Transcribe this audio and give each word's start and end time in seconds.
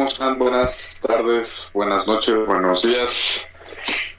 Buenas 0.00 0.98
tardes, 1.02 1.68
buenas 1.74 2.06
noches, 2.06 2.34
buenos 2.46 2.82
días. 2.82 3.46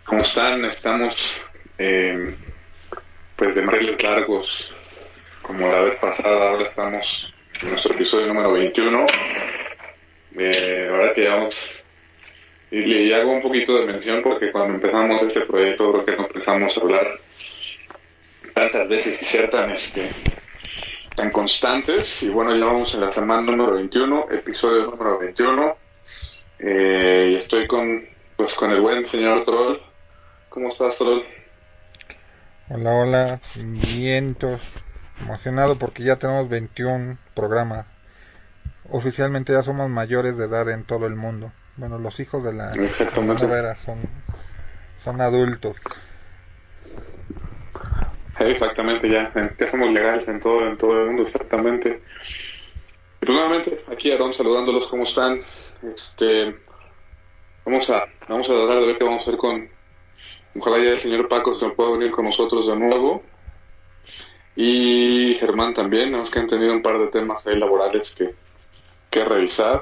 ¿Cómo 0.03 0.22
están? 0.22 0.64
Estamos 0.66 1.42
eh, 1.75 2.36
pues 3.36 3.56
de 3.56 3.64
manteles 3.64 4.03
largos, 4.03 4.72
como 5.42 5.72
la 5.72 5.80
vez 5.80 5.96
pasada, 5.96 6.50
ahora 6.50 6.66
estamos 6.66 7.34
en 7.59 7.69
nuestro 7.72 7.96
episodio 7.96 8.28
número 8.28 8.53
21. 8.53 9.06
Eh, 10.38 10.88
ahora 10.88 11.14
que 11.16 11.22
llevamos, 11.22 11.81
y 12.69 12.81
le 12.81 13.16
hago 13.16 13.31
un 13.31 13.42
poquito 13.42 13.74
de 13.80 13.88
mención 13.88 14.22
porque 14.22 14.52
cuando 14.52 14.75
empezamos 14.75 15.19
este 15.24 15.42
proyecto 15.42 15.94
creo 15.94 16.06
que 16.06 16.16
no 16.16 16.28
empezamos 16.28 16.78
a 16.78 16.80
hablar 16.80 17.19
tantas 18.53 18.88
veces 18.88 19.19
y 19.19 19.25
ser 19.25 19.50
este 19.74 20.12
tan 21.22 21.30
constantes 21.30 22.24
y 22.24 22.30
bueno 22.30 22.56
ya 22.56 22.66
vamos 22.66 22.96
en 22.96 23.02
la 23.02 23.12
semana 23.12 23.44
número 23.44 23.76
21 23.76 24.26
episodio 24.32 24.88
número 24.88 25.20
21 25.20 25.78
eh, 26.58 27.30
y 27.34 27.36
estoy 27.36 27.68
con 27.68 28.04
pues 28.36 28.56
con 28.56 28.72
el 28.72 28.82
buen 28.82 29.06
señor 29.06 29.46
Troll 29.46 29.78
¿cómo 30.50 30.70
estás 30.70 30.98
Troll? 30.98 31.22
Hola, 32.70 32.94
hola, 32.96 33.40
vientos, 33.96 34.72
emocionado 35.22 35.78
porque 35.78 36.04
ya 36.04 36.16
tenemos 36.16 36.48
21 36.50 37.18
programas. 37.36 37.86
Oficialmente 38.90 39.52
ya 39.52 39.62
somos 39.62 39.90
mayores 39.90 40.38
de 40.38 40.46
edad 40.46 40.70
en 40.70 40.86
todo 40.86 41.06
el 41.06 41.16
mundo. 41.16 41.52
Bueno, 41.76 42.00
los 42.00 42.20
hijos 42.22 42.44
de 42.46 42.54
la 42.54 42.72
Exactamente. 42.72 43.46
Son, 43.86 43.98
son 45.04 45.20
adultos. 45.20 45.76
Exactamente 48.46 49.09
ya 49.09 49.31
ya 49.59 49.68
somos 49.68 49.91
legales 49.91 50.28
en 50.28 50.40
todo 50.40 50.68
en 50.68 50.78
todo 50.78 51.02
el 51.02 51.07
mundo 51.07 51.24
exactamente 51.24 52.02
y 53.22 53.25
pues 53.25 53.38
nuevamente 53.38 53.84
aquí 53.91 54.12
Aaron 54.12 54.34
saludándolos 54.34 54.88
¿cómo 54.88 55.03
están? 55.03 55.41
este 55.84 56.56
vamos 57.66 57.90
a 57.90 58.06
vamos 58.28 58.50
a 58.50 58.53
tratar 58.53 58.80
de 58.80 58.85
ver 58.88 58.97
qué 58.97 59.03
vamos 59.03 59.19
a 59.19 59.24
hacer 59.24 59.38
con 59.38 59.69
ojalá 60.57 60.78
ya 60.78 60.91
el 60.91 60.97
señor 60.97 61.28
Paco 61.28 61.53
se 61.53 61.69
pueda 61.69 61.91
venir 61.91 62.12
con 62.12 62.25
nosotros 62.25 62.68
de 62.68 62.75
nuevo 62.75 63.24
y 64.56 65.35
Germán 65.40 65.74
también, 65.74 66.12
nada 66.12 66.25
que 66.31 66.40
han 66.40 66.47
tenido 66.47 66.74
un 66.74 66.81
par 66.81 67.00
de 67.00 67.07
temas 67.07 67.46
ahí 67.47 67.57
laborales 67.57 68.12
que, 68.12 68.35
que 69.09 69.24
revisar. 69.24 69.81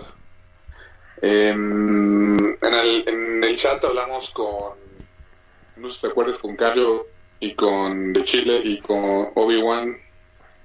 Em, 1.21 2.37
en, 2.37 2.73
el, 2.73 3.03
en 3.07 3.43
el 3.43 3.57
chat 3.57 3.83
hablamos 3.83 4.29
con, 4.29 4.77
no 5.77 5.89
sé 5.89 5.95
si 5.95 6.01
te 6.01 6.07
acuerdas, 6.07 6.37
con 6.37 6.55
Cario 6.55 7.07
y 7.39 7.53
con 7.53 8.13
de 8.13 8.23
Chile 8.23 8.61
y 8.63 8.79
con 8.79 9.29
Obi-Wan 9.35 9.97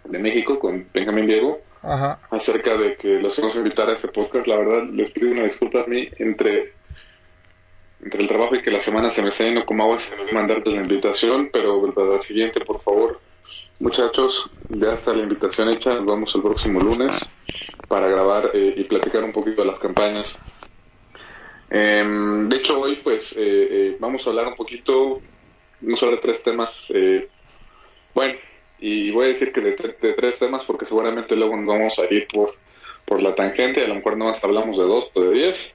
de 0.05 0.19
México, 0.19 0.59
con 0.59 0.87
Benjamín 0.93 1.27
Diego, 1.27 1.61
Ajá, 1.83 2.19
acerca 2.31 2.77
de 2.77 2.97
que 2.97 3.21
los 3.21 3.37
vamos 3.39 3.55
a 3.55 3.59
invitar 3.59 3.89
a 3.89 3.93
este 3.93 4.09
podcast. 4.09 4.47
La 4.47 4.57
verdad, 4.57 4.85
les 4.91 5.11
pido 5.11 5.31
una 5.31 5.45
disculpa 5.45 5.83
a 5.83 5.87
mí 5.87 6.09
entre, 6.19 6.73
entre 8.03 8.23
el 8.23 8.29
trabajo 8.29 8.55
y 8.55 8.63
que 8.63 8.71
la 8.71 8.81
semana 8.81 9.11
se 9.11 9.23
me 9.23 9.29
está 9.29 9.45
yendo 9.45 9.65
como 9.65 9.85
agua, 9.85 9.99
se 9.99 10.11
me 10.17 10.33
mandarte 10.33 10.71
la 10.71 10.83
invitación, 10.83 11.51
pero 11.53 11.93
para 11.93 12.17
la 12.17 12.21
siguiente, 12.23 12.61
por 12.61 12.81
favor, 12.81 13.21
muchachos, 13.79 14.51
ya 14.69 14.95
está 14.95 15.13
la 15.13 15.23
invitación 15.23 15.69
hecha. 15.69 15.91
Nos 15.95 16.07
vemos 16.07 16.35
el 16.35 16.43
próximo 16.43 16.81
lunes 16.81 17.13
para 17.89 18.09
grabar 18.09 18.51
eh, 18.55 18.75
y 18.77 18.85
platicar 18.85 19.23
un 19.25 19.33
poquito 19.33 19.63
de 19.63 19.69
las 19.69 19.79
campañas. 19.79 20.35
Em, 21.71 22.49
de 22.49 22.57
hecho, 22.57 22.81
hoy, 22.81 22.97
pues, 22.97 23.33
eh, 23.33 23.37
eh, 23.39 23.97
vamos 23.99 24.27
a 24.27 24.31
hablar 24.31 24.47
un 24.47 24.55
poquito, 24.55 25.21
a 25.93 26.07
hablar 26.07 26.21
de 26.21 26.27
tres 26.27 26.43
temas. 26.43 26.71
eh, 26.91 27.29
bueno, 28.15 28.39
y 28.79 29.11
voy 29.11 29.27
a 29.27 29.29
decir 29.29 29.53
que 29.53 29.61
de 29.61 29.73
tres 30.15 30.39
temas 30.39 30.65
porque 30.65 30.87
seguramente 30.87 31.37
luego 31.37 31.57
nos 31.57 31.67
vamos 31.67 31.99
a 31.99 32.05
ir 32.13 32.27
por, 32.29 32.55
por 33.05 33.23
la 33.23 33.35
tangente, 33.35 33.83
a 33.83 33.89
lo 33.89 33.97
mejor 33.97 34.17
no 34.17 34.27
más 34.27 34.43
hablamos 34.45 34.77
de 34.79 34.85
dos 34.85 35.11
o 35.15 35.21
de 35.23 35.33
diez. 35.33 35.75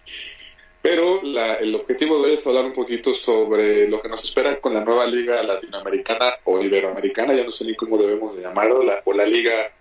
Pero 0.81 1.22
la- 1.24 1.56
el 1.56 1.75
objetivo 1.75 2.18
de 2.20 2.30
hoy 2.30 2.34
es 2.36 2.47
hablar 2.47 2.66
un 2.66 2.74
poquito 2.74 3.14
sobre 3.14 3.88
lo 3.90 4.02
que 4.02 4.08
nos 4.09 4.24
espera 4.24 4.59
con 4.62 4.74
la 4.74 4.84
nueva 4.84 5.06
liga 5.08 5.44
latinoamericana 5.44 6.36
o 6.46 6.62
iberoamericana, 6.62 7.34
ya 7.34 7.44
no 7.44 7.52
sé 7.52 7.66
ni 7.66 7.76
cómo 7.76 7.97
debemos 7.97 8.35
de 8.35 8.44
llamarlo, 8.44 8.82
la, 8.84 9.02
o 9.06 9.14
la 9.14 9.26
liga 9.26 9.72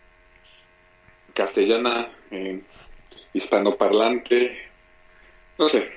castellana, 1.34 2.10
eh, 2.30 2.60
hispanoparlante, 3.32 4.58
no 5.58 5.68
sé. 5.68 5.88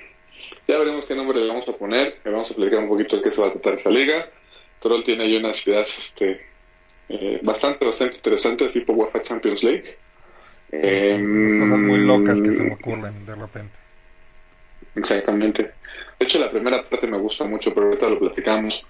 Ya 0.72 0.78
veremos 0.78 1.04
qué 1.04 1.14
nombre 1.14 1.38
le 1.38 1.48
vamos 1.48 1.68
a 1.68 1.72
poner, 1.72 2.16
le 2.24 2.30
vamos 2.30 2.48
a 2.48 2.52
explicar 2.54 2.78
un 2.78 2.88
poquito 2.88 3.18
de 3.18 3.22
qué 3.22 3.30
se 3.30 3.42
va 3.42 3.48
a 3.48 3.50
tratar 3.50 3.74
esa 3.74 3.90
liga. 3.90 4.26
Troll 4.80 5.04
tiene 5.04 5.24
ahí 5.24 5.36
unas 5.36 5.66
ideas 5.66 5.98
este, 5.98 6.46
eh, 7.10 7.40
bastante, 7.42 7.84
bastante 7.84 8.16
interesantes, 8.16 8.72
tipo 8.72 8.94
UEFA 8.94 9.20
Champions 9.20 9.62
League. 9.64 9.98
cosas 10.70 11.78
muy 11.78 11.98
locas 11.98 12.36
que 12.36 12.48
se 12.48 12.62
me 12.62 12.66
Em, 12.68 12.72
ocurren 12.72 13.26
de 13.26 13.34
repente. 13.34 13.74
Exactamente. 14.96 15.62
De 16.18 16.24
hecho, 16.24 16.38
la 16.38 16.50
primera 16.50 16.82
parte 16.88 17.06
me 17.06 17.18
gusta 17.18 17.44
mucho, 17.44 17.74
pero 17.74 17.88
ahorita 17.88 18.08
lo 18.08 18.18
platicamos. 18.18 18.82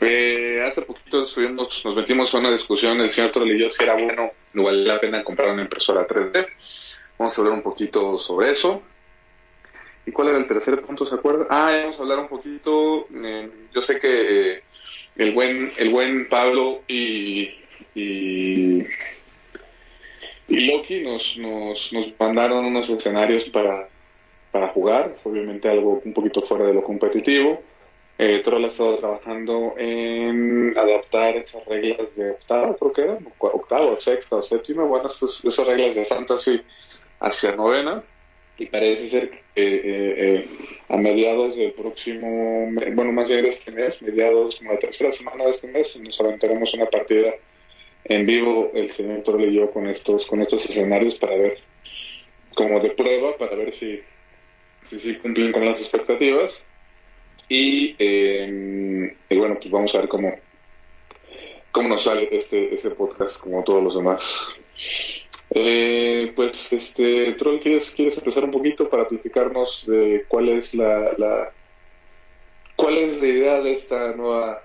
Eh, 0.00 0.62
hace 0.64 0.82
poquito 0.82 1.24
estuvimos, 1.24 1.84
nos 1.84 1.96
metimos 1.96 2.32
a 2.32 2.38
una 2.38 2.52
discusión, 2.52 3.00
el 3.00 3.10
señor 3.10 3.32
Troll 3.32 3.50
y 3.50 3.58
yo, 3.58 3.68
si 3.70 3.82
era 3.82 3.94
bueno, 3.94 4.30
no 4.52 4.62
vale 4.62 4.84
la 4.84 5.00
pena 5.00 5.24
comprar 5.24 5.50
una 5.50 5.62
impresora 5.62 6.06
3D. 6.06 6.46
Vamos 7.18 7.36
a 7.36 7.40
hablar 7.40 7.54
un 7.54 7.62
poquito 7.62 8.16
sobre 8.20 8.52
eso. 8.52 8.84
¿Y 10.06 10.12
cuál 10.12 10.28
era 10.28 10.38
el 10.38 10.46
tercer 10.46 10.80
punto, 10.82 11.06
se 11.06 11.14
acuerda? 11.14 11.46
Ah, 11.50 11.70
vamos 11.82 11.98
a 11.98 12.02
hablar 12.02 12.18
un 12.20 12.28
poquito, 12.28 13.06
eh, 13.14 13.50
yo 13.74 13.82
sé 13.82 13.98
que 13.98 14.52
eh, 14.52 14.62
el 15.16 15.32
buen 15.32 15.72
el 15.76 15.90
buen 15.90 16.28
Pablo 16.28 16.82
y, 16.88 17.54
y, 17.94 18.86
Loki 20.48 21.00
nos, 21.00 21.36
nos, 21.36 21.92
nos 21.92 22.12
mandaron 22.18 22.64
unos 22.64 22.88
escenarios 22.88 23.44
para, 23.46 23.88
para 24.50 24.68
jugar, 24.68 25.16
obviamente 25.24 25.68
algo 25.68 26.00
un 26.04 26.12
poquito 26.12 26.42
fuera 26.42 26.64
de 26.66 26.74
lo 26.74 26.82
competitivo. 26.82 27.62
Eh, 28.20 28.40
Troll 28.40 28.64
ha 28.64 28.66
estado 28.66 28.98
trabajando 28.98 29.74
en 29.78 30.76
adaptar 30.76 31.36
esas 31.36 31.64
reglas 31.66 32.16
de 32.16 32.32
octava, 32.32 32.74
creo 32.76 32.92
que 32.92 33.02
era, 33.02 33.18
octava, 33.38 34.00
sexta 34.00 34.36
o 34.36 34.42
séptima, 34.42 34.82
bueno, 34.82 35.06
esas, 35.06 35.40
esas 35.44 35.64
reglas 35.64 35.94
de 35.94 36.04
fantasy 36.06 36.60
hacia 37.20 37.54
novena, 37.54 38.02
y 38.58 38.66
parece 38.66 39.08
ser 39.08 39.30
que 39.30 39.36
eh, 39.54 40.14
eh, 40.16 40.48
a 40.88 40.96
mediados 40.96 41.56
del 41.56 41.72
próximo, 41.72 42.70
bueno, 42.92 43.12
más 43.12 43.28
bien 43.28 43.42
de 43.42 43.50
este 43.50 43.70
mes, 43.70 44.02
mediados 44.02 44.56
como 44.56 44.72
la 44.72 44.78
tercera 44.78 45.12
semana 45.12 45.44
de 45.44 45.50
este 45.50 45.68
mes, 45.68 45.96
nos 46.00 46.20
aventaremos 46.20 46.74
una 46.74 46.86
partida 46.86 47.34
en 48.04 48.26
vivo, 48.26 48.72
el 48.74 48.90
señor 48.90 49.22
Troll 49.22 49.44
y 49.44 49.54
yo, 49.54 49.70
con 49.70 49.86
estos, 49.86 50.26
con 50.26 50.40
estos 50.40 50.68
escenarios 50.68 51.14
para 51.14 51.36
ver, 51.36 51.58
como 52.54 52.80
de 52.80 52.90
prueba, 52.90 53.36
para 53.36 53.54
ver 53.54 53.72
si, 53.72 54.00
si, 54.88 55.14
cumplen 55.16 55.52
con 55.52 55.64
las 55.64 55.80
expectativas. 55.80 56.60
Y, 57.48 57.94
eh, 57.98 59.14
y 59.30 59.36
bueno, 59.36 59.56
pues 59.56 59.70
vamos 59.70 59.94
a 59.94 59.98
ver 59.98 60.08
cómo, 60.08 60.34
cómo 61.70 61.88
nos 61.88 62.02
sale 62.02 62.28
este, 62.32 62.74
este 62.74 62.90
podcast, 62.90 63.40
como 63.40 63.62
todos 63.62 63.82
los 63.82 63.94
demás. 63.94 64.56
Eh, 65.50 66.32
pues, 66.36 66.72
este, 66.72 67.32
Troll, 67.32 67.60
¿quieres, 67.60 67.90
¿quieres 67.90 68.18
empezar 68.18 68.44
un 68.44 68.50
poquito 68.50 68.88
para 68.88 69.08
platicarnos 69.08 69.84
de 69.86 70.24
cuál 70.28 70.48
es 70.50 70.74
la, 70.74 71.50
cuál 72.76 72.98
es 72.98 73.20
la 73.20 73.26
idea 73.26 73.60
de 73.62 73.72
esta 73.72 74.12
nueva, 74.12 74.62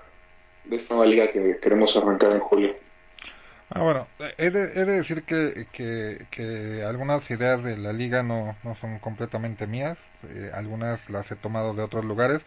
de 0.64 0.76
esta 0.76 0.94
nueva 0.94 1.10
liga 1.10 1.30
que 1.30 1.58
queremos 1.60 1.96
arrancar 1.96 2.32
en 2.32 2.40
julio? 2.40 2.74
Ah, 3.70 3.80
bueno, 3.82 4.06
he 4.38 4.50
de, 4.50 4.64
he 4.80 4.84
de 4.84 4.92
decir 4.92 5.24
que, 5.24 5.66
que, 5.72 6.26
que, 6.30 6.84
algunas 6.84 7.28
ideas 7.30 7.64
de 7.64 7.76
la 7.76 7.92
liga 7.92 8.22
no, 8.22 8.56
no 8.62 8.76
son 8.76 8.98
completamente 8.98 9.66
mías, 9.66 9.98
eh, 10.28 10.50
algunas 10.54 11.00
las 11.08 11.30
he 11.32 11.36
tomado 11.36 11.74
de 11.74 11.82
otros 11.82 12.04
lugares. 12.04 12.42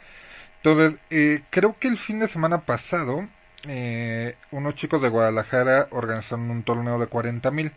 Entonces, 0.58 1.00
eh, 1.10 1.42
creo 1.50 1.76
que 1.80 1.88
el 1.88 1.98
fin 1.98 2.20
de 2.20 2.28
semana 2.28 2.62
pasado, 2.62 3.28
eh, 3.68 4.36
unos 4.52 4.76
chicos 4.76 5.02
de 5.02 5.10
Guadalajara 5.10 5.88
organizaron 5.92 6.50
un 6.52 6.64
torneo 6.64 7.00
de 7.00 7.08
40 7.08 7.52
mil 7.52 7.72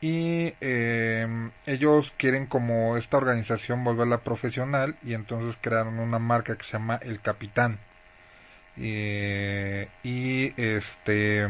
y 0.00 0.54
eh, 0.60 1.50
ellos 1.66 2.12
quieren 2.16 2.46
como 2.46 2.96
esta 2.96 3.16
organización 3.16 3.84
volverla 3.84 4.18
profesional 4.18 4.96
y 5.02 5.14
entonces 5.14 5.56
crearon 5.60 5.98
una 5.98 6.18
marca 6.18 6.56
que 6.56 6.64
se 6.64 6.72
llama 6.72 6.98
El 7.02 7.20
Capitán. 7.20 7.78
y 8.76 10.52
este 10.56 11.48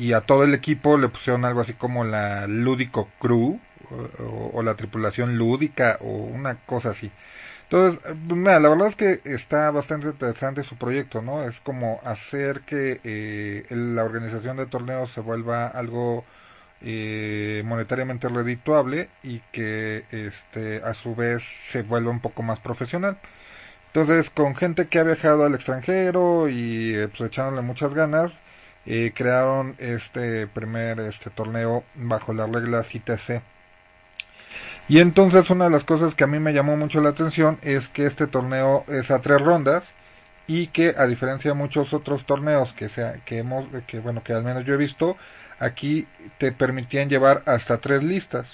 y 0.00 0.14
a 0.14 0.22
todo 0.22 0.44
el 0.44 0.54
equipo 0.54 0.96
le 0.96 1.08
pusieron 1.08 1.44
algo 1.44 1.60
así 1.60 1.74
como 1.74 2.04
la 2.04 2.46
Lúdico 2.46 3.08
Crew 3.20 3.60
o, 4.54 4.62
la 4.62 4.74
tripulación 4.74 5.36
lúdica 5.36 5.98
o 6.00 6.08
una 6.08 6.56
cosa 6.66 6.90
así. 6.90 7.10
Entonces, 7.64 8.00
la 8.28 8.68
verdad 8.68 8.88
es 8.88 8.96
que 8.96 9.20
está 9.24 9.70
bastante 9.70 10.08
interesante 10.08 10.64
su 10.64 10.76
proyecto, 10.76 11.22
¿no? 11.22 11.44
Es 11.44 11.60
como 11.60 12.00
hacer 12.04 12.62
que 12.62 13.00
eh, 13.04 13.66
la 13.70 14.04
organización 14.04 14.56
de 14.56 14.66
torneos 14.66 15.12
se 15.12 15.20
vuelva 15.20 15.68
algo 15.68 16.24
eh, 16.82 17.62
monetariamente 17.64 18.28
redituable 18.28 19.08
y 19.22 19.40
que 19.52 20.04
este 20.10 20.82
a 20.82 20.94
su 20.94 21.14
vez 21.14 21.42
se 21.70 21.82
vuelva 21.82 22.10
un 22.10 22.20
poco 22.20 22.42
más 22.42 22.58
profesional. 22.60 23.18
Entonces, 23.88 24.30
con 24.30 24.54
gente 24.54 24.86
que 24.88 24.98
ha 24.98 25.02
viajado 25.02 25.44
al 25.44 25.54
extranjero 25.54 26.48
y 26.48 26.94
eh, 26.94 27.08
pues 27.08 27.28
echándole 27.28 27.62
muchas 27.62 27.92
ganas, 27.92 28.32
eh, 28.86 29.12
crearon 29.14 29.74
este 29.78 30.46
primer 30.46 31.00
este 31.00 31.30
torneo 31.30 31.84
bajo 31.96 32.32
las 32.32 32.50
reglas 32.50 32.94
ITC. 32.94 33.42
Y 34.88 34.98
entonces 35.00 35.50
una 35.50 35.64
de 35.66 35.70
las 35.70 35.84
cosas 35.84 36.14
que 36.14 36.24
a 36.24 36.26
mí 36.26 36.38
me 36.38 36.52
llamó 36.52 36.76
mucho 36.76 37.00
la 37.00 37.10
atención 37.10 37.58
es 37.62 37.88
que 37.88 38.06
este 38.06 38.26
torneo 38.26 38.84
es 38.88 39.10
a 39.10 39.20
tres 39.20 39.40
rondas 39.40 39.84
y 40.46 40.68
que 40.68 40.94
a 40.98 41.06
diferencia 41.06 41.52
de 41.52 41.56
muchos 41.56 41.92
otros 41.94 42.26
torneos 42.26 42.72
que 42.72 42.88
sea 42.88 43.20
que 43.24 43.38
hemos 43.38 43.66
que 43.86 44.00
bueno 44.00 44.24
que 44.24 44.32
al 44.32 44.42
menos 44.42 44.64
yo 44.64 44.74
he 44.74 44.76
visto 44.76 45.16
aquí 45.60 46.08
te 46.38 46.52
permitían 46.52 47.08
llevar 47.08 47.42
hasta 47.46 47.78
tres 47.78 48.02
listas. 48.02 48.46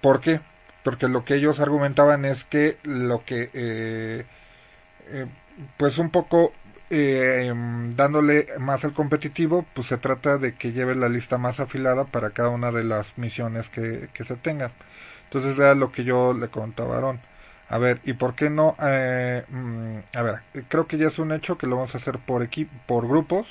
¿Por 0.00 0.20
qué? 0.20 0.40
Porque 0.84 1.08
lo 1.08 1.24
que 1.24 1.34
ellos 1.34 1.58
argumentaban 1.58 2.24
es 2.24 2.44
que 2.44 2.78
lo 2.84 3.24
que 3.24 3.50
eh, 3.52 4.26
eh, 5.08 5.26
pues 5.76 5.98
un 5.98 6.10
poco 6.10 6.52
eh, 6.90 7.52
dándole 7.96 8.46
más 8.58 8.84
al 8.84 8.92
competitivo, 8.92 9.66
pues 9.74 9.88
se 9.88 9.98
trata 9.98 10.38
de 10.38 10.54
que 10.54 10.72
lleve 10.72 10.94
la 10.94 11.08
lista 11.08 11.38
más 11.38 11.58
afilada 11.60 12.04
para 12.04 12.30
cada 12.30 12.50
una 12.50 12.70
de 12.70 12.84
las 12.84 13.18
misiones 13.18 13.68
que, 13.70 14.08
que 14.12 14.24
se 14.24 14.36
tengan. 14.36 14.70
Entonces 15.24 15.58
era 15.58 15.74
lo 15.74 15.92
que 15.92 16.04
yo 16.04 16.32
le 16.34 16.48
contaba 16.48 16.94
a 16.94 16.98
Aaron. 16.98 17.20
A 17.68 17.78
ver, 17.78 18.00
¿y 18.04 18.12
por 18.12 18.36
qué 18.36 18.50
no? 18.50 18.76
Eh, 18.80 19.44
mm, 19.48 19.98
a 20.16 20.22
ver, 20.22 20.40
creo 20.68 20.86
que 20.86 20.98
ya 20.98 21.08
es 21.08 21.18
un 21.18 21.32
hecho 21.32 21.58
que 21.58 21.66
lo 21.66 21.76
vamos 21.76 21.94
a 21.94 21.98
hacer 21.98 22.18
por 22.20 22.48
por 22.86 23.08
grupos 23.08 23.46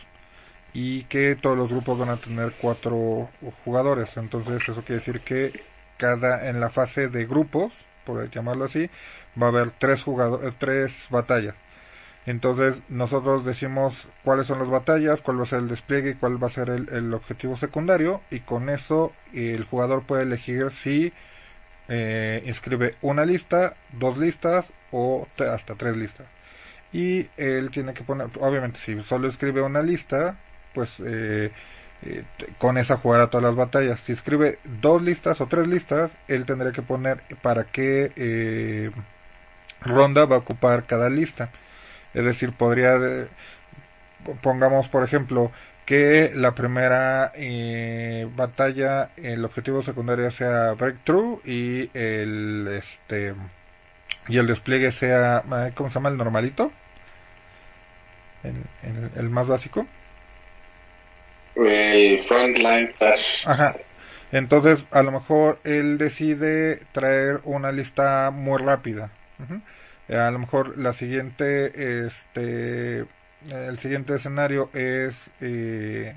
y 0.76 1.06
que 1.06 1.38
todos 1.38 1.58
los 1.58 1.70
grupos 1.70 1.98
van 1.98 2.10
a 2.10 2.18
tener 2.18 2.52
cuatro 2.60 3.30
jugadores. 3.64 4.10
Entonces 4.18 4.62
eso 4.62 4.84
quiere 4.84 5.00
decir 5.00 5.22
que 5.22 5.64
cada 5.96 6.50
en 6.50 6.60
la 6.60 6.70
fase 6.70 7.08
de 7.08 7.26
grupos, 7.26 7.72
por 8.06 8.30
llamarlo 8.30 8.66
así, 8.66 8.90
va 9.42 9.48
a 9.48 9.50
haber 9.50 9.72
tres 9.72 10.04
jugadores, 10.04 10.54
tres 10.60 10.94
batallas. 11.10 11.56
Entonces 12.26 12.76
nosotros 12.90 13.46
decimos 13.46 13.96
cuáles 14.26 14.48
son 14.48 14.60
las 14.60 14.68
batallas, 14.68 15.22
cuál 15.22 15.40
va 15.40 15.44
a 15.44 15.48
ser 15.48 15.60
el 15.60 15.70
despliegue 15.70 16.10
y 16.10 16.16
cuál 16.16 16.44
va 16.44 16.48
a 16.48 16.52
ser 16.52 16.70
el, 16.70 17.14
objetivo 17.14 17.56
secundario 17.56 18.22
y 18.30 18.42
con 18.42 18.70
eso 18.70 19.14
el 19.32 19.64
jugador 19.64 20.04
puede 20.04 20.24
elegir 20.24 20.72
si 20.84 21.14
eh, 21.88 22.44
inscribe 22.46 22.96
una 23.02 23.26
lista, 23.26 23.78
dos 23.94 24.18
listas 24.18 24.66
o 24.92 25.26
hasta 25.40 25.76
tres 25.76 25.96
listas. 25.96 26.28
Y 26.92 27.30
él 27.38 27.72
tiene 27.72 27.94
que 27.94 28.04
poner, 28.04 28.28
obviamente 28.42 28.80
si 28.80 29.02
solo 29.04 29.30
escribe 29.30 29.62
una 29.62 29.82
lista, 29.82 30.38
pues 30.76 30.90
eh, 31.00 31.52
eh, 32.04 32.24
con 32.60 32.78
esa 32.78 32.98
jugará 32.98 33.28
todas 33.28 33.46
las 33.46 33.56
batallas. 33.56 34.00
Si 34.02 34.12
escribe 34.14 34.60
dos 34.82 35.02
listas 35.02 35.42
o 35.42 35.48
tres 35.48 35.68
listas, 35.68 36.12
él 36.28 36.46
tendría 36.46 36.72
que 36.74 36.84
poner 36.84 37.22
para 37.42 37.64
qué 37.66 38.92
ronda 39.82 40.26
va 40.26 40.36
a 40.38 40.40
ocupar 40.40 40.86
cada 40.86 41.10
lista. 41.10 41.50
Es 42.14 42.24
decir, 42.26 42.54
podría, 42.54 43.00
pongamos 44.42 44.88
por 44.90 45.04
ejemplo, 45.04 45.52
que 45.86 46.32
la 46.34 46.56
primera 46.56 47.32
eh, 47.36 48.28
batalla, 48.36 49.12
el 49.18 49.46
objetivo 49.46 49.84
secundario 49.84 50.32
sea 50.32 50.74
breakthrough 50.74 51.40
y 51.46 51.90
el 51.94 52.68
este 52.72 53.36
y 54.28 54.38
el 54.38 54.48
despliegue 54.48 54.92
sea, 54.92 55.44
eh, 55.52 55.72
¿cómo 55.76 55.90
se 55.90 55.96
llama? 55.96 56.10
El 56.10 56.18
normalito, 56.18 56.72
el, 58.44 59.30
más 59.30 59.48
básico. 59.48 59.86
Frontline 61.56 62.94
Ajá. 63.46 63.76
Entonces, 64.32 64.86
a 64.92 65.02
lo 65.02 65.12
mejor 65.12 65.60
él 65.64 65.98
decide 65.98 66.82
traer 66.92 67.40
una 67.46 67.72
lista 67.72 68.32
muy 68.32 68.62
rápida. 68.62 69.12
Eh, 70.10 70.18
a 70.18 70.30
lo 70.32 70.40
mejor 70.40 70.78
la 70.78 70.94
siguiente, 70.94 72.06
este, 72.06 73.06
el 73.50 73.80
siguiente 73.80 74.16
escenario 74.16 74.70
es 74.74 75.14
eh, 75.42 76.14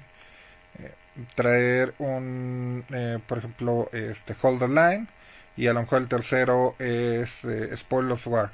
eh, 0.79 0.91
traer 1.35 1.95
un, 1.99 2.85
por 3.27 3.39
ejemplo, 3.39 3.89
este 3.93 4.35
Hold 4.41 4.61
the 4.61 4.69
Line 4.69 5.07
y 5.57 5.67
a 5.67 5.73
lo 5.73 5.81
mejor 5.81 6.03
el 6.03 6.09
tercero 6.09 6.75
es 6.79 7.31
Spoil 7.77 8.11
of 8.13 8.27
War. 8.27 8.51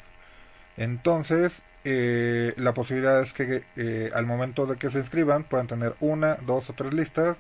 Entonces, 0.77 1.53
la 1.85 2.73
posibilidad 2.75 3.23
es 3.23 3.33
que 3.33 4.11
al 4.15 4.27
momento 4.27 4.67
de 4.67 4.77
que 4.77 4.91
se 4.91 4.99
inscriban 4.99 5.45
puedan 5.45 5.67
tener 5.67 5.95
una, 6.01 6.37
dos 6.37 6.69
o 6.71 6.73
tres 6.73 6.95
listas, 6.95 7.37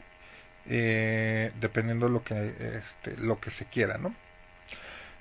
dependiendo 0.66 2.08
lo 2.08 2.22
que 2.22 2.52
este, 2.58 3.20
lo 3.22 3.40
que 3.40 3.50
se 3.50 3.64
quiera, 3.66 3.98
¿no? 3.98 4.14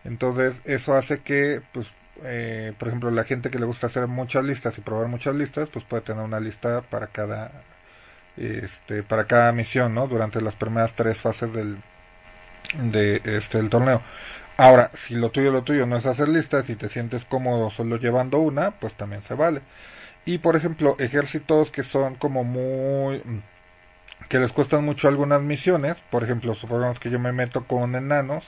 Entonces 0.03 0.56
eso 0.65 0.96
hace 0.96 1.20
que 1.20 1.62
pues 1.72 1.88
eh, 2.22 2.74
por 2.77 2.89
ejemplo, 2.89 3.10
la 3.12 3.24
gente 3.24 3.50
que 3.50 3.60
le 3.60 3.65
gusta 3.65 3.88
hacer 3.88 4.08
muchas 4.08 4.44
listas 4.46 4.77
y 4.77 4.82
probar 4.82 5.08
muchas 5.08 5.36
listas, 5.36 5.70
pues 5.70 5.84
puede 5.86 6.03
tener 6.03 6.24
una 6.24 6.39
lista 6.39 6.82
para 6.82 7.08
cada, 7.08 7.51
este, 8.38 9.03
para 9.03 9.25
cada 9.25 9.51
misión, 9.51 9.94
¿no? 9.96 10.08
Durante 10.08 10.42
las 10.42 10.56
primeras 10.56 10.94
tres 10.94 11.18
fases 11.18 11.51
del, 11.51 11.77
de, 12.92 13.22
este, 13.25 13.58
del 13.58 13.70
torneo. 13.70 14.01
Ahora, 14.63 14.91
si 14.96 15.15
lo 15.15 15.29
tuyo, 15.29 15.51
lo 15.51 15.63
tuyo 15.63 15.86
no 15.86 15.98
es 15.98 16.05
hacer 16.05 16.29
listas 16.29 16.70
y 16.70 16.75
te 16.77 16.88
sientes 16.88 17.25
cómodo 17.25 17.70
solo 17.70 17.98
llevando 17.98 18.39
una, 18.39 18.72
pues 18.72 18.93
también 18.93 19.22
se 19.22 19.34
vale. 19.34 19.62
Y 20.25 20.38
por 20.38 20.55
ejemplo, 20.55 20.96
ejércitos 21.00 21.70
que 21.70 21.84
son 21.84 22.15
como 22.15 22.46
muy, 22.46 23.22
que 24.29 24.39
les 24.39 24.53
cuestan 24.53 24.86
mucho 24.86 25.10
algunas 25.10 25.41
misiones, 25.41 25.98
por 26.10 26.24
ejemplo, 26.24 26.55
supongamos 26.55 26.98
que 27.00 27.10
yo 27.10 27.20
me 27.20 27.34
meto 27.34 27.65
con 27.67 27.93
enanos, 27.96 28.46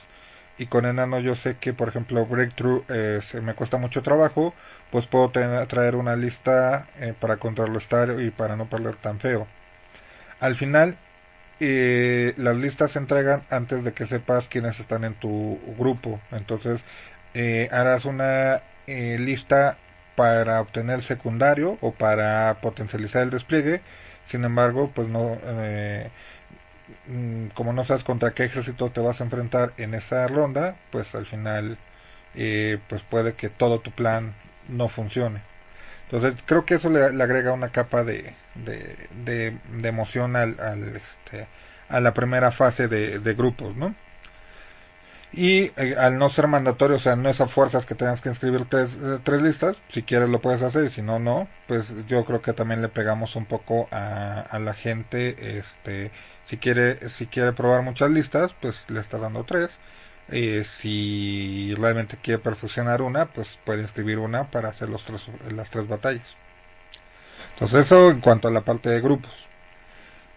y 0.58 0.66
con 0.68 0.86
enano 0.86 1.20
yo 1.20 1.36
sé 1.36 1.58
que 1.58 1.74
por 1.74 1.88
ejemplo 1.88 2.24
breakthrough 2.24 2.82
eh, 2.88 3.20
se 3.22 3.42
me 3.42 3.52
cuesta 3.54 3.76
mucho 3.76 4.02
trabajo 4.02 4.54
pues 4.90 5.06
puedo 5.06 5.30
traer 5.30 5.96
una 5.96 6.16
lista 6.16 6.86
eh, 6.98 7.12
para 7.20 7.36
contrarrestar 7.36 8.22
y 8.22 8.30
para 8.30 8.56
no 8.56 8.66
perder 8.66 8.96
tan 8.96 9.20
feo 9.20 9.46
al 10.40 10.56
final 10.56 10.96
eh, 11.60 12.34
las 12.36 12.56
listas 12.56 12.92
se 12.92 12.98
entregan 12.98 13.42
antes 13.50 13.82
de 13.84 13.92
que 13.92 14.06
sepas 14.06 14.48
quiénes 14.48 14.78
están 14.80 15.04
en 15.04 15.14
tu 15.14 15.58
grupo 15.78 16.20
entonces 16.32 16.80
harás 17.70 18.06
una 18.06 18.62
lista 18.86 19.76
para 20.14 20.60
obtener 20.62 21.02
secundario 21.02 21.76
o 21.82 21.92
para 21.92 22.56
potencializar 22.62 23.22
el 23.22 23.30
despliegue 23.30 23.82
sin 24.26 24.44
embargo 24.44 24.90
pues 24.94 25.08
no 25.08 25.38
Mm, 27.06 27.48
como 27.48 27.72
no 27.72 27.84
sabes 27.84 28.04
contra 28.04 28.32
qué 28.32 28.44
ejército 28.44 28.90
te 28.90 29.00
vas 29.00 29.20
a 29.20 29.24
enfrentar 29.24 29.72
en 29.76 29.94
esa 29.94 30.26
ronda, 30.28 30.76
pues 30.90 31.14
al 31.14 31.26
final 31.26 31.78
eh, 32.34 32.78
pues 32.88 33.02
puede 33.02 33.34
que 33.34 33.48
todo 33.50 33.80
tu 33.80 33.90
plan 33.92 34.34
no 34.68 34.88
funcione. 34.88 35.42
Entonces 36.10 36.40
creo 36.46 36.64
que 36.64 36.74
eso 36.74 36.88
le, 36.88 37.02
agrega 37.04 37.52
una 37.52 37.70
capa 37.70 38.04
de, 38.04 38.34
de, 38.54 39.58
emoción 39.82 40.36
al, 40.36 40.58
al, 40.60 40.96
este, 40.96 41.48
a 41.88 42.00
la 42.00 42.14
primera 42.14 42.52
fase 42.52 42.88
de, 42.88 43.34
grupos, 43.34 43.76
¿no? 43.76 43.94
Y 45.32 45.72
eh, 45.76 45.96
al 45.98 46.18
no 46.18 46.30
ser 46.30 46.46
mandatorio, 46.46 46.96
o 46.96 47.00
sea, 47.00 47.16
no 47.16 47.28
es 47.28 47.40
a 47.40 47.48
fuerzas 47.48 47.84
que 47.84 47.96
tengas 47.96 48.20
que 48.20 48.28
inscribir 48.28 48.64
tres, 48.66 48.90
eh, 49.02 49.18
tres, 49.24 49.42
listas, 49.42 49.76
si 49.88 50.02
quieres 50.02 50.30
lo 50.30 50.40
puedes 50.40 50.62
hacer 50.62 50.84
y 50.84 50.90
si 50.90 51.02
no, 51.02 51.18
no, 51.18 51.48
pues 51.66 51.86
yo 52.06 52.24
creo 52.24 52.40
que 52.40 52.52
también 52.52 52.80
le 52.80 52.88
pegamos 52.88 53.34
un 53.36 53.44
poco 53.44 53.88
a, 53.90 54.40
a 54.40 54.58
la 54.60 54.74
gente, 54.74 55.58
este, 55.58 56.12
Si 56.48 56.58
quiere, 56.58 57.08
si 57.10 57.26
quiere 57.26 57.52
probar 57.52 57.82
muchas 57.82 58.10
listas, 58.10 58.52
pues 58.62 58.76
le 58.88 59.00
está 59.00 59.18
dando 59.18 59.44
tres. 59.44 59.70
Eh, 60.28 60.64
si 60.64 61.74
realmente 61.76 62.18
quiere 62.20 62.40
perfeccionar 62.40 63.02
una, 63.02 63.26
pues 63.32 63.58
puede 63.64 63.82
inscribir 63.82 64.18
una 64.18 64.50
para 64.50 64.68
hacer 64.70 64.88
los 64.88 65.04
tres, 65.04 65.28
las 65.50 65.70
tres 65.70 65.88
batallas. 65.88 66.38
Entonces 67.54 67.86
eso 67.86 68.10
en 68.10 68.20
cuanto 68.20 68.48
a 68.48 68.50
la 68.50 68.62
parte 68.62 68.90
de 68.90 69.00
grupos. 69.00 69.32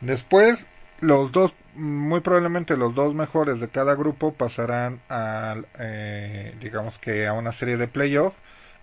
Después, 0.02 0.60
los 1.00 1.32
dos, 1.32 1.54
muy 1.76 2.22
probablemente 2.22 2.78
los 2.78 2.96
dos 2.96 3.14
mejores 3.16 3.60
de 3.60 3.70
cada 3.70 3.96
grupo 3.96 4.34
pasarán 4.34 5.02
a, 5.10 5.56
eh, 5.80 6.56
digamos 6.60 7.00
que 7.00 7.28
a 7.28 7.34
una 7.34 7.54
serie 7.54 7.78
de 7.78 7.88
playoffs 7.88 8.38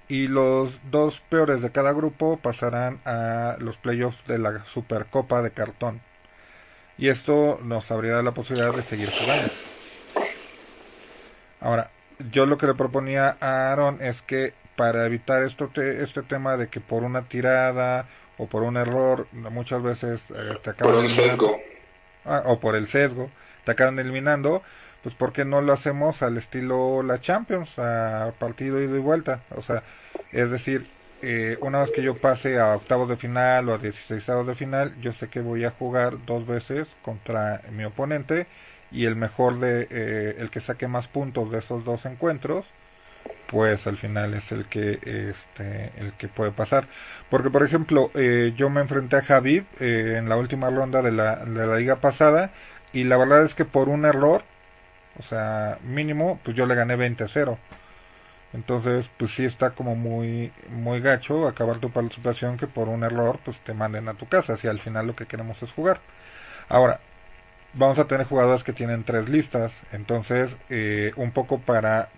y 0.08 0.28
los 0.28 0.78
dos 0.90 1.20
peores 1.28 1.62
de 1.62 1.72
cada 1.72 1.92
grupo 1.92 2.38
pasarán 2.38 3.00
a 3.04 3.56
los 3.60 3.78
playoffs 3.78 4.24
de 4.26 4.38
la 4.38 4.64
Supercopa 4.66 5.42
de 5.42 5.52
cartón. 5.52 6.02
Y 6.98 7.08
esto 7.08 7.58
nos 7.62 7.90
abrirá 7.90 8.22
la 8.22 8.32
posibilidad 8.34 8.74
de 8.74 8.82
seguir 8.82 9.10
jugando. 9.10 9.52
Ahora, 11.66 11.90
yo 12.30 12.46
lo 12.46 12.58
que 12.58 12.68
le 12.68 12.74
proponía 12.74 13.36
a 13.40 13.72
Aaron 13.72 14.00
es 14.00 14.22
que 14.22 14.54
para 14.76 15.04
evitar 15.04 15.42
esto 15.42 15.68
este 15.74 16.22
tema 16.22 16.56
de 16.56 16.68
que 16.68 16.78
por 16.78 17.02
una 17.02 17.22
tirada 17.22 18.06
o 18.38 18.46
por 18.46 18.62
un 18.62 18.76
error 18.76 19.26
muchas 19.32 19.82
veces 19.82 20.22
eh, 20.30 20.58
te 20.62 20.70
acaban 20.70 20.94
por 20.94 21.02
el 21.02 21.08
sesgo. 21.08 21.60
Ah, 22.24 22.44
o 22.46 22.60
por 22.60 22.76
el 22.76 22.86
sesgo 22.86 23.32
te 23.64 23.72
acaban 23.72 23.98
eliminando 23.98 24.62
pues 25.02 25.16
¿por 25.16 25.32
qué 25.32 25.44
no 25.44 25.60
lo 25.60 25.72
hacemos 25.72 26.22
al 26.22 26.36
estilo 26.36 27.02
la 27.02 27.20
Champions 27.20 27.76
a 27.80 28.32
partido 28.38 28.80
ida 28.80 28.94
y 28.94 29.00
vuelta 29.00 29.40
o 29.56 29.62
sea 29.62 29.82
es 30.30 30.48
decir 30.48 30.86
eh, 31.22 31.58
una 31.62 31.80
vez 31.80 31.90
que 31.90 32.02
yo 32.02 32.14
pase 32.14 32.60
a 32.60 32.76
octavos 32.76 33.08
de 33.08 33.16
final 33.16 33.68
o 33.68 33.74
a 33.74 33.78
dieciséisavos 33.78 34.46
de 34.46 34.54
final 34.54 34.94
yo 35.00 35.12
sé 35.14 35.26
que 35.26 35.40
voy 35.40 35.64
a 35.64 35.72
jugar 35.72 36.24
dos 36.26 36.46
veces 36.46 36.86
contra 37.02 37.62
mi 37.72 37.84
oponente 37.84 38.46
y 38.96 39.04
el 39.04 39.14
mejor 39.14 39.60
de 39.60 39.86
eh, 39.90 40.36
el 40.38 40.50
que 40.50 40.60
saque 40.60 40.88
más 40.88 41.06
puntos 41.06 41.50
de 41.50 41.58
esos 41.58 41.84
dos 41.84 42.06
encuentros 42.06 42.64
pues 43.46 43.86
al 43.86 43.96
final 43.96 44.34
es 44.34 44.50
el 44.52 44.66
que 44.66 44.92
este 44.94 45.92
el 45.98 46.12
que 46.14 46.28
puede 46.28 46.50
pasar. 46.50 46.88
Porque 47.30 47.50
por 47.50 47.62
ejemplo 47.64 48.10
eh, 48.14 48.54
yo 48.56 48.70
me 48.70 48.80
enfrenté 48.80 49.16
a 49.16 49.22
Javid 49.22 49.64
eh, 49.80 50.16
en 50.18 50.28
la 50.28 50.36
última 50.36 50.70
ronda 50.70 51.02
de 51.02 51.12
la, 51.12 51.36
de 51.36 51.66
la 51.66 51.76
liga 51.76 51.96
pasada 51.96 52.50
y 52.92 53.04
la 53.04 53.16
verdad 53.18 53.44
es 53.44 53.54
que 53.54 53.64
por 53.64 53.88
un 53.88 54.04
error 54.06 54.42
o 55.18 55.22
sea 55.22 55.78
mínimo 55.84 56.40
pues 56.42 56.56
yo 56.56 56.66
le 56.66 56.74
gané 56.74 56.96
20 56.96 57.24
a 57.24 57.28
0 57.28 57.58
entonces 58.52 59.10
pues 59.18 59.34
sí 59.34 59.44
está 59.44 59.70
como 59.70 59.94
muy 59.94 60.52
muy 60.70 61.00
gacho 61.00 61.46
acabar 61.46 61.78
tu 61.78 61.90
participación 61.90 62.56
que 62.56 62.66
por 62.66 62.88
un 62.88 63.04
error 63.04 63.38
pues 63.44 63.58
te 63.60 63.74
manden 63.74 64.08
a 64.08 64.14
tu 64.14 64.26
casa 64.28 64.56
si 64.56 64.68
al 64.68 64.80
final 64.80 65.06
lo 65.06 65.16
que 65.16 65.26
queremos 65.26 65.62
es 65.62 65.70
jugar. 65.72 66.00
Ahora 66.68 67.00
vamos 67.74 67.98
a 67.98 68.06
tener 68.06 68.26
jugadores 68.26 68.64
que 68.64 68.72
tienen 68.72 69.04
tres 69.04 69.28
listas 69.28 69.72
entonces 69.92 70.50
eh, 70.70 71.12
un 71.16 71.32
poco 71.32 71.58
para 71.58 72.08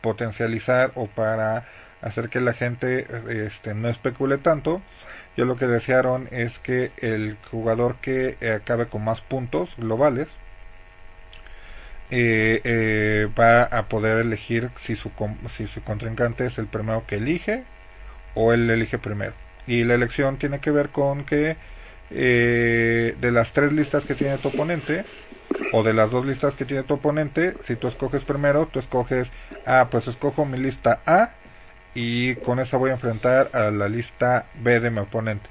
potencializar 0.00 0.92
o 0.94 1.06
para 1.06 1.66
hacer 2.02 2.28
que 2.28 2.40
la 2.40 2.54
gente 2.54 3.06
este, 3.46 3.74
no 3.74 3.88
especule 3.88 4.38
tanto, 4.38 4.80
yo 5.36 5.44
lo 5.44 5.56
que 5.56 5.66
desearon 5.66 6.28
es 6.30 6.58
que 6.58 6.92
el 6.98 7.36
jugador 7.50 7.96
que 7.96 8.36
acabe 8.54 8.86
con 8.86 9.04
más 9.04 9.20
puntos 9.20 9.70
globales 9.76 10.28
eh, 12.10 12.60
eh, 12.64 13.28
va 13.38 13.62
a 13.62 13.88
poder 13.88 14.18
elegir 14.18 14.70
si 14.82 14.96
su, 14.96 15.12
si 15.56 15.66
su 15.68 15.82
contrincante 15.82 16.46
es 16.46 16.58
el 16.58 16.66
primero 16.66 17.04
que 17.06 17.16
elige 17.16 17.64
o 18.34 18.52
él 18.52 18.68
elige 18.68 18.98
primero. 18.98 19.34
Y 19.66 19.84
la 19.84 19.94
elección 19.94 20.38
tiene 20.38 20.58
que 20.58 20.72
ver 20.72 20.88
con 20.88 21.24
que 21.24 21.56
eh, 22.10 23.14
de 23.20 23.30
las 23.30 23.52
tres 23.52 23.72
listas 23.72 24.04
que 24.04 24.14
tiene 24.14 24.38
tu 24.38 24.48
oponente, 24.48 25.04
o 25.72 25.82
de 25.82 25.92
las 25.92 26.10
dos 26.10 26.26
listas 26.26 26.54
que 26.54 26.64
tiene 26.64 26.82
tu 26.82 26.94
oponente, 26.94 27.54
si 27.66 27.76
tú 27.76 27.88
escoges 27.88 28.24
primero, 28.24 28.68
tú 28.72 28.78
escoges, 28.80 29.28
ah, 29.66 29.88
pues 29.90 30.08
escojo 30.08 30.44
mi 30.44 30.58
lista 30.58 31.00
A 31.06 31.30
y 31.94 32.36
con 32.36 32.58
esa 32.58 32.76
voy 32.76 32.90
a 32.90 32.94
enfrentar 32.94 33.50
a 33.52 33.70
la 33.70 33.88
lista 33.88 34.46
B 34.62 34.80
de 34.80 34.90
mi 34.90 35.00
oponente. 35.00 35.48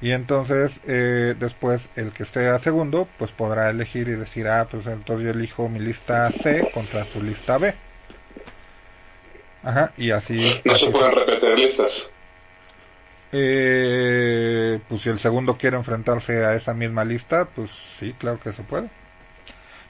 Y 0.00 0.12
entonces 0.12 0.70
eh, 0.86 1.34
después 1.38 1.88
el 1.96 2.12
que 2.12 2.24
esté 2.24 2.48
a 2.48 2.58
segundo, 2.58 3.08
pues 3.18 3.30
podrá 3.30 3.70
elegir 3.70 4.08
y 4.08 4.12
decir, 4.12 4.48
ah, 4.48 4.66
pues 4.70 4.86
entonces 4.86 5.24
yo 5.24 5.30
elijo 5.30 5.68
mi 5.68 5.78
lista 5.78 6.28
C 6.30 6.68
contra 6.72 7.04
su 7.04 7.22
lista 7.22 7.58
B. 7.58 7.74
Ajá, 9.62 9.92
y 9.96 10.10
así... 10.10 10.60
No 10.64 10.74
se 10.74 10.90
pueden 10.90 11.12
repetir 11.12 11.58
listas. 11.58 12.10
Eh, 13.36 14.78
pues 14.88 15.00
si 15.00 15.08
el 15.08 15.18
segundo 15.18 15.58
quiere 15.58 15.76
enfrentarse 15.76 16.44
a 16.44 16.54
esa 16.54 16.72
misma 16.72 17.04
lista, 17.04 17.46
pues 17.46 17.68
sí, 17.98 18.14
claro 18.16 18.38
que 18.38 18.52
se 18.52 18.62
puede. 18.62 18.88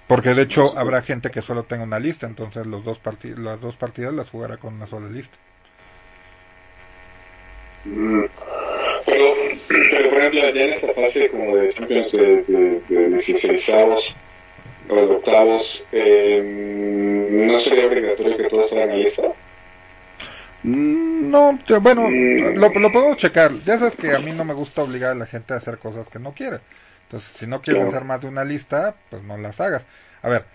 Porque 0.07 0.31
de 0.31 0.43
hecho 0.43 0.79
habrá 0.79 1.03
gente 1.03 1.31
que 1.31 1.43
solo 1.43 1.65
tenga 1.65 1.83
una 1.83 1.99
lista, 1.99 2.27
entonces 2.27 2.67
los 2.67 2.83
dos 2.85 2.99
las 3.37 3.61
dos 3.61 3.77
partidas 3.77 4.15
las 4.15 4.31
jugará 4.31 4.57
con 4.57 4.73
una 4.73 4.87
sola 4.87 5.11
lista. 5.11 5.37
Mm. 7.85 8.25
Pero, 9.05 9.25
pero, 9.69 10.09
por 10.09 10.19
ejemplo, 10.21 10.41
ya 10.41 10.63
en 10.63 10.73
esta 10.73 10.95
fase 10.95 11.29
como 11.29 11.57
de 11.57 11.75
Champions 11.75 12.13
de, 12.13 12.43
de, 12.45 12.81
de 12.89 13.09
16 13.11 13.69
o 14.89 14.95
de 14.95 15.03
octavos, 15.03 15.85
eh, 15.93 16.43
¿no 17.31 17.59
sería 17.59 17.87
obligatorio 17.89 18.39
que 18.39 18.45
todos 18.45 18.73
la 18.73 18.87
lista? 18.87 19.23
No, 20.65 21.59
bueno, 21.81 22.09
mm. 22.09 22.57
lo, 22.57 22.69
lo 22.71 22.93
podemos 22.93 23.19
checar. 23.19 23.53
Ya 23.65 23.79
sabes 23.79 23.97
que 23.97 24.15
a 24.15 24.19
mí 24.19 24.33
no 24.33 24.45
me 24.45 24.55
gusta 24.55 24.83
obligar 24.83 25.13
a 25.13 25.15
la 25.15 25.27
gente 25.27 25.53
a 25.53 25.59
hacer 25.59 25.79
cosas 25.79 26.09
que 26.09 26.19
no 26.19 26.33
quiere. 26.33 26.61
Entonces, 27.05 27.31
si 27.39 27.47
no 27.47 27.61
quieres 27.61 27.87
hacer 27.87 28.05
más 28.05 28.23
de 28.23 28.29
una 28.29 28.45
lista, 28.45 28.95
pues 29.11 29.23
no 29.23 29.37
las 29.37 29.61
hagas. 29.61 29.83
A 30.23 30.29
ver, 30.29 30.47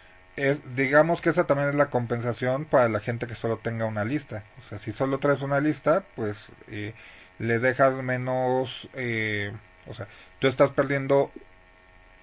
digamos 0.76 1.22
que 1.22 1.30
esa 1.30 1.46
también 1.46 1.70
es 1.70 1.76
la 1.76 1.90
compensación 1.90 2.66
para 2.66 2.90
la 2.90 3.00
gente 3.00 3.28
que 3.28 3.36
solo 3.36 3.58
tenga 3.58 3.86
una 3.86 4.04
lista. 4.04 4.44
O 4.58 4.70
sea, 4.70 4.80
si 4.80 4.94
solo 4.94 5.20
traes 5.20 5.42
una 5.42 5.60
lista, 5.60 6.04
pues 6.16 6.36
eh, 6.70 6.94
le 7.38 7.60
dejas 7.60 7.94
menos, 7.96 8.90
eh, 8.96 9.52
o 9.88 9.94
sea, 9.94 10.08
tú 10.40 10.48
estás 10.48 10.72
perdiendo 10.72 11.32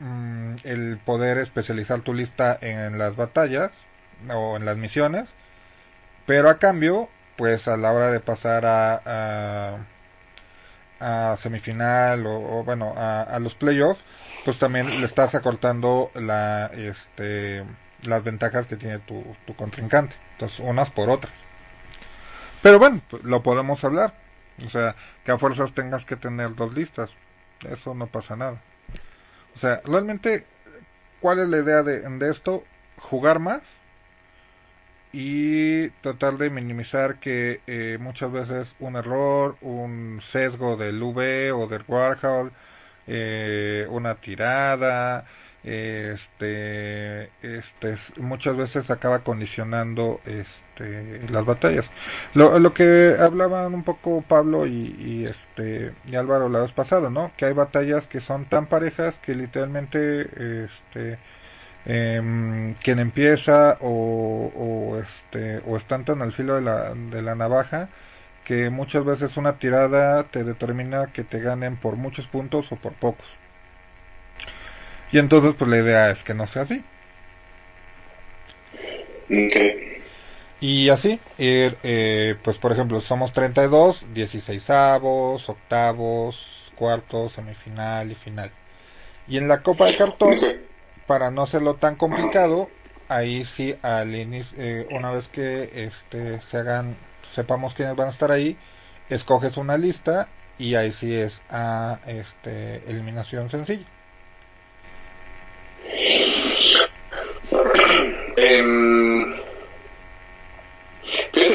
mm, 0.00 0.56
el 0.64 0.98
poder 1.04 1.38
especializar 1.38 2.00
tu 2.00 2.14
lista 2.14 2.58
en 2.60 2.98
las 2.98 3.16
batallas 3.16 3.70
o 4.28 4.56
en 4.56 4.64
las 4.64 4.76
misiones, 4.76 5.28
pero 6.26 6.48
a 6.48 6.58
cambio, 6.58 7.08
pues 7.36 7.68
a 7.68 7.76
la 7.76 7.92
hora 7.92 8.10
de 8.10 8.20
pasar 8.20 8.64
a 8.66 9.78
a 11.00 11.36
semifinal 11.36 12.26
o, 12.26 12.64
bueno 12.64 12.94
a, 12.96 13.38
los 13.38 13.54
playoffs 13.54 14.00
pues 14.44 14.58
también 14.58 15.00
le 15.00 15.06
estás 15.06 15.34
acortando 15.34 16.10
la 16.14 16.66
este 16.74 17.64
las 18.04 18.22
ventajas 18.22 18.66
que 18.66 18.76
tiene 18.76 18.98
tu, 19.00 19.24
tu 19.46 19.56
contrincante. 19.56 20.14
Entonces 20.32 20.60
unas 20.60 20.90
por 20.90 21.10
otras. 21.10 21.32
Pero 22.62 22.78
bueno 22.78 23.00
pues, 23.08 23.24
lo 23.24 23.42
podemos 23.42 23.82
hablar. 23.84 24.14
O 24.64 24.70
sea 24.70 24.94
que 25.24 25.32
a 25.32 25.38
fuerzas 25.38 25.72
tengas 25.72 26.04
que 26.04 26.16
tener 26.16 26.54
dos 26.54 26.72
listas. 26.72 27.10
Eso 27.68 27.94
no 27.94 28.06
pasa 28.06 28.36
nada. 28.36 28.60
O 29.56 29.58
sea 29.58 29.80
realmente 29.84 30.46
cuál 31.20 31.40
es 31.40 31.48
la 31.48 31.58
idea 31.58 31.82
de, 31.82 32.00
de 32.00 32.30
esto 32.30 32.64
jugar 32.98 33.40
más 33.40 33.62
y 35.18 35.88
tratar 36.02 36.36
de 36.36 36.50
minimizar 36.50 37.18
que 37.18 37.62
eh, 37.66 37.96
muchas 37.98 38.30
veces 38.30 38.74
un 38.80 38.96
error, 38.96 39.56
un 39.62 40.20
sesgo 40.20 40.76
del 40.76 41.02
V 41.02 41.52
o 41.52 41.66
del 41.68 41.84
Warhol, 41.88 42.52
eh, 43.06 43.86
una 43.88 44.16
tirada, 44.16 45.24
este, 45.64 47.30
este, 47.40 47.96
muchas 48.18 48.58
veces 48.58 48.90
acaba 48.90 49.20
condicionando 49.20 50.20
este, 50.26 51.26
las 51.30 51.46
batallas. 51.46 51.86
Lo, 52.34 52.58
lo 52.58 52.74
que 52.74 53.16
hablaban 53.18 53.72
un 53.72 53.84
poco 53.84 54.20
Pablo 54.20 54.66
y, 54.66 55.24
este, 55.24 55.94
y 56.06 56.14
Álvaro 56.16 56.50
la 56.50 56.60
vez 56.60 56.72
pasada, 56.72 57.08
¿no? 57.08 57.32
Que 57.38 57.46
hay 57.46 57.54
batallas 57.54 58.06
que 58.06 58.20
son 58.20 58.44
tan 58.44 58.66
parejas 58.66 59.14
que 59.22 59.34
literalmente, 59.34 60.64
este, 60.66 61.18
eh, 61.86 62.74
quien 62.82 62.98
empieza 62.98 63.78
o, 63.80 64.52
o, 64.54 64.98
este, 64.98 65.60
o 65.66 65.76
están 65.76 66.04
tan 66.04 66.20
al 66.20 66.32
filo 66.32 66.56
de 66.56 66.62
la, 66.62 66.94
de 66.94 67.22
la 67.22 67.34
navaja 67.34 67.88
que 68.44 68.70
muchas 68.70 69.04
veces 69.04 69.36
una 69.36 69.58
tirada 69.58 70.24
te 70.24 70.44
determina 70.44 71.12
que 71.12 71.24
te 71.24 71.40
ganen 71.40 71.76
por 71.76 71.96
muchos 71.96 72.26
puntos 72.26 72.70
o 72.70 72.76
por 72.76 72.92
pocos. 72.92 73.26
Y 75.12 75.18
entonces 75.18 75.54
pues 75.58 75.70
la 75.70 75.78
idea 75.78 76.10
es 76.10 76.22
que 76.22 76.34
no 76.34 76.46
sea 76.46 76.62
así. 76.62 76.84
Y 80.60 80.88
así, 80.88 81.20
eh, 81.38 82.36
pues 82.42 82.56
por 82.58 82.72
ejemplo, 82.72 83.00
somos 83.00 83.32
32, 83.32 84.06
16 84.14 84.70
avos, 84.70 85.48
octavos, 85.48 86.72
cuartos, 86.76 87.32
semifinal 87.32 88.12
y 88.12 88.14
final. 88.14 88.50
Y 89.28 89.38
en 89.38 89.48
la 89.48 89.62
Copa 89.62 89.86
de 89.86 89.96
Cartón, 89.96 90.36
para 91.06 91.30
no 91.30 91.42
hacerlo 91.42 91.74
tan 91.74 91.96
complicado, 91.96 92.68
ahí 93.08 93.44
sí 93.44 93.74
al 93.82 94.14
inicio, 94.14 94.58
eh, 94.58 94.86
una 94.90 95.10
vez 95.12 95.28
que 95.28 95.70
este, 95.86 96.40
se 96.42 96.58
hagan, 96.58 96.96
sepamos 97.34 97.74
quiénes 97.74 97.96
van 97.96 98.08
a 98.08 98.10
estar 98.10 98.32
ahí, 98.32 98.56
escoges 99.08 99.56
una 99.56 99.76
lista 99.76 100.28
y 100.58 100.74
ahí 100.74 100.92
sí 100.92 101.14
es 101.14 101.40
a 101.50 101.98
este, 102.06 102.82
eliminación 102.88 103.50
sencilla. 103.50 103.86
Um, 108.38 109.34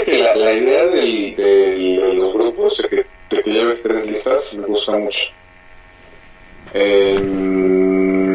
que 0.06 0.18
la, 0.18 0.54
idea 0.54 0.86
del, 0.86 1.36
del, 1.36 1.96
de 1.98 2.14
los 2.14 2.34
grupos, 2.34 2.78
de 2.78 3.06
que, 3.44 3.52
lleves 3.52 3.84
tres 3.84 4.06
listas, 4.08 4.54
me 4.54 4.66
gusta 4.66 4.98
mucho. 4.98 5.22
Em, 6.74 8.31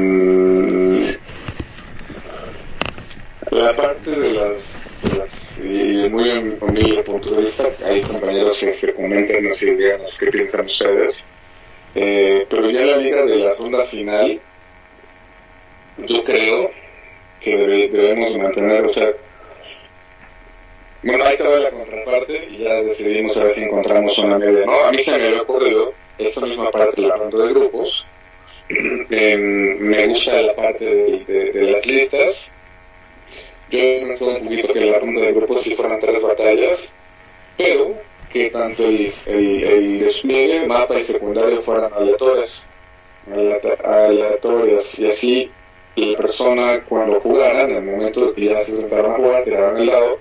la 3.56 3.74
parte 3.74 4.10
de 4.10 4.32
las, 4.34 4.62
y 5.58 6.08
muy 6.10 6.56
humilde 6.60 7.02
punto 7.02 7.30
de 7.30 7.42
vista, 7.42 7.64
hay 7.84 8.02
compañeros 8.02 8.58
que 8.58 8.72
se 8.72 8.94
comentan 8.94 9.44
y 9.44 9.64
díganos 9.64 10.14
qué 10.18 10.26
piensan 10.26 10.66
ustedes. 10.66 11.18
Eh, 11.94 12.46
pero 12.50 12.70
ya 12.70 12.82
la 12.82 12.98
liga 12.98 13.24
de 13.24 13.36
la 13.36 13.54
ronda 13.54 13.84
final, 13.86 14.38
yo 15.96 16.22
creo 16.24 16.70
que 17.40 17.56
debemos 17.56 18.36
mantener, 18.36 18.84
o 18.84 18.92
sea, 18.92 19.10
bueno, 21.02 21.24
que 21.36 21.42
ver 21.42 21.60
la 21.60 21.70
contraparte 21.70 22.48
y 22.50 22.58
ya 22.58 22.74
decidimos 22.82 23.36
a 23.36 23.44
ver 23.44 23.54
si 23.54 23.62
encontramos 23.62 24.18
una 24.18 24.38
media. 24.38 24.66
No, 24.66 24.80
a 24.84 24.90
mí 24.90 24.98
se 24.98 25.16
me 25.16 25.40
ocurrido 25.40 25.94
esta 26.18 26.40
misma 26.42 26.70
parte 26.70 27.00
de 27.00 27.08
la 27.08 27.16
ronda 27.16 27.38
de 27.38 27.54
grupos. 27.54 28.06
Eh, 28.68 29.36
me 29.78 30.06
gusta 30.08 30.42
la 30.42 30.54
parte 30.54 30.84
de 30.84 31.70
las 31.70 31.86
listas 31.86 32.50
yo 33.70 33.78
he 33.78 34.00
pensado 34.00 34.36
un 34.36 34.44
poquito 34.44 34.72
que 34.72 34.80
la 34.80 34.98
ronda 34.98 35.22
de 35.22 35.32
grupos 35.32 35.62
si 35.62 35.74
fueran 35.74 36.00
tres 36.00 36.22
batallas, 36.22 36.92
pero 37.56 37.94
que 38.32 38.50
tanto 38.50 38.84
el, 38.84 39.12
el, 39.26 39.64
el 39.64 40.00
despliegue, 40.00 40.66
mapa 40.66 40.98
y 40.98 41.04
secundario 41.04 41.60
fueran 41.62 41.92
aleatorias, 41.92 42.62
aleatorias, 43.84 44.98
y 44.98 45.08
así 45.08 45.50
la 45.96 46.16
persona 46.18 46.80
cuando 46.88 47.20
jugara, 47.20 47.62
en 47.62 47.76
el 47.76 47.82
momento 47.82 48.34
que 48.34 48.44
ya 48.46 48.62
se 48.62 48.76
sentaron 48.76 49.12
a 49.12 49.16
jugar, 49.16 49.44
tiraron 49.44 49.78
el 49.78 49.86
lado, 49.86 50.18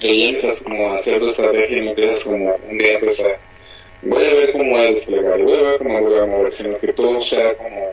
y 0.00 0.28
empiezas 0.28 0.56
como 0.62 0.90
a 0.90 0.96
hacer 0.96 1.18
tu 1.18 1.28
estrategia 1.28 1.76
y 1.76 1.80
no 1.82 1.90
empiezas 1.90 2.20
como 2.20 2.54
un 2.54 2.78
día 2.78 2.98
a, 2.98 3.38
voy 4.02 4.24
a 4.24 4.34
ver 4.34 4.52
cómo 4.52 4.70
voy 4.70 4.80
a 4.80 4.90
desplegar, 4.90 5.42
voy 5.42 5.54
a 5.54 5.62
ver 5.62 5.78
cómo 5.78 6.00
voy 6.00 6.18
a 6.18 6.26
mover, 6.26 6.52
sino 6.52 6.78
que 6.78 6.92
todo 6.92 7.20
sea 7.20 7.54
como 7.56 7.92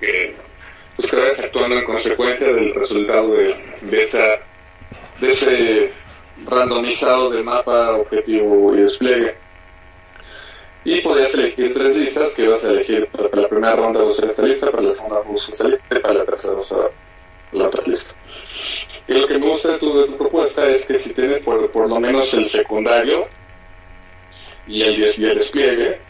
eh, 0.00 0.34
pues 0.98 1.12
que 1.12 1.16
vayas 1.16 1.38
actuando 1.38 1.78
en 1.78 1.84
consecuencia 1.84 2.48
del 2.48 2.74
resultado 2.74 3.34
de, 3.34 3.54
de, 3.82 4.02
esta, 4.02 4.40
de 5.20 5.30
ese 5.30 5.92
randomizado 6.44 7.30
de 7.30 7.40
mapa, 7.40 7.92
objetivo 7.92 8.74
y 8.74 8.80
despliegue. 8.80 9.36
Y 10.84 11.00
podías 11.00 11.32
elegir 11.34 11.72
tres 11.72 11.94
listas 11.94 12.32
que 12.32 12.42
ibas 12.42 12.64
a 12.64 12.70
elegir 12.70 13.06
para 13.12 13.28
la 13.30 13.48
primera 13.48 13.76
ronda 13.76 14.02
usar 14.02 14.24
esta 14.24 14.42
lista, 14.42 14.72
para 14.72 14.82
la 14.82 14.90
segunda 14.90 15.20
usar 15.20 15.50
esta 15.50 15.68
lista 15.68 16.00
para 16.02 16.14
la 16.14 16.24
tercera 16.24 16.54
usar 16.54 16.90
la 17.52 17.66
otra 17.66 17.82
lista. 17.86 18.14
Y 19.06 19.12
lo 19.12 19.28
que 19.28 19.38
me 19.38 19.46
gusta 19.46 19.68
de 19.68 19.78
tu, 19.78 20.00
de 20.00 20.06
tu 20.08 20.16
propuesta 20.16 20.68
es 20.68 20.84
que 20.84 20.96
si 20.96 21.10
tienes 21.10 21.40
por, 21.42 21.70
por 21.70 21.88
lo 21.88 22.00
menos 22.00 22.34
el 22.34 22.44
secundario 22.44 23.24
y 24.66 24.82
el, 24.82 24.98
y 24.98 25.24
el 25.24 25.38
despliegue, 25.38 26.07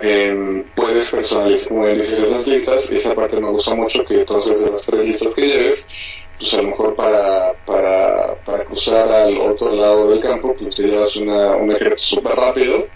eh, 0.00 0.64
puedes 0.74 1.08
personalizar, 1.08 1.68
como 1.68 1.86
dices, 1.86 2.18
esas 2.18 2.46
listas, 2.46 2.90
y 2.90 2.96
esa 2.96 3.14
parte 3.14 3.40
me 3.40 3.50
gusta 3.50 3.74
mucho, 3.74 4.04
que 4.04 4.20
entonces 4.20 4.60
esas 4.60 4.84
tres 4.86 5.04
listas 5.04 5.32
que 5.34 5.46
lleves, 5.46 5.86
pues 6.38 6.54
a 6.54 6.56
lo 6.58 6.68
mejor 6.68 6.94
para, 6.96 7.52
para, 7.64 8.34
para 8.44 8.64
cruzar 8.64 9.10
al 9.10 9.36
otro 9.38 9.72
lado 9.72 10.08
del 10.10 10.20
campo, 10.20 10.54
pues 10.58 10.74
te 10.74 10.82
llevas 10.82 11.14
una, 11.16 11.56
un 11.56 11.70
ejército 11.70 12.16
súper 12.16 12.34
rápido, 12.34 12.86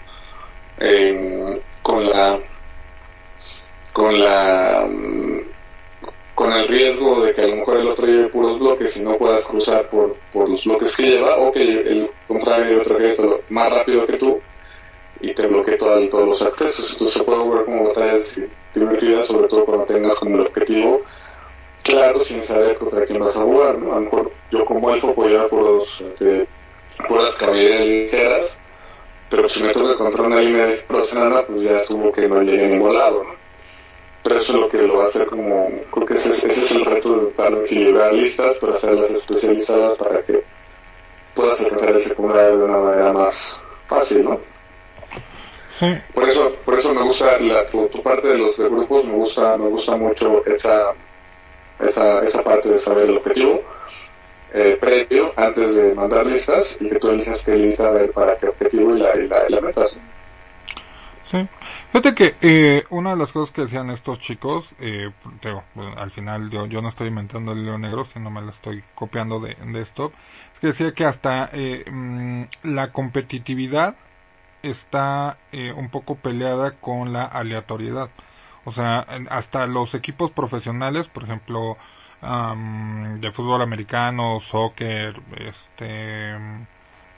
eh, 0.79 1.61
con 1.81 2.09
la, 2.09 2.39
con 3.93 4.19
la, 4.19 4.87
con 6.35 6.51
el 6.51 6.67
riesgo 6.67 7.21
de 7.21 7.33
que 7.33 7.41
a 7.41 7.47
lo 7.47 7.55
mejor 7.57 7.77
el 7.77 7.87
otro 7.87 8.05
lleve 8.05 8.27
puros 8.27 8.59
bloques 8.59 8.97
y 8.97 9.01
no 9.01 9.17
puedas 9.17 9.43
cruzar 9.43 9.89
por, 9.89 10.15
por 10.31 10.49
los 10.49 10.63
bloques 10.65 10.95
que 10.95 11.03
lleva, 11.03 11.37
o 11.37 11.51
que 11.51 11.61
el 11.61 12.09
contrario 12.27 12.81
otro 12.81 12.97
ejército 12.97 13.41
más 13.49 13.69
rápido 13.69 14.05
que 14.05 14.17
tú, 14.17 14.41
y 15.21 15.33
te 15.33 15.47
bloquee 15.47 15.77
todo, 15.77 16.07
todos 16.09 16.27
los 16.27 16.41
accesos. 16.41 16.91
Entonces 16.91 17.13
se 17.13 17.23
puede 17.23 17.49
ver 17.49 17.65
como 17.65 17.87
batallas 17.89 18.39
divertidas, 18.73 19.27
sobre 19.27 19.47
todo 19.47 19.65
cuando 19.65 19.85
tengas 19.85 20.15
como 20.15 20.35
el 20.35 20.47
objetivo 20.47 21.01
claro 21.83 22.19
sin 22.19 22.43
saber 22.43 22.77
contra 22.77 23.05
quién 23.05 23.19
vas 23.19 23.35
a 23.35 23.41
jugar. 23.41 23.77
¿no? 23.77 23.93
A 23.93 24.29
yo 24.51 24.65
como 24.65 24.91
elfo 24.91 25.13
ir 25.27 25.47
por, 25.49 25.61
los, 25.61 26.01
este, 26.01 26.47
por 27.07 27.23
las 27.23 27.33
caballerías 27.35 27.81
ligeras, 27.81 28.57
pero 29.29 29.47
si 29.47 29.61
me 29.61 29.73
toca 29.73 29.95
contra 29.95 30.23
una 30.23 30.41
línea 30.41 30.65
de 30.67 30.79
nada 31.13 31.45
pues 31.45 31.61
ya 31.61 31.77
estuvo 31.77 32.11
que 32.11 32.27
no 32.27 32.41
llegue 32.41 32.65
a 32.65 32.69
ningún 32.69 32.93
lado. 32.93 33.23
¿no? 33.23 33.39
Pero 34.23 34.37
eso 34.37 34.53
es 34.53 34.59
lo 34.59 34.69
que 34.69 34.77
lo 34.77 34.97
va 34.97 35.03
a 35.03 35.07
hacer 35.07 35.25
como, 35.27 35.69
creo 35.91 36.05
que 36.05 36.13
ese, 36.15 36.29
ese 36.29 36.47
es 36.47 36.71
el 36.71 36.85
reto 36.85 37.15
de 37.15 37.33
dar 37.33 37.53
equilibrar 37.53 38.13
listas, 38.13 38.55
para 38.55 38.73
hacerlas 38.73 39.09
especializadas 39.09 39.97
para 39.97 40.21
que 40.23 40.43
puedas 41.33 41.59
alcanzar 41.61 41.91
el 41.91 41.99
secundario 41.99 42.57
de 42.57 42.63
una 42.65 42.77
manera 42.77 43.13
más 43.13 43.61
fácil, 43.87 44.25
¿no? 44.25 44.39
Por 46.13 46.27
eso, 46.27 46.53
por 46.65 46.77
eso 46.77 46.93
me 46.93 47.03
gusta 47.03 47.39
la, 47.39 47.65
tu, 47.67 47.89
parte 48.03 48.27
de 48.27 48.37
los 48.37 48.57
grupos, 48.57 49.05
me 49.05 49.13
gusta, 49.13 49.57
me 49.57 49.69
gusta 49.69 49.95
mucho 49.95 50.45
esa, 50.45 50.93
esa, 51.79 52.19
esa 52.23 52.43
parte 52.43 52.69
de 52.69 52.79
saber 52.79 53.09
el 53.09 53.17
objetivo 53.17 53.61
eh, 54.53 54.77
previo 54.79 55.31
antes 55.37 55.75
de 55.75 55.93
mandar 55.93 56.25
listas 56.25 56.75
y 56.79 56.89
que 56.89 56.99
tú 56.99 57.09
elijas 57.09 57.41
qué 57.43 57.55
lista 57.55 57.93
para 58.13 58.35
qué 58.37 58.47
objetivo 58.47 58.95
y 58.95 58.99
la, 58.99 59.15
y 59.15 59.27
la, 59.27 59.45
y 59.47 59.51
la 59.53 59.61
metas. 59.61 59.97
Sí. 61.31 61.47
Fíjate 61.91 62.13
que 62.13 62.35
eh, 62.41 62.83
una 62.89 63.11
de 63.11 63.17
las 63.17 63.31
cosas 63.31 63.53
que 63.53 63.61
decían 63.61 63.89
estos 63.89 64.19
chicos, 64.19 64.67
eh, 64.79 65.11
al 65.97 66.11
final 66.11 66.49
yo, 66.49 66.65
yo 66.65 66.81
no 66.81 66.89
estoy 66.89 67.07
inventando 67.07 67.53
el 67.53 67.65
león 67.65 67.81
negro, 67.81 68.05
sino 68.13 68.29
me 68.29 68.41
la 68.41 68.51
estoy 68.51 68.83
copiando 68.95 69.39
de, 69.39 69.55
de 69.55 69.81
esto, 69.81 70.11
es 70.53 70.59
que 70.59 70.67
decía 70.67 70.91
que 70.91 71.05
hasta 71.05 71.49
eh, 71.53 71.85
mm, 71.89 72.43
la 72.63 72.91
competitividad 72.91 73.95
está 74.63 75.37
eh, 75.51 75.71
un 75.71 75.89
poco 75.89 76.15
peleada 76.15 76.71
con 76.71 77.13
la 77.13 77.25
aleatoriedad. 77.25 78.09
O 78.65 78.71
sea, 78.71 79.05
hasta 79.29 79.65
los 79.67 79.93
equipos 79.95 80.31
profesionales, 80.31 81.07
por 81.07 81.23
ejemplo, 81.23 81.77
de 82.21 83.31
fútbol 83.31 83.61
americano, 83.61 84.39
soccer, 84.41 85.21
este, 85.37 86.35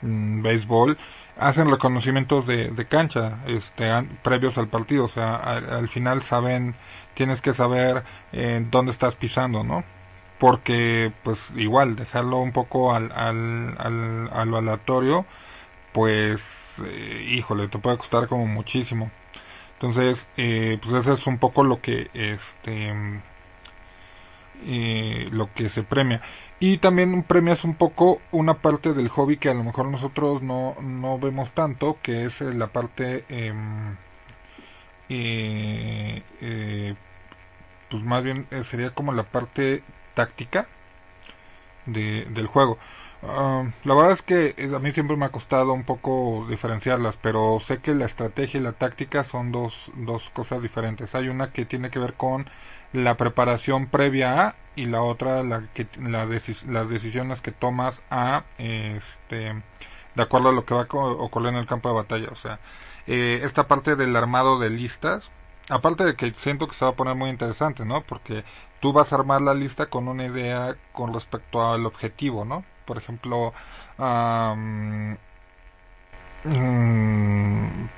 mm, 0.02 0.42
béisbol, 0.42 0.96
hacen 1.36 1.70
reconocimientos 1.70 2.46
de, 2.46 2.68
de 2.70 2.86
cancha 2.86 3.38
este, 3.46 3.90
previos 4.22 4.58
al 4.58 4.68
partido. 4.68 5.06
O 5.06 5.08
sea, 5.08 5.36
al, 5.36 5.88
final 5.88 6.22
saben, 6.22 6.74
tienes 7.14 7.40
que 7.40 7.54
saber 7.54 8.04
eh, 8.32 8.64
dónde 8.70 8.92
estás 8.92 9.14
pisando, 9.16 9.64
¿no? 9.64 9.84
Porque, 10.38 11.12
pues, 11.22 11.38
igual, 11.56 11.96
dejarlo 11.96 12.38
un 12.38 12.52
poco 12.52 12.94
al, 12.94 13.12
al, 13.12 13.76
al, 13.78 14.30
a 14.32 14.44
lo 14.44 14.56
aleatorio, 14.58 15.26
pues 15.92 16.40
eh, 16.84 17.26
híjole, 17.28 17.68
te 17.68 17.78
puede 17.78 17.98
costar 17.98 18.28
como 18.28 18.46
muchísimo. 18.46 19.10
Entonces, 19.74 20.26
eh, 20.36 20.78
pues 20.82 20.94
eso 20.94 21.14
es 21.14 21.26
un 21.26 21.38
poco 21.38 21.64
lo 21.64 21.80
que, 21.80 22.10
este, 22.14 22.94
eh, 24.64 25.28
lo 25.32 25.52
que 25.54 25.70
se 25.70 25.82
premia. 25.82 26.22
Y 26.60 26.78
también 26.78 27.24
premias 27.24 27.64
un 27.64 27.74
poco 27.74 28.20
una 28.30 28.54
parte 28.54 28.92
del 28.92 29.08
hobby 29.08 29.36
que 29.38 29.48
a 29.50 29.54
lo 29.54 29.64
mejor 29.64 29.86
nosotros 29.88 30.42
no, 30.42 30.76
no 30.80 31.18
vemos 31.18 31.52
tanto, 31.52 31.98
que 32.02 32.26
es 32.26 32.40
la 32.40 32.68
parte, 32.68 33.24
em, 33.28 33.96
pues 37.90 38.02
más 38.02 38.22
bien 38.24 38.46
sería 38.70 38.90
como 38.90 39.12
la 39.12 39.24
parte 39.24 39.82
táctica 40.14 40.68
de, 41.86 42.26
del 42.30 42.46
juego. 42.46 42.78
La 43.22 43.94
verdad 43.94 44.12
es 44.12 44.22
que 44.22 44.54
a 44.74 44.78
mí 44.80 44.90
siempre 44.92 45.16
me 45.16 45.26
ha 45.26 45.28
costado 45.30 45.72
un 45.72 45.84
poco 45.84 46.44
diferenciarlas, 46.50 47.16
pero 47.22 47.60
sé 47.60 47.78
que 47.78 47.94
la 47.94 48.06
estrategia 48.06 48.58
y 48.58 48.62
la 48.62 48.72
táctica 48.72 49.22
son 49.22 49.52
dos, 49.52 49.74
dos 49.94 50.28
cosas 50.30 50.60
diferentes. 50.60 51.14
Hay 51.14 51.28
una 51.28 51.52
que 51.52 51.64
tiene 51.64 51.90
que 51.90 52.00
ver 52.00 52.14
con 52.14 52.50
la 52.92 53.16
preparación 53.16 53.86
previa 53.86 54.48
a 54.48 54.56
y 54.74 54.86
la 54.86 55.02
otra 55.02 55.42
la 55.44 55.68
que 55.74 55.86
la 55.98 56.26
las 56.66 56.88
decisiones 56.88 57.40
que 57.40 57.52
tomas 57.52 58.02
a 58.10 58.44
este 58.58 59.62
de 60.14 60.22
acuerdo 60.22 60.48
a 60.50 60.52
lo 60.52 60.64
que 60.64 60.74
va 60.74 60.82
a 60.82 60.86
ocurrir 60.96 61.50
en 61.50 61.56
el 61.56 61.66
campo 61.66 61.88
de 61.88 61.94
batalla. 61.94 62.28
O 62.32 62.36
sea, 62.36 62.58
eh, 63.06 63.40
esta 63.44 63.68
parte 63.68 63.96
del 63.96 64.16
armado 64.16 64.58
de 64.58 64.70
listas, 64.70 65.30
aparte 65.68 66.04
de 66.04 66.16
que 66.16 66.32
siento 66.34 66.66
que 66.68 66.74
se 66.74 66.84
va 66.84 66.92
a 66.92 66.96
poner 66.96 67.14
muy 67.14 67.30
interesante, 67.30 67.84
¿no? 67.84 68.02
Porque 68.02 68.44
tú 68.80 68.92
vas 68.92 69.12
a 69.12 69.16
armar 69.16 69.40
la 69.42 69.54
lista 69.54 69.86
con 69.86 70.08
una 70.08 70.26
idea 70.26 70.76
con 70.92 71.14
respecto 71.14 71.64
al 71.66 71.86
objetivo, 71.86 72.44
¿no? 72.44 72.64
Por 72.84 72.98
ejemplo, 72.98 73.52
mm, 73.98 75.14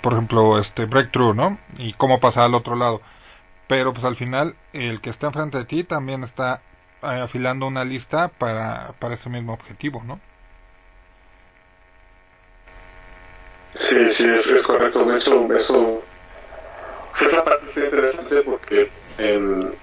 por 0.00 0.12
ejemplo, 0.12 0.58
este 0.58 0.84
breakthrough, 0.86 1.34
¿no? 1.34 1.58
Y 1.78 1.92
cómo 1.94 2.20
pasar 2.20 2.44
al 2.44 2.54
otro 2.54 2.76
lado. 2.76 3.00
Pero 3.68 3.92
pues 3.92 4.04
al 4.04 4.16
final 4.16 4.56
el 4.72 5.00
que 5.00 5.10
está 5.10 5.28
enfrente 5.28 5.58
de 5.58 5.64
ti 5.64 5.84
también 5.84 6.24
está 6.24 6.60
eh, 7.02 7.20
afilando 7.22 7.66
una 7.66 7.84
lista 7.84 8.28
para, 8.28 8.92
para 8.98 9.14
ese 9.14 9.28
mismo 9.30 9.54
objetivo, 9.54 10.02
¿no? 10.04 10.20
Sí, 13.74 14.08
sí, 14.10 14.24
es, 14.28 14.62
correcto. 14.62 15.04
De 15.04 15.16
hecho, 15.16 15.52
eso, 15.52 16.02
esa 17.14 17.44
parte 17.44 17.66
es 17.66 17.76
interesante 17.76 18.42
porque 18.42 18.90
en, 19.18 19.74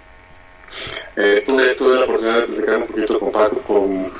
eh, 1.17 1.43
tuve, 1.45 1.75
tuve 1.75 1.95
la 1.95 2.03
oportunidad 2.05 2.39
de 2.39 2.47
platicar 2.47 2.77
un 2.77 2.87
poquito 2.87 3.19
con, 3.19 3.31
Paco, 3.31 3.61
con, 3.61 4.11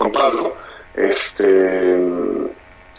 con 0.00 0.12
Pablo, 0.12 0.56
este, 0.94 2.00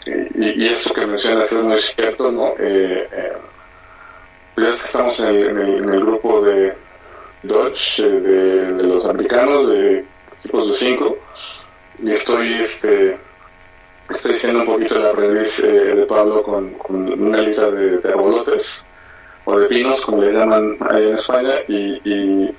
y, 0.06 0.62
y, 0.62 0.68
esto 0.68 0.94
que 0.94 1.04
mencionas 1.04 1.50
es 1.50 1.64
muy 1.64 1.76
cierto, 1.78 2.30
¿no? 2.30 2.50
Eh, 2.60 3.08
eh, 3.10 3.32
ya 4.56 4.68
estamos 4.68 5.18
en 5.18 5.26
el, 5.26 5.46
en 5.78 5.88
el, 5.94 6.00
grupo 6.00 6.42
de 6.42 6.72
Dodge, 7.42 7.98
eh, 7.98 8.08
de, 8.08 8.82
los 8.84 9.04
americanos, 9.04 9.68
de 9.68 10.04
equipos 10.38 10.68
de 10.68 10.74
5, 10.74 11.18
y 12.04 12.12
estoy, 12.12 12.62
este, 12.62 13.18
estoy 14.08 14.36
haciendo 14.36 14.60
un 14.60 14.66
poquito 14.66 14.94
el 14.94 15.06
aprendiz 15.06 15.60
de 15.60 16.06
Pablo 16.06 16.44
con, 16.44 16.72
una 16.88 17.38
lista 17.38 17.68
de, 17.68 17.98
de 17.98 18.08
arbolotes, 18.10 18.80
o 19.44 19.58
de 19.58 19.66
pinos, 19.66 20.00
como 20.02 20.22
le 20.22 20.32
llaman 20.32 20.76
ahí 20.88 21.02
en 21.02 21.14
España, 21.16 21.54
y 21.66 22.54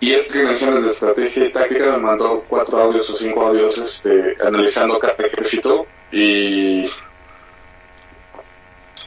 y 0.00 0.12
es 0.12 0.28
que 0.28 0.42
mencionas 0.44 0.84
de 0.84 0.90
estrategia 0.90 1.44
y 1.46 1.52
táctica 1.52 1.92
me 1.92 1.98
mandó 1.98 2.44
cuatro 2.48 2.78
audios 2.78 3.10
o 3.10 3.16
cinco 3.16 3.46
audios 3.46 3.76
este, 3.78 4.36
analizando 4.44 4.98
cada 4.98 5.14
ejército 5.14 5.86
y, 6.12 6.84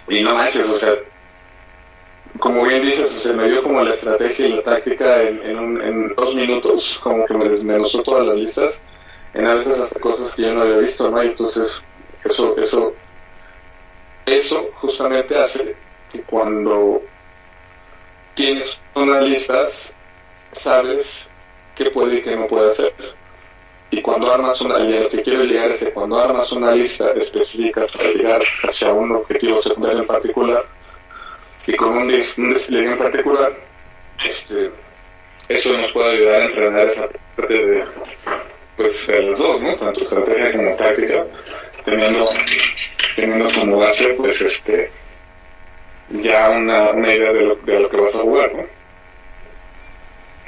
y 0.10 0.22
no 0.22 0.36
manches, 0.36 0.66
o 0.68 0.78
sea, 0.78 0.94
como 2.40 2.64
bien 2.64 2.84
dices, 2.84 3.10
se 3.12 3.34
me 3.34 3.48
dio 3.48 3.64
como 3.64 3.82
la 3.84 3.94
estrategia 3.94 4.48
y 4.48 4.54
la 4.54 4.64
táctica 4.64 5.22
en, 5.22 5.42
en, 5.46 5.60
un, 5.60 5.82
en 5.82 6.16
dos 6.16 6.36
minutos, 6.36 7.00
como 7.02 7.26
que 7.26 7.36
me 7.36 7.48
desmenuzó 7.48 8.02
todas 8.04 8.26
las 8.26 8.36
listas, 8.36 8.74
en 9.34 9.48
a 9.48 9.56
veces 9.56 9.80
hasta 9.80 10.00
cosas 10.00 10.34
que 10.34 10.42
yo 10.44 10.54
no 10.54 10.62
había 10.62 10.78
visto, 10.78 11.10
¿no? 11.10 11.24
Y 11.24 11.28
entonces, 11.28 11.82
eso, 12.24 12.58
eso, 12.58 12.94
eso 14.26 14.70
justamente 14.76 15.38
hace 15.38 15.76
que 16.12 16.22
cuando 16.24 17.02
tienes 18.34 18.78
unas 18.96 19.24
listas, 19.24 19.94
sabes 20.52 21.28
qué 21.76 21.90
puede 21.92 22.18
y 22.18 22.22
qué 22.22 22.36
no 22.36 22.48
puede 22.48 22.72
hacer. 22.72 22.94
Y 23.90 24.02
cuando 24.02 24.32
armas 24.32 24.60
una, 24.62 24.80
y 24.80 25.00
lo 25.00 25.10
que 25.10 25.22
quiero 25.22 25.44
llegar 25.44 25.72
es 25.72 25.80
que 25.80 25.92
cuando 25.92 26.20
armas 26.20 26.52
una 26.54 26.72
lista 26.72 27.12
específica 27.12 27.86
para 27.92 28.10
llegar 28.10 28.42
hacia 28.64 28.94
un 28.94 29.12
objetivo 29.12 29.62
secundario 29.62 30.00
en 30.00 30.08
particular, 30.08 30.66
y 31.68 31.76
con 31.76 31.90
un, 31.90 32.04
un 32.04 32.54
despliegue 32.54 32.92
en 32.92 32.98
particular, 32.98 33.52
este, 34.26 34.72
eso 35.50 35.78
nos 35.78 35.92
puede 35.92 36.18
ayudar 36.18 36.42
a 36.42 36.46
entrenar 36.46 36.88
esa 36.88 37.08
parte 37.36 37.54
de, 37.54 37.84
pues, 38.78 39.08
de 39.08 39.22
las 39.24 39.38
dos, 39.38 39.62
¿no? 39.62 39.76
Tanto 39.76 40.02
estrategia 40.02 40.52
como 40.54 40.76
táctica, 40.76 41.26
teniendo, 41.84 42.26
teniendo 43.16 43.48
como 43.54 43.80
base, 43.80 44.08
pues, 44.14 44.40
este, 44.42 44.90
ya 46.10 46.50
una, 46.52 46.92
una 46.92 47.14
idea 47.14 47.34
de 47.34 47.42
lo, 47.42 47.56
de 47.56 47.80
lo 47.80 47.90
que 47.90 47.98
vas 47.98 48.16
a 48.16 48.20
jugar, 48.20 48.54
¿no? 48.54 48.81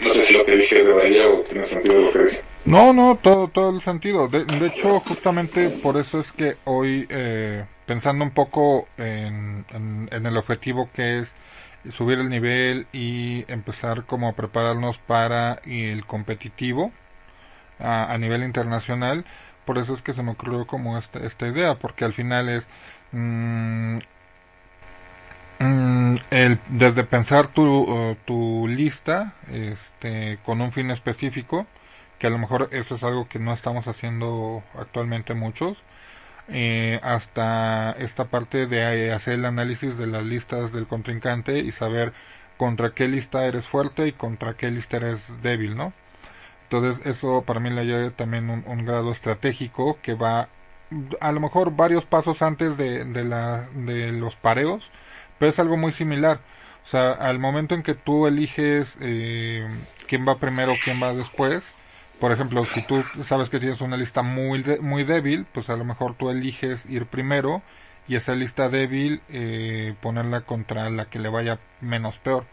No 0.03 0.09
sé 0.09 0.25
si 0.25 0.33
lo 0.33 0.45
que 0.45 0.57
dije 0.57 0.83
de 0.83 0.91
Bahía 0.91 1.27
o 1.27 1.41
tiene 1.41 1.65
sentido 1.65 2.01
lo 2.01 2.11
que 2.11 2.19
dije. 2.19 2.41
No, 2.65 2.93
no, 2.93 3.17
todo, 3.21 3.47
todo 3.47 3.75
el 3.75 3.81
sentido. 3.81 4.27
De, 4.27 4.45
de 4.45 4.67
hecho, 4.67 4.99
justamente 5.01 5.69
por 5.69 5.97
eso 5.97 6.19
es 6.19 6.31
que 6.31 6.57
hoy, 6.63 7.05
eh, 7.09 7.65
pensando 7.85 8.23
un 8.23 8.31
poco 8.31 8.87
en, 8.97 9.65
en, 9.69 10.25
el 10.25 10.37
objetivo 10.37 10.89
que 10.93 11.19
es 11.19 11.27
subir 11.93 12.19
el 12.19 12.29
nivel 12.29 12.87
y 12.93 13.43
empezar 13.51 14.05
como 14.05 14.29
a 14.29 14.33
prepararnos 14.33 14.97
para 14.99 15.61
el 15.65 16.05
competitivo 16.05 16.93
a, 17.79 18.13
a 18.13 18.17
nivel 18.17 18.43
internacional, 18.43 19.25
por 19.65 19.77
eso 19.77 19.93
es 19.93 20.01
que 20.01 20.13
se 20.13 20.23
me 20.23 20.31
ocurrió 20.31 20.65
como 20.65 20.97
esta, 20.97 21.19
esta 21.19 21.47
idea, 21.47 21.75
porque 21.75 22.05
al 22.05 22.13
final 22.13 22.47
es 22.47 22.65
mmm, 23.11 23.99
Mm, 25.63 26.17
el, 26.31 26.59
desde 26.67 27.05
pensar 27.05 27.47
tu, 27.47 28.65
lista 28.67 29.35
este, 29.49 30.37
con 30.45 30.59
un 30.61 30.73
fin 30.73 30.91
específico, 30.91 31.67
que 32.19 32.27
a 32.27 32.29
lo 32.29 32.37
mejor 32.37 32.67
eso 32.71 32.95
es 32.95 33.03
algo 33.03 33.29
que 33.29 33.39
no 33.39 33.53
estamos 33.53 33.87
haciendo 33.87 34.61
actualmente 34.77 35.33
muchos, 35.33 35.77
eh, 36.49 36.99
hasta 37.03 37.93
esta 37.93 38.25
parte 38.25 38.67
de 38.67 39.13
hacer 39.13 39.35
el 39.35 39.45
análisis 39.45 39.97
de 39.97 40.07
las 40.07 40.23
listas 40.23 40.73
del 40.73 40.87
contrincante 40.87 41.59
y 41.59 41.71
saber 41.71 42.13
contra 42.57 42.91
qué 42.93 43.07
lista 43.07 43.45
eres 43.45 43.65
fuerte 43.65 44.07
y 44.07 44.13
contra 44.13 44.55
qué 44.55 44.69
lista 44.69 44.97
eres 44.97 45.21
débil, 45.41 45.77
¿no? 45.77 45.93
Entonces 46.63 47.05
eso 47.05 47.43
para 47.43 47.59
mí 47.61 47.69
le 47.69 47.85
lleva 47.85 48.11
también 48.11 48.49
un, 48.49 48.85
grado 48.85 49.11
estratégico 49.11 49.99
que 50.01 50.15
va 50.15 50.49
a 51.21 51.31
lo 51.31 51.39
mejor 51.39 51.75
varios 51.75 52.05
pasos 52.05 52.41
antes 52.41 52.77
de, 52.77 53.05
la, 53.23 53.67
de 53.73 54.11
los 54.11 54.35
pareos, 54.35 54.91
pero 55.43 55.51
es 55.51 55.59
algo 55.59 55.75
muy 55.75 55.91
similar. 55.91 56.39
O 56.85 56.89
sea, 56.89 57.11
al 57.11 57.37
momento 57.37 57.75
en 57.75 57.83
que 57.83 57.95
tú 57.95 58.27
eliges 58.27 58.87
eh, 59.01 59.67
quién 60.07 60.25
va 60.25 60.39
primero, 60.39 60.79
quién 60.81 61.03
va 61.03 61.13
después, 61.13 61.61
por 62.17 62.31
ejemplo, 62.31 62.63
si 62.63 62.81
tú 62.81 63.03
sabes 63.25 63.49
que 63.49 63.59
tienes 63.59 63.81
una 63.81 63.97
lista 63.97 64.21
muy, 64.21 64.63
de, 64.63 64.79
muy 64.79 65.03
débil, 65.03 65.45
pues 65.53 65.69
a 65.69 65.75
lo 65.75 65.83
mejor 65.83 66.15
tú 66.15 66.29
eliges 66.29 66.79
ir 66.87 67.07
primero 67.07 67.61
y 68.07 68.15
esa 68.15 68.35
lista 68.35 68.69
débil 68.69 69.21
eh, 69.27 69.95
ponerla 70.01 70.45
contra 70.45 70.89
la 70.89 71.09
que 71.09 71.19
le 71.19 71.27
vaya 71.27 71.59
menos 71.81 72.17
peor 72.19 72.45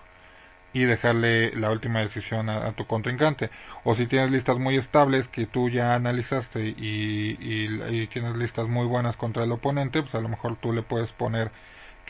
y 0.72 0.82
dejarle 0.82 1.54
la 1.54 1.70
última 1.70 2.00
decisión 2.00 2.50
a, 2.50 2.72
tu 2.72 2.88
contrincante. 2.88 3.50
O 3.84 3.94
si 3.94 4.08
tienes 4.08 4.32
listas 4.32 4.58
muy 4.58 4.76
estables 4.76 5.28
que 5.28 5.46
tú 5.46 5.68
ya 5.68 5.94
analizaste 5.94 6.74
y, 6.76 7.36
y, 7.38 7.82
y 8.02 8.06
tienes 8.08 8.36
listas 8.36 8.66
muy 8.66 8.86
buenas 8.88 9.14
contra 9.14 9.44
el 9.44 9.52
oponente, 9.52 10.02
pues 10.02 10.16
a 10.16 10.20
lo 10.20 10.28
mejor 10.28 10.56
tú 10.56 10.72
le 10.72 10.82
puedes 10.82 11.12
poner 11.12 11.52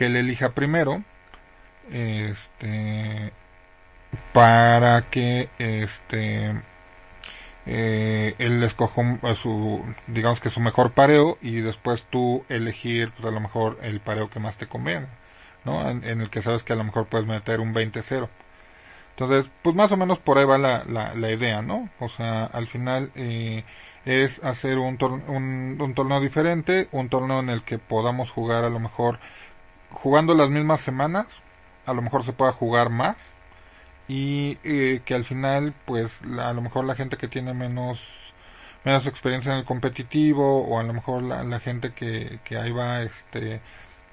que 0.01 0.07
él 0.07 0.17
elija 0.17 0.53
primero 0.53 1.05
este 1.93 3.35
para 4.33 5.03
que 5.11 5.51
este 5.59 6.59
eh, 7.67 8.35
él 8.39 8.63
escoja 8.63 9.03
su 9.35 9.85
digamos 10.07 10.41
que 10.41 10.49
su 10.49 10.61
mejor 10.61 10.93
pareo 10.93 11.37
y 11.43 11.61
después 11.61 12.03
tú 12.09 12.47
elegir 12.49 13.13
pues 13.13 13.27
a 13.27 13.31
lo 13.31 13.41
mejor 13.41 13.77
el 13.83 14.01
pareo 14.01 14.31
que 14.31 14.41
más 14.41 14.57
te 14.57 14.69
conviene 14.69 15.09
¿no? 15.67 15.87
En, 15.91 16.03
en 16.03 16.23
el 16.23 16.31
que 16.31 16.41
sabes 16.41 16.63
que 16.63 16.73
a 16.73 16.77
lo 16.77 16.85
mejor 16.85 17.05
puedes 17.05 17.27
meter 17.27 17.61
un 17.61 17.75
20-0 17.75 18.27
entonces 19.11 19.51
pues 19.61 19.77
más 19.77 19.93
o 19.93 19.99
menos 19.99 20.19
por 20.19 20.39
ahí 20.39 20.47
va 20.47 20.57
la, 20.57 20.83
la, 20.85 21.15
la 21.15 21.31
idea 21.31 21.61
no 21.61 21.91
o 21.99 22.09
sea 22.09 22.47
al 22.47 22.69
final 22.69 23.11
eh, 23.17 23.65
es 24.07 24.43
hacer 24.43 24.79
un, 24.79 24.97
un, 25.29 25.77
un 25.79 25.95
torneo 25.95 26.23
diferente 26.23 26.89
un 26.91 27.11
torneo 27.11 27.41
en 27.41 27.51
el 27.51 27.65
que 27.65 27.79
podamos 27.79 28.31
jugar 28.31 28.65
a 28.65 28.71
lo 28.71 28.81
mejor 28.81 29.19
jugando 29.91 30.35
las 30.35 30.51
mismas 30.51 30.81
semanas, 30.81 31.27
a 31.87 31.93
lo 31.93 32.03
mejor 32.03 32.25
se 32.25 32.33
pueda 32.33 32.53
jugar 32.53 32.91
más 32.91 33.17
y 34.09 34.59
eh, 34.65 35.03
que 35.05 35.15
al 35.15 35.25
final 35.25 35.75
pues 35.85 36.11
la, 36.27 36.49
a 36.49 36.53
lo 36.53 36.63
mejor 36.63 36.85
la 36.85 36.97
gente 36.97 37.17
que 37.17 37.29
tiene 37.29 37.55
menos 37.55 38.01
menos 38.85 39.07
experiencia 39.07 39.53
en 39.53 39.59
el 39.59 39.65
competitivo 39.65 40.65
o 40.67 40.81
a 40.81 40.83
lo 40.83 40.93
mejor 40.93 41.23
la, 41.23 41.61
gente 41.61 41.93
que, 41.93 42.41
que 42.45 42.57
ahí 42.59 42.73
va 42.73 43.03
este 43.03 43.61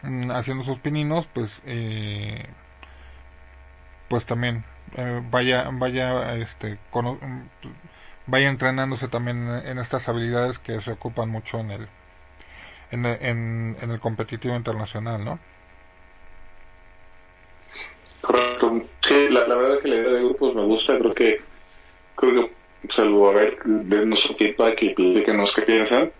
mm, 0.04 0.32
haciendo 0.32 0.64
sus 0.64 0.80
pininos 0.80 1.28
pues 1.34 1.52
eh, 1.66 2.46
pues 4.08 4.26
también 4.26 4.66
eh, 4.96 5.22
vaya 5.32 5.68
vaya 5.72 6.36
este 6.36 6.78
con, 6.92 7.50
vaya 8.28 8.50
entrenándose 8.50 9.08
también 9.08 9.48
en 9.66 9.80
estas 9.80 10.08
habilidades 10.08 10.60
que 10.60 10.80
se 10.82 10.92
ocupan 10.92 11.30
mucho 11.30 11.60
en 11.60 11.72
el 11.72 11.88
en, 12.92 13.06
en 13.06 13.92
el 13.92 14.00
competitivo 14.00 14.56
internacional 14.56 15.26
no 15.26 15.40
Correcto. 18.28 18.82
Sí, 19.00 19.30
la, 19.30 19.46
verdad 19.46 19.80
que 19.80 19.88
la 19.88 19.96
idea 19.96 20.10
de 20.10 20.20
grupos 20.20 20.54
me 20.54 20.66
gusta, 20.66 21.00
creo 21.00 21.14
que, 21.14 21.42
creo 22.14 22.34
que, 22.34 22.52
salvo 22.90 23.30
a 23.30 23.32
ver, 23.32 23.58
dennos 23.64 24.20
su 24.20 24.34
feedback 24.34 24.82
y 24.82 24.90
platíquenos 24.94 25.54
qué 25.56 25.62
piensan. 25.62 26.12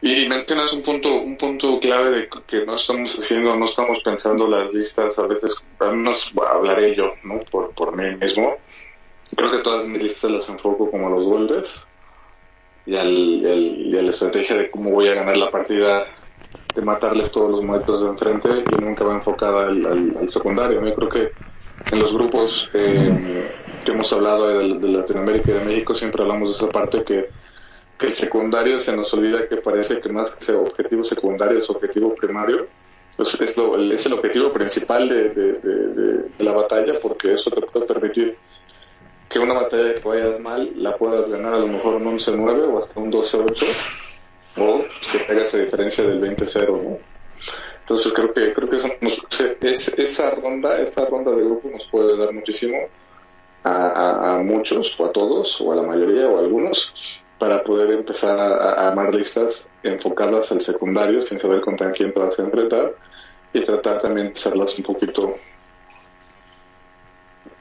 Y 0.00 0.26
mencionas 0.26 0.72
un 0.72 0.80
punto, 0.80 1.20
un 1.20 1.36
punto 1.36 1.78
clave 1.78 2.10
de 2.10 2.28
que 2.46 2.64
no 2.64 2.76
estamos 2.76 3.14
haciendo, 3.18 3.54
no 3.54 3.66
estamos 3.66 3.98
pensando 4.02 4.48
las 4.48 4.72
listas, 4.72 5.18
a 5.18 5.26
veces, 5.26 5.54
al 5.78 5.94
menos 5.98 6.32
hablaré 6.50 6.96
yo, 6.96 7.12
¿no? 7.22 7.40
Por, 7.50 7.72
por 7.74 7.94
mí 7.94 8.16
mismo. 8.16 8.56
Creo 9.36 9.50
que 9.50 9.58
todas 9.58 9.84
mis 9.84 10.02
listas 10.02 10.30
las 10.30 10.48
enfoco 10.48 10.90
como 10.90 11.10
los 11.10 11.26
golpes 11.26 11.82
y, 12.86 12.96
al, 12.96 13.12
y, 13.12 13.90
y 13.90 13.98
a 13.98 14.02
la 14.02 14.10
estrategia 14.10 14.56
de 14.56 14.70
cómo 14.70 14.90
voy 14.90 15.08
a 15.08 15.14
ganar 15.14 15.36
la 15.36 15.50
partida 15.50 16.06
de 16.74 16.82
matarles 16.82 17.30
todos 17.30 17.50
los 17.50 17.62
muertos 17.62 18.02
de 18.02 18.08
enfrente 18.08 18.64
y 18.70 18.82
nunca 18.82 19.04
va 19.04 19.14
enfocada 19.14 19.68
al, 19.68 19.86
al, 19.86 20.16
al 20.20 20.30
secundario. 20.30 20.84
Yo 20.84 20.94
creo 20.94 21.08
que 21.08 21.32
en 21.92 21.98
los 21.98 22.12
grupos 22.12 22.70
eh, 22.74 23.48
que 23.84 23.92
hemos 23.92 24.12
hablado 24.12 24.48
de, 24.48 24.78
de, 24.78 24.88
Latinoamérica 24.88 25.50
y 25.50 25.54
de 25.54 25.64
México 25.64 25.94
siempre 25.94 26.22
hablamos 26.22 26.50
de 26.50 26.56
esa 26.56 26.72
parte 26.72 27.04
que, 27.04 27.30
que 27.98 28.06
el 28.06 28.12
secundario 28.12 28.80
se 28.80 28.94
nos 28.96 29.12
olvida 29.14 29.46
que 29.48 29.56
parece 29.58 30.00
que 30.00 30.08
más 30.08 30.30
que 30.32 30.44
ser 30.44 30.56
objetivo 30.56 31.04
secundario 31.04 31.58
es 31.58 31.70
objetivo 31.70 32.14
primario. 32.14 32.66
Pues 33.16 33.40
es, 33.40 33.56
lo, 33.56 33.80
es 33.92 34.04
el 34.06 34.14
objetivo 34.14 34.52
principal 34.52 35.08
de, 35.08 35.28
de, 35.28 35.52
de, 35.52 36.24
la 36.40 36.50
batalla 36.50 36.98
porque 37.00 37.34
eso 37.34 37.48
te 37.48 37.60
puede 37.60 37.86
permitir 37.86 38.36
que 39.28 39.38
una 39.38 39.54
batalla 39.54 39.94
que 39.94 40.08
vayas 40.08 40.40
mal 40.40 40.72
la 40.76 40.96
puedas 40.96 41.30
ganar 41.30 41.54
a 41.54 41.58
lo 41.58 41.68
mejor 41.68 41.94
un 41.94 42.18
11-9 42.18 42.72
o 42.72 42.78
hasta 42.78 42.98
un 42.98 43.12
12-8 43.12 43.66
o 44.56 44.84
que 45.12 45.18
tenga 45.26 45.42
esa 45.42 45.58
diferencia 45.58 46.04
del 46.04 46.20
20-0, 46.20 46.82
¿no? 46.82 46.98
Entonces 47.80 48.12
creo 48.14 48.32
que 48.32 48.54
creo 48.54 48.70
que 48.70 48.76
eso 48.78 48.88
nos, 49.00 49.18
es, 49.60 49.88
esa 49.98 50.30
ronda, 50.30 50.78
esta 50.78 51.04
ronda 51.04 51.32
de 51.32 51.44
grupo 51.44 51.68
nos 51.68 51.86
puede 51.86 52.16
dar 52.16 52.32
muchísimo 52.32 52.76
a, 53.64 54.40
muchos, 54.42 54.94
o 54.98 55.06
a 55.06 55.12
todos, 55.12 55.60
o 55.60 55.72
a 55.72 55.76
la 55.76 55.82
mayoría, 55.82 56.28
o 56.28 56.36
a 56.36 56.40
algunos, 56.40 56.94
para 57.38 57.62
poder 57.62 57.90
empezar 57.92 58.38
a, 58.38 58.88
armar 58.88 59.14
listas 59.14 59.66
enfocadas 59.82 60.50
al 60.52 60.60
secundario, 60.60 61.22
sin 61.22 61.38
saber 61.38 61.60
contra 61.60 61.92
quién 61.92 62.12
te 62.12 62.20
vas 62.20 62.38
a 62.38 62.42
enfrentar, 62.42 62.94
y 63.52 63.60
tratar 63.60 64.00
también 64.00 64.28
de 64.28 64.32
hacerlas 64.32 64.76
un 64.78 64.84
poquito 64.84 65.36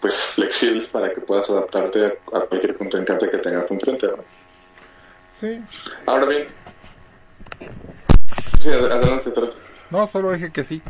pues 0.01 0.15
flexibles 0.35 0.87
para 0.89 1.13
que 1.13 1.21
puedas 1.21 1.49
adaptarte 1.49 2.05
a, 2.05 2.41
cualquier 2.41 2.77
contrincante 2.77 3.29
que 3.29 3.37
tengas 3.37 3.71
enfrente. 3.71 4.07
Sí. 5.39 5.61
Ahora 6.05 6.25
bien. 6.25 6.62
Sí, 8.59 8.69
adelante, 8.69 9.31
No, 9.89 10.07
solo 10.07 10.31
dije 10.31 10.51
que 10.51 10.63
sí. 10.63 10.81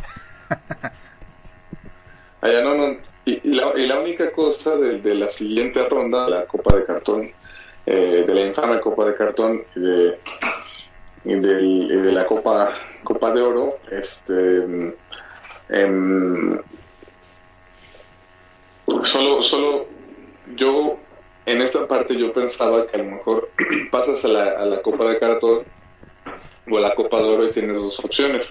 Allá 2.41 2.61
no, 2.61 2.75
no. 2.75 2.97
Y, 3.25 3.55
la, 3.55 3.73
y 3.75 3.87
la 3.87 3.99
única 3.99 4.31
cosa 4.31 4.75
de, 4.75 4.99
de, 4.99 5.15
la 5.15 5.31
siguiente 5.31 5.87
ronda, 5.87 6.29
la 6.29 6.45
Copa 6.45 6.75
de 6.75 6.85
Cartón, 6.85 7.31
eh, 7.85 8.23
de 8.27 8.33
la 8.33 8.41
infame 8.41 8.79
Copa 8.81 9.05
de 9.05 9.15
Cartón 9.15 9.63
y 9.75 9.79
de, 9.79 10.19
y 11.23 11.35
de, 11.35 12.11
la 12.11 12.25
Copa 12.25 12.73
Copa 13.03 13.31
de 13.31 13.41
Oro, 13.41 13.79
este. 13.89 14.93
Em, 15.69 16.59
solo, 19.03 19.41
solo 19.41 19.87
yo 20.55 20.97
en 21.45 21.61
esta 21.61 21.87
parte 21.87 22.17
yo 22.17 22.31
pensaba 22.33 22.85
que 22.87 22.97
a 22.97 23.03
lo 23.03 23.11
mejor 23.11 23.49
pasas 23.91 24.23
a 24.25 24.27
la, 24.27 24.51
a 24.51 24.65
la 24.65 24.81
Copa 24.81 25.05
de 25.05 25.17
Cartón 25.17 25.63
o 26.69 26.79
la 26.79 26.95
Copa 26.95 27.17
de 27.17 27.23
Oro 27.23 27.47
y 27.47 27.51
tienes 27.51 27.79
dos 27.79 27.99
opciones. 27.99 28.47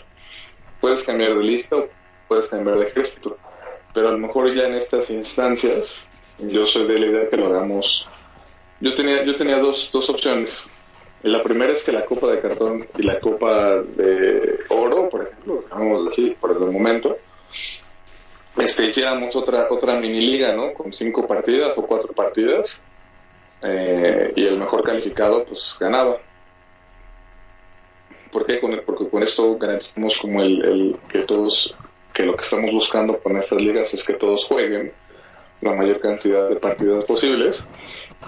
Puedes 0.81 1.03
cambiar 1.05 1.37
de 1.37 1.45
lista 1.45 1.77
o 1.77 1.89
puedes 2.29 2.49
cambiar 2.49 2.79
de 2.79 2.89
ejército. 2.89 3.37
Pero 3.95 4.09
a 4.09 4.13
lo 4.13 4.19
mejor 4.19 4.53
ya 4.53 4.65
en 4.65 4.75
estas 4.75 5.11
instancias, 5.11 6.07
yo 6.39 6.67
soy 6.67 6.87
de 6.87 6.99
la 6.99 7.07
idea 7.07 7.29
que 7.29 7.37
lo 7.37 7.47
hagamos. 7.47 8.07
Yo 8.81 8.95
tenía, 8.95 9.23
yo 9.25 9.37
tenía 9.37 9.59
dos, 9.59 9.91
dos 9.93 10.09
opciones. 10.09 10.63
La 11.23 11.43
primera 11.43 11.73
es 11.73 11.85
que 11.85 11.93
la 11.93 12.05
Copa 12.05 12.29
de 12.29 12.41
Cartón 12.41 12.87
y 12.99 13.03
la 13.03 13.21
Copa 13.21 13.77
de 13.83 14.59
Oro, 14.71 15.09
por 15.09 15.23
ejemplo, 15.23 15.63
digamos 15.63 16.09
así 16.09 16.35
por 16.41 16.51
el 16.51 16.59
momento, 16.59 17.17
este, 18.57 18.87
hiciéramos 18.87 19.35
otra, 19.37 19.69
otra 19.71 20.01
mini 20.01 20.21
liga, 20.21 20.53
¿no? 20.53 20.73
Con 20.73 20.93
cinco 20.93 21.27
partidas 21.27 21.73
o 21.77 21.87
cuatro 21.87 22.13
partidas. 22.13 22.81
Eh, 23.63 24.33
y 24.35 24.45
el 24.47 24.59
mejor 24.59 24.83
calificado, 24.83 25.45
pues 25.45 25.77
ganaba. 25.79 26.19
¿Por 28.33 28.47
qué? 28.47 28.61
Porque 28.87 29.09
con 29.09 29.23
esto 29.23 29.57
garantizamos 29.59 30.17
como 30.17 30.43
el, 30.43 30.97
que 31.09 31.21
todos, 31.21 31.77
que 32.13 32.25
lo 32.25 32.35
que 32.35 32.43
estamos 32.43 32.73
buscando 32.73 33.19
con 33.19 33.37
estas 33.37 33.61
ligas 33.61 33.93
es 33.95 34.03
que 34.03 34.15
todos 34.15 34.45
jueguen 34.45 34.93
la 35.61 35.75
mayor 35.75 36.01
cantidad 36.01 36.49
de 36.49 36.57
partidas 36.57 37.05
posibles. 37.05 37.61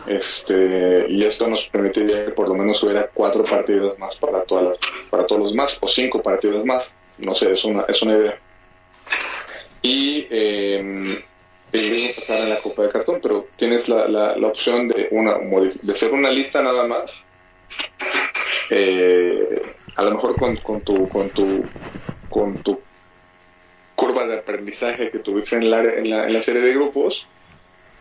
Este, 0.06 1.06
y 1.08 1.24
esto 1.24 1.48
nos 1.48 1.66
permitiría 1.66 2.26
que 2.26 2.32
por 2.32 2.48
lo 2.48 2.54
menos 2.54 2.82
hubiera 2.82 3.08
cuatro 3.14 3.44
partidas 3.44 3.98
más 3.98 4.16
para 4.16 4.42
todas 4.42 4.64
las, 4.64 4.78
para 5.08 5.26
todos 5.26 5.42
los 5.42 5.54
más, 5.54 5.78
o 5.80 5.88
cinco 5.88 6.22
partidas 6.22 6.64
más. 6.64 6.90
No 7.18 7.34
sé, 7.34 7.52
es 7.52 7.64
una, 7.64 7.82
es 7.88 8.02
una 8.02 8.16
idea 8.16 8.38
y 9.84 10.26
eh, 10.30 11.22
pasar 12.16 12.40
en 12.40 12.50
la 12.50 12.60
copa 12.60 12.82
de 12.84 12.90
cartón, 12.90 13.20
pero 13.22 13.48
tienes 13.56 13.86
la, 13.86 14.08
la, 14.08 14.34
la 14.34 14.48
opción 14.48 14.88
de 14.88 15.08
una 15.10 15.34
de 15.38 15.92
hacer 15.92 16.10
una 16.12 16.30
lista 16.30 16.62
nada 16.62 16.86
más, 16.86 17.22
eh, 18.70 19.62
a 19.96 20.02
lo 20.02 20.10
mejor 20.12 20.36
con, 20.36 20.56
con 20.56 20.80
tu 20.80 21.08
con 21.08 21.30
tu 21.30 21.64
con 22.28 22.54
tu 22.58 22.80
curva 23.94 24.26
de 24.26 24.38
aprendizaje 24.38 25.10
que 25.10 25.20
tuviste 25.20 25.56
en 25.56 25.70
la, 25.70 25.82
en 25.82 26.10
la, 26.10 26.26
en 26.26 26.32
la 26.32 26.42
serie 26.42 26.62
de 26.62 26.74
grupos, 26.74 27.26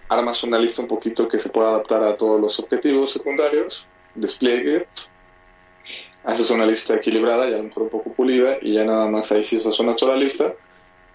armas 0.10 0.44
una 0.44 0.58
lista 0.58 0.82
un 0.82 0.88
poquito 0.88 1.28
que 1.28 1.40
se 1.40 1.50
pueda 1.50 1.70
adaptar 1.70 2.04
a 2.04 2.16
todos 2.16 2.42
los 2.42 2.60
objetivos 2.60 3.12
secundarios, 3.12 3.86
despliegue, 4.16 4.88
haces 6.24 6.50
una 6.50 6.66
lista 6.66 6.96
equilibrada, 6.96 7.48
ya 7.48 7.56
a 7.56 7.58
lo 7.60 7.66
mejor 7.66 7.84
un 7.84 7.90
poco 7.90 8.12
pulida, 8.12 8.58
y 8.62 8.74
ya 8.74 8.84
nada 8.84 9.08
más 9.08 9.32
ahí 9.32 9.44
si 9.44 9.58
haces 9.58 9.80
una 9.80 9.98
sola 9.98 10.16
lista, 10.16 10.54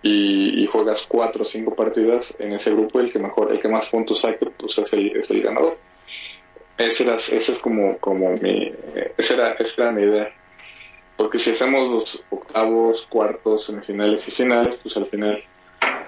y, 0.01 0.65
juegas 0.67 1.05
cuatro 1.09 1.43
o 1.43 1.45
cinco 1.45 1.75
partidas 1.75 2.33
en 2.39 2.53
ese 2.53 2.71
grupo 2.71 3.01
el 3.01 3.11
que 3.11 3.19
mejor 3.19 3.51
el 3.51 3.61
que 3.61 3.69
más 3.69 3.89
puntos 3.89 4.21
saque 4.21 4.47
pues 4.47 4.79
es 4.79 4.93
el, 4.93 5.17
es 5.17 5.29
el 5.31 5.43
ganador. 5.43 5.77
Esa 6.77 7.03
era, 7.03 7.15
ese 7.17 7.37
es 7.37 7.59
como 7.59 7.99
como 7.99 8.31
mi 8.37 8.71
esa 9.17 9.35
era, 9.35 9.53
esa 9.55 9.83
era 9.83 9.93
mi 9.93 10.03
idea 10.03 10.33
porque 11.19 11.39
si 11.39 11.51
hacemos 11.51 11.91
los 11.91 12.23
octavos 12.31 13.07
cuartos 13.11 13.65
semifinales 13.65 14.27
y 14.27 14.31
finales 14.31 14.79
pues 14.83 14.97
al 14.97 15.07
final 15.07 15.45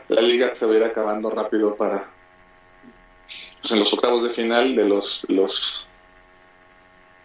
la 0.09 0.23
liga 0.23 0.55
se 0.55 0.65
va 0.65 0.73
a 0.73 0.77
ir 0.77 0.85
acabando 0.85 1.29
rápido 1.29 1.77
para 1.77 2.09
pues 3.61 3.73
en 3.73 3.81
los 3.81 3.93
octavos 3.93 4.23
de 4.23 4.31
final 4.31 4.75
de 4.75 4.85
los 4.85 5.21
los 5.29 5.87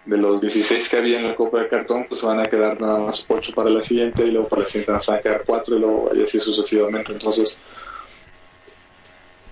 de 0.06 0.18
los 0.18 0.40
16 0.40 0.88
que 0.88 0.98
había 0.98 1.20
en 1.20 1.26
la 1.26 1.36
Copa 1.36 1.60
de 1.60 1.68
Cartón, 1.68 2.06
pues 2.08 2.22
van 2.22 2.40
a 2.40 2.44
quedar 2.44 2.80
nada 2.80 3.00
más 3.00 3.26
8 3.28 3.54
para 3.56 3.70
la 3.70 3.82
siguiente 3.82 4.24
y 4.24 4.32
luego 4.32 4.48
para 4.48 4.62
la 4.62 4.68
siguiente 4.68 4.92
van 4.92 5.18
a 5.18 5.22
quedar 5.22 5.44
4 5.46 5.76
y 5.76 5.80
luego 5.80 6.12
así 6.24 6.40
sucesivamente. 6.40 7.14
Entonces, 7.14 7.58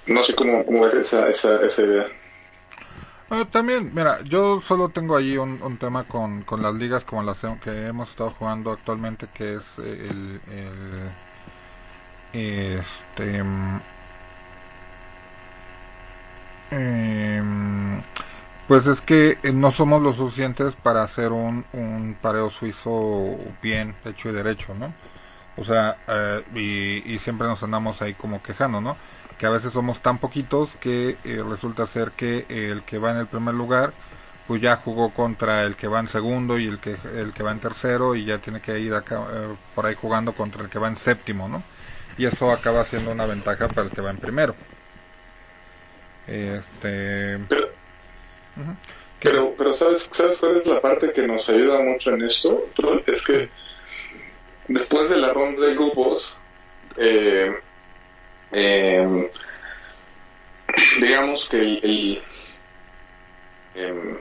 no 0.06 0.24
sé 0.24 0.36
cómo, 0.36 0.64
cómo 0.64 0.82
ves 0.82 0.94
esa, 0.94 1.28
esa, 1.28 1.60
esa 1.66 1.82
idea. 1.82 2.08
Ah, 3.36 3.48
también, 3.52 3.92
mira, 3.96 4.22
yo 4.26 4.62
solo 4.62 4.90
tengo 4.90 5.16
allí 5.16 5.38
un, 5.38 5.78
tema 5.80 6.04
con, 6.04 6.44
con 6.44 6.62
las 6.62 6.76
ligas 6.76 7.04
como 7.04 7.24
las 7.24 7.40
que 7.64 7.88
hemos 7.88 8.08
estado 8.12 8.30
jugando 8.30 8.72
actualmente, 8.72 9.28
que 9.34 9.56
es 9.56 9.64
el, 9.80 10.40
el 10.52 11.12
este, 12.32 13.44
eh, 16.70 17.42
pues 18.68 18.86
es 18.86 19.02
que 19.02 19.40
eh, 19.42 19.52
no 19.52 19.72
somos 19.72 20.04
lo 20.04 20.14
suficientes 20.14 20.76
para 20.76 21.02
hacer 21.02 21.32
un, 21.32 21.66
un 21.74 22.16
pareo 22.22 22.52
suizo 22.52 23.36
bien 23.64 23.96
hecho 24.06 24.30
y 24.30 24.34
derecho, 24.34 24.76
¿no? 24.76 24.94
O 25.58 25.66
sea, 25.66 25.98
eh, 26.08 26.44
y, 26.54 27.16
y, 27.16 27.18
siempre 27.20 27.48
nos 27.48 27.64
andamos 27.64 28.00
ahí 28.04 28.14
como 28.14 28.44
quejando, 28.44 28.80
¿no? 28.80 28.96
Que 29.38 29.46
a 29.46 29.50
veces 29.50 29.74
somos 29.74 30.02
tan 30.02 30.20
poquitos 30.20 30.70
que 30.80 31.18
eh, 31.24 31.44
resulta 31.48 31.88
ser 31.88 32.12
que 32.12 32.46
el 32.50 32.84
que 32.84 32.98
va 32.98 33.12
en 33.12 33.18
el 33.18 33.28
primer 33.28 33.54
lugar, 33.54 33.94
pues 34.48 34.62
ya 34.62 34.78
jugó 34.78 35.12
contra 35.14 35.64
el 35.64 35.76
que 35.76 35.88
va 35.88 36.00
en 36.00 36.10
segundo 36.10 36.58
y 36.60 36.68
el 36.68 36.80
que 36.80 36.98
el 37.16 37.34
que 37.34 37.44
va 37.44 37.52
en 37.52 37.60
tercero 37.60 38.16
y 38.16 38.26
ya 38.26 38.40
tiene 38.40 38.62
que 38.62 38.80
ir 38.80 38.94
acá, 38.94 39.26
por 39.74 39.86
ahí 39.86 39.96
jugando 39.96 40.34
contra 40.34 40.64
el 40.64 40.70
que 40.70 40.80
va 40.80 40.88
en 40.88 40.98
séptimo, 40.98 41.48
¿no? 41.48 41.64
Y 42.18 42.26
eso 42.26 42.52
acaba 42.52 42.84
siendo 42.84 43.12
una 43.12 43.26
ventaja 43.26 43.68
para 43.68 43.88
el 43.88 43.90
que 43.90 44.02
va 44.02 44.12
en 44.12 44.18
primero. 44.18 44.56
Este. 46.28 47.40
Pero, 49.20 49.54
pero 49.58 49.74
¿sabes, 49.74 50.10
¿sabes 50.12 50.38
cuál 50.38 50.58
es 50.58 50.66
la 50.68 50.82
parte 50.82 51.12
que 51.12 51.26
nos 51.26 51.48
ayuda 51.50 51.80
mucho 51.80 52.12
en 52.12 52.24
esto? 52.24 52.70
Es 53.06 53.22
que 53.24 53.50
después 54.68 55.10
de 55.10 55.18
la 55.18 55.34
ronda 55.34 55.66
de 55.66 55.74
grupos, 55.74 56.36
eh, 56.98 57.50
em, 58.54 59.28
digamos 61.02 61.48
que 61.50 61.58
el, 61.58 62.22
em, 63.76 64.18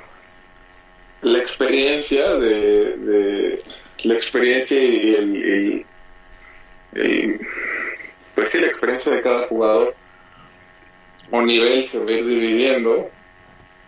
la 1.22 1.38
experiencia 1.38 2.36
de, 2.36 3.62
la 4.04 4.14
experiencia 4.14 4.82
y 4.82 5.14
el, 5.14 5.86
pues 8.34 8.50
que 8.50 8.60
la 8.60 8.66
experiencia 8.66 9.12
de 9.12 9.22
cada 9.22 9.46
jugador 9.46 9.94
o 11.30 11.42
nivel 11.42 11.84
se 11.84 11.98
va 11.98 12.10
a 12.10 12.12
ir 12.12 12.26
dividiendo 12.26 13.10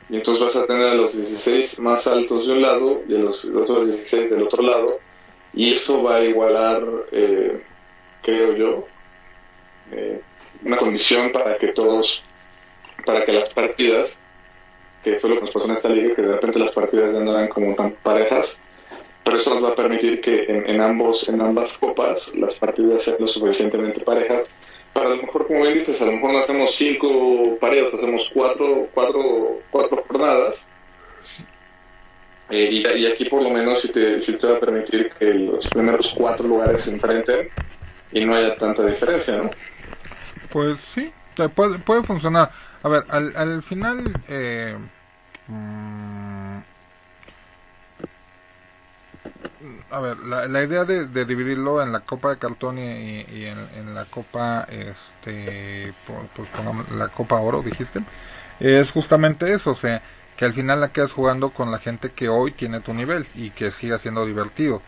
y 0.08 0.16
entonces 0.16 0.44
vas 0.44 0.56
a 0.56 0.66
tener 0.66 0.86
a 0.86 0.94
los 0.94 1.14
16 1.14 1.78
más 1.78 2.06
altos 2.06 2.46
de 2.46 2.52
un 2.52 2.62
lado 2.62 3.02
y 3.08 3.14
a 3.14 3.18
los 3.18 3.44
otros 3.46 3.86
16 3.86 4.30
del 4.30 4.42
otro 4.42 4.62
lado. 4.62 4.98
Y 5.54 5.72
esto 5.72 6.02
va 6.02 6.16
a 6.16 6.24
igualar, 6.24 6.82
eh, 7.12 7.62
creo 8.22 8.56
yo, 8.56 8.86
eh, 9.92 10.20
una 10.64 10.76
condición 10.76 11.30
para 11.32 11.56
que 11.58 11.68
todos, 11.68 12.24
para 13.04 13.24
que 13.24 13.32
las 13.32 13.50
partidas, 13.50 14.12
que 15.02 15.18
fue 15.18 15.30
lo 15.30 15.36
que 15.36 15.42
nos 15.42 15.50
pasó 15.50 15.66
en 15.66 15.72
esta 15.72 15.88
liga, 15.88 16.14
que 16.14 16.22
de 16.22 16.32
repente 16.32 16.58
las 16.58 16.72
partidas 16.72 17.12
ya 17.12 17.20
no 17.20 17.32
eran 17.32 17.48
como 17.48 17.74
tan 17.74 17.92
parejas, 17.92 18.56
pero 19.22 19.36
eso 19.36 19.54
nos 19.54 19.64
va 19.64 19.68
a 19.70 19.74
permitir 19.74 20.20
que 20.20 20.44
en, 20.44 20.68
en 20.68 20.80
ambos, 20.80 21.28
en 21.28 21.40
ambas 21.40 21.72
copas, 21.74 22.30
las 22.34 22.54
partidas 22.54 23.02
sean 23.02 23.16
lo 23.20 23.26
suficientemente 23.26 24.00
parejas 24.00 24.50
para 24.94 25.08
lo 25.08 25.16
mejor, 25.16 25.48
como 25.48 25.62
bien 25.62 25.74
dices, 25.74 26.00
a 26.00 26.06
lo 26.06 26.12
mejor 26.12 26.32
no 26.32 26.38
hacemos 26.38 26.74
cinco 26.76 27.58
pareos, 27.60 27.92
hacemos 27.92 28.30
cuatro, 28.32 28.88
cuatro, 28.94 29.60
cuatro 29.68 30.04
jornadas. 30.06 30.62
Eh, 32.48 32.68
y, 32.70 33.06
aquí 33.06 33.24
por 33.24 33.42
lo 33.42 33.50
menos 33.50 33.80
si 33.80 33.88
te, 33.88 34.20
si 34.20 34.34
te 34.34 34.46
va 34.46 34.56
a 34.56 34.60
permitir 34.60 35.10
que 35.18 35.34
los 35.34 35.66
primeros 35.68 36.14
cuatro 36.16 36.46
lugares 36.46 36.82
se 36.82 36.90
enfrenten 36.90 37.50
y 38.12 38.24
no 38.24 38.36
haya 38.36 38.54
tanta 38.54 38.86
diferencia, 38.86 39.36
¿no? 39.38 39.50
Pues 40.54 40.78
sí, 40.94 41.12
puede, 41.56 41.80
puede 41.80 42.04
funcionar. 42.04 42.48
A 42.84 42.88
ver, 42.88 43.04
al, 43.08 43.36
al 43.36 43.62
final... 43.64 44.04
Eh, 44.28 44.78
mm, 45.48 46.58
a 49.90 49.98
ver, 49.98 50.18
la, 50.18 50.62
idea 50.62 50.84
de, 50.84 51.24
dividirlo 51.24 51.82
en 51.82 51.90
la 51.90 52.00
copa 52.00 52.30
de 52.30 52.38
cartón 52.38 52.78
y, 52.78 53.46
en, 53.46 53.94
la 53.96 54.04
copa, 54.04 54.68
este, 54.70 55.92
pues 56.06 56.48
la 56.92 57.08
copa 57.08 57.40
oro, 57.40 57.60
dijiste, 57.60 58.00
es 58.60 58.92
justamente 58.92 59.52
eso, 59.52 59.72
o 59.72 59.76
sea, 59.76 60.02
que 60.36 60.44
al 60.44 60.52
final 60.52 60.80
la 60.80 60.92
quedas 60.92 61.10
jugando 61.10 61.50
con 61.50 61.72
la 61.72 61.78
gente 61.78 62.12
que 62.12 62.28
hoy 62.28 62.52
tiene 62.52 62.78
tu 62.78 62.94
nivel 62.94 63.26
y 63.34 63.50
que 63.50 63.72
siga 63.72 63.98
siendo 63.98 64.24
divertido. 64.24 64.82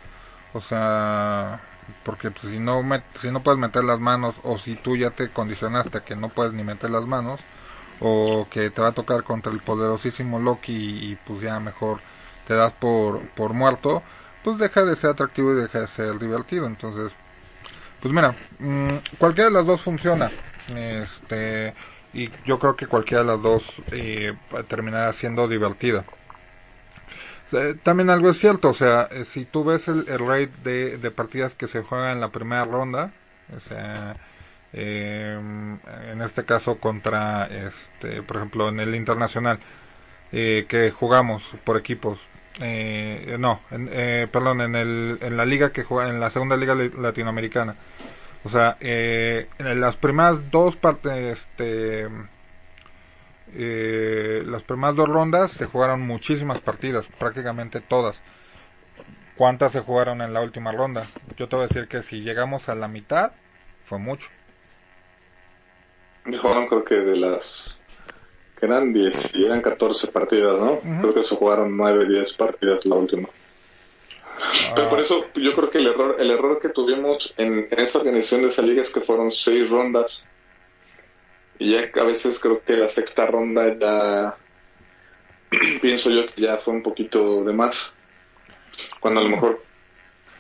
O 0.53 0.61
sea, 0.61 1.61
porque 2.05 2.31
pues, 2.31 2.53
si 2.53 2.59
no 2.59 2.83
si 3.21 3.31
no 3.31 3.43
puedes 3.43 3.59
meter 3.59 3.85
las 3.85 4.01
manos 4.01 4.35
o 4.43 4.59
si 4.59 4.77
tú 4.77 4.97
ya 4.97 5.11
te 5.11 5.31
condicionaste 5.31 5.99
a 5.99 6.05
que 6.05 6.17
no 6.17 6.29
puedes 6.29 6.53
ni 6.53 6.65
meter 6.65 6.91
las 6.91 7.07
manos 7.07 7.41
o 8.01 8.47
que 8.51 8.71
te 8.71 8.81
va 8.81 8.89
a 8.89 8.93
tocar 8.93 9.23
contra 9.23 9.53
el 9.53 9.61
poderosísimo 9.61 10.39
Loki 10.39 10.73
y, 10.73 11.17
pues 11.27 11.41
ya 11.41 11.59
mejor 11.61 11.99
te 12.47 12.55
das 12.55 12.73
por, 12.75 13.21
por 13.31 13.53
muerto, 13.55 14.03
pues 14.45 14.59
deja 14.59 14.85
de 14.85 14.97
ser 14.97 15.11
atractivo 15.11 15.53
y 15.53 15.57
deja 15.57 15.81
de 15.81 15.89
ser 15.89 16.19
divertido. 16.19 16.67
Entonces, 16.67 17.13
pues 18.01 18.15
mira, 18.15 18.35
mm, 18.59 19.17
cualquiera 19.19 19.51
de 19.51 19.57
las 19.57 19.67
dos 19.67 19.81
funciona. 19.81 20.31
Este, 20.69 21.75
y 22.13 22.31
yo 22.45 22.59
creo 22.59 22.77
que 22.77 22.87
cualquiera 22.87 23.23
de 23.23 23.29
las 23.29 23.43
dos 23.43 23.63
eh, 23.91 24.35
terminará 24.69 25.13
siendo 25.15 25.49
divertida. 25.49 26.05
También 27.83 28.11
algo 28.11 28.31
es 28.31 28.39
cierto, 28.39 28.71
o 28.71 28.75
sea, 28.75 29.09
eh, 29.11 29.25
si 29.33 29.45
tú 29.45 29.63
ves 29.65 29.87
el, 29.89 30.09
el 30.09 30.19
rate 30.19 30.51
de, 30.65 30.99
de, 30.99 31.11
partidas 31.13 31.55
que 31.55 31.69
se 31.69 31.83
juegan 31.83 32.13
en 32.13 32.21
la 32.21 32.31
primera 32.31 32.65
ronda, 32.65 33.13
o 33.57 33.61
sea, 33.61 34.17
eh, 34.73 35.39
en 36.13 36.23
este 36.23 36.45
caso 36.45 36.79
contra, 36.79 37.47
este, 37.47 38.23
por 38.23 38.37
ejemplo, 38.37 38.69
en 38.69 38.81
el 38.81 38.95
internacional, 38.95 39.59
eh, 40.33 40.67
que 40.69 40.91
jugamos 40.91 41.43
por 41.65 41.77
equipos, 41.77 42.19
eh, 42.61 43.37
no, 43.39 43.61
eh, 43.71 44.27
perdón, 44.31 44.61
en, 44.61 44.75
el, 44.75 45.19
en 45.23 45.37
la 45.37 45.45
liga 45.45 45.71
que 45.71 45.85
juega, 45.85 46.11
en 46.11 46.21
la 46.21 46.31
segunda 46.31 46.57
liga 46.57 46.75
latinoamericana, 46.75 47.77
o 48.45 48.49
sea, 48.49 48.77
en 48.81 49.81
las 49.81 49.97
primeras 49.97 50.51
dos 50.51 50.77
partes, 50.77 51.39
este, 51.39 52.09
eh, 53.59 54.43
las 54.45 54.63
primeras 54.63 54.97
dos 54.97 55.09
rondas 55.09 55.53
se 55.53 55.65
jugaron 55.65 56.03
muchísimas 56.03 56.61
partidas, 56.61 57.07
prácticamente 57.19 57.81
todas. 57.81 58.21
¿Cuántas 59.37 59.73
se 59.73 59.81
jugaron 59.81 60.21
en 60.21 60.35
la 60.35 60.43
última 60.43 60.73
ronda? 60.73 61.07
Yo 61.37 61.49
te 61.49 61.57
voy 61.57 61.65
a 61.65 61.69
decir 61.69 61.89
que 61.89 62.03
si 62.03 62.21
llegamos 62.21 62.69
a 62.69 62.75
la 62.75 62.89
mitad, 62.89 63.33
fue 63.87 63.99
mucho. 63.99 64.29
Jugaron 66.25 66.67
creo 66.67 66.85
que 66.85 66.97
de 66.97 67.17
las 67.17 67.79
que 68.59 68.67
eran 68.67 68.93
10 68.93 69.35
y 69.35 69.45
eran 69.45 69.61
14 69.61 70.09
partidas, 70.09 70.61
¿no? 70.61 70.81
Creo 71.01 71.15
que 71.15 71.25
se 71.25 71.37
jugaron 71.37 71.77
9, 71.77 72.07
10 72.09 72.35
partidas 72.35 72.85
la 72.85 72.97
última. 72.97 73.29
Pero 74.75 74.89
por 74.89 74.99
ah. 74.99 75.03
eso 75.03 75.25
yo 75.35 75.55
creo 75.55 75.71
que 75.71 75.79
el 75.79 75.87
error, 75.87 76.17
el 76.19 76.31
error 76.31 76.59
que 76.61 76.69
tuvimos 76.69 77.33
en, 77.37 77.69
en 77.71 77.81
esa 77.81 77.99
organización 77.99 78.43
de 78.43 78.49
esa 78.49 78.63
liga 78.63 78.83
es 78.83 78.91
que 78.91 79.01
fueron 79.01 79.31
6 79.31 79.71
rondas 79.71 80.25
y 81.59 81.73
ya 81.73 81.91
a 82.01 82.05
veces 82.05 82.39
creo 82.39 82.63
que 82.63 82.77
la 82.77 82.89
sexta 82.89 83.27
ronda 83.27 83.77
ya 83.79 84.37
pienso 85.81 86.11
yo 86.11 86.27
que 86.27 86.43
ya 86.43 86.59
fue 86.59 86.75
un 86.75 86.83
poquito 86.83 87.45
de 87.45 87.53
más. 87.53 87.93
Cuando 89.01 89.21
a 89.21 89.25
lo 89.25 89.31
mejor 89.31 89.65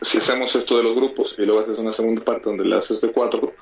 si 0.02 0.18
hacemos 0.18 0.54
esto 0.54 0.76
de 0.76 0.84
los 0.84 0.94
grupos 0.94 1.34
y 1.38 1.46
luego 1.46 1.62
haces 1.62 1.78
una 1.78 1.92
segunda 1.92 2.22
parte 2.22 2.44
donde 2.44 2.64
le 2.64 2.76
haces 2.76 3.00
de 3.00 3.10
cuatro 3.10 3.54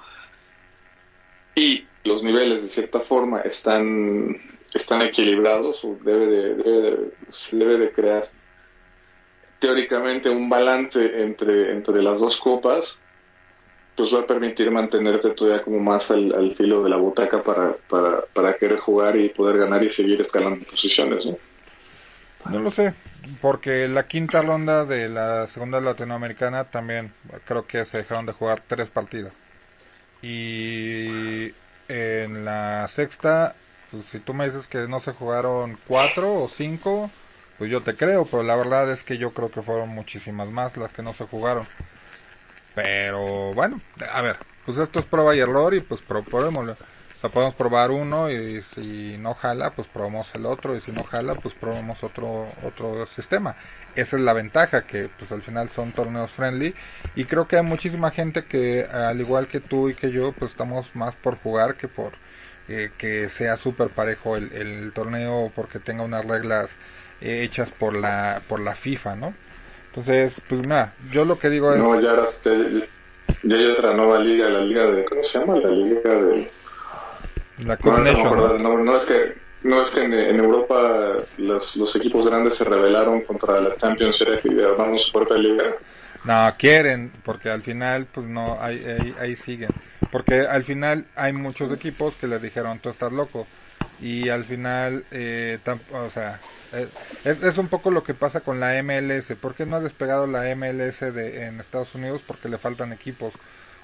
y 1.54 1.86
los 2.04 2.22
niveles 2.22 2.62
de 2.62 2.68
cierta 2.68 3.00
forma 3.00 3.40
están 3.40 4.36
están 4.72 5.02
equilibrados 5.02 5.84
o 5.84 5.96
debe 6.02 6.26
de, 6.26 6.54
debe 6.56 7.10
se 7.30 7.56
debe 7.56 7.78
de 7.78 7.92
crear 7.92 8.28
teóricamente 9.60 10.28
un 10.28 10.48
balance 10.48 11.22
entre 11.22 11.72
entre 11.72 12.02
las 12.02 12.18
dos 12.18 12.36
copas 12.36 12.98
pues 13.96 14.12
va 14.12 14.20
a 14.20 14.26
permitir 14.26 14.70
mantenerte 14.70 15.30
todavía 15.30 15.62
como 15.62 15.78
más 15.78 16.10
al, 16.10 16.54
filo 16.56 16.82
de 16.82 16.90
la 16.90 16.96
butaca 16.96 17.42
para, 17.42 17.74
para, 17.88 18.22
para, 18.32 18.54
querer 18.54 18.78
jugar 18.78 19.16
y 19.16 19.28
poder 19.28 19.58
ganar 19.58 19.84
y 19.84 19.90
seguir 19.90 20.20
escalando 20.20 20.64
posiciones, 20.66 21.24
¿no? 21.24 21.36
No 22.50 22.58
lo 22.58 22.70
sé, 22.70 22.92
porque 23.40 23.88
la 23.88 24.06
quinta 24.06 24.42
ronda 24.42 24.84
de 24.84 25.08
la 25.08 25.46
segunda 25.46 25.80
latinoamericana 25.80 26.64
también 26.64 27.12
creo 27.46 27.66
que 27.66 27.84
se 27.86 27.98
dejaron 27.98 28.26
de 28.26 28.32
jugar 28.32 28.62
tres 28.66 28.90
partidas. 28.90 29.32
Y 30.20 31.52
en 31.88 32.44
la 32.44 32.88
sexta, 32.88 33.54
pues, 33.90 34.04
si 34.06 34.18
tú 34.18 34.34
me 34.34 34.46
dices 34.46 34.66
que 34.66 34.88
no 34.88 35.00
se 35.00 35.12
jugaron 35.12 35.78
cuatro 35.86 36.34
o 36.34 36.48
cinco, 36.48 37.10
pues 37.58 37.70
yo 37.70 37.82
te 37.82 37.96
creo, 37.96 38.26
pero 38.26 38.42
la 38.42 38.56
verdad 38.56 38.90
es 38.90 39.02
que 39.02 39.18
yo 39.18 39.32
creo 39.32 39.50
que 39.50 39.62
fueron 39.62 39.90
muchísimas 39.90 40.48
más 40.48 40.76
las 40.76 40.92
que 40.92 41.02
no 41.02 41.12
se 41.12 41.24
jugaron. 41.24 41.66
Pero 42.74 43.54
bueno, 43.54 43.80
a 44.12 44.22
ver, 44.22 44.36
pues 44.64 44.78
esto 44.78 45.00
es 45.00 45.06
prueba 45.06 45.34
y 45.36 45.40
error 45.40 45.74
y 45.74 45.80
pues 45.80 46.00
probémoslo. 46.02 46.72
O 46.72 47.20
sea, 47.20 47.30
podemos 47.30 47.54
probar 47.54 47.90
uno 47.90 48.30
y 48.30 48.62
si 48.74 49.16
no 49.18 49.34
jala, 49.34 49.70
pues 49.70 49.88
probamos 49.88 50.28
el 50.34 50.44
otro 50.44 50.76
y 50.76 50.80
si 50.82 50.92
no 50.92 51.04
jala, 51.04 51.36
pues 51.36 51.54
probamos 51.54 52.02
otro 52.02 52.48
otro 52.62 53.06
sistema. 53.06 53.56
Esa 53.94 54.16
es 54.16 54.22
la 54.22 54.32
ventaja 54.32 54.86
que 54.86 55.08
pues 55.18 55.30
al 55.32 55.42
final 55.42 55.70
son 55.70 55.92
torneos 55.92 56.32
friendly 56.32 56.74
y 57.14 57.24
creo 57.26 57.46
que 57.48 57.56
hay 57.56 57.62
muchísima 57.62 58.10
gente 58.10 58.44
que 58.46 58.84
al 58.84 59.20
igual 59.20 59.46
que 59.48 59.60
tú 59.60 59.88
y 59.88 59.94
que 59.94 60.10
yo, 60.10 60.32
pues 60.32 60.50
estamos 60.50 60.94
más 60.94 61.14
por 61.16 61.36
jugar 61.38 61.76
que 61.76 61.88
por 61.88 62.12
eh, 62.68 62.90
que 62.98 63.28
sea 63.28 63.56
súper 63.56 63.90
parejo 63.90 64.36
el, 64.36 64.52
el 64.52 64.92
torneo 64.92 65.52
porque 65.54 65.78
tenga 65.78 66.02
unas 66.02 66.24
reglas 66.24 66.70
eh, 67.20 67.42
hechas 67.42 67.70
por 67.70 67.94
la 67.94 68.42
por 68.48 68.60
la 68.60 68.74
FIFA, 68.74 69.16
¿no? 69.16 69.34
Entonces, 69.96 70.42
pues 70.48 70.66
nada, 70.66 70.92
yo 71.12 71.24
lo 71.24 71.38
que 71.38 71.48
digo 71.48 71.72
es... 71.72 71.78
No, 71.78 72.00
ya, 72.00 72.10
ahora 72.10 72.26
ya 73.44 73.56
hay 73.56 73.66
otra 73.66 73.94
nueva 73.94 74.18
liga, 74.18 74.48
la 74.48 74.60
liga 74.60 74.86
de... 74.86 75.04
¿Cómo 75.04 75.22
se 75.22 75.38
llama? 75.38 75.54
La 75.56 75.68
liga 75.68 76.14
de... 76.14 76.50
La 77.58 77.76
Coronation. 77.76 78.60
No, 78.60 78.76
no, 78.78 78.96
es 78.96 79.06
que, 79.06 79.34
no 79.62 79.82
es 79.82 79.90
que 79.90 80.02
en, 80.02 80.12
Europa 80.12 81.12
los, 81.38 81.76
los, 81.76 81.94
equipos 81.94 82.26
grandes 82.26 82.56
se 82.56 82.64
rebelaron 82.64 83.20
contra 83.20 83.60
la 83.60 83.76
Champions 83.76 84.20
League 84.20 84.40
y 84.44 84.60
armaron 84.60 84.98
su 84.98 85.12
propia 85.12 85.36
liga. 85.36 85.64
No, 86.24 86.52
quieren, 86.58 87.12
porque 87.24 87.50
al 87.50 87.62
final, 87.62 88.08
pues 88.12 88.26
no, 88.26 88.58
ahí, 88.60 88.84
ahí, 88.84 89.14
ahí 89.20 89.36
siguen. 89.36 89.70
Porque 90.10 90.40
al 90.40 90.64
final 90.64 91.06
hay 91.14 91.32
muchos 91.32 91.72
equipos 91.72 92.14
que 92.16 92.26
les 92.26 92.42
dijeron, 92.42 92.80
tú 92.80 92.88
estás 92.88 93.12
loco 93.12 93.46
y 94.04 94.28
al 94.28 94.44
final, 94.44 95.06
eh, 95.12 95.58
o 95.90 96.10
sea, 96.10 96.38
eh, 96.74 96.88
es, 97.24 97.56
un 97.56 97.68
poco 97.68 97.90
lo 97.90 98.04
que 98.04 98.12
pasa 98.12 98.40
con 98.40 98.60
la 98.60 98.74
MLS. 98.82 99.32
¿Por 99.40 99.54
qué 99.54 99.64
no 99.64 99.76
ha 99.76 99.80
despegado 99.80 100.26
la 100.26 100.54
MLS 100.54 101.00
de, 101.00 101.46
en 101.46 101.58
Estados 101.58 101.94
Unidos? 101.94 102.20
Porque 102.26 102.50
le 102.50 102.58
faltan 102.58 102.92
equipos. 102.92 103.32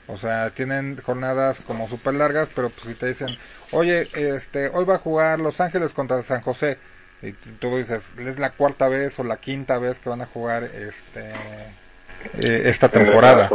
O 0.08 0.18
sea, 0.18 0.50
tienen 0.50 1.00
jornadas 1.00 1.60
como 1.66 1.88
súper 1.88 2.12
largas, 2.12 2.50
pero 2.54 2.68
pues 2.68 2.88
si 2.88 2.94
te 2.96 3.06
dicen, 3.06 3.28
oye, 3.72 4.08
este, 4.12 4.68
hoy 4.68 4.84
va 4.84 4.96
a 4.96 4.98
jugar 4.98 5.40
Los 5.40 5.58
Ángeles 5.58 5.94
contra 5.94 6.22
San 6.22 6.42
José, 6.42 6.76
y 7.22 7.32
tú 7.32 7.78
dices, 7.78 8.02
es 8.18 8.38
la 8.38 8.50
cuarta 8.50 8.88
vez 8.88 9.18
o 9.18 9.24
la 9.24 9.38
quinta 9.38 9.78
vez 9.78 9.98
que 10.00 10.10
van 10.10 10.20
a 10.20 10.26
jugar 10.26 10.64
este 10.64 11.32
eh, 12.40 12.62
esta 12.66 12.90
temporada. 12.90 13.48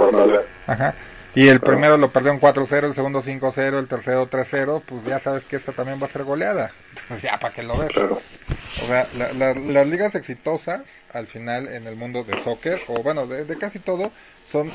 Ajá. 0.65 0.95
Y 1.35 1.49
el 1.49 1.59
primero 1.59 1.97
lo 1.97 2.11
perdió 2.11 2.31
en 2.31 2.39
4-0, 2.39 2.85
el 2.85 2.95
segundo 2.95 3.21
5-0, 3.21 3.77
el 3.77 3.87
tercero 3.89 4.29
3-0, 4.29 4.81
pues 4.85 5.03
ya 5.03 5.19
sabes 5.19 5.43
que 5.43 5.57
esta 5.57 5.73
también 5.73 6.01
va 6.01 6.07
a 6.07 6.09
ser 6.09 6.23
goleada. 6.23 6.71
Entonces 7.01 7.29
ya, 7.29 7.37
¿para 7.37 7.53
que 7.53 7.61
lo 7.61 7.77
ves? 7.77 7.91
O 7.97 8.85
sea, 8.85 9.05
las 9.13 9.87
ligas 9.87 10.15
exitosas, 10.15 10.81
al 11.11 11.27
final, 11.27 11.67
en 11.67 11.87
el 11.87 11.97
mundo 11.97 12.23
de 12.23 12.41
soccer, 12.43 12.81
o 12.87 13.03
bueno, 13.03 13.27
de, 13.27 13.57
casi 13.57 13.79
todo, 13.79 14.13
son, 14.49 14.71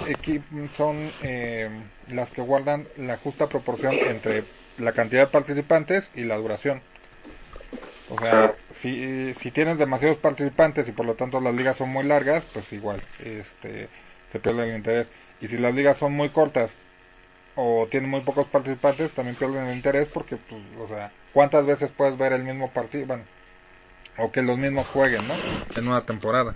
son 0.76 1.10
eh, 1.22 1.70
las 2.08 2.30
que 2.30 2.42
guardan 2.42 2.86
la 2.98 3.16
justa 3.16 3.48
proporción 3.48 3.94
entre 3.94 4.44
la 4.76 4.92
cantidad 4.92 5.22
de 5.22 5.32
participantes 5.32 6.10
y 6.14 6.24
la 6.24 6.36
duración. 6.36 6.82
O 8.10 8.22
sea, 8.22 8.54
si, 8.74 9.32
si 9.34 9.50
tienes 9.50 9.78
demasiados 9.78 10.18
participantes 10.18 10.86
y 10.88 10.92
por 10.92 11.06
lo 11.06 11.14
tanto 11.14 11.40
las 11.40 11.54
ligas 11.54 11.78
son 11.78 11.88
muy 11.88 12.04
largas, 12.04 12.44
pues 12.52 12.70
igual, 12.72 13.00
este, 13.20 13.88
se 14.30 14.40
pierde 14.40 14.68
el 14.68 14.76
interés 14.76 15.06
y 15.40 15.48
si 15.48 15.58
las 15.58 15.74
ligas 15.74 15.98
son 15.98 16.12
muy 16.12 16.30
cortas 16.30 16.70
o 17.56 17.88
tienen 17.90 18.10
muy 18.10 18.20
pocos 18.20 18.46
participantes, 18.46 19.12
también 19.12 19.36
pierden 19.36 19.66
el 19.66 19.76
interés 19.76 20.08
porque, 20.08 20.36
pues, 20.36 20.62
o 20.78 20.88
sea, 20.88 21.12
¿cuántas 21.32 21.66
veces 21.66 21.90
puedes 21.96 22.16
ver 22.16 22.32
el 22.32 22.44
mismo 22.44 22.70
partido? 22.70 23.06
Bueno, 23.06 23.24
o 24.18 24.30
que 24.30 24.42
los 24.42 24.58
mismos 24.58 24.86
jueguen, 24.88 25.26
¿no? 25.26 25.34
En 25.76 25.88
una 25.88 26.02
temporada. 26.02 26.54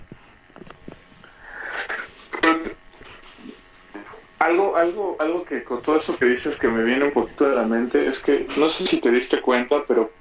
Algo, 4.39 4.75
algo, 4.75 5.17
algo 5.19 5.43
que 5.43 5.63
con 5.63 5.81
todo 5.81 5.97
eso 5.97 6.17
que 6.17 6.25
dices 6.25 6.55
que 6.57 6.67
me 6.67 6.83
viene 6.83 7.05
un 7.05 7.11
poquito 7.11 7.49
de 7.49 7.55
la 7.55 7.63
mente 7.63 8.07
es 8.07 8.19
que 8.19 8.47
no 8.57 8.69
sé 8.69 8.85
si 8.85 8.99
te 8.99 9.09
diste 9.09 9.41
cuenta, 9.41 9.83
pero 9.87 10.11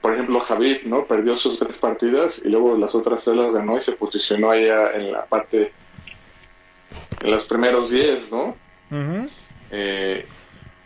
por 0.00 0.14
ejemplo 0.14 0.40
Javier, 0.40 0.80
¿no? 0.84 1.04
Perdió 1.04 1.36
sus 1.36 1.58
tres 1.58 1.78
partidas 1.78 2.40
y 2.44 2.48
luego 2.48 2.76
las 2.76 2.94
otras 2.94 3.22
tres 3.22 3.36
las 3.36 3.52
ganó 3.52 3.78
y 3.78 3.80
se 3.80 3.92
posicionó 3.92 4.50
allá 4.50 4.92
en 4.94 5.12
la 5.12 5.26
parte 5.26 5.72
en 7.20 7.30
los 7.30 7.44
primeros 7.46 7.90
10, 7.90 8.32
¿no? 8.32 8.56
Eh, 9.70 10.26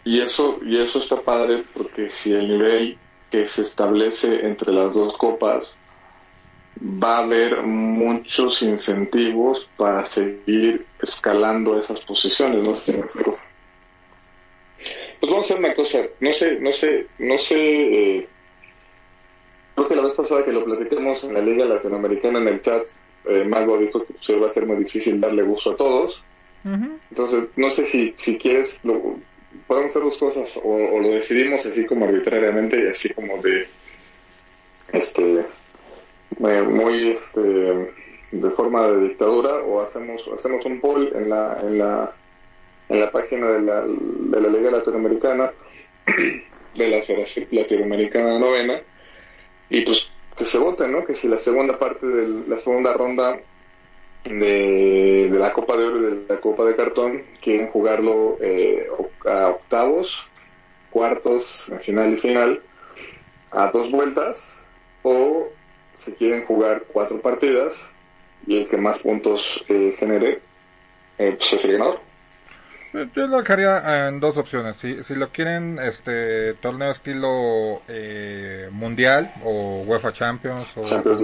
y 0.05 0.21
eso 0.21 0.61
y 0.65 0.81
eso 0.81 1.01
está 1.01 1.21
padre 1.21 1.65
porque 1.75 2.09
si 2.09 2.33
el 2.33 2.49
nivel 2.49 2.99
que 3.31 3.47
se 3.49 3.63
establece 3.63 4.47
entre 4.47 4.73
las 4.73 4.95
dos 4.95 5.17
copas 5.17 5.75
va 6.81 7.17
a 7.17 7.23
haber 7.25 7.63
muchos 7.63 8.63
incentivos 8.63 9.69
para 9.77 10.07
seguir 10.07 10.87
escalando 11.01 11.81
esas 11.81 12.01
posiciones, 12.01 12.63
¿no? 12.63 12.75
Pues 15.19 15.33
vamos 15.33 15.51
a 15.51 15.55
hacer 15.55 15.59
una 15.59 15.75
cosa, 15.75 15.99
no 16.21 16.33
sé, 16.33 16.61
no 16.61 16.73
sé, 16.73 17.07
no 17.19 17.39
sé, 17.39 17.57
eh, 18.19 18.29
creo 19.75 19.89
que 19.89 19.97
la 19.97 20.03
vez 20.03 20.15
pasada 20.15 20.45
que 20.45 20.53
lo 20.53 20.65
platicamos 20.65 21.25
en 21.25 21.35
la 21.35 21.41
Liga 21.41 21.65
Latinoamericana 21.65 22.39
en 22.39 22.49
el 22.49 22.61
chat, 22.61 22.87
eh, 23.27 23.45
Mago 23.45 23.79
dijo 23.79 24.05
que 24.05 24.15
se 24.21 24.37
va 24.37 24.47
a 24.47 24.53
ser 24.53 24.67
muy 24.67 24.77
difícil 24.77 25.21
darle 25.21 25.43
gusto 25.43 25.73
a 25.73 25.77
todos. 25.77 26.23
Entonces, 27.11 27.45
no 27.55 27.71
sé 27.71 27.87
si, 27.87 28.13
si 28.17 28.39
quieres, 28.39 28.81
lo, 28.83 29.21
podemos 29.69 29.91
hacer 29.91 30.03
dos 30.03 30.19
cosas, 30.19 30.51
o, 30.63 30.99
lo 31.01 31.11
decidimos 31.11 31.65
así 31.65 31.87
como 31.87 32.07
arbitrariamente 32.07 32.83
y 32.83 32.89
así 32.89 33.13
como 33.15 33.41
de, 33.41 33.69
este, 34.93 35.45
muy, 36.39 37.11
este, 37.13 37.41
de 37.41 38.51
forma 38.51 38.91
de 38.91 39.09
dictadura, 39.09 39.55
o 39.63 39.81
hacemos, 39.81 40.29
hacemos 40.35 40.65
un 40.67 40.81
poll 40.81 41.13
en 41.15 41.29
la, 41.29 41.59
en 41.63 41.79
la, 41.79 42.13
en 42.89 43.01
la 43.01 43.13
página 43.13 43.49
de 43.53 43.63
la, 43.63 43.85
de 43.87 44.41
la 44.41 44.49
Liga 44.49 44.71
Latinoamericana, 44.73 45.53
de 46.75 46.89
la 46.89 47.03
Federación 47.03 47.47
Latinoamericana 47.53 48.39
Novena, 48.41 48.81
y 49.71 49.83
pues 49.83 50.11
que 50.37 50.45
se 50.45 50.59
vote, 50.59 50.87
¿no? 50.87 51.05
Que 51.05 51.15
si 51.15 51.29
la 51.29 51.39
segunda 51.39 51.79
parte 51.79 52.07
de 52.07 52.29
la 52.47 52.59
segunda 52.59 52.93
ronda 52.93 53.39
de, 54.25 55.29
la 55.33 55.53
Copa 55.53 55.77
de 55.77 55.85
Oro 55.85 55.99
y 55.99 56.03
de 56.03 56.27
la 56.29 56.41
Copa 56.41 56.65
de 56.65 56.77
Cartón 56.77 57.23
quieren 57.41 57.69
jugarlo 57.69 58.37
eh, 58.41 58.87
a 59.27 59.49
octavos, 59.49 60.29
cuartos, 60.91 61.71
final 61.81 62.13
y 62.13 62.17
final, 62.17 62.63
a 63.51 63.71
dos 63.71 63.91
vueltas, 63.91 64.63
o 65.03 65.49
si 65.95 66.13
quieren 66.13 66.45
jugar 66.45 66.85
cuatro 66.93 67.21
partidas 67.21 67.93
y 68.47 68.59
el 68.59 68.69
que 68.69 68.77
más 68.77 68.99
puntos 68.99 69.65
eh, 69.69 69.95
genere, 69.99 70.41
eh, 71.19 71.35
pues 71.37 71.53
es 71.55 71.65
el 71.65 71.73
ganador. 71.73 72.06
Yo 72.93 73.27
lo 73.27 73.39
dejaría 73.39 74.09
en 74.09 74.21
dos 74.21 74.37
opciones. 74.37 74.77
Si, 74.79 75.03
si 75.05 75.15
lo 75.15 75.31
quieren, 75.31 75.79
este 75.79 76.55
torneo 76.55 76.93
estilo 76.93 77.83
eh, 77.89 78.69
mundial 78.73 79.33
o 79.45 79.83
UEFA 79.87 80.13
Champions 80.13 80.67
o 80.77 80.85
Champions 80.85 81.23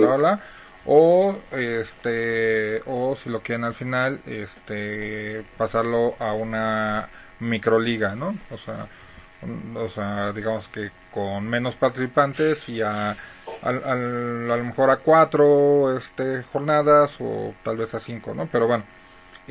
o 0.85 1.37
este 1.53 2.83
o 2.87 3.17
si 3.23 3.31
lo 3.31 3.41
quieren 3.41 3.65
al 3.65 3.75
final, 3.75 4.21
este 4.27 5.45
pasarlo 5.57 6.15
a 6.19 6.33
una 6.33 7.09
microliga, 7.41 8.15
¿no? 8.15 8.37
O 8.51 8.59
sea, 8.59 8.89
o 9.77 9.89
sea, 9.89 10.33
digamos 10.33 10.69
que 10.69 10.91
con 11.11 11.49
menos 11.49 11.77
participantes 11.77 12.69
y 12.69 12.83
a, 12.83 13.17
a 13.63 13.73
lo 13.73 14.65
mejor 14.65 14.91
a 14.91 14.97
cuatro 14.97 15.97
este 15.97 16.43
jornadas 16.53 17.13
o 17.21 17.55
tal 17.63 17.77
vez 17.77 17.95
a 17.95 18.01
cinco, 18.01 18.35
¿no? 18.35 18.47
Pero 18.51 18.67
bueno 18.67 18.85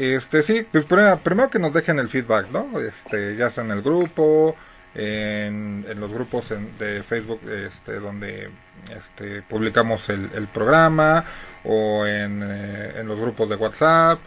este, 0.06 0.44
sí, 0.44 0.66
pues 0.72 0.86
primero, 0.86 1.50
que 1.50 1.60
nos 1.60 1.74
dejen 1.74 2.00
el 2.00 2.10
feedback, 2.10 2.50
¿no? 2.50 2.80
Este, 2.80 3.36
ya 3.36 3.52
sea 3.52 3.64
en 3.64 3.72
el 3.72 3.82
grupo, 3.82 4.56
en, 4.96 5.86
en 5.88 6.00
los 6.00 6.12
grupos 6.12 6.46
de 6.80 7.04
Facebook, 7.04 7.42
este, 7.50 8.00
donde 8.00 8.50
este, 8.90 9.42
publicamos 9.44 10.08
el, 10.10 10.30
el 10.34 10.48
programa, 10.48 11.24
o 11.64 12.06
en, 12.06 12.42
eh, 12.44 12.94
en 13.00 13.08
los 13.08 13.20
grupos 13.20 13.50
de 13.50 13.56
WhatsApp, 13.56 14.20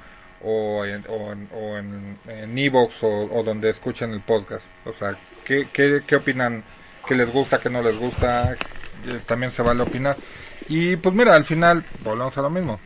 o 0.42 0.84
en, 0.84 1.04
o 1.08 1.32
en, 1.32 1.48
o 1.52 2.90
o, 3.00 3.42
donde 3.42 3.70
escuchen 3.70 4.12
el 4.12 4.20
podcast. 4.20 4.64
O 4.84 4.92
sea, 4.92 5.16
¿qué, 5.44 5.68
qué, 5.72 6.02
qué 6.06 6.16
opinan? 6.16 6.62
¿Qué 7.06 7.14
les 7.14 7.30
gusta, 7.32 7.58
qué 7.58 7.68
no 7.68 7.82
les 7.82 7.98
gusta? 7.98 8.52
Eh, 8.52 9.20
también 9.26 9.50
se 9.50 9.62
vale 9.62 9.82
opinar. 9.82 10.16
Y 10.68 10.96
pues 10.96 11.14
mira, 11.14 11.34
al 11.34 11.44
final 11.44 11.84
volvemos 12.02 12.36
a 12.38 12.42
lo 12.42 12.50
mismo 12.50 12.78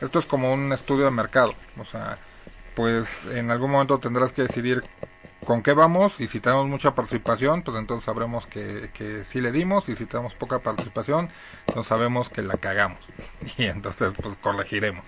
esto 0.00 0.18
es 0.18 0.26
como 0.26 0.52
un 0.52 0.72
estudio 0.72 1.04
de 1.06 1.10
mercado, 1.10 1.54
o 1.78 1.84
sea, 1.84 2.18
pues 2.74 3.08
en 3.30 3.50
algún 3.50 3.70
momento 3.70 3.98
tendrás 3.98 4.32
que 4.32 4.42
decidir 4.42 4.84
con 5.44 5.62
qué 5.62 5.72
vamos 5.72 6.12
y 6.18 6.28
si 6.28 6.40
tenemos 6.40 6.66
mucha 6.66 6.94
participación, 6.94 7.62
pues 7.62 7.76
entonces 7.78 8.04
sabremos 8.04 8.46
que, 8.46 8.90
que 8.92 9.24
sí 9.32 9.40
le 9.40 9.50
dimos 9.50 9.88
y 9.88 9.96
si 9.96 10.04
tenemos 10.06 10.34
poca 10.34 10.58
participación, 10.58 11.30
entonces 11.66 11.88
sabemos 11.88 12.28
que 12.28 12.42
la 12.42 12.56
cagamos 12.56 13.00
y 13.56 13.64
entonces 13.64 14.12
pues 14.22 14.36
corregiremos. 14.42 15.04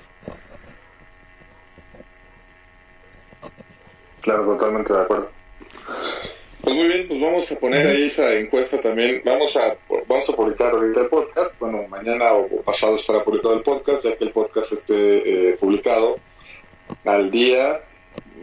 Claro, 4.23 4.45
totalmente 4.45 4.93
de 4.93 5.03
acuerdo. 5.03 5.31
Pues 6.63 6.77
muy 6.77 6.89
bien, 6.89 7.09
pues 7.09 7.21
vamos 7.21 7.51
a 7.51 7.59
poner 7.59 7.87
ahí 7.87 8.05
esa 8.05 8.35
encuesta 8.35 8.79
también. 8.81 9.23
Vamos 9.25 9.57
a 9.57 9.77
vamos 10.07 10.29
a 10.29 10.37
publicar 10.37 10.73
ahorita 10.73 11.01
el 11.01 11.09
podcast. 11.09 11.59
Bueno, 11.59 11.87
mañana 11.89 12.35
o 12.35 12.49
pasado 12.63 12.97
estará 12.97 13.25
publicado 13.25 13.55
el 13.55 13.63
podcast, 13.63 14.05
ya 14.05 14.15
que 14.17 14.25
el 14.25 14.31
podcast 14.31 14.73
esté 14.73 15.51
eh, 15.51 15.57
publicado 15.57 16.19
al 17.07 17.31
día, 17.31 17.81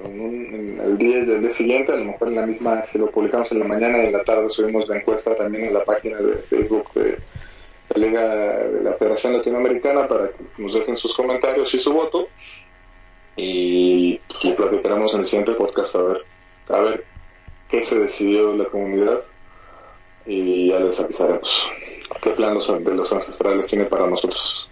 en 0.03 0.79
el 0.83 0.97
día 0.97 1.17
del 1.25 1.41
día 1.41 1.51
siguiente, 1.51 1.91
a 1.91 1.97
lo 1.97 2.05
mejor 2.05 2.29
en 2.29 2.35
la 2.35 2.45
misma, 2.47 2.83
si 2.85 2.97
lo 2.97 3.11
publicamos 3.11 3.51
en 3.51 3.59
la 3.59 3.65
mañana 3.65 4.01
y 4.01 4.07
en 4.07 4.13
la 4.13 4.23
tarde 4.23 4.49
subimos 4.49 4.87
la 4.87 4.97
encuesta 4.97 5.35
también 5.35 5.65
en 5.65 5.73
la 5.75 5.83
página 5.83 6.17
de 6.17 6.37
Facebook 6.37 6.91
de 6.93 7.19
la 7.89 8.07
Liga 8.07 8.57
de 8.67 8.83
la 8.83 8.93
Federación 8.93 9.33
Latinoamericana 9.33 10.07
para 10.07 10.29
que 10.29 10.43
nos 10.57 10.73
dejen 10.73 10.97
sus 10.97 11.13
comentarios 11.15 11.71
y 11.71 11.79
su 11.79 11.93
voto. 11.93 12.25
Y 13.35 14.19
lo 14.43 14.55
platicaremos 14.55 15.13
en 15.13 15.19
el 15.19 15.25
siguiente 15.27 15.53
podcast 15.53 15.95
a 15.95 16.01
ver, 16.01 16.21
a 16.69 16.79
ver 16.79 17.16
qué 17.69 17.81
se 17.81 17.99
decidió 17.99 18.55
la 18.55 18.65
comunidad 18.65 19.21
y 20.25 20.69
ya 20.69 20.79
les 20.79 20.99
avisaremos 20.99 21.69
qué 22.21 22.31
planos 22.31 22.67
de 22.67 22.95
los 22.95 23.11
ancestrales 23.11 23.65
tiene 23.67 23.85
para 23.85 24.07
nosotros. 24.07 24.69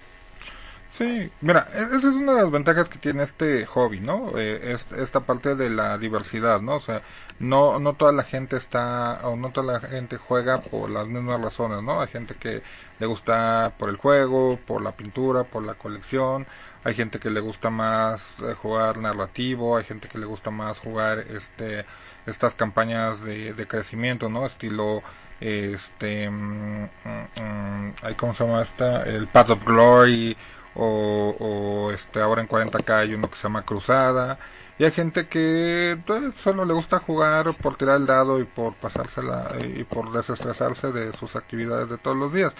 Sí, 0.97 1.29
mira, 1.41 1.67
e-, 1.73 1.97
esa 1.97 2.09
es 2.09 2.15
una 2.15 2.35
de 2.35 2.43
las 2.43 2.51
ventajas 2.51 2.87
que 2.87 2.97
tiene 2.99 3.23
este 3.23 3.65
hobby, 3.65 3.99
¿no? 3.99 4.31
Eh, 4.37 4.77
esta 4.97 5.19
parte 5.19 5.55
de 5.55 5.69
la 5.69 5.97
diversidad, 5.97 6.61
¿no? 6.61 6.77
O 6.77 6.81
sea, 6.81 7.01
no, 7.39 7.79
no 7.79 7.93
toda 7.95 8.13
la 8.13 8.23
gente 8.23 8.55
está, 8.55 9.19
o 9.27 9.35
no 9.35 9.51
toda 9.51 9.73
la 9.73 9.79
gente 9.81 10.17
juega 10.17 10.61
por 10.61 10.89
las 10.89 11.05
mismas 11.07 11.41
razones, 11.41 11.83
¿no? 11.83 12.01
Hay 12.01 12.07
gente 12.07 12.35
que 12.35 12.61
le 12.99 13.05
gusta 13.05 13.73
por 13.77 13.89
el 13.89 13.97
juego, 13.97 14.57
por 14.65 14.81
la 14.81 14.93
pintura, 14.93 15.43
por 15.43 15.63
la 15.63 15.73
colección, 15.73 16.47
hay 16.85 16.95
gente 16.95 17.19
que 17.19 17.29
le 17.29 17.41
gusta 17.41 17.69
más 17.69 18.21
eh, 18.41 18.53
jugar 18.53 18.97
narrativo, 18.97 19.75
hay 19.75 19.83
gente 19.83 20.07
que 20.07 20.17
le 20.17 20.25
gusta 20.25 20.49
más 20.49 20.79
jugar, 20.79 21.19
este, 21.19 21.85
estas 22.25 22.55
campañas 22.55 23.21
de, 23.21 23.53
de 23.53 23.67
crecimiento, 23.67 24.29
¿no? 24.29 24.45
Estilo 24.45 25.03
este 25.39 26.29
mm, 26.29 26.83
mm, 26.83 27.41
mm, 27.41 27.93
¿cómo 28.17 28.33
se 28.33 28.45
llama 28.45 28.61
esta? 28.61 29.03
el 29.03 29.27
Path 29.27 29.49
of 29.51 29.65
Glory 29.65 30.35
o, 30.75 31.35
o, 31.39 31.91
este 31.91 32.21
ahora 32.21 32.41
en 32.41 32.47
40k 32.47 32.89
hay 32.99 33.13
uno 33.13 33.29
que 33.29 33.37
se 33.37 33.43
llama 33.43 33.63
Cruzada 33.63 34.37
y 34.77 34.83
hay 34.83 34.91
gente 34.91 35.27
que 35.27 35.97
pues, 36.05 36.35
solo 36.43 36.65
le 36.65 36.73
gusta 36.73 36.99
jugar 36.99 37.53
por 37.61 37.77
tirar 37.77 37.97
el 37.97 38.05
dado 38.05 38.39
y 38.39 38.45
por 38.45 38.75
pasársela 38.75 39.55
y 39.61 39.83
por 39.83 40.11
desestresarse 40.11 40.91
de 40.91 41.13
sus 41.17 41.35
actividades 41.35 41.89
de 41.89 41.97
todos 41.97 42.17
los 42.17 42.33
días 42.33 42.53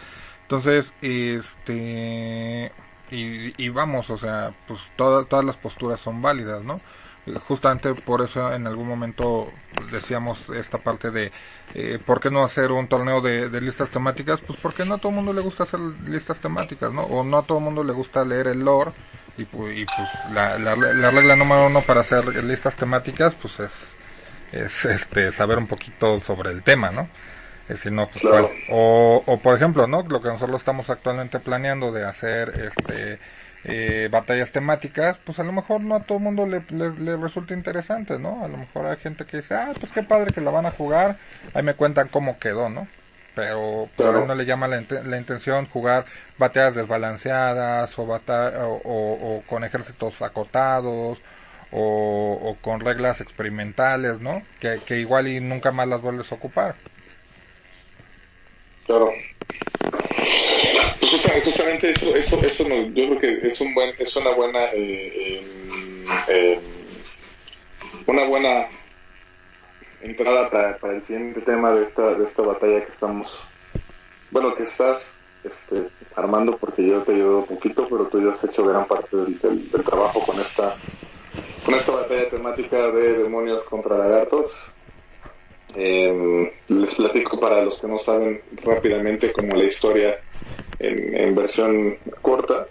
entonces 0.43 0.91
este 1.01 2.72
y, 3.11 3.63
y 3.63 3.70
vamos 3.70 4.09
o 4.09 4.18
sea 4.18 4.53
pues 4.68 4.80
todas 4.95 5.28
todas 5.28 5.45
las 5.45 5.57
posturas 5.57 5.99
son 6.01 6.22
válidas 6.22 6.63
no 6.63 6.82
justamente 7.47 7.93
por 7.95 8.21
eso 8.21 8.53
en 8.53 8.67
algún 8.67 8.88
momento 8.88 9.51
decíamos 9.91 10.39
esta 10.55 10.78
parte 10.78 11.09
de 11.09 11.32
eh, 11.73 11.99
por 12.05 12.19
qué 12.19 12.30
no 12.30 12.43
hacer 12.43 12.71
un 12.71 12.88
torneo 12.88 13.21
de, 13.21 13.49
listas 13.61 13.89
temáticas 13.89 14.39
pues 14.41 14.59
porque 14.61 14.86
no 14.86 14.95
a 14.95 14.97
todo 14.97 15.09
el 15.09 15.15
mundo 15.15 15.34
le 15.34 15.41
gusta 15.41 15.63
hacer 15.63 15.80
listas 15.80 16.39
temáticas 16.39 16.93
no 16.93 17.03
o 17.03 17.23
no 17.23 17.39
a 17.39 17.43
todo 17.43 17.57
el 17.57 17.63
mundo 17.63 17.84
le 17.84 17.93
gusta 17.93 18.23
leer 18.23 18.47
el 18.47 18.59
lore 18.59 18.91
y, 19.38 19.45
pues, 19.45 19.78
y 19.78 19.86
pues 19.86 20.07
la, 20.34 20.57
la, 20.59 20.76
regla 21.11 21.36
número 21.36 21.65
uno 21.65 21.82
para 21.82 22.01
hacer 22.01 22.43
listas 22.43 22.76
temáticas 22.76 23.34
pues 23.41 23.59
es 23.59 23.71
es 24.51 24.86
este 24.86 25.32
saber 25.34 25.57
un 25.57 25.67
poquito 25.67 26.19
sobre 26.21 26.51
el 26.51 26.61
tema 26.61 26.91
no 26.91 27.09
si 27.82 27.89
no 27.89 28.07
pues 28.07 28.23
o, 28.69 29.23
o 29.26 29.39
por 29.39 29.55
ejemplo 29.55 29.88
no 29.88 30.03
lo 30.03 30.21
que 30.21 30.30
nosotros 30.30 30.61
estamos 30.61 30.89
actualmente 30.91 31.39
planeando 31.39 31.91
de 31.91 32.05
hacer 32.05 32.49
este 32.49 33.19
eh, 33.68 34.09
batallas 34.11 34.51
temáticas, 34.51 35.18
pues 35.26 35.39
a 35.39 35.43
lo 35.43 35.51
mejor 35.51 35.82
no 35.82 35.95
a 35.95 36.03
todo 36.03 36.20
el 36.20 36.24
mundo 36.24 36.45
le, 36.45 36.63
le, 36.70 37.18
resulta 37.18 37.55
interesante, 37.55 38.20
¿no? 38.20 38.45
A 38.45 38.47
lo 38.47 38.57
mejor 38.57 38.86
hay 38.86 38.97
gente 38.97 39.26
que 39.26 39.38
dice, 39.38 39.55
ah, 39.55 39.74
pues 39.80 39.91
qué 39.91 40.03
padre 40.03 40.32
que 40.32 40.39
la 40.39 40.51
van 40.51 40.68
a 40.68 40.72
jugar, 40.72 41.18
ahí 41.55 41.63
me 41.63 41.74
cuentan 41.74 42.09
cómo 42.09 42.38
quedó, 42.38 42.70
¿no? 42.70 42.88
Pero, 43.34 43.89
pero 43.97 44.20
a 44.20 44.22
uno 44.22 44.36
le 44.36 44.45
llama 44.45 44.68
la, 44.68 44.84
la, 45.03 45.18
intención 45.18 45.66
jugar 45.66 46.05
batallas 46.38 46.76
desbalanceadas 46.76 47.97
o, 47.97 48.03
o, 48.05 49.43
con 49.47 49.63
ejércitos 49.63 50.22
acotados 50.22 51.20
o, 51.72 52.55
con 52.61 52.80
reglas 52.80 53.20
experimentales, 53.20 54.22
¿no? 54.22 54.43
Que, 54.59 54.80
que 54.86 54.99
igual 54.99 55.28
y 55.28 55.41
nunca 55.41 55.72
más 55.72 55.88
las 55.88 56.01
vuelves 56.01 56.32
a 56.32 56.36
ocupar. 56.36 56.76
Claro. 58.86 59.11
Pues 60.99 61.43
justamente 61.43 61.89
eso, 61.91 62.15
eso, 62.15 62.39
eso 62.41 62.67
yo 62.67 63.07
creo 63.07 63.19
que 63.19 63.47
es 63.47 63.61
un 63.61 63.73
buen, 63.73 63.93
es 63.99 64.15
una 64.15 64.31
buena, 64.31 64.65
eh, 64.73 65.39
em, 65.39 66.05
em, 66.27 66.59
una 68.05 68.23
buena 68.25 68.67
entrada 70.01 70.49
para, 70.49 70.77
para, 70.77 70.95
el 70.95 71.03
siguiente 71.03 71.41
tema 71.41 71.71
de 71.71 71.83
esta, 71.83 72.15
de 72.15 72.25
esta 72.25 72.41
batalla 72.41 72.85
que 72.85 72.91
estamos, 72.91 73.45
bueno, 74.31 74.55
que 74.55 74.63
estás 74.63 75.13
este, 75.43 75.89
Armando, 76.15 76.57
porque 76.57 76.85
yo 76.87 77.03
te 77.03 77.13
ayudo 77.13 77.39
un 77.39 77.45
poquito, 77.45 77.87
pero 77.89 78.07
tú 78.07 78.21
ya 78.21 78.31
has 78.31 78.43
hecho 78.43 78.65
gran 78.65 78.85
parte 78.85 79.15
del, 79.15 79.39
del, 79.39 79.83
trabajo 79.83 80.19
con 80.25 80.39
esta, 80.39 80.75
con 81.63 81.75
esta 81.75 81.91
batalla 81.91 82.29
temática 82.29 82.91
de 82.91 83.19
demonios 83.19 83.63
contra 83.65 83.97
lagartos. 83.97 84.71
Eh, 85.76 86.53
les 86.69 86.95
platico 86.95 87.39
para 87.39 87.61
los 87.61 87.80
que 87.80 87.88
no 87.88 87.97
saben 87.97 88.41
rápidamente 88.63 89.32
como 89.32 89.55
la 89.55 89.65
historia 89.65 90.19
en, 90.80 91.36
versión 91.36 91.97
corta. 92.21 92.67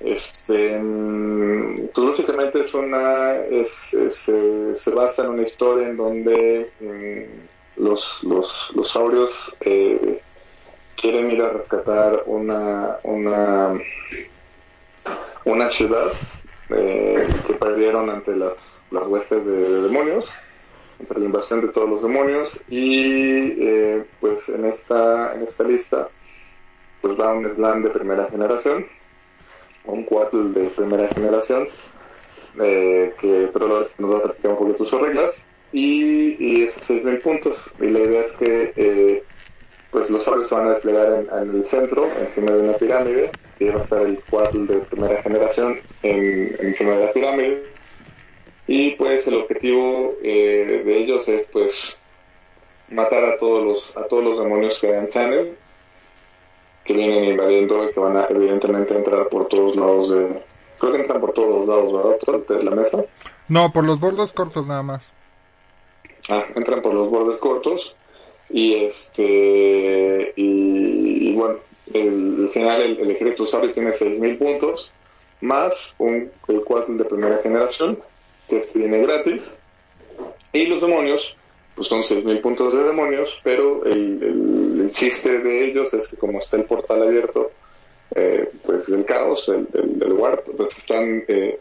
Este, 0.00 0.80
pues 1.94 2.06
básicamente 2.06 2.60
es 2.60 2.74
una, 2.74 3.36
es, 3.36 3.96
se 4.10 4.90
basa 4.90 5.22
en 5.22 5.30
una 5.30 5.42
historia 5.42 5.88
en 5.88 5.96
donde 5.96 6.70
mm, 6.80 7.82
los, 7.82 8.24
los, 8.24 8.72
los 8.74 8.88
saurios 8.88 9.54
eh, 9.60 10.20
quieren 10.96 11.30
ir 11.30 11.42
a 11.42 11.50
rescatar 11.50 12.24
una, 12.26 12.98
una, 13.02 13.80
una 15.44 15.68
ciudad 15.68 16.12
eh, 16.70 17.26
que 17.46 17.54
perdieron 17.54 18.08
ante 18.10 18.34
las, 18.36 18.82
las 18.90 19.06
huestes 19.06 19.46
de, 19.46 19.82
demonios, 19.82 20.30
ante 21.02 21.18
la 21.20 21.26
invasión 21.26 21.60
de 21.60 21.68
todos 21.68 21.88
los 21.88 22.02
demonios 22.02 22.58
y 22.68 23.54
eh, 23.60 24.04
pues 24.20 24.48
en 24.48 24.64
esta, 24.64 25.34
en 25.34 25.42
esta 25.42 25.64
lista 25.64 26.08
pues 27.00 27.18
va 27.18 27.34
un 27.34 27.48
slam 27.48 27.82
de 27.82 27.90
primera 27.90 28.26
generación 28.30 28.86
un 29.84 30.04
Quattle 30.04 30.52
de 30.52 30.68
primera 30.70 31.08
generación, 31.08 31.68
eh, 32.60 33.14
que 33.20 33.50
pero 33.52 33.88
nos 33.98 34.14
va 34.14 34.18
a 34.18 34.22
practicar 34.22 34.52
un 34.52 34.58
poquito 34.58 34.84
sus 34.84 35.00
reglas, 35.00 35.42
y, 35.72 36.36
y 36.38 36.64
es 36.64 36.78
6.000 36.78 37.22
puntos. 37.22 37.64
Y 37.80 37.86
la 37.88 38.00
idea 38.00 38.22
es 38.22 38.32
que 38.32 38.72
eh, 38.76 39.24
pues 39.90 40.10
los 40.10 40.22
sobres 40.22 40.48
se 40.48 40.54
van 40.54 40.68
a 40.68 40.72
desplegar 40.72 41.26
en, 41.30 41.54
el 41.54 41.64
centro, 41.66 42.06
encima 42.20 42.52
de 42.52 42.60
una 42.60 42.76
pirámide, 42.76 43.30
que 43.58 43.70
va 43.70 43.80
a 43.80 43.82
estar 43.82 44.02
el 44.02 44.18
Quattle 44.30 44.66
de 44.66 44.78
primera 44.80 45.22
generación 45.22 45.80
en, 46.02 46.56
encima 46.60 46.92
de 46.92 47.06
la 47.06 47.12
pirámide. 47.12 47.71
Y 48.74 48.92
pues 48.92 49.26
el 49.26 49.34
objetivo 49.34 50.14
eh, 50.22 50.82
de 50.82 50.96
ellos 50.96 51.28
es 51.28 51.46
pues 51.52 51.94
matar 52.88 53.22
a 53.22 53.36
todos 53.36 53.62
los 53.62 53.96
a 53.98 54.04
todos 54.04 54.24
los 54.24 54.38
demonios 54.38 54.78
que 54.78 54.96
en 54.96 55.10
channel 55.10 55.58
que 56.82 56.94
vienen 56.94 57.22
invadiendo 57.24 57.84
y 57.84 57.92
que 57.92 58.00
van 58.00 58.16
a 58.16 58.24
evidentemente 58.30 58.94
entrar 58.94 59.28
por 59.28 59.46
todos 59.48 59.76
lados 59.76 60.08
de... 60.08 60.42
Creo 60.80 60.92
que 60.92 61.00
entran 61.00 61.20
por 61.20 61.34
todos 61.34 61.68
lados, 61.68 61.92
¿verdad? 61.92 62.46
De 62.48 62.62
la 62.64 62.70
mesa. 62.70 63.04
No, 63.46 63.70
por 63.70 63.84
los 63.84 64.00
bordes 64.00 64.32
cortos 64.32 64.66
nada 64.66 64.82
más. 64.82 65.02
Ah, 66.30 66.46
entran 66.54 66.80
por 66.80 66.94
los 66.94 67.10
bordes 67.10 67.36
cortos 67.36 67.94
y 68.48 68.84
este 68.84 70.32
y, 70.34 71.34
bueno, 71.34 71.56
el, 71.92 72.44
al 72.44 72.48
final 72.48 72.80
el, 72.80 73.00
el 73.00 73.10
ejército 73.10 73.44
sabio 73.44 73.70
tiene 73.70 73.90
6.000 73.90 74.38
puntos 74.38 74.90
más 75.42 75.94
un, 75.98 76.30
el 76.48 76.64
cuartel 76.64 76.96
de 76.96 77.04
primera 77.04 77.38
generación 77.42 77.98
que 78.48 78.58
este 78.58 78.78
viene 78.78 78.98
gratis. 78.98 79.56
Y 80.52 80.66
los 80.66 80.80
demonios 80.80 81.36
pues 81.74 81.88
son 81.88 82.02
6.000 82.02 82.40
puntos 82.40 82.74
de 82.74 82.84
demonios, 82.84 83.40
pero 83.42 83.84
el, 83.86 84.22
el, 84.22 84.90
chiste 84.92 85.38
de 85.38 85.64
ellos 85.64 85.94
es 85.94 86.06
que 86.06 86.16
como 86.16 86.38
está 86.38 86.58
el 86.58 86.64
portal 86.64 87.02
abierto, 87.02 87.50
eh, 88.14 88.50
pues 88.62 88.88
el 88.90 89.06
caos, 89.06 89.48
el, 89.48 89.66
el, 89.72 90.12
warp, 90.12 90.46
pues 90.54 90.76
están, 90.76 91.24
eh, 91.28 91.58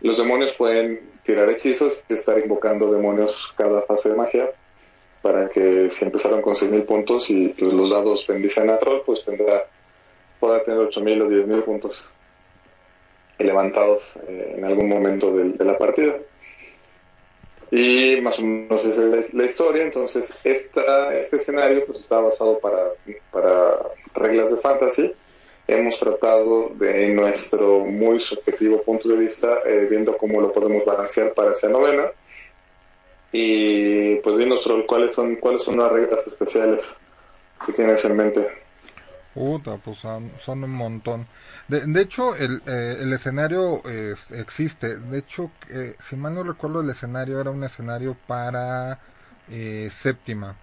los 0.00 0.16
demonios 0.16 0.54
pueden 0.54 1.00
tirar 1.22 1.50
hechizos 1.50 2.02
y 2.08 2.14
estar 2.14 2.38
invocando 2.38 2.90
demonios 2.90 3.52
cada 3.54 3.82
fase 3.82 4.08
de 4.08 4.16
magia 4.16 4.50
para 5.20 5.48
que 5.50 5.90
si 5.90 6.04
empezaron 6.04 6.40
con 6.40 6.54
6.000 6.54 6.86
puntos 6.86 7.28
y 7.28 7.48
pues, 7.48 7.72
los 7.72 7.90
dados 7.90 8.26
bendicen 8.26 8.70
a 8.70 8.78
Troll, 8.78 9.02
pues 9.04 9.22
tendrá, 9.22 9.66
podrá 10.40 10.64
tener 10.64 10.80
8.000 10.80 11.22
o 11.22 11.28
10.000 11.28 11.62
puntos 11.62 12.04
levantados 13.38 14.16
eh, 14.28 14.54
en 14.56 14.64
algún 14.64 14.88
momento 14.88 15.32
de 15.32 15.64
la 15.64 15.76
partida. 15.78 16.16
Y 17.74 18.20
más 18.20 18.38
o 18.38 18.42
menos 18.42 18.84
esa 18.84 19.18
es 19.18 19.32
la, 19.32 19.44
historia. 19.44 19.82
Entonces, 19.82 20.40
esta, 20.44 21.18
este 21.18 21.36
escenario 21.36 21.86
pues 21.86 22.00
está 22.00 22.20
basado 22.20 22.58
para, 22.58 22.90
para 23.30 23.78
reglas 24.14 24.50
de 24.50 24.58
fantasy. 24.58 25.10
Hemos 25.66 25.98
tratado 25.98 26.68
de 26.74 27.08
nuestro 27.08 27.80
muy 27.80 28.20
subjetivo 28.20 28.82
punto 28.82 29.08
de 29.08 29.16
vista, 29.16 29.60
eh, 29.64 29.86
viendo 29.88 30.18
cómo 30.18 30.42
lo 30.42 30.52
podemos 30.52 30.84
balancear 30.84 31.32
para 31.32 31.52
esa 31.52 31.70
novena. 31.70 32.10
Y 33.32 34.16
pues 34.16 34.36
dinos, 34.36 34.68
¿cuáles 34.86 35.16
son, 35.16 35.36
cuáles 35.36 35.62
son 35.62 35.78
las 35.78 35.90
reglas 35.90 36.26
especiales 36.26 36.94
que 37.64 37.72
tienes 37.72 38.04
en 38.04 38.16
mente? 38.16 38.48
Puta, 39.32 39.78
pues 39.82 39.98
son, 39.98 40.30
un 40.46 40.70
montón. 40.70 41.26
De, 41.68 41.80
de 41.80 42.00
hecho, 42.00 42.34
el, 42.36 42.62
eh, 42.66 42.98
el 43.00 43.12
escenario 43.12 43.82
existe. 44.30 44.96
De 44.98 45.18
hecho, 45.18 45.50
eh, 45.70 45.96
si 46.08 46.16
mal 46.16 46.34
no 46.34 46.42
recuerdo, 46.42 46.80
el 46.80 46.90
escenario 46.90 47.40
era 47.40 47.50
un 47.50 47.64
escenario 47.64 48.16
para 48.26 48.98
eh, 49.48 49.90
séptima. 49.92 50.56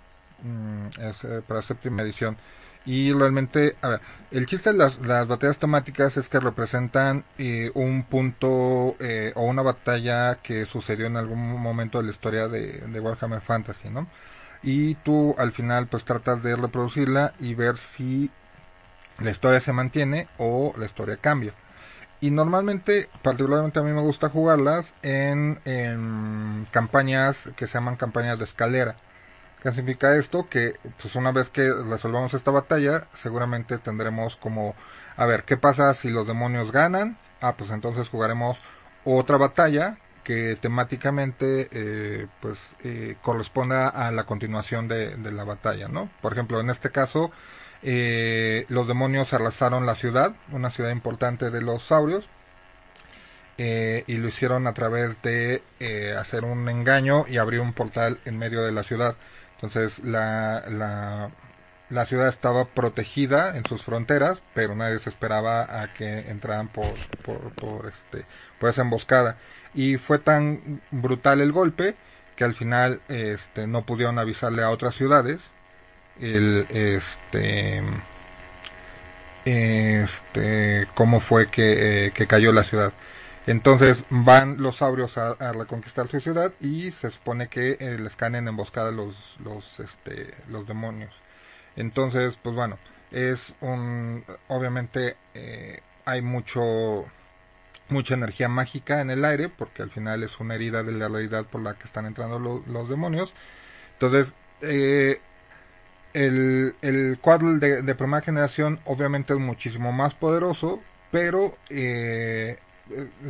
Mm, 0.43 0.87
para 1.47 1.61
séptima 1.61 2.01
edición. 2.03 2.37
Y 2.85 3.11
realmente, 3.11 3.75
el 4.31 4.45
chiste 4.47 4.71
de 4.71 4.77
las, 4.77 4.97
las 4.99 5.27
batallas 5.27 5.57
temáticas 5.59 6.15
es 6.17 6.29
que 6.29 6.39
representan 6.39 7.23
un 7.75 8.03
punto 8.03 8.47
o 8.47 9.41
una 9.43 9.61
batalla 9.61 10.35
que 10.41 10.65
sucedió 10.65 11.05
en 11.05 11.17
algún 11.17 11.61
momento 11.61 11.99
de 11.99 12.05
la 12.05 12.11
historia 12.11 12.47
de, 12.47 12.79
de 12.87 12.99
Warhammer 12.99 13.41
Fantasy, 13.41 13.89
¿no? 13.89 14.07
y 14.61 14.95
tú 14.95 15.35
al 15.37 15.51
final 15.51 15.87
pues 15.87 16.03
tratas 16.03 16.43
de 16.43 16.55
reproducirla 16.55 17.33
y 17.39 17.53
ver 17.55 17.77
si 17.77 18.31
la 19.21 19.31
historia 19.31 19.61
se 19.61 19.73
mantiene 19.73 20.27
o 20.37 20.73
la 20.77 20.85
historia 20.85 21.17
cambia. 21.17 21.53
Y 22.21 22.31
normalmente, 22.31 23.09
particularmente 23.21 23.79
a 23.79 23.83
mí 23.83 23.91
me 23.91 24.01
gusta 24.01 24.29
jugarlas 24.29 24.91
en, 25.03 26.67
campañas 26.71 27.37
que 27.55 27.67
se 27.67 27.75
llaman 27.75 27.95
campañas 27.95 28.37
de 28.37 28.45
escalera. 28.45 28.95
¿Qué 29.63 29.71
significa 29.71 30.15
esto? 30.15 30.47
Que 30.49 30.75
pues 31.01 31.15
una 31.15 31.31
vez 31.31 31.49
que 31.49 31.71
resolvamos 31.73 32.33
esta 32.33 32.51
batalla, 32.51 33.07
seguramente 33.15 33.77
tendremos 33.77 34.35
como, 34.37 34.75
a 35.17 35.25
ver, 35.25 35.43
¿qué 35.43 35.57
pasa 35.57 35.93
si 35.93 36.09
los 36.09 36.27
demonios 36.27 36.71
ganan? 36.71 37.17
Ah, 37.41 37.55
pues 37.57 37.71
entonces 37.71 38.07
jugaremos 38.09 38.57
otra 39.05 39.37
batalla 39.37 39.97
que 40.23 40.57
temáticamente 40.57 41.69
eh, 41.71 42.27
pues 42.41 42.59
eh, 42.83 43.15
corresponda 43.21 43.87
a 43.87 44.11
la 44.11 44.25
continuación 44.25 44.87
de, 44.87 45.15
de 45.15 45.31
la 45.31 45.43
batalla, 45.43 45.87
¿no? 45.87 46.09
Por 46.21 46.33
ejemplo, 46.33 46.59
en 46.59 46.69
este 46.69 46.91
caso, 46.91 47.31
eh, 47.81 48.65
los 48.69 48.87
demonios 48.87 49.33
arrasaron 49.33 49.85
la 49.85 49.95
ciudad, 49.95 50.33
una 50.51 50.71
ciudad 50.71 50.91
importante 50.91 51.49
de 51.49 51.61
los 51.61 51.83
saurios, 51.83 52.25
eh, 53.57 54.03
y 54.07 54.17
lo 54.17 54.29
hicieron 54.29 54.67
a 54.67 54.73
través 54.73 55.21
de 55.21 55.63
eh, 55.79 56.15
hacer 56.17 56.45
un 56.45 56.67
engaño 56.69 57.25
y 57.27 57.37
abrir 57.37 57.59
un 57.59 57.73
portal 57.73 58.19
en 58.25 58.37
medio 58.37 58.61
de 58.63 58.71
la 58.71 58.83
ciudad. 58.83 59.15
Entonces 59.55 59.99
la, 59.99 60.63
la, 60.69 61.31
la 61.89 62.05
ciudad 62.05 62.29
estaba 62.29 62.65
protegida 62.65 63.57
en 63.57 63.65
sus 63.65 63.83
fronteras, 63.83 64.41
pero 64.53 64.75
nadie 64.75 64.99
se 64.99 65.09
esperaba 65.09 65.81
a 65.81 65.93
que 65.93 66.29
entraran 66.29 66.69
por, 66.69 66.93
por, 67.23 67.53
por, 67.53 67.87
este, 67.87 68.25
por 68.59 68.69
esa 68.69 68.81
emboscada. 68.81 69.37
Y 69.73 69.97
fue 69.97 70.19
tan 70.19 70.81
brutal 70.91 71.41
el 71.41 71.51
golpe 71.51 71.95
que 72.37 72.45
al 72.45 72.55
final 72.55 73.01
este, 73.09 73.67
no 73.67 73.85
pudieron 73.85 74.19
avisarle 74.19 74.63
a 74.63 74.69
otras 74.69 74.95
ciudades 74.95 75.41
el 76.21 76.65
este 76.69 77.83
este 79.45 80.87
cómo 80.93 81.19
fue 81.21 81.49
que, 81.49 82.07
eh, 82.07 82.11
que 82.11 82.27
cayó 82.27 82.51
la 82.51 82.63
ciudad. 82.63 82.93
Entonces 83.47 84.03
van 84.09 84.61
los 84.61 84.77
saurios 84.77 85.17
a, 85.17 85.35
reconquistar 85.53 86.07
su 86.07 86.19
ciudad 86.19 86.53
y 86.59 86.91
se 86.91 87.09
supone 87.09 87.47
que 87.47 87.77
eh, 87.79 87.97
les 87.99 88.15
caen 88.15 88.35
en 88.35 88.47
emboscada 88.47 88.91
los 88.91 89.15
los 89.43 89.79
este 89.79 90.35
los 90.49 90.67
demonios. 90.67 91.13
Entonces 91.75 92.37
pues 92.41 92.55
bueno 92.55 92.77
es 93.11 93.39
un 93.61 94.23
obviamente 94.49 95.15
eh, 95.33 95.81
hay 96.05 96.21
mucho 96.21 97.05
mucha 97.89 98.13
energía 98.13 98.49
mágica 98.49 99.01
en 99.01 99.09
el 99.09 99.25
aire 99.25 99.49
porque 99.49 99.81
al 99.81 99.89
final 99.89 100.21
es 100.23 100.39
una 100.39 100.55
herida 100.55 100.83
de 100.83 100.91
la 100.91 101.07
realidad 101.07 101.45
por 101.45 101.61
la 101.61 101.73
que 101.73 101.85
están 101.85 102.05
entrando 102.05 102.37
los 102.39 102.89
demonios. 102.89 103.33
Entonces 103.93 104.31
eh, 104.61 105.21
el, 106.13 106.75
el 106.81 107.19
Quaddle 107.21 107.81
de, 107.81 107.95
primera 107.95 108.21
generación 108.21 108.79
obviamente 108.85 109.33
es 109.33 109.39
muchísimo 109.39 109.91
más 109.91 110.13
poderoso, 110.13 110.79
pero 111.11 111.57
eh, 111.69 112.57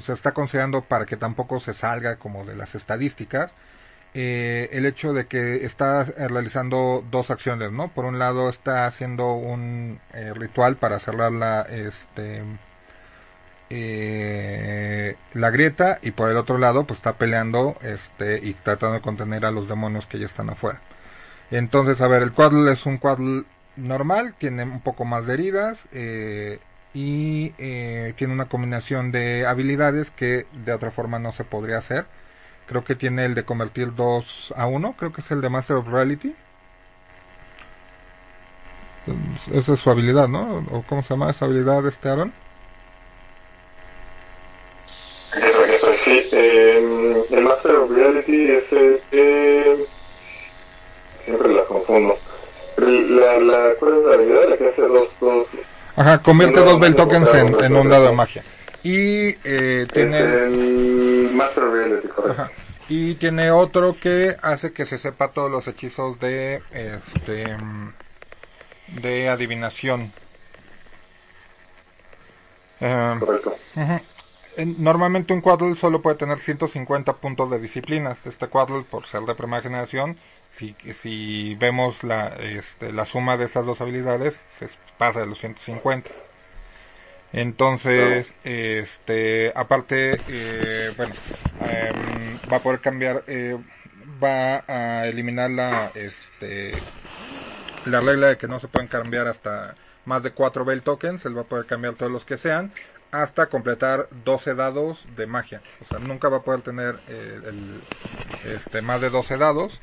se 0.02 0.14
está 0.14 0.34
considerando 0.34 0.82
para 0.82 1.06
que 1.06 1.18
tampoco 1.18 1.60
se 1.60 1.74
salga 1.74 2.18
como 2.18 2.46
de 2.46 2.56
las 2.56 2.76
estadísticas 2.76 3.52
eh, 4.14 4.70
el 4.72 4.86
hecho 4.86 5.14
de 5.14 5.28
que 5.28 5.66
está 5.66 6.04
realizando 6.04 7.04
dos 7.12 7.30
acciones, 7.30 7.72
¿no? 7.72 7.90
Por 7.90 8.06
un 8.06 8.18
lado 8.18 8.50
está 8.50 8.88
haciendo 8.88 9.34
un 9.34 10.00
eh, 10.14 10.34
ritual 10.34 10.78
para 10.78 11.00
cerrar 11.00 11.32
la 11.32 11.62
este 11.62 12.44
la 15.34 15.52
grieta 15.52 16.00
y 16.02 16.10
por 16.12 16.30
el 16.30 16.38
otro 16.38 16.58
lado 16.58 16.86
pues 16.86 17.00
está 17.00 17.14
peleando 17.18 17.78
este 17.84 18.40
y 18.44 18.54
tratando 18.54 18.96
de 18.96 19.02
contener 19.02 19.46
a 19.46 19.52
los 19.52 19.68
demonios 19.68 20.08
que 20.08 20.18
ya 20.20 20.26
están 20.26 20.50
afuera. 20.50 20.82
Entonces, 21.52 22.00
a 22.02 22.08
ver, 22.08 22.22
el 22.22 22.32
Quaddle 22.32 22.72
es 22.72 22.86
un 22.86 22.98
Quaddle 22.98 23.44
normal, 23.76 24.36
tiene 24.38 24.64
un 24.64 24.82
poco 24.82 25.06
más 25.06 25.26
de 25.26 25.34
heridas 25.34 25.80
eh, 25.94 26.60
y 26.94 27.54
eh, 27.58 28.14
tiene 28.18 28.34
una 28.34 28.46
combinación 28.50 29.12
de 29.12 29.46
habilidades 29.48 30.12
que 30.12 30.46
de 30.66 30.74
otra 30.74 30.92
forma 30.92 31.20
no 31.20 31.32
se 31.32 31.44
podría 31.44 31.80
hacer. 31.80 32.06
Creo 32.68 32.84
que 32.84 32.96
tiene 32.96 33.26
el 33.26 33.34
de 33.34 33.46
convertir 33.46 33.96
2 33.96 34.54
a 34.56 34.68
1, 34.68 34.96
creo 34.98 35.12
que 35.12 35.22
es 35.22 35.32
el 35.32 35.42
de 35.42 35.50
Master 35.50 35.78
of 35.78 35.88
Reality. 35.88 36.36
Esa 39.52 39.74
es 39.74 39.80
su 39.80 39.90
habilidad, 39.90 40.28
¿no? 40.28 40.64
¿O 40.72 40.84
cómo 40.84 41.02
se 41.02 41.10
llama 41.10 41.32
esa 41.32 41.46
habilidad, 41.46 41.86
este 41.88 42.10
Aaron? 42.10 42.32
Eso, 45.36 45.66
eso, 45.66 45.94
sí. 45.94 46.30
Eh, 46.32 47.24
el 47.32 47.42
Master 47.42 47.72
of 47.76 47.92
Reality 47.92 48.52
es 48.52 48.72
el. 48.72 49.88
Siempre 51.30 51.54
la 51.54 51.64
confundo. 51.66 52.18
La, 52.78 53.38
la, 53.40 53.76
¿Cuál 53.78 54.00
es 54.20 54.50
la 54.50 54.58
que 54.58 54.66
hace 54.66 54.82
dos... 54.82 55.14
dos 55.22 55.48
Ajá, 55.96 56.18
convierte 56.24 56.60
dos 56.60 56.80
Bell 56.80 56.96
Tokens 56.96 57.32
en, 57.36 57.64
en, 57.64 57.76
un 57.76 57.88
dado 57.88 58.06
de 58.06 58.14
magia. 58.14 58.44
Y 58.82 59.36
eh, 59.44 59.86
tiene... 59.94 60.10
Es 60.10 60.16
el 60.16 61.30
Master 61.34 61.66
Reality, 61.66 62.08
correcto. 62.08 62.42
Ajá. 62.42 62.52
Y 62.88 63.14
tiene 63.16 63.52
otro 63.52 63.94
que 63.94 64.36
hace 64.42 64.74
que 64.74 64.88
se 64.88 64.98
sepa 64.98 65.28
todos 65.28 65.52
los 65.52 65.68
hechizos 65.68 66.20
de... 66.20 66.64
este 66.72 67.56
de 69.04 69.30
adivinación. 69.30 70.12
Eh, 72.80 73.16
Correcto. 73.20 73.56
Uh 73.76 73.80
-huh. 73.82 74.02
Normalmente 74.80 75.32
un 75.32 75.42
Quaddle 75.42 75.76
solo 75.76 76.02
puede 76.02 76.18
tener 76.18 76.40
150 76.40 77.14
puntos 77.14 77.52
de 77.52 77.60
disciplinas. 77.60 78.18
Este 78.26 78.48
Quaddle, 78.48 78.84
por 78.90 79.06
ser 79.06 79.22
de 79.22 79.36
primera 79.36 79.62
generación, 79.62 80.18
si, 80.60 80.76
si 81.02 81.56
vemos 81.56 82.04
la, 82.04 82.36
este, 82.36 82.92
la 82.92 83.06
suma 83.06 83.38
de 83.38 83.46
esas 83.46 83.66
dos 83.66 83.80
habilidades, 83.80 84.38
se 84.60 84.70
pasa 84.98 85.22
de 85.22 85.28
los 85.28 85.40
150. 85.40 86.10
Entonces, 87.32 88.32
este, 88.44 89.54
aparte, 89.56 90.20
eh, 90.28 90.92
bueno, 90.98 91.14
eh, 91.62 91.92
va 92.52 92.58
a 92.58 92.60
poder 92.60 92.82
cambiar, 92.82 93.24
eh, 93.28 93.58
va 94.22 94.64
a 94.68 95.08
eliminar 95.08 95.50
la, 95.52 95.92
este, 95.94 96.72
la 97.86 98.00
regla 98.00 98.30
de 98.30 98.38
que 98.38 98.48
no 98.48 98.60
se 98.60 98.68
pueden 98.68 98.88
cambiar 98.88 99.28
hasta 99.28 99.76
más 100.06 100.24
de 100.24 100.32
4 100.32 100.66
Bell 100.66 100.82
tokens, 100.82 101.24
él 101.26 101.38
va 101.38 101.42
a 101.42 101.46
poder 101.46 101.66
cambiar 101.68 101.94
todos 101.94 102.12
los 102.12 102.26
que 102.26 102.38
sean, 102.38 102.74
hasta 103.12 103.46
completar 103.46 104.08
12 104.26 104.56
dados 104.56 105.06
de 105.16 105.28
magia. 105.28 105.62
O 105.82 105.86
sea, 105.86 106.00
nunca 106.00 106.30
va 106.30 106.38
a 106.38 106.42
poder 106.42 106.62
tener 106.62 107.00
el, 107.08 107.44
el, 107.46 107.82
este, 108.56 108.82
más 108.82 109.02
de 109.02 109.12
12 109.12 109.38
dados, 109.38 109.80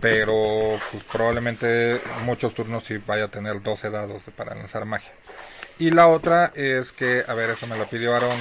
pero 0.00 0.76
pues, 0.90 1.02
probablemente 1.04 2.00
muchos 2.24 2.54
turnos 2.54 2.84
sí 2.84 2.98
vaya 2.98 3.24
a 3.24 3.30
tener 3.30 3.62
12 3.62 3.90
dados 3.90 4.22
para 4.36 4.54
lanzar 4.54 4.84
magia. 4.84 5.12
Y 5.78 5.90
la 5.90 6.08
otra 6.08 6.52
es 6.54 6.92
que, 6.92 7.24
a 7.26 7.34
ver, 7.34 7.50
eso 7.50 7.66
me 7.66 7.76
lo 7.76 7.88
pidió 7.88 8.14
Aaron 8.14 8.38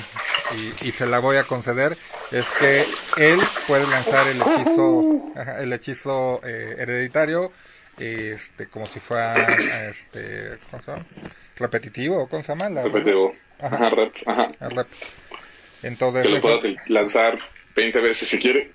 y, 0.55 0.87
y 0.87 0.91
se 0.91 1.05
la 1.05 1.19
voy 1.19 1.37
a 1.37 1.45
conceder, 1.45 1.97
es 2.31 2.45
que 2.59 2.85
él 3.15 3.39
puede 3.65 3.87
lanzar 3.87 4.27
el 4.27 4.41
hechizo, 4.41 5.33
el 5.59 5.73
hechizo 5.73 6.41
eh, 6.43 6.75
hereditario, 6.79 7.51
este, 7.97 8.67
como 8.67 8.85
si 8.87 8.99
fuera, 8.99 9.89
este, 9.89 10.57
¿cómo 10.69 10.83
se 10.83 10.91
llama? 10.91 11.05
Repetitivo, 11.55 12.27
¿cómo 12.27 12.43
se 12.43 12.49
llama? 12.49 12.69
La, 12.69 12.83
Repetitivo. 12.83 13.35
Ajá, 13.59 13.75
ajá, 13.77 13.89
rep, 13.91 14.13
ajá. 14.25 14.51
rep. 14.59 14.87
Entonces, 15.81 16.23
que 16.23 16.29
lo 16.29 16.41
pueda 16.41 16.59
lanzar 16.87 17.37
20 17.75 18.01
veces 18.01 18.29
si 18.29 18.39
quiere. 18.39 18.71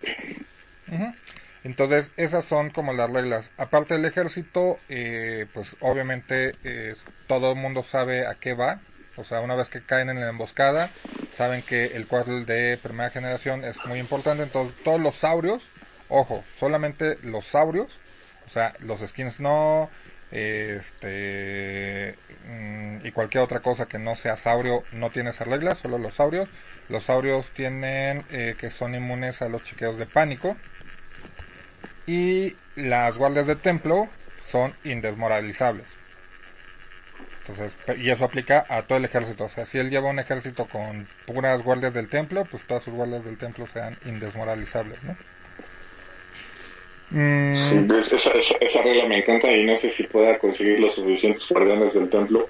Uh 0.89 0.95
-huh. 0.95 1.15
Entonces, 1.63 2.13
esas 2.17 2.45
son 2.45 2.71
como 2.71 2.93
las 2.93 3.11
reglas. 3.11 3.51
Aparte 3.57 3.95
del 3.95 4.05
ejército, 4.05 4.85
eh, 4.89 5.47
pues 5.53 5.77
obviamente 5.81 6.59
eh, 6.65 6.95
todo 7.27 7.53
el 7.53 7.59
mundo 7.59 7.83
sabe 7.85 8.27
a 8.27 8.37
qué 8.37 8.55
va. 8.55 8.83
O 9.17 9.25
sea, 9.25 9.41
una 9.41 9.57
vez 9.57 9.69
que 9.69 9.85
caen 9.85 10.11
en 10.11 10.21
la 10.21 10.29
emboscada, 10.29 10.93
saben 11.31 11.63
que 11.65 11.87
el 11.87 12.07
cuartel 12.07 12.47
de 12.47 12.79
primera 12.79 13.11
generación 13.11 13.65
es 13.65 13.85
muy 13.85 13.99
importante. 13.99 14.43
Entonces, 14.45 14.77
todos 14.83 15.01
los 15.01 15.17
saurios, 15.17 15.73
ojo, 16.09 16.47
solamente 16.55 17.19
los 17.23 17.47
saurios, 17.49 18.01
o 18.47 18.51
sea, 18.51 18.75
los 18.79 19.01
skins 19.01 19.41
no, 19.41 19.91
este 20.31 22.19
mm, 22.45 23.05
y 23.07 23.13
cualquier 23.13 23.43
otra 23.45 23.61
cosa 23.63 23.87
que 23.89 23.99
no 23.99 24.15
sea 24.17 24.37
saurio 24.37 24.87
no 24.91 25.11
tiene 25.11 25.31
esa 25.31 25.45
regla, 25.45 25.75
solo 25.75 25.99
los 25.99 26.15
saurios. 26.15 26.49
Los 26.89 27.05
saurios 27.05 27.53
tienen 27.53 28.27
eh, 28.29 28.57
que 28.59 28.71
son 28.71 28.95
inmunes 28.95 29.43
a 29.43 29.49
los 29.49 29.63
chequeos 29.63 29.99
de 29.99 30.07
pánico 30.07 30.57
y 32.09 32.57
las 32.75 33.19
guardias 33.19 33.47
de 33.47 33.57
templo 33.57 34.09
son 34.47 34.75
indesmoralizables. 34.83 35.87
Entonces, 37.47 37.73
y 37.99 38.11
eso 38.11 38.25
aplica 38.25 38.67
a 38.69 38.83
todo 38.83 38.99
el 38.99 39.05
ejército. 39.05 39.45
O 39.45 39.49
sea, 39.49 39.67
si 39.67 39.79
él 39.79 39.91
lleva 39.91 40.11
un 40.11 40.19
ejército 40.19 40.67
con 40.67 41.07
puras 41.27 41.63
guardias 41.63 41.93
del 41.93 42.09
templo, 42.09 42.47
pues 42.51 42.63
todas 42.67 42.83
sus 42.83 42.95
guardias 42.95 43.25
del 43.25 43.37
templo 43.37 43.67
sean 43.73 43.97
indesmoralizables, 44.07 44.99
¿no? 45.03 45.17
Mm. 47.11 47.55
Sí, 47.55 47.87
esa, 48.15 48.33
esa, 48.33 48.57
esa, 48.61 48.83
regla 48.83 49.07
me 49.07 49.19
encanta 49.19 49.51
y 49.51 49.65
no 49.65 49.79
sé 49.79 49.91
si 49.91 50.03
pueda 50.05 50.39
conseguir 50.39 50.81
los 50.81 50.95
suficientes 50.95 51.47
guardianes 51.49 51.95
del 51.95 52.11
templo 52.11 52.49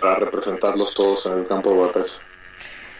para 0.00 0.16
representarlos 0.16 0.94
todos 0.94 1.26
en 1.26 1.32
el 1.34 1.46
campo 1.46 1.72
de 1.72 1.80
batalla. 1.80 2.27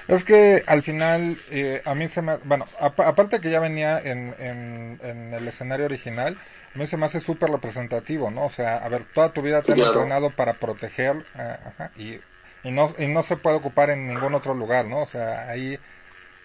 Es 0.09 0.25
que 0.25 0.65
al 0.67 0.83
final 0.83 1.37
eh, 1.51 1.83
a 1.85 1.95
mí 1.95 2.09
se 2.09 2.23
me... 2.23 2.39
Bueno, 2.39 2.65
ap 2.81 2.99
aparte 3.01 3.41
que 3.41 3.51
ya 3.51 3.61
venía 3.61 3.99
en, 3.99 4.35
en, 4.39 4.99
en, 5.03 5.35
el 5.35 5.47
escenario 5.47 5.85
original, 5.85 6.39
a 6.75 6.79
mí 6.79 6.87
se 6.87 6.97
me 6.97 7.05
hace 7.05 7.21
súper 7.21 7.51
representativo, 7.51 8.31
¿no? 8.31 8.47
O 8.47 8.51
sea, 8.51 8.79
a 8.79 8.89
ver, 8.89 9.05
toda 9.13 9.35
tu 9.35 9.43
vida 9.43 9.61
te 9.61 9.73
han 9.73 9.79
claro. 9.79 9.93
entrenado 9.93 10.31
para 10.31 10.55
proteger 10.55 11.17
uh, 11.17 11.69
ajá, 11.69 11.91
y, 11.95 12.21
y, 12.65 12.71
no, 12.71 12.95
y 12.99 13.07
no 13.07 13.23
se 13.23 13.37
puede 13.37 13.57
ocupar 13.57 13.91
en 13.91 14.09
ningún 14.09 14.35
otro 14.35 14.55
lugar, 14.55 14.87
¿no? 14.87 15.03
O 15.03 15.07
sea, 15.07 15.47
ahí 15.47 15.79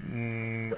mm, 0.00 0.72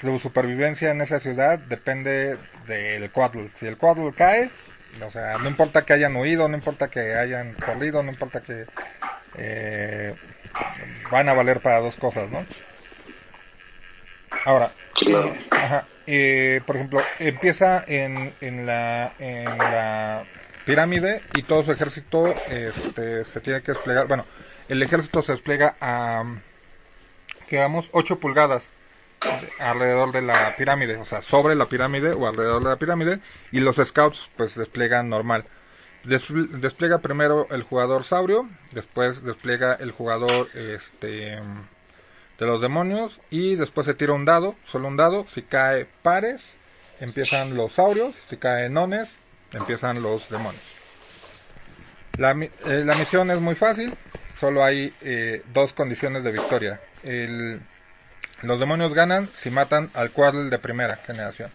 su 0.00 0.18
supervivencia 0.20 0.92
en 0.92 1.00
esa 1.00 1.18
ciudad 1.18 1.58
depende 1.58 2.38
del 2.68 3.10
Quaddle. 3.10 3.50
Si 3.56 3.66
el 3.66 3.76
Quaddle 3.76 4.12
cae, 4.12 4.50
o 5.04 5.10
sea, 5.10 5.38
no 5.38 5.48
importa 5.48 5.84
que 5.84 5.92
hayan 5.92 6.16
huido, 6.16 6.48
no 6.48 6.56
importa 6.56 6.88
que 6.88 7.14
hayan 7.14 7.54
corrido, 7.54 8.02
no 8.02 8.10
importa 8.10 8.42
que 8.42 8.66
eh, 9.36 10.14
van 11.10 11.28
a 11.28 11.34
valer 11.34 11.60
para 11.60 11.80
dos 11.80 11.96
cosas, 11.96 12.30
¿no? 12.30 12.44
Ahora, 14.44 14.72
claro. 14.94 15.34
ajá, 15.50 15.86
eh, 16.06 16.60
por 16.66 16.76
ejemplo, 16.76 17.00
empieza 17.18 17.84
en, 17.86 18.34
en, 18.40 18.66
la, 18.66 19.12
en 19.18 19.58
la 19.58 20.24
pirámide 20.64 21.22
y 21.34 21.42
todo 21.42 21.62
su 21.64 21.72
ejército 21.72 22.26
este, 22.48 23.24
se 23.24 23.40
tiene 23.40 23.62
que 23.62 23.72
desplegar. 23.72 24.06
Bueno, 24.06 24.24
el 24.68 24.82
ejército 24.82 25.22
se 25.22 25.32
despliega 25.32 25.76
a, 25.80 26.24
digamos, 27.50 27.88
8 27.92 28.18
pulgadas 28.18 28.62
alrededor 29.58 30.12
de 30.12 30.22
la 30.22 30.56
pirámide, 30.56 30.96
o 30.96 31.06
sea, 31.06 31.22
sobre 31.22 31.54
la 31.54 31.66
pirámide 31.66 32.12
o 32.12 32.26
alrededor 32.26 32.62
de 32.62 32.70
la 32.70 32.76
pirámide, 32.76 33.20
y 33.52 33.60
los 33.60 33.76
scouts 33.76 34.28
pues 34.36 34.54
despliegan 34.54 35.08
normal. 35.08 35.44
Des 36.04 36.24
despliega 36.30 36.98
primero 36.98 37.46
el 37.50 37.62
jugador 37.62 38.04
saurio, 38.04 38.48
después 38.72 39.22
despliega 39.22 39.74
el 39.74 39.92
jugador 39.92 40.48
este 40.54 41.38
de 42.38 42.46
los 42.46 42.62
demonios 42.62 43.20
y 43.28 43.54
después 43.54 43.86
se 43.86 43.92
tira 43.92 44.14
un 44.14 44.24
dado, 44.24 44.56
solo 44.72 44.88
un 44.88 44.96
dado, 44.96 45.26
si 45.34 45.42
cae 45.42 45.86
pares 46.02 46.40
empiezan 46.98 47.54
los 47.54 47.74
saurios, 47.74 48.14
si 48.30 48.38
cae 48.38 48.70
nones 48.70 49.08
empiezan 49.52 50.02
los 50.02 50.26
demonios. 50.30 50.62
La, 52.16 52.32
eh, 52.32 52.82
la 52.84 52.94
misión 52.96 53.30
es 53.30 53.40
muy 53.40 53.54
fácil, 53.54 53.94
solo 54.38 54.64
hay 54.64 54.92
eh, 55.02 55.42
dos 55.52 55.74
condiciones 55.74 56.24
de 56.24 56.32
victoria. 56.32 56.80
El, 57.02 57.60
los 58.42 58.60
demonios 58.60 58.94
ganan 58.94 59.28
si 59.28 59.50
matan 59.50 59.90
al 59.94 60.10
Quaddle 60.10 60.50
de 60.50 60.58
primera 60.58 60.96
generación. 60.96 61.50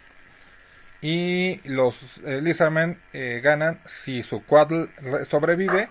Y 1.02 1.62
los 1.68 1.96
eh, 2.26 2.42
Lizardmen 2.42 3.00
eh, 3.14 3.42
ganan 3.44 3.80
si 4.04 4.24
su 4.24 4.44
Quaddle 4.44 4.90
sobrevive 5.30 5.90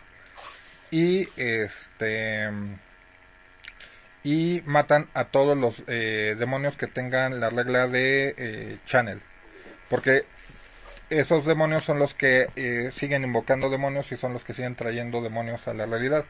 y 0.91 1.29
este 1.37 2.51
y 4.25 4.63
matan 4.65 5.09
a 5.13 5.27
todos 5.27 5.57
los 5.57 5.77
eh, 5.87 6.35
demonios 6.39 6.77
que 6.77 6.87
tengan 6.87 7.41
la 7.41 7.51
regla 7.51 7.87
de 7.87 8.35
eh, 8.37 8.79
channel. 8.87 9.21
Porque 9.91 10.25
esos 11.11 11.45
demonios 11.45 11.85
son 11.85 11.99
los 11.99 12.15
que 12.15 12.49
eh, 12.57 12.91
siguen 12.97 13.23
invocando 13.23 13.69
demonios 13.69 14.11
y 14.11 14.17
son 14.17 14.33
los 14.33 14.43
que 14.43 14.55
siguen 14.55 14.75
trayendo 14.75 15.21
demonios 15.21 15.69
a 15.69 15.75
la 15.75 15.85
realidad. 15.85 16.25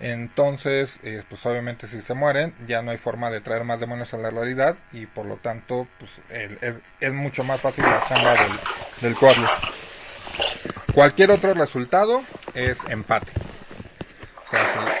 Entonces, 0.00 0.98
eh, 1.02 1.22
pues 1.28 1.44
obviamente 1.44 1.86
si 1.86 2.00
se 2.00 2.14
mueren, 2.14 2.54
ya 2.66 2.80
no 2.80 2.90
hay 2.90 2.96
forma 2.96 3.30
de 3.30 3.42
traer 3.42 3.64
más 3.64 3.80
demonios 3.80 4.12
a 4.14 4.16
la 4.16 4.30
realidad 4.30 4.76
y 4.92 5.04
por 5.04 5.26
lo 5.26 5.36
tanto, 5.36 5.86
pues 5.98 6.10
el, 6.30 6.80
es, 7.00 7.12
mucho 7.12 7.44
más 7.44 7.60
fácil 7.60 7.84
la 7.84 8.02
chamba 8.08 8.32
del, 8.32 8.52
del 9.02 9.16
cuadro. 9.16 9.46
Cualquier 10.94 11.30
otro 11.30 11.52
resultado 11.52 12.22
es 12.54 12.78
empate. 12.88 13.30
O 14.46 14.50
sea, 14.50 14.96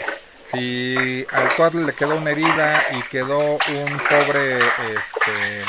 si, 0.52 1.26
al 1.32 1.56
cuadro 1.56 1.80
le 1.80 1.94
quedó 1.94 2.16
una 2.16 2.30
herida 2.30 2.78
y 2.92 3.02
quedó 3.04 3.52
un 3.52 4.00
pobre 4.08 4.58
este, 4.58 5.62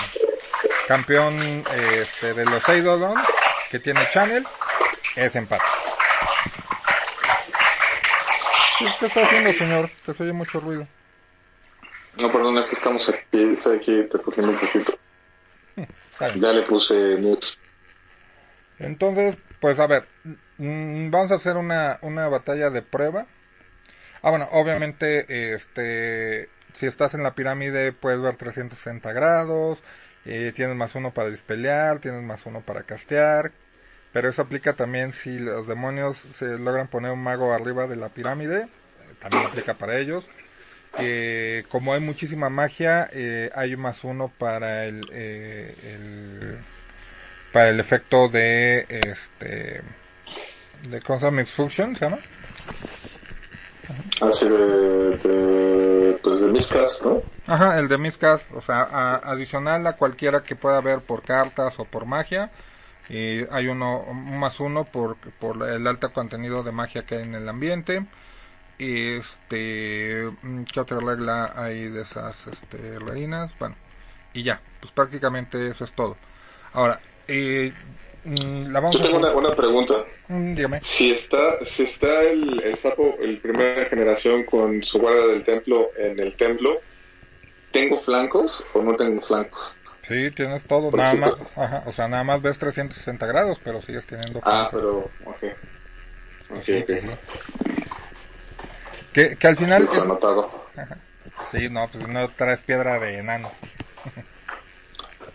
campeón 0.87 1.63
este, 1.73 2.33
de 2.33 2.45
los 2.45 2.67
Eidolon, 2.67 3.15
que 3.69 3.79
tiene 3.79 4.01
Channel, 4.13 4.45
es 5.15 5.35
empate. 5.35 5.63
¿Qué 8.99 9.05
está 9.05 9.23
haciendo, 9.23 9.53
señor? 9.53 9.89
Que 10.05 10.13
se 10.13 10.23
oye 10.23 10.33
mucho 10.33 10.59
ruido. 10.59 10.87
No, 12.19 12.31
perdón, 12.31 12.57
es 12.57 12.67
que 12.67 12.75
estamos 12.75 13.07
aquí, 13.09 13.43
estoy 13.53 13.77
aquí 13.77 14.01
recogiendo 14.03 14.51
un 14.51 14.59
poquito. 14.59 14.93
Ya 16.35 16.51
le 16.53 16.61
puse 16.63 17.17
nuts. 17.17 17.59
Entonces, 18.79 19.37
pues 19.59 19.79
a 19.79 19.87
ver, 19.87 20.07
mm, 20.57 21.09
vamos 21.09 21.31
a 21.31 21.35
hacer 21.35 21.57
una, 21.57 21.99
una 22.01 22.27
batalla 22.27 22.69
de 22.69 22.81
prueba. 22.81 23.27
Ah, 24.21 24.29
bueno, 24.29 24.47
obviamente, 24.51 25.53
este, 25.55 26.49
si 26.75 26.85
estás 26.85 27.13
en 27.13 27.23
la 27.23 27.33
pirámide 27.33 27.91
puedes 27.91 28.21
ver 28.21 28.35
360 28.35 29.11
grados, 29.13 29.79
eh, 30.25 30.51
tienes 30.55 30.75
más 30.75 30.93
uno 30.95 31.11
para 31.11 31.29
dispelear, 31.29 31.99
tienes 31.99 32.21
más 32.23 32.45
uno 32.45 32.61
para 32.61 32.83
castear, 32.83 33.51
pero 34.13 34.29
eso 34.29 34.41
aplica 34.41 34.73
también 34.73 35.13
si 35.13 35.39
los 35.39 35.67
demonios 35.67 36.17
se 36.37 36.57
logran 36.57 36.87
poner 36.87 37.11
un 37.11 37.23
mago 37.23 37.53
arriba 37.53 37.87
de 37.87 37.95
la 37.95 38.09
pirámide, 38.09 38.67
también 39.19 39.45
aplica 39.45 39.75
para 39.75 39.97
ellos. 39.97 40.25
Eh, 40.99 41.63
como 41.69 41.93
hay 41.93 42.01
muchísima 42.01 42.49
magia, 42.49 43.09
eh, 43.13 43.49
hay 43.55 43.77
más 43.77 44.03
uno 44.03 44.31
para 44.37 44.85
el, 44.85 45.07
eh, 45.13 45.73
el, 45.83 46.57
para 47.53 47.69
el 47.69 47.79
efecto 47.79 48.27
de 48.27 48.85
este 48.89 49.81
de 50.89 51.01
¿cómo 51.01 51.19
se 51.19 51.25
llama? 51.25 51.45
Function, 51.45 51.95
¿se 51.95 52.05
llama? 52.05 52.19
Así 54.21 54.47
de, 54.47 55.17
de, 55.17 56.19
pues 56.21 56.41
de 56.41 56.47
Miscast, 56.47 57.03
¿no? 57.03 57.23
Ajá, 57.47 57.79
el 57.79 57.87
de 57.87 57.97
Miscast, 57.97 58.45
o 58.53 58.61
sea, 58.61 58.83
a, 58.83 59.15
adicional 59.31 59.85
a 59.87 59.95
cualquiera 59.95 60.43
que 60.43 60.55
pueda 60.55 60.79
ver 60.81 60.99
por 61.01 61.23
cartas 61.23 61.73
o 61.77 61.85
por 61.85 62.05
magia, 62.05 62.51
y 63.11 63.45
hay 63.51 63.67
uno 63.67 63.99
un 64.03 64.39
más 64.39 64.61
uno 64.61 64.85
por, 64.85 65.17
por 65.17 65.69
el 65.69 65.85
alto 65.85 66.13
contenido 66.13 66.63
de 66.63 66.71
magia 66.71 67.05
que 67.05 67.15
hay 67.15 67.23
en 67.23 67.35
el 67.35 67.49
ambiente. 67.49 68.05
Este, 68.79 70.29
¿qué 70.73 70.79
otra 70.79 70.97
regla 71.01 71.51
hay 71.53 71.89
de 71.89 72.03
esas 72.03 72.37
este, 72.47 72.99
reinas? 72.99 73.51
Bueno, 73.59 73.75
y 74.33 74.43
ya, 74.43 74.61
pues 74.79 74.93
prácticamente 74.93 75.67
eso 75.67 75.83
es 75.83 75.91
todo. 75.91 76.15
Ahora, 76.71 77.01
eh, 77.27 77.73
la 78.23 78.79
vamos 78.79 78.95
Yo 78.95 79.01
tengo 79.01 79.17
a... 79.17 79.19
una, 79.19 79.31
una 79.33 79.55
pregunta. 79.55 80.05
Mm, 80.29 80.53
Dígame. 80.53 80.79
Si 80.81 81.11
está, 81.11 81.59
si 81.65 81.83
está 81.83 82.23
el, 82.23 82.63
el 82.63 82.75
sapo, 82.77 83.17
el 83.19 83.39
primera 83.39 83.85
generación 83.85 84.45
con 84.45 84.81
su 84.83 84.99
guarda 84.99 85.27
del 85.27 85.43
templo 85.43 85.89
en 85.97 86.17
el 86.17 86.37
templo, 86.37 86.79
¿tengo 87.71 87.99
flancos 87.99 88.63
o 88.73 88.81
no 88.81 88.95
tengo 88.95 89.21
flancos? 89.21 89.75
Sí, 90.07 90.31
tienes 90.31 90.63
todo, 90.65 90.89
Por 90.89 90.99
nada 90.99 91.15
más, 91.15 91.33
ajá, 91.55 91.83
o 91.85 91.93
sea, 91.93 92.07
nada 92.07 92.23
más 92.23 92.41
ves 92.41 92.57
360 92.57 93.25
grados, 93.27 93.59
pero 93.63 93.81
sigues 93.81 94.05
teniendo... 94.07 94.41
Ah, 94.43 94.69
pero, 94.71 95.11
ok. 95.25 95.43
Ok, 96.49 96.63
Sí, 96.63 96.77
ok. 96.79 96.85
pues, 96.87 97.01
sí. 97.01 97.09
Que, 99.13 99.35
que 99.37 99.47
al 99.47 99.57
final... 99.57 99.85
Pues. 99.85 100.01
Sí, 101.51 101.69
no, 101.69 101.87
pues 101.89 102.07
no 102.07 102.29
traes 102.29 102.61
piedra 102.61 102.99
de 102.99 103.19
enano. 103.19 103.51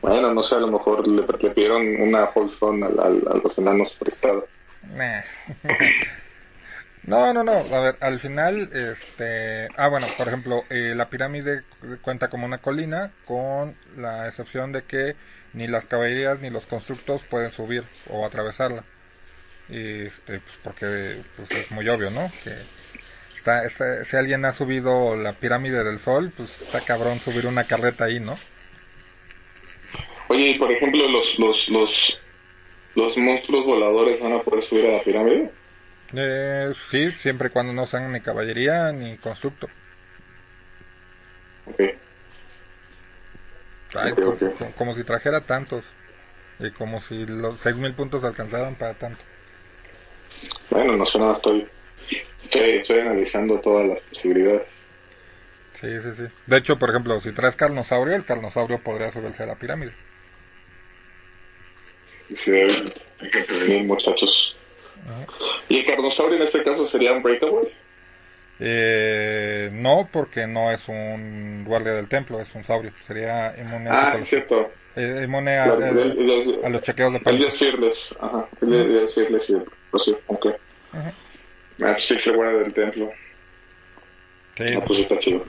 Bueno, 0.00 0.32
no 0.32 0.42
sé, 0.42 0.56
a 0.56 0.60
lo 0.60 0.68
mejor 0.68 1.06
le, 1.06 1.22
le 1.26 1.50
pidieron 1.50 2.00
una 2.00 2.24
Holzon 2.34 2.82
al, 2.82 2.98
al, 2.98 3.22
a 3.28 3.36
los 3.42 3.58
enanos 3.58 3.94
prestado. 3.94 4.46
Nah. 4.94 5.22
No, 7.07 7.32
no, 7.32 7.44
no. 7.44 7.52
A 7.52 7.80
ver, 7.80 7.96
al 8.00 8.18
final, 8.20 8.68
este. 8.72 9.68
Ah, 9.76 9.88
bueno, 9.88 10.07
por 10.18 10.26
ejemplo, 10.26 10.64
eh, 10.70 10.92
la 10.96 11.09
pirámide 11.09 11.62
cuenta 12.02 12.28
como 12.28 12.46
una 12.46 12.59
colina, 12.59 13.12
con 13.24 13.76
la 13.96 14.28
excepción 14.28 14.72
de 14.72 14.82
que 14.82 15.14
ni 15.52 15.68
las 15.68 15.84
caballerías 15.84 16.40
ni 16.40 16.50
los 16.50 16.66
constructos 16.66 17.22
pueden 17.30 17.52
subir 17.52 17.84
o 18.11 18.26
atravesarla. 18.26 18.84
Y, 19.68 20.07
este, 20.07 20.40
pues 20.40 20.54
porque 20.62 21.22
pues 21.36 21.50
es 21.52 21.70
muy 21.70 21.88
obvio, 21.88 22.11
¿no? 22.11 22.28
Que 22.42 22.52
está, 23.36 24.04
si 24.04 24.16
alguien 24.16 24.44
ha 24.44 24.52
subido 24.52 25.16
la 25.16 25.32
pirámide 25.32 25.84
del 25.84 26.00
sol, 26.00 26.32
pues 26.36 26.61
está 26.61 26.80
cabrón 26.80 27.20
subir 27.20 27.46
una 27.46 27.64
carreta 27.64 28.04
ahí, 28.04 28.18
¿no? 28.18 28.36
Oye, 30.28 30.48
y 30.48 30.59
por 30.59 30.72
ejemplo, 30.72 31.09
los, 31.09 31.38
los, 31.38 31.68
los, 31.68 32.20
los 32.96 33.16
monstruos 33.16 33.64
voladores 33.64 34.20
van 34.20 34.32
a 34.32 34.40
poder 34.40 34.64
subir 34.64 34.86
a 34.86 34.96
la 34.96 35.02
pirámide. 35.02 35.52
Eh, 36.14 36.72
sí, 36.90 37.11
siempre 37.11 37.48
y 37.48 37.50
cuando 37.50 37.72
no 37.72 37.86
sean 37.86 38.12
ni 38.12 38.20
caballería 38.20 38.92
ni 38.92 39.18
constructo. 39.18 39.68
Ok. 41.66 41.80
Ay, 43.94 44.12
como, 44.12 44.72
como 44.76 44.94
si 44.94 45.04
trajera 45.04 45.40
tantos. 45.40 45.84
Y 46.59 46.70
como 46.70 47.00
si 47.00 47.26
los 47.26 47.61
6.000 47.61 47.94
puntos 47.94 48.24
alcanzaran 48.24 48.76
para 48.76 48.94
tanto. 48.94 49.22
Bueno, 50.70 50.96
no 50.96 51.04
sé 51.04 51.18
nada, 51.18 51.34
estoy, 51.34 51.68
estoy, 52.44 52.70
estoy 52.70 53.00
analizando 53.00 53.61
todas 53.61 53.86
las 53.86 54.00
posibilidades. 54.00 54.66
Sí, 55.80 55.88
sí, 56.02 56.12
sí. 56.16 56.22
De 56.46 56.57
hecho, 56.57 56.78
por 56.78 56.90
ejemplo, 56.90 57.20
si 57.20 57.32
traes 57.32 57.57
carnosaurio, 57.57 58.14
el 58.14 58.24
carnosaurio 58.24 58.82
podría 58.82 59.12
subirse 59.12 59.42
a 59.42 59.46
la 59.46 59.57
pirámide. 59.57 59.92
Y 62.30 62.36
si 62.36 62.50
deben, 62.50 62.92
déjense 63.20 63.52
venir, 63.52 63.86
¿Y 65.68 65.78
el 65.80 65.86
carnosaurio 65.86 66.36
en 66.36 66.42
este 66.42 66.62
caso 66.62 66.86
sería 66.86 67.12
un 67.12 67.22
breakaway? 67.22 67.72
Eh, 68.59 69.68
no, 69.72 70.09
porque 70.12 70.47
no 70.47 70.70
es 70.70 70.80
un 70.88 71.64
guardia 71.66 71.92
del 71.92 72.09
templo, 72.09 72.40
es 72.40 72.49
un 72.55 72.64
saurio. 72.64 72.92
Sería 73.07 73.55
inmune, 73.59 73.90
Ah, 73.90 74.12
a, 74.12 74.16
sí, 74.18 74.24
cierto. 74.26 74.70
eh, 74.97 75.22
inmune 75.24 75.59
a, 75.59 75.74
el- 75.74 75.99
el- 75.99 76.64
a 76.64 76.68
los 76.70 76.82
chequeos 76.82 77.12
de 77.12 77.18
El 77.18 77.24
de 77.24 77.30
pelos. 77.32 77.59
Fearless, 77.59 78.16
ajá. 78.20 78.49
El 78.62 78.72
el 78.74 79.09
Fearless, 79.09 79.44
sí. 79.44 79.55
Pues 79.90 80.05
sí, 80.05 80.16
ok. 80.26 80.47
Ajá. 80.92 81.12
Ah, 81.82 81.97
sí, 81.99 82.18
se 82.18 82.30
guarda 82.32 82.59
del 82.61 82.72
templo. 82.72 83.12
Sí, 84.57 84.64
Ah, 84.74 84.80
pues 84.86 85.01
está 85.01 85.18
chido. 85.18 85.44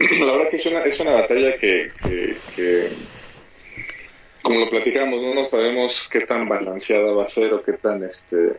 La 0.20 0.32
verdad 0.32 0.50
que 0.50 0.56
es 0.56 0.66
una, 0.66 0.80
es 0.82 0.98
una 1.00 1.12
batalla 1.12 1.56
que, 1.58 1.92
que, 2.02 2.36
que, 2.54 2.90
como 4.48 4.60
lo 4.60 4.70
platicamos, 4.70 5.20
no 5.20 5.34
nos 5.34 5.50
sabemos 5.50 6.08
qué 6.10 6.20
tan 6.20 6.48
balanceada 6.48 7.12
va 7.12 7.24
a 7.24 7.28
ser 7.30 7.52
o 7.52 7.62
qué 7.62 7.74
tan, 7.74 8.02
este... 8.02 8.54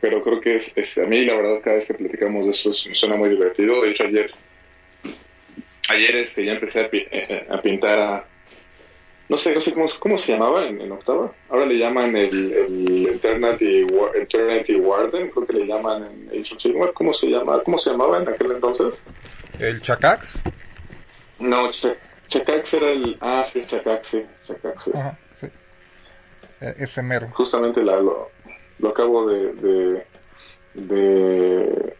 Pero 0.00 0.22
creo 0.22 0.40
que 0.40 0.56
es, 0.58 0.70
es- 0.76 0.96
a 0.98 1.06
mí, 1.06 1.24
la 1.24 1.34
verdad, 1.34 1.60
cada 1.60 1.76
vez 1.76 1.86
que 1.86 1.94
platicamos 1.94 2.44
de 2.46 2.52
eso, 2.52 2.70
es- 2.70 2.86
me 2.86 2.94
suena 2.94 3.16
muy 3.16 3.30
divertido. 3.30 3.82
De 3.82 3.90
hecho, 3.90 4.04
ayer, 4.04 4.30
ayer 5.88 6.16
este, 6.16 6.44
ya 6.44 6.52
empecé 6.52 6.82
a, 6.82 6.88
pi- 6.88 7.06
eh, 7.10 7.46
a 7.50 7.60
pintar 7.60 7.98
a... 7.98 8.24
No 9.28 9.36
sé, 9.36 9.52
no 9.52 9.60
sé 9.60 9.72
cómo, 9.74 9.88
cómo 9.98 10.16
se 10.18 10.32
llamaba 10.32 10.66
en, 10.68 10.80
en 10.80 10.92
octava. 10.92 11.32
Ahora 11.48 11.66
le 11.66 11.76
llaman 11.76 12.14
el, 12.16 12.52
el 12.52 13.06
Eternity, 13.08 13.84
Eternity 14.14 14.76
Warden, 14.76 15.30
creo 15.30 15.46
que 15.48 15.52
le 15.54 15.66
llaman 15.66 16.04
en 16.32 16.40
Age. 16.40 16.56
¿Cómo 16.94 17.12
se 17.12 17.26
llama? 17.26 17.60
¿Cómo 17.64 17.78
se 17.80 17.90
llamaba 17.90 18.22
en 18.22 18.28
aquel 18.28 18.52
entonces? 18.52 18.94
el 19.58 19.82
chacax. 19.82 20.28
No, 21.40 21.68
Ch- 21.70 21.96
Chakax 22.28 22.74
era 22.74 22.90
el... 22.90 23.16
Ah, 23.20 23.42
sí, 23.44 23.64
Chakax, 23.64 24.08
sí. 24.08 24.26
Sí. 24.46 24.54
Ajá, 24.94 25.18
sí. 25.40 25.46
Eh, 26.60 26.74
ese 26.78 27.02
mero. 27.02 27.28
Justamente 27.32 27.82
la, 27.82 27.96
lo, 27.96 28.30
lo 28.78 28.88
acabo 28.90 29.28
de, 29.28 29.52
de, 29.54 30.06
de, 30.74 31.96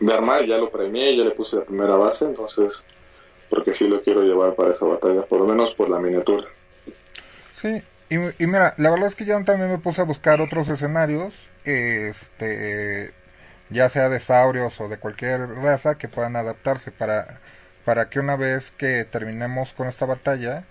de 0.00 0.12
armar, 0.12 0.46
ya 0.46 0.56
lo 0.56 0.70
premié, 0.70 1.16
ya 1.16 1.24
le 1.24 1.30
puse 1.32 1.56
la 1.56 1.64
primera 1.64 1.94
base, 1.94 2.24
entonces, 2.24 2.72
porque 3.50 3.74
sí 3.74 3.86
lo 3.86 4.02
quiero 4.02 4.22
llevar 4.22 4.54
para 4.54 4.74
esa 4.74 4.84
batalla, 4.86 5.22
por 5.22 5.40
lo 5.40 5.46
menos 5.46 5.74
por 5.74 5.88
la 5.90 5.98
miniatura. 6.00 6.46
Sí, 7.60 7.82
y, 8.10 8.16
y 8.42 8.46
mira, 8.46 8.74
la 8.78 8.90
verdad 8.90 9.08
es 9.08 9.14
que 9.14 9.24
yo 9.24 9.34
también 9.44 9.70
me 9.70 9.78
puse 9.78 10.00
a 10.00 10.04
buscar 10.04 10.40
otros 10.40 10.68
escenarios, 10.68 11.34
este, 11.64 13.12
ya 13.70 13.88
sea 13.88 14.08
de 14.08 14.20
saurios 14.20 14.78
o 14.80 14.88
de 14.88 14.98
cualquier 14.98 15.40
raza 15.40 15.96
que 15.96 16.08
puedan 16.08 16.36
adaptarse 16.36 16.90
para, 16.90 17.40
para 17.84 18.08
que 18.10 18.20
una 18.20 18.36
vez 18.36 18.70
que 18.78 19.04
terminemos 19.04 19.72
con 19.74 19.88
esta 19.88 20.06
batalla, 20.06 20.64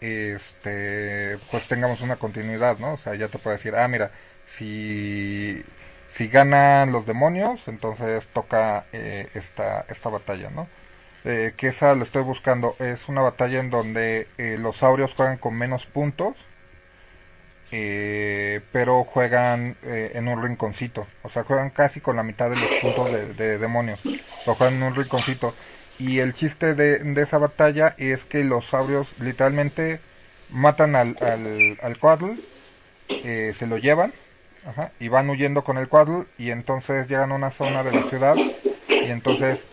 este, 0.00 1.38
pues 1.50 1.66
tengamos 1.68 2.00
una 2.00 2.16
continuidad, 2.16 2.78
¿no? 2.78 2.94
O 2.94 2.98
sea, 2.98 3.14
ya 3.14 3.28
te 3.28 3.38
puedo 3.38 3.56
decir, 3.56 3.74
ah, 3.76 3.88
mira, 3.88 4.10
si, 4.56 5.62
si 6.10 6.28
ganan 6.28 6.92
los 6.92 7.06
demonios, 7.06 7.60
entonces 7.68 8.26
toca 8.32 8.86
eh, 8.92 9.28
esta, 9.34 9.84
esta 9.88 10.08
batalla, 10.10 10.50
¿no? 10.50 10.68
Eh, 11.24 11.54
que 11.56 11.68
esa 11.68 11.94
la 11.94 12.04
estoy 12.04 12.22
buscando. 12.22 12.76
Es 12.78 13.08
una 13.08 13.22
batalla 13.22 13.60
en 13.60 13.70
donde 13.70 14.28
eh, 14.38 14.56
los 14.58 14.76
saurios 14.78 15.14
juegan 15.14 15.38
con 15.38 15.54
menos 15.56 15.86
puntos, 15.86 16.36
eh, 17.70 18.62
pero 18.72 19.04
juegan 19.04 19.76
eh, 19.82 20.12
en 20.14 20.28
un 20.28 20.42
rinconcito. 20.42 21.06
O 21.22 21.28
sea, 21.30 21.44
juegan 21.44 21.70
casi 21.70 22.00
con 22.00 22.16
la 22.16 22.22
mitad 22.22 22.48
de 22.50 22.56
los 22.56 22.70
puntos 22.80 23.12
de, 23.12 23.34
de 23.34 23.58
demonios. 23.58 24.00
Lo 24.46 24.54
juegan 24.54 24.76
en 24.76 24.82
un 24.84 24.94
rinconcito. 24.94 25.54
Y 25.98 26.20
el 26.20 26.34
chiste 26.34 26.74
de, 26.74 26.98
de 27.00 27.22
esa 27.22 27.38
batalla 27.38 27.94
es 27.98 28.24
que 28.24 28.44
los 28.44 28.66
saurios 28.68 29.14
literalmente 29.18 30.02
matan 30.48 30.94
al, 30.96 31.16
al, 31.20 31.76
al 31.82 31.98
Quaddle, 31.98 32.40
eh, 33.22 33.54
se 33.58 33.66
lo 33.66 33.78
llevan, 33.78 34.14
ajá, 34.62 34.94
y 35.00 35.08
van 35.08 35.30
huyendo 35.30 35.64
con 35.64 35.78
el 35.78 35.88
Quaddle, 35.88 36.28
y 36.38 36.50
entonces 36.52 37.08
llegan 37.08 37.32
a 37.32 37.36
una 37.36 37.50
zona 37.52 37.84
de 37.84 37.92
la 37.92 38.04
ciudad, 38.04 38.42
y 39.00 39.10
entonces 39.10 39.68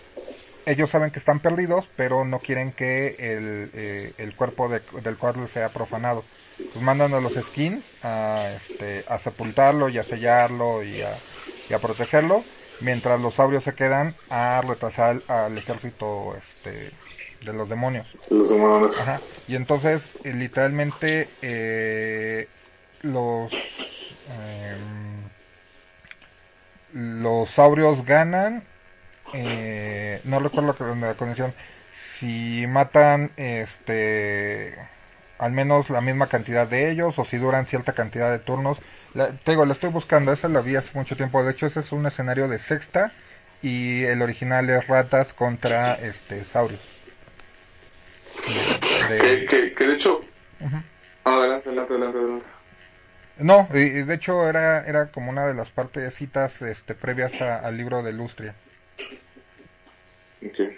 ellos 0.66 0.90
saben 0.92 1.12
que 1.12 1.20
están 1.20 1.42
perdidos, 1.42 1.90
pero 1.96 2.26
no 2.26 2.42
quieren 2.42 2.74
que 2.74 3.16
el, 3.20 3.72
eh, 3.74 4.16
el 4.18 4.36
cuerpo 4.36 4.70
de, 4.70 4.82
del 5.04 5.18
cuadro 5.18 5.48
sea 5.48 5.74
profanado. 5.74 6.30
Pues 6.72 6.84
mandan 6.84 7.14
a 7.14 7.22
los 7.22 7.36
skins 7.36 7.86
a, 8.02 8.54
este, 8.58 9.06
a 9.08 9.20
sepultarlo 9.20 9.90
y 9.90 9.98
a 10.00 10.04
sellarlo 10.04 10.84
y 10.84 11.02
a, 11.02 11.24
y 11.70 11.74
a 11.74 11.80
protegerlo, 11.82 12.50
mientras 12.82 13.20
los 13.20 13.36
saurios 13.36 13.64
se 13.64 13.74
quedan 13.74 14.16
a 14.30 14.62
retrasar 14.66 15.22
al 15.28 15.58
ejército 15.58 16.36
este, 16.38 16.92
de 17.44 17.54
los 17.54 17.70
demonios. 17.70 18.08
Los 18.30 18.50
demonios. 18.50 19.00
Ajá. 19.00 19.22
Y 19.48 19.56
entonces, 19.56 20.02
eh, 20.24 20.34
literalmente, 20.34 21.30
eh, 21.42 22.48
los 23.02 23.52
eh, 23.54 24.76
los 26.94 27.50
saurios 27.50 28.06
ganan. 28.06 28.64
Eh, 29.34 30.22
no 30.24 30.40
recuerdo 30.40 30.76
la, 30.80 31.08
la 31.08 31.14
condición. 31.16 31.54
Si 32.20 32.66
matan, 32.68 33.32
este, 33.36 34.74
al 35.38 35.52
menos 35.52 35.90
la 35.90 36.02
misma 36.02 36.28
cantidad 36.28 36.68
de 36.68 36.90
ellos, 36.90 37.20
o 37.20 37.26
si 37.26 37.38
duran 37.38 37.66
cierta 37.66 37.94
cantidad 37.94 38.32
de 38.32 38.40
turnos. 38.40 38.78
La, 39.16 39.30
te 39.30 39.52
digo, 39.52 39.66
la 39.66 39.74
estoy 39.74 39.90
buscando. 39.90 40.32
Esa 40.32 40.48
la 40.48 40.62
vi 40.62 40.76
hace 40.76 40.92
mucho 40.94 41.16
tiempo. 41.16 41.44
De 41.44 41.52
hecho, 41.52 41.66
ese 41.66 41.80
es 41.80 41.92
un 41.92 42.06
escenario 42.06 42.48
de 42.48 42.60
sexta. 42.60 43.14
Y 43.62 44.04
el 44.04 44.22
original 44.22 44.70
es 44.70 44.86
ratas 44.88 45.34
contra 45.34 45.96
este 45.96 46.44
saurios. 46.46 46.82
De... 49.10 49.18
Que, 49.18 49.46
que, 49.46 49.74
que, 49.74 49.88
de 49.88 49.94
hecho. 49.96 50.22
Uh 50.60 50.66
-huh. 50.66 50.84
Adelante, 51.24 51.70
adelante, 51.70 51.94
adelante, 51.94 52.18
adelante. 52.20 52.46
No, 53.38 53.68
y, 53.74 54.04
de 54.04 54.14
hecho 54.14 54.48
era 54.48 54.86
era 54.86 55.08
como 55.08 55.30
una 55.30 55.46
de 55.46 55.54
las 55.54 55.70
partecitas 55.70 56.62
este, 56.62 56.96
previas 56.96 57.42
a, 57.42 57.60
al 57.60 57.76
libro 57.78 58.04
de 58.04 58.14
Lustria. 58.14 58.54
Okay. 60.46 60.78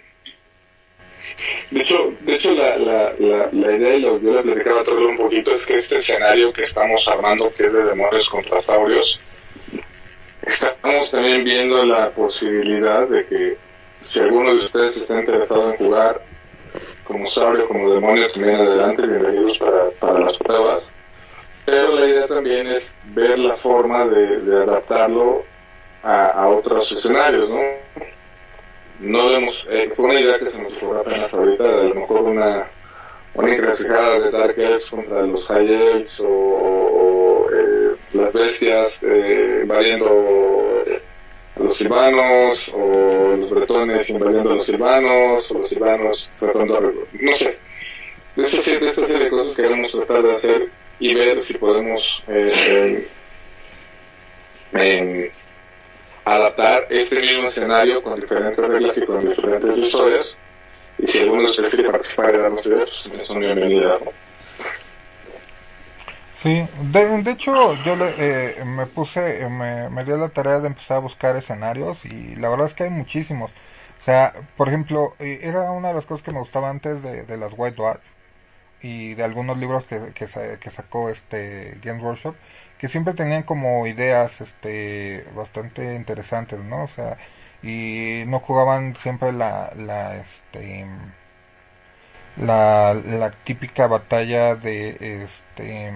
De 1.70 1.80
hecho, 1.80 2.12
de 2.20 2.34
hecho 2.34 2.52
la, 2.52 2.76
la, 2.76 3.12
la, 3.52 3.76
idea, 3.76 3.96
y 3.96 4.00
lo, 4.00 4.20
yo 4.20 4.32
le 4.32 4.42
platicaba 4.42 4.80
a 4.80 4.90
un 4.90 5.16
poquito, 5.16 5.52
es 5.52 5.64
que 5.64 5.76
este 5.76 5.96
escenario 5.96 6.52
que 6.52 6.62
estamos 6.62 7.06
armando, 7.08 7.52
que 7.54 7.66
es 7.66 7.72
de 7.72 7.84
demonios 7.84 8.28
contra 8.28 8.60
saurios, 8.62 9.20
estamos 10.42 11.10
también 11.10 11.44
viendo 11.44 11.84
la 11.84 12.10
posibilidad 12.10 13.06
de 13.08 13.26
que 13.26 13.56
si 14.00 14.20
alguno 14.20 14.52
de 14.52 14.58
ustedes 14.58 14.96
está 14.96 15.18
interesado 15.20 15.70
en 15.70 15.76
jugar 15.76 16.20
como 17.04 17.28
saurio, 17.28 17.66
como 17.66 17.92
demonio, 17.92 18.30
también 18.32 18.56
adelante, 18.56 19.06
bienvenidos 19.06 19.58
para, 19.58 19.90
para 19.98 20.20
las 20.20 20.36
pruebas. 20.36 20.84
Pero 21.64 21.94
la 21.94 22.06
idea 22.06 22.26
también 22.26 22.66
es 22.66 22.90
ver 23.14 23.38
la 23.38 23.56
forma 23.56 24.06
de, 24.06 24.62
adaptarlo 24.62 25.44
a, 26.02 26.46
otros 26.48 26.90
escenarios, 26.92 27.50
¿no? 27.50 27.60
No 29.00 29.28
vemos, 29.28 29.66
eh, 29.70 29.90
fue 29.94 30.06
una 30.06 30.20
idea 30.20 30.38
que 30.38 30.50
se 30.50 30.58
nos 30.58 30.72
ocurrió 30.72 31.00
apenas 31.00 31.32
ahorita, 31.32 31.64
a 31.64 31.84
lo 31.84 31.94
mejor 31.94 32.22
una, 32.22 32.66
una 33.34 33.54
encrucijada 33.54 34.18
de 34.18 34.30
Dark 34.30 34.58
Elves 34.58 34.86
contra 34.86 35.22
los 35.22 35.46
High 35.46 35.72
Elves 35.72 36.20
o, 36.20 36.26
o 36.26 37.50
eh, 37.52 37.94
las 38.14 38.32
bestias 38.32 39.02
eh, 39.04 39.60
invadiendo 39.62 40.84
a 41.56 41.62
los 41.62 41.76
silvanos 41.76 42.70
o 42.74 43.36
los 43.36 43.50
bretones 43.50 44.08
invadiendo 44.10 44.50
a 44.50 44.54
los 44.54 44.66
silvanos 44.66 45.50
o 45.50 45.54
los 45.54 45.68
silvanos 45.68 46.28
tratando 46.38 46.80
de... 46.80 47.24
no 47.24 47.34
sé. 47.34 47.56
De 48.34 48.44
esta 48.44 48.62
serie, 48.62 48.90
esta 48.90 49.06
serie 49.06 49.30
cosas 49.30 49.56
que 49.56 49.62
queremos 49.62 49.90
tratar 49.90 50.22
de 50.22 50.34
hacer 50.34 50.68
y 51.00 51.14
ver 51.14 51.42
si 51.42 51.54
podemos 51.54 52.22
eh, 52.28 53.08
eh, 54.74 55.32
adaptar 56.34 56.86
este 56.90 57.20
mismo 57.20 57.48
escenario 57.48 58.02
con 58.02 58.20
diferentes 58.20 58.66
reglas 58.66 58.96
y 58.96 59.06
con 59.06 59.20
diferentes 59.20 59.76
historias. 59.76 60.26
Y 60.98 61.06
si 61.06 61.20
alguno 61.20 61.48
ustedes 61.48 61.74
quiere 61.74 61.90
participar 61.90 62.34
y 62.34 62.38
darnos 62.38 62.66
ideas, 62.66 62.88
pues 63.08 63.26
son 63.26 63.40
bienvenidas. 63.40 64.00
¿no? 64.04 64.10
Sí, 66.42 66.64
de, 66.92 67.30
hecho 67.30 67.74
yo 67.84 67.96
le, 67.96 68.14
eh, 68.16 68.64
me 68.64 68.86
puse, 68.86 69.42
eh, 69.42 69.48
me, 69.48 69.88
me 69.90 70.04
dio 70.04 70.16
la 70.16 70.28
tarea 70.28 70.60
de 70.60 70.68
empezar 70.68 70.98
a 70.98 71.00
buscar 71.00 71.34
escenarios 71.36 72.04
y 72.04 72.36
la 72.36 72.48
verdad 72.48 72.66
es 72.68 72.74
que 72.74 72.84
hay 72.84 72.90
muchísimos. 72.90 73.50
O 74.00 74.04
sea, 74.04 74.32
por 74.56 74.68
ejemplo, 74.68 75.14
eh, 75.18 75.40
era 75.42 75.72
una 75.72 75.88
de 75.88 75.94
las 75.94 76.06
cosas 76.06 76.24
que 76.24 76.32
me 76.32 76.38
gustaba 76.38 76.70
antes 76.70 77.02
de, 77.02 77.24
de 77.24 77.36
las 77.36 77.52
White 77.56 77.76
Dwarfs 77.76 78.04
y 78.82 79.14
de 79.14 79.24
algunos 79.24 79.58
libros 79.58 79.84
que, 79.86 80.12
que, 80.14 80.26
que 80.60 80.70
sacó 80.70 81.10
este 81.10 81.78
Games 81.82 82.02
Workshop 82.02 82.36
que 82.78 82.88
siempre 82.88 83.14
tenían 83.14 83.42
como 83.42 83.86
ideas 83.86 84.40
este 84.40 85.24
bastante 85.34 85.94
interesantes 85.96 86.58
no 86.60 86.84
o 86.84 86.88
sea 86.88 87.16
y 87.62 88.24
no 88.26 88.40
jugaban 88.40 88.96
siempre 89.02 89.32
la 89.32 89.72
la 89.76 90.16
este 90.16 90.86
la, 92.36 92.94
la 92.94 93.30
típica 93.44 93.86
batalla 93.86 94.54
de 94.54 95.24
este 95.24 95.92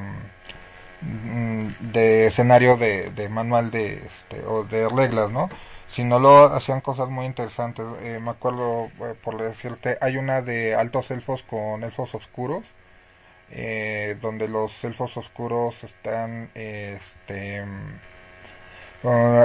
de 1.92 2.26
escenario 2.26 2.76
de, 2.76 3.10
de 3.10 3.28
manual 3.28 3.70
de 3.70 3.94
este 4.06 4.44
o 4.46 4.64
de 4.64 4.88
reglas 4.88 5.30
no 5.30 5.48
sino 5.94 6.18
lo 6.18 6.44
hacían 6.44 6.80
cosas 6.80 7.08
muy 7.10 7.26
interesantes. 7.26 7.84
Eh, 8.02 8.18
me 8.20 8.30
acuerdo, 8.30 8.86
eh, 9.00 9.14
por 9.22 9.40
decirte, 9.40 9.98
hay 10.00 10.16
una 10.16 10.40
de 10.42 10.74
altos 10.74 11.10
elfos 11.10 11.42
con 11.42 11.84
elfos 11.84 12.14
oscuros, 12.14 12.64
eh, 13.53 14.16
donde 14.20 14.48
los 14.48 14.72
elfos 14.84 15.16
oscuros 15.16 15.82
están, 15.84 16.50
este, 16.55 17.64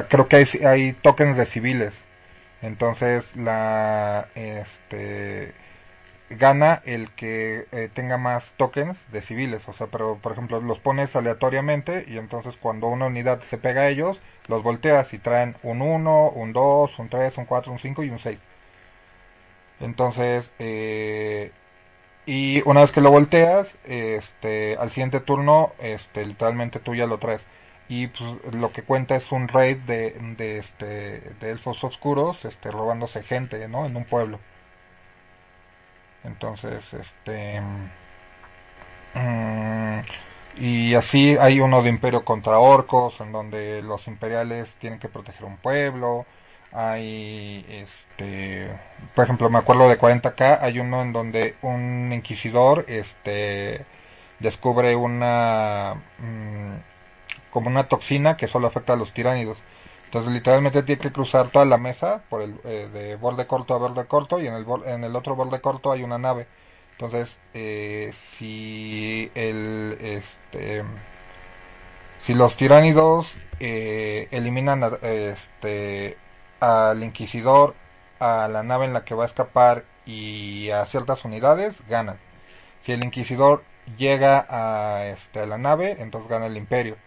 creo 0.10 0.28
que 0.28 0.36
hay, 0.38 0.46
hay 0.66 0.94
tokens 0.94 1.38
de 1.38 1.46
civiles. 1.46 1.94
Entonces, 2.62 3.36
la, 3.36 4.30
este, 4.36 5.54
gana 6.30 6.82
el 6.86 7.12
que 7.12 7.68
eh, 7.72 7.90
tenga 7.94 8.18
más 8.18 8.44
tokens 8.58 8.98
de 9.12 9.22
civiles, 9.22 9.62
o 9.68 9.74
sea, 9.74 9.88
pero 9.88 10.18
por 10.18 10.34
ejemplo 10.34 10.60
los 10.62 10.80
pones 10.80 11.16
aleatoriamente 11.16 12.06
y 12.08 12.18
entonces 12.18 12.56
cuando 12.58 12.88
una 12.88 13.06
unidad 13.06 13.42
se 13.42 13.58
pega 13.58 13.84
a 13.84 13.90
ellos, 13.90 14.20
los 14.48 14.64
volteas 14.64 15.14
y 15.14 15.20
traen 15.20 15.56
un 15.64 15.82
1, 15.82 16.30
un 16.32 16.54
2, 16.54 17.00
un 17.00 17.10
3, 17.10 17.38
un 17.38 17.46
4, 17.46 17.72
un 17.72 17.80
5 17.80 18.04
y 18.04 18.10
un 18.10 18.20
6. 18.20 18.40
Entonces, 19.80 20.50
eh, 20.60 21.52
y 22.28 22.62
una 22.66 22.82
vez 22.82 22.92
que 22.92 23.02
lo 23.02 23.10
volteas, 23.10 23.68
este, 23.86 24.76
al 24.78 24.90
siguiente 24.92 25.22
turno, 25.22 25.72
este, 25.80 26.26
literalmente 26.26 26.80
tú 26.80 26.94
ya 26.94 27.08
lo 27.08 27.18
traes. 27.18 27.42
Y 27.90 28.08
pues, 28.08 28.54
lo 28.54 28.74
que 28.74 28.84
cuenta 28.84 29.16
es 29.16 29.32
un 29.32 29.48
raid 29.48 29.78
de, 29.78 30.12
de, 30.38 30.58
este, 30.58 30.86
de 31.40 31.52
elfos 31.52 31.82
oscuros, 31.86 32.44
este, 32.44 32.70
robándose 32.70 33.24
gente, 33.24 33.66
¿no? 33.70 33.86
En 33.86 33.96
un 33.96 34.04
pueblo. 34.06 34.40
Entonces, 36.26 36.84
este... 36.94 37.62
Mmm, 39.16 40.02
y 40.60 40.96
así 40.96 41.38
hay 41.40 41.60
uno 41.60 41.82
de 41.84 41.90
imperio 41.90 42.26
contra 42.26 42.60
orcos, 42.60 43.20
en 43.22 43.32
donde 43.32 43.82
los 43.82 44.08
imperiales 44.08 44.68
tienen 44.80 45.00
que 45.00 45.08
proteger 45.08 45.46
un 45.46 45.58
pueblo. 45.58 46.26
Hay, 46.80 47.66
este, 47.70 48.70
por 49.16 49.24
ejemplo, 49.24 49.50
me 49.50 49.58
acuerdo 49.58 49.90
de 49.90 49.98
40k, 49.98 50.60
hay 50.62 50.80
uno 50.80 51.02
en 51.02 51.12
donde 51.12 51.56
un 51.64 52.12
inquisidor, 52.14 52.86
este, 52.88 53.84
descubre 54.40 54.96
una, 54.96 55.96
mmm, 56.20 56.76
como 57.50 57.70
una 57.70 57.88
toxina 57.88 58.38
que 58.38 58.48
solo 58.48 58.68
afecta 58.68 58.94
a 58.94 58.96
los 58.96 59.12
tiránidos. 59.12 59.58
Entonces 60.06 60.32
literalmente 60.32 60.84
tiene 60.84 61.02
que 61.02 61.12
cruzar 61.12 61.50
toda 61.50 61.66
la 61.66 61.78
mesa 61.80 62.22
por 62.30 62.44
el 62.44 62.56
eh, 62.64 62.90
de 62.94 63.16
borde 63.16 63.48
corto 63.48 63.74
a 63.74 63.78
borde 63.78 64.06
corto 64.06 64.40
y 64.40 64.48
en 64.48 64.54
el 64.54 64.66
en 64.86 65.04
el 65.04 65.16
otro 65.16 65.36
borde 65.36 65.60
corto 65.62 65.92
hay 65.92 66.04
una 66.04 66.20
nave. 66.20 66.46
Entonces 66.92 67.36
eh, 67.56 68.14
si 68.38 69.32
el 69.34 69.98
este 70.00 70.84
si 72.22 72.36
los 72.36 72.56
tiránidos 72.56 73.34
eh, 73.60 74.28
eliminan 74.32 74.84
este 75.02 76.18
al 76.60 77.04
inquisidor 77.04 77.76
a 78.20 78.48
la 78.48 78.64
nave 78.64 78.86
en 78.86 78.94
la 78.94 79.06
que 79.06 79.16
va 79.16 79.24
a 79.24 79.28
escapar 79.28 79.86
y 80.06 80.70
a 80.72 80.86
ciertas 80.86 81.26
unidades 81.26 81.76
ganan. 81.88 82.18
Si 82.86 82.92
el 82.94 83.04
inquisidor 83.04 83.64
llega 83.98 84.46
a 84.50 85.06
este 85.08 85.42
a 85.42 85.46
la 85.46 85.58
nave 85.58 85.98
entonces 86.00 86.30
gana 86.30 86.48
el 86.48 86.58
imperio 86.58 86.98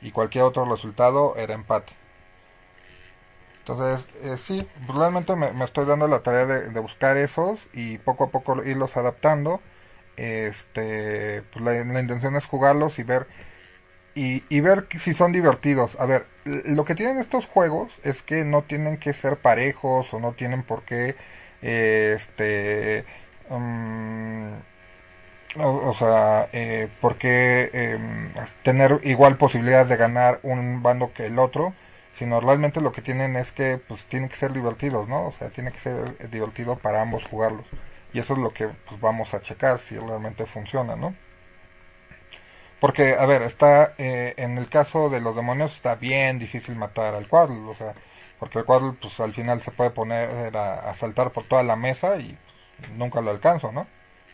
y 0.00 0.12
cualquier 0.12 0.44
otro 0.44 0.64
resultado 0.64 1.36
era 1.36 1.54
empate. 1.54 1.92
Entonces, 3.60 4.06
eh, 4.22 4.36
sí, 4.38 4.66
pues 4.86 4.98
realmente 4.98 5.36
me, 5.36 5.52
me, 5.52 5.64
estoy 5.64 5.84
dando 5.84 6.08
la 6.08 6.20
tarea 6.20 6.46
de, 6.46 6.70
de, 6.70 6.80
buscar 6.80 7.16
esos 7.18 7.60
y 7.72 7.98
poco 7.98 8.24
a 8.24 8.30
poco 8.30 8.64
irlos 8.64 8.96
adaptando. 8.96 9.60
Este, 10.16 11.42
pues 11.52 11.64
la, 11.64 11.72
la 11.84 12.00
intención 12.00 12.36
es 12.36 12.46
jugarlos 12.46 12.98
y 12.98 13.02
ver 13.02 13.26
y, 14.14 14.44
y, 14.48 14.60
ver 14.60 14.86
si 15.02 15.14
son 15.14 15.32
divertidos. 15.32 15.96
A 15.98 16.06
ver, 16.06 16.26
lo 16.44 16.84
que 16.84 16.94
tienen 16.94 17.18
estos 17.18 17.46
juegos 17.46 17.92
es 18.04 18.22
que 18.22 18.44
no 18.44 18.62
tienen 18.62 18.98
que 18.98 19.12
ser 19.12 19.36
parejos 19.38 20.12
o 20.12 20.20
no 20.20 20.32
tienen 20.32 20.62
por 20.62 20.82
qué, 20.82 21.16
eh, 21.62 22.16
este, 22.18 23.04
um, 23.50 24.52
o, 25.56 25.94
sea, 25.94 26.48
eh, 26.52 26.88
por 27.00 27.16
qué 27.18 27.70
eh, 27.72 27.98
tener 28.62 29.00
igual 29.04 29.36
posibilidad 29.36 29.86
de 29.86 29.96
ganar 29.96 30.40
un 30.42 30.82
bando 30.82 31.12
que 31.12 31.26
el 31.26 31.38
otro 31.38 31.74
sino 32.20 32.38
realmente 32.38 32.82
lo 32.82 32.92
que 32.92 33.00
tienen 33.00 33.34
es 33.36 33.50
que 33.50 33.78
pues 33.78 34.04
tienen 34.04 34.28
que 34.28 34.36
ser 34.36 34.52
divertidos, 34.52 35.08
¿no? 35.08 35.28
O 35.28 35.32
sea, 35.38 35.48
tiene 35.48 35.72
que 35.72 35.80
ser 35.80 36.30
divertido 36.30 36.76
para 36.76 37.00
ambos 37.00 37.24
jugarlos. 37.24 37.64
Y 38.12 38.18
eso 38.18 38.34
es 38.34 38.38
lo 38.40 38.52
que 38.52 38.68
pues, 38.68 39.00
vamos 39.00 39.32
a 39.32 39.40
checar 39.40 39.80
si 39.88 39.96
realmente 39.96 40.44
funciona, 40.44 40.96
¿no? 40.96 41.14
Porque, 42.80 43.14
a 43.14 43.26
ver, 43.26 43.42
está, 43.42 43.94
eh, 43.98 44.34
en 44.38 44.56
el 44.56 44.68
caso 44.68 45.10
de 45.10 45.20
los 45.20 45.36
demonios 45.36 45.72
está 45.72 45.96
bien 45.96 46.38
difícil 46.38 46.76
matar 46.76 47.14
al 47.14 47.28
Quaddle, 47.28 47.68
o 47.68 47.74
sea, 47.74 47.94
porque 48.38 48.60
el 48.60 48.64
Quaddle 48.64 48.94
pues 49.00 49.20
al 49.20 49.34
final 49.34 49.60
se 49.62 49.70
puede 49.70 49.90
poner 49.90 50.56
a, 50.56 50.94
saltar 50.94 51.30
por 51.30 51.44
toda 51.44 51.62
la 51.62 51.76
mesa 51.76 52.16
y 52.16 52.36
pues, 52.78 52.90
nunca 52.92 53.20
lo 53.20 53.30
alcanzo, 53.30 53.70
¿no? 53.70 53.86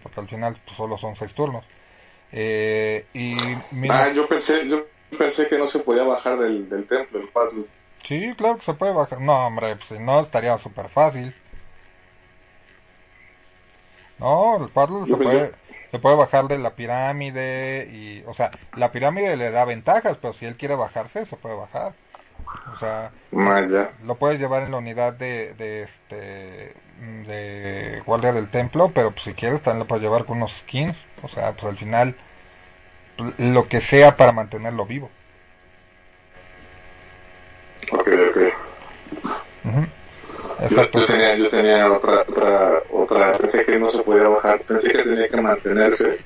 Porque 0.03 0.21
al 0.21 0.29
final 0.29 0.57
pues, 0.65 0.77
solo 0.77 0.97
son 0.97 1.17
seis 1.17 1.35
turnos. 1.35 1.65
Eh, 2.31 3.07
y 3.15 3.35
Ah, 3.91 4.13
yo 4.15 4.29
pensé, 4.29 4.69
yo 4.69 4.87
pensé 5.19 5.49
que 5.49 5.59
no 5.59 5.67
se 5.67 5.81
podía 5.81 6.05
bajar 6.05 6.39
del, 6.39 6.69
del 6.69 6.87
templo 6.87 7.21
el 7.21 7.31
Quaddle. 7.31 7.65
Sí, 8.05 8.33
claro 8.37 8.59
que 8.59 8.65
se 8.65 8.75
puede 8.75 8.93
bajar. 8.93 9.21
No, 9.21 9.45
hombre, 9.45 9.75
pues 9.75 9.89
si 9.89 9.99
no 9.99 10.21
estaría 10.21 10.57
súper 10.59 10.89
fácil. 10.89 11.35
No, 14.21 14.65
el 14.65 14.71
Quaddle 14.71 15.07
se 15.07 15.17
puede 15.17 15.66
se 15.97 16.03
puede 16.03 16.17
bajar 16.17 16.47
de 16.47 16.59
la 16.59 16.75
pirámide 16.75 17.89
y, 17.91 18.23
o 18.27 18.35
sea, 18.35 18.51
la 18.77 18.93
pirámide 18.93 19.35
le 19.39 19.51
da 19.51 19.65
ventajas, 19.65 20.19
pero 20.21 20.35
si 20.35 20.45
él 20.45 20.57
quiere 20.57 20.75
bajarse, 20.75 21.25
se 21.25 21.37
puede 21.37 21.57
bajar. 21.57 21.95
O 22.75 22.79
sea, 22.79 23.13
lo 24.05 24.17
puedes 24.17 24.39
llevar 24.39 24.65
en 24.65 24.73
la 24.73 24.77
unidad 24.77 25.15
de, 25.15 25.55
de 25.55 25.85
este 25.85 26.75
de 27.27 28.03
guardia 28.05 28.35
del 28.35 28.51
templo, 28.51 28.91
pero 28.95 29.11
pues, 29.11 29.25
si 29.25 29.33
quieres 29.33 29.63
también 29.63 29.81
lo 29.81 29.87
puedes 29.87 30.03
llevar 30.03 30.27
con 30.27 30.37
unos 30.37 30.53
skins, 30.61 30.97
o 31.23 31.29
sea, 31.29 31.53
pues 31.53 31.65
al 31.65 31.79
final 31.79 32.15
lo 33.39 33.69
que 33.69 33.81
sea 33.81 34.19
para 34.19 34.33
mantenerlo 34.33 34.85
vivo. 34.85 35.11
Ok, 37.91 38.09
ok. 38.31 38.36
Yo, 40.71 41.07
tenía, 41.07 41.37
yo 41.37 41.51
tenía 41.51 41.91
otra, 41.91 42.23
otra, 42.27 42.83
otra, 42.91 43.33
pensé 43.33 43.65
que 43.65 43.79
no 43.79 43.91
se 43.91 43.99
podía 43.99 44.29
bajar, 44.29 44.61
pensé 44.61 44.91
que 44.91 45.03
tenía 45.03 45.29
que 45.29 45.41
mantenerse 45.41 46.19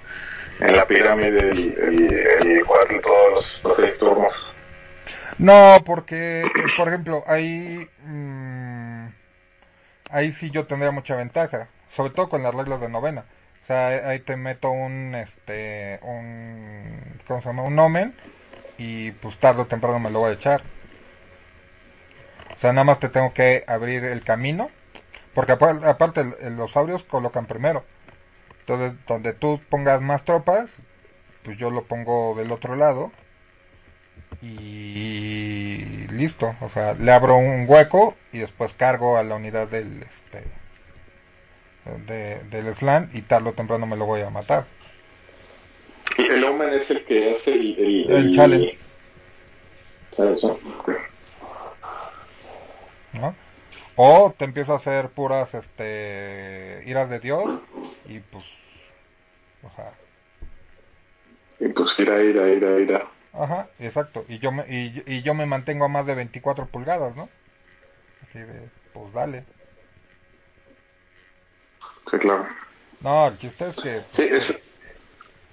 en 0.61 0.77
la 0.77 0.87
pirámide 0.87 1.51
el, 1.51 2.13
el, 2.13 3.01
todos 3.03 3.61
los, 3.65 3.77
seis 3.77 3.99
turnos. 3.99 4.33
No, 5.39 5.79
porque, 5.85 6.45
por 6.77 6.89
ejemplo, 6.89 7.25
ahí, 7.27 7.89
mmm, 8.05 9.07
ahí 10.11 10.33
sí 10.33 10.51
yo 10.51 10.67
tendría 10.67 10.93
mucha 10.93 11.17
ventaja, 11.17 11.69
sobre 11.97 12.13
todo 12.13 12.29
con 12.29 12.43
las 12.43 12.55
reglas 12.55 12.81
de 12.81 12.89
novena. 12.89 13.25
O 13.65 13.67
sea, 13.67 13.89
ahí 14.09 14.21
te 14.21 14.37
meto 14.37 14.71
un, 14.71 15.15
este, 15.15 15.99
un, 16.03 17.21
¿cómo 17.27 17.41
se 17.43 17.49
llama? 17.49 17.63
Un 17.63 17.79
omen 17.79 18.15
y 18.79 19.11
pues 19.13 19.39
tarde 19.39 19.63
o 19.63 19.67
temprano 19.67 19.99
me 19.99 20.11
lo 20.11 20.21
voy 20.21 20.31
a 20.31 20.35
echar. 20.35 20.63
O 22.61 22.63
sea, 22.63 22.75
nada 22.75 22.85
más 22.85 23.01
te 23.01 23.09
tengo 23.09 23.33
que 23.33 23.65
abrir 23.67 24.05
el 24.05 24.23
camino. 24.23 24.69
Porque 25.35 25.53
aparte 25.53 26.23
los 26.51 26.73
saurios 26.73 27.03
colocan 27.05 27.47
primero. 27.47 27.85
Entonces, 28.61 28.93
donde 29.07 29.33
tú 29.33 29.59
pongas 29.71 30.03
más 30.03 30.27
tropas, 30.27 30.69
pues 31.43 31.57
yo 31.57 31.71
lo 31.71 31.85
pongo 31.85 32.35
del 32.37 32.53
otro 32.53 32.77
lado. 32.77 33.13
Y 34.43 36.07
listo. 36.11 36.55
O 36.61 36.69
sea, 36.69 36.93
le 36.93 37.11
abro 37.13 37.39
un 37.39 37.65
hueco 37.67 38.15
y 38.31 38.41
después 38.41 38.75
cargo 38.75 39.17
a 39.17 39.23
la 39.23 39.37
unidad 39.37 39.69
del 39.69 40.03
este 40.03 40.45
del 42.07 42.75
slan 42.75 43.09
y 43.15 43.23
tarde 43.23 43.49
o 43.49 43.53
temprano 43.55 43.87
me 43.87 43.97
lo 43.97 44.05
voy 44.05 44.21
a 44.21 44.29
matar. 44.29 44.67
El 46.19 46.45
Omen 46.45 46.75
es 46.75 46.91
el 46.91 47.07
que 47.07 47.33
hace 47.33 47.55
el, 47.55 47.79
el, 47.79 48.11
el 48.11 48.37
challenge. 48.37 48.79
O 53.97 54.35
te 54.37 54.45
empieza 54.45 54.73
a 54.73 54.77
hacer 54.77 55.11
puras 55.11 55.53
este 55.55 56.83
iras 56.87 57.11
de 57.11 57.21
Dios 57.21 57.61
y 58.07 58.21
pues 58.21 58.45
o 59.63 59.71
sea 59.77 59.93
y 61.61 61.69
pues 61.69 61.95
ira, 61.99 62.23
ira, 62.23 62.49
ira, 62.49 62.81
ira. 62.81 63.09
Ajá, 63.35 63.69
exacto. 63.79 64.25
Y 64.29 64.39
yo 64.39 64.51
me, 64.51 64.65
y, 64.67 65.23
yo 65.23 65.35
me 65.35 65.47
mantengo 65.47 65.85
a 65.85 65.89
más 65.89 66.07
de 66.07 66.15
24 66.15 66.67
pulgadas, 66.67 67.15
¿no? 67.15 67.29
Así 68.27 68.39
de, 68.39 68.69
pues 68.95 69.13
dale. 69.13 69.45
Sí, 72.11 72.19
claro. 72.19 72.47
No, 73.01 73.29
el 73.29 73.39
chiste 73.39 73.69
es 73.69 73.77
que... 73.77 74.03
sí, 74.11 74.29
es, 74.31 74.63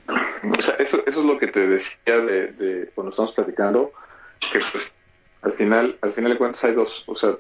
o 0.08 0.62
sea, 0.62 0.76
eso, 0.76 1.04
eso 1.06 1.20
es 1.20 1.26
lo 1.26 1.38
que 1.38 1.48
te 1.48 1.68
decía 1.68 2.18
de, 2.18 2.48
de 2.54 2.90
cuando 2.96 3.12
estamos 3.12 3.34
platicando, 3.34 3.92
que 4.52 4.60
pues 4.72 4.92
al 5.48 5.54
final, 5.54 5.98
al 6.02 6.12
final 6.12 6.34
de 6.34 6.38
cuentas 6.38 6.64
hay 6.66 6.74
dos, 6.74 7.04
o 7.08 7.16
sea, 7.16 7.36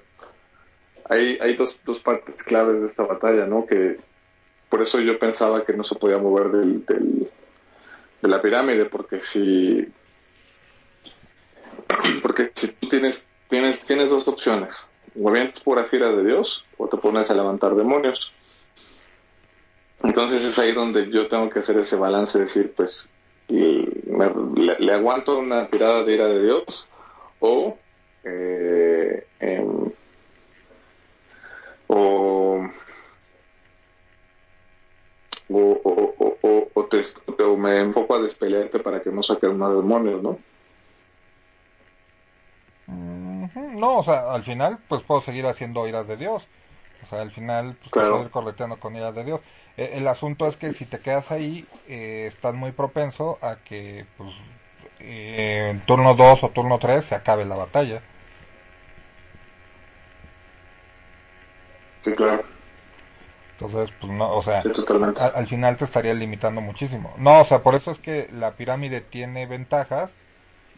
hay, 1.10 1.38
hay 1.41 1.55
dos, 1.55 1.78
dos 1.86 1.99
partes 1.99 2.41
claves 2.43 2.80
de 2.80 2.88
esta 2.88 3.03
batalla, 3.03 3.45
¿no? 3.45 3.66
Que 3.66 3.97
por 4.70 4.82
eso 4.82 4.99
yo 5.01 5.20
pensaba 5.20 5.66
que 5.66 5.74
no 5.74 5.84
se 5.84 5.95
podía 5.95 6.18
mover 6.18 6.49
del, 6.49 6.86
del 6.86 7.30
de 8.22 8.28
la 8.30 8.41
pirámide, 8.41 8.86
porque 8.86 9.24
si 9.24 9.86
porque 12.22 12.51
si 12.55 12.70
tú 12.70 12.88
tienes 12.88 13.26
tienes 13.49 13.86
tienes 13.86 14.10
dos 14.10 14.26
opciones, 14.28 14.74
o 15.22 15.32
bien 15.32 15.53
puras 15.66 15.89
filas 15.89 16.16
de 16.16 16.24
Dios 16.24 16.64
o 16.78 16.88
te 16.88 16.97
pones 16.97 17.30
a 17.30 17.36
levantar 17.36 17.76
demonios. 17.76 18.32
Entonces 20.01 20.45
es 20.45 20.58
ahí 20.60 20.74
donde 20.74 21.10
yo 21.10 21.28
tengo 21.28 21.49
que 21.49 21.60
hacer 21.60 21.78
ese 21.80 21.95
balance, 21.95 22.38
decir, 22.38 22.72
pues, 22.78 23.10
le, 23.49 24.78
le, 24.80 24.93
aguanto 24.93 25.39
una 25.39 25.68
tirada 25.68 26.03
de 26.03 26.14
ira 26.14 26.28
de 26.28 26.43
Dios 26.43 26.88
o 27.39 27.78
eh, 28.28 29.65
o, 31.88 32.69
o, 35.49 36.69
o, 36.73 36.86
te, 36.86 37.03
o, 37.43 37.57
me 37.57 37.80
enfoco 37.80 38.15
a 38.15 38.21
despelearte 38.21 38.80
para 38.80 39.01
que 39.01 39.11
no 39.11 39.23
saquen 39.23 39.57
más 39.57 39.73
demonios, 39.73 40.21
¿no? 40.21 40.38
No, 43.78 43.99
o 43.99 44.03
sea, 44.03 44.32
al 44.32 44.43
final 44.43 44.80
pues 44.88 45.01
puedo 45.03 45.21
seguir 45.21 45.45
haciendo 45.45 45.88
iras 45.88 46.07
de 46.07 46.17
Dios. 46.17 46.43
O 47.03 47.09
sea, 47.09 47.21
al 47.21 47.32
final 47.32 47.78
pues, 47.80 47.91
puedo 47.91 48.21
ir 48.21 48.30
correteando 48.30 48.80
con 48.80 48.95
iras 48.95 49.15
de 49.15 49.23
Dios. 49.23 49.41
E, 49.78 49.97
el 49.97 50.07
asunto 50.07 50.47
es 50.47 50.57
que 50.57 50.73
si 50.73 50.86
te 50.86 50.99
quedas 50.99 51.32
ahí, 51.32 51.65
eh, 51.88 52.25
estás 52.28 52.55
muy 52.55 52.71
propenso 52.71 53.38
a 53.41 53.57
que 53.57 54.05
pues 54.17 54.32
eh, 54.99 55.69
en 55.71 55.82
turno 55.82 56.15
2 56.15 56.43
o 56.43 56.49
turno 56.49 56.80
3 56.80 57.05
se 57.05 57.15
acabe 57.15 57.45
la 57.45 57.55
batalla. 57.55 58.01
Sí, 62.08 62.14
claro. 62.14 62.41
Entonces, 63.60 63.93
pues 63.99 64.14
no, 64.14 64.32
o 64.34 64.41
sea, 64.41 64.64
al 65.36 65.47
final 65.47 65.76
te 65.76 65.84
estaría 65.84 66.14
limitando 66.14 66.62
muchísimo. 66.62 67.14
No, 67.18 67.41
o 67.41 67.45
sea, 67.45 67.64
por 67.64 67.76
eso 67.76 67.91
es 67.91 67.99
que 67.99 68.30
la 68.32 68.51
pirámide 68.51 69.01
tiene 69.01 69.45
ventajas 69.45 70.10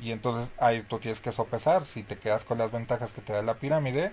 y 0.02 0.12
entonces 0.12 0.50
ahí 0.58 0.82
tú 0.90 0.98
tienes 0.98 1.20
que 1.20 1.32
sopesar 1.32 1.86
si 1.86 2.02
te 2.02 2.18
quedas 2.18 2.44
con 2.46 2.58
las 2.58 2.72
ventajas 2.72 3.12
que 3.12 3.22
te 3.22 3.34
da 3.34 3.44
la 3.44 3.54
pirámide 3.60 4.12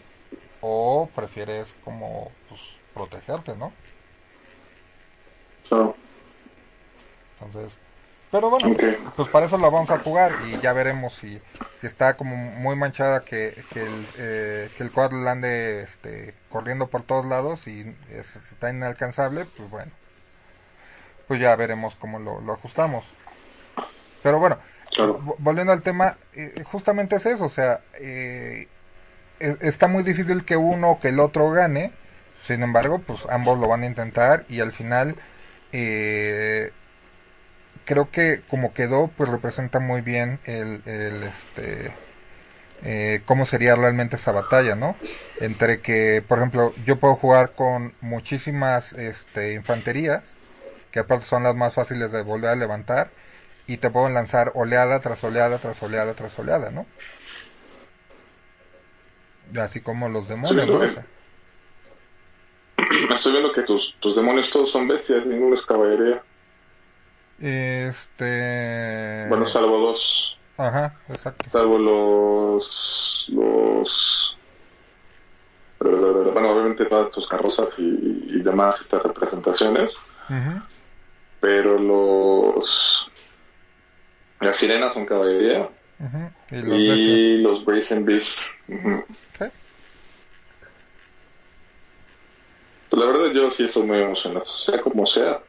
o 0.61 1.09
prefieres 1.14 1.67
como 1.85 2.31
pues 2.51 2.61
protegerte, 2.93 3.57
¿no? 3.57 3.73
Claro. 5.71 5.95
Entonces, 7.41 7.73
pero 8.31 8.51
bueno, 8.51 8.77
pues 9.14 9.29
para 9.29 9.47
eso 9.47 9.57
la 9.57 9.68
vamos 9.68 9.91
a 9.91 9.99
jugar 9.99 10.33
y 10.49 10.61
ya 10.61 10.72
veremos 10.72 11.14
si, 11.20 11.41
está 11.83 12.14
como 12.16 12.37
muy 12.37 12.74
manchada 12.74 13.20
que, 13.20 13.62
que 13.72 13.83
el, 13.83 14.07
eh, 14.18 14.70
que 14.77 14.83
el 14.83 14.91
cuadro 14.91 15.29
ande 15.29 15.83
este, 15.83 16.35
corriendo 16.51 16.89
por 16.89 17.03
todos 17.03 17.24
lados 17.24 17.66
y 17.66 17.95
está 18.53 18.70
inalcanzable, 18.70 19.47
pues 19.57 19.70
bueno, 19.70 19.93
pues 21.29 21.41
ya 21.41 21.55
veremos 21.55 21.95
cómo 21.97 22.18
lo, 22.18 22.53
ajustamos. 22.53 23.05
Pero 24.22 24.41
bueno, 24.41 24.59
volviendo 25.39 25.72
al 25.72 25.83
tema, 25.83 26.16
eh, 26.35 26.64
justamente 26.64 27.16
es 27.16 27.27
eso, 27.27 27.45
o 27.45 27.51
sea, 27.51 27.81
eh, 27.95 28.66
e, 29.39 29.57
está 29.61 29.87
muy 29.87 30.03
difícil 30.03 30.45
que 30.45 30.57
uno 30.57 30.93
o 30.93 31.01
que 31.01 31.09
el 31.09 31.20
otro 31.20 31.51
gane, 31.53 31.93
sin 32.45 32.62
embargo, 32.64 32.99
pues 32.99 33.20
ambos 33.31 33.59
lo 33.59 33.68
van 33.68 33.83
a 33.83 33.87
intentar 33.87 34.45
y 34.49 34.61
al 34.61 34.72
final... 34.72 35.14
Eh, 35.72 36.72
creo 37.87 38.11
que 38.11 38.43
como 38.49 38.74
quedó, 38.74 39.11
pues 39.16 39.30
representa 39.30 39.80
muy 39.80 40.03
bien 40.03 40.41
el, 40.45 40.82
el 40.84 41.22
este, 41.22 41.93
eh, 42.82 43.22
cómo 43.24 43.47
sería 43.47 43.74
realmente 43.74 44.16
esa 44.16 44.32
batalla, 44.32 44.74
¿no? 44.74 44.97
Entre 45.41 45.80
que, 45.80 46.22
por 46.26 46.39
ejemplo, 46.39 46.74
yo 46.84 46.97
puedo 46.99 47.14
jugar 47.14 47.53
con 47.53 47.95
muchísimas 48.03 48.93
este, 48.93 49.55
infanterías, 49.55 50.22
que 50.91 50.99
aparte 50.99 51.24
son 51.26 51.45
las 51.45 51.55
más 51.55 51.72
fáciles 51.74 52.12
de 52.12 52.22
volver 52.22 52.51
a 52.51 52.57
levantar, 52.57 53.11
y 53.66 53.78
te 53.78 53.89
puedo 53.89 54.09
lanzar 54.09 54.53
oleada 54.55 55.01
tras 55.01 55.22
oleada 55.24 55.59
tras 55.59 55.82
oleada 55.82 56.14
tras 56.14 56.39
oleada, 56.39 56.70
¿no? 56.70 56.87
Así 59.61 59.80
como 59.80 60.09
los 60.09 60.28
demonios, 60.28 60.68
¿no? 60.68 60.82
Estoy 63.14 63.32
viendo 63.32 63.53
que 63.53 63.62
tus, 63.62 63.97
tus 64.01 64.16
demonios 64.16 64.51
todos 64.51 64.70
son 64.70 64.89
bestias, 64.89 65.24
ninguno 65.24 65.55
es 65.55 65.62
caballería. 65.62 66.22
Este. 67.39 69.26
Bueno, 69.28 69.47
salvo 69.47 69.78
dos. 69.78 70.39
Ajá, 70.57 70.97
exacto. 71.09 71.51
Salvo 71.51 71.78
los. 71.78 73.26
los. 73.32 74.39
Bueno, 75.78 76.51
obviamente 76.51 76.87
todas 76.87 77.11
tus 77.11 77.28
carrozas 77.28 77.78
y, 77.78 77.82
y 78.28 78.43
demás 78.43 78.80
estas 78.80 79.03
representaciones. 79.03 79.95
Pero 81.41 81.78
los. 81.78 83.11
Las 84.41 84.57
sirenas 84.57 84.95
son 84.95 85.07
caballería. 85.07 85.68
Y 86.51 86.57
los 86.57 86.78
bestias. 86.78 86.99
Y 86.99 87.37
los 87.39 87.64
Brazen 87.64 88.05
Beasts. 88.05 88.51
Pues 92.89 93.03
la 93.05 93.12
verdad 93.12 93.32
yo 93.32 93.51
sí 93.51 93.64
estoy 93.64 93.82
muy 93.82 93.99
emocionado, 93.99 94.45
sea 94.45 94.80
como 94.80 95.07
sea, 95.07 95.41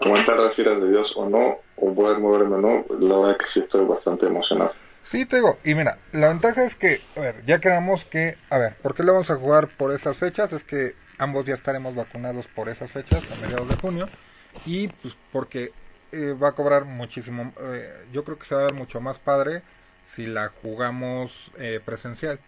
aguantar 0.00 0.38
las 0.38 0.58
iras 0.58 0.80
de 0.80 0.90
Dios 0.90 1.12
o 1.16 1.28
no, 1.28 1.58
o 1.76 1.94
poder 1.94 2.18
moverme 2.18 2.56
o 2.56 2.60
no, 2.60 2.84
la 3.00 3.16
verdad 3.16 3.36
que 3.38 3.46
sí 3.46 3.60
estoy 3.60 3.84
bastante 3.84 4.26
emocionado. 4.26 4.72
Sí, 5.10 5.26
te 5.26 5.36
digo, 5.36 5.58
y 5.64 5.74
mira, 5.74 5.98
la 6.12 6.28
ventaja 6.28 6.64
es 6.64 6.74
que, 6.76 7.00
a 7.16 7.20
ver, 7.20 7.44
ya 7.46 7.60
quedamos 7.60 8.04
que, 8.04 8.36
a 8.50 8.58
ver, 8.58 8.74
¿por 8.76 8.94
qué 8.94 9.02
lo 9.02 9.12
vamos 9.12 9.30
a 9.30 9.36
jugar 9.36 9.68
por 9.76 9.92
esas 9.92 10.16
fechas? 10.16 10.52
Es 10.52 10.64
que 10.64 10.94
ambos 11.18 11.46
ya 11.46 11.54
estaremos 11.54 11.94
vacunados 11.94 12.46
por 12.48 12.68
esas 12.68 12.90
fechas, 12.90 13.22
a 13.30 13.36
mediados 13.36 13.68
de 13.68 13.76
junio, 13.76 14.06
y 14.64 14.88
pues 14.88 15.14
porque 15.30 15.72
eh, 16.12 16.32
va 16.32 16.48
a 16.48 16.52
cobrar 16.52 16.84
muchísimo, 16.84 17.52
eh, 17.60 18.06
yo 18.12 18.24
creo 18.24 18.38
que 18.38 18.46
se 18.46 18.54
va 18.54 18.62
a 18.62 18.64
ver 18.64 18.74
mucho 18.74 19.00
más 19.00 19.18
padre 19.18 19.62
si 20.14 20.26
la 20.26 20.50
jugamos 20.62 21.32
eh, 21.58 21.80
presencial. 21.84 22.38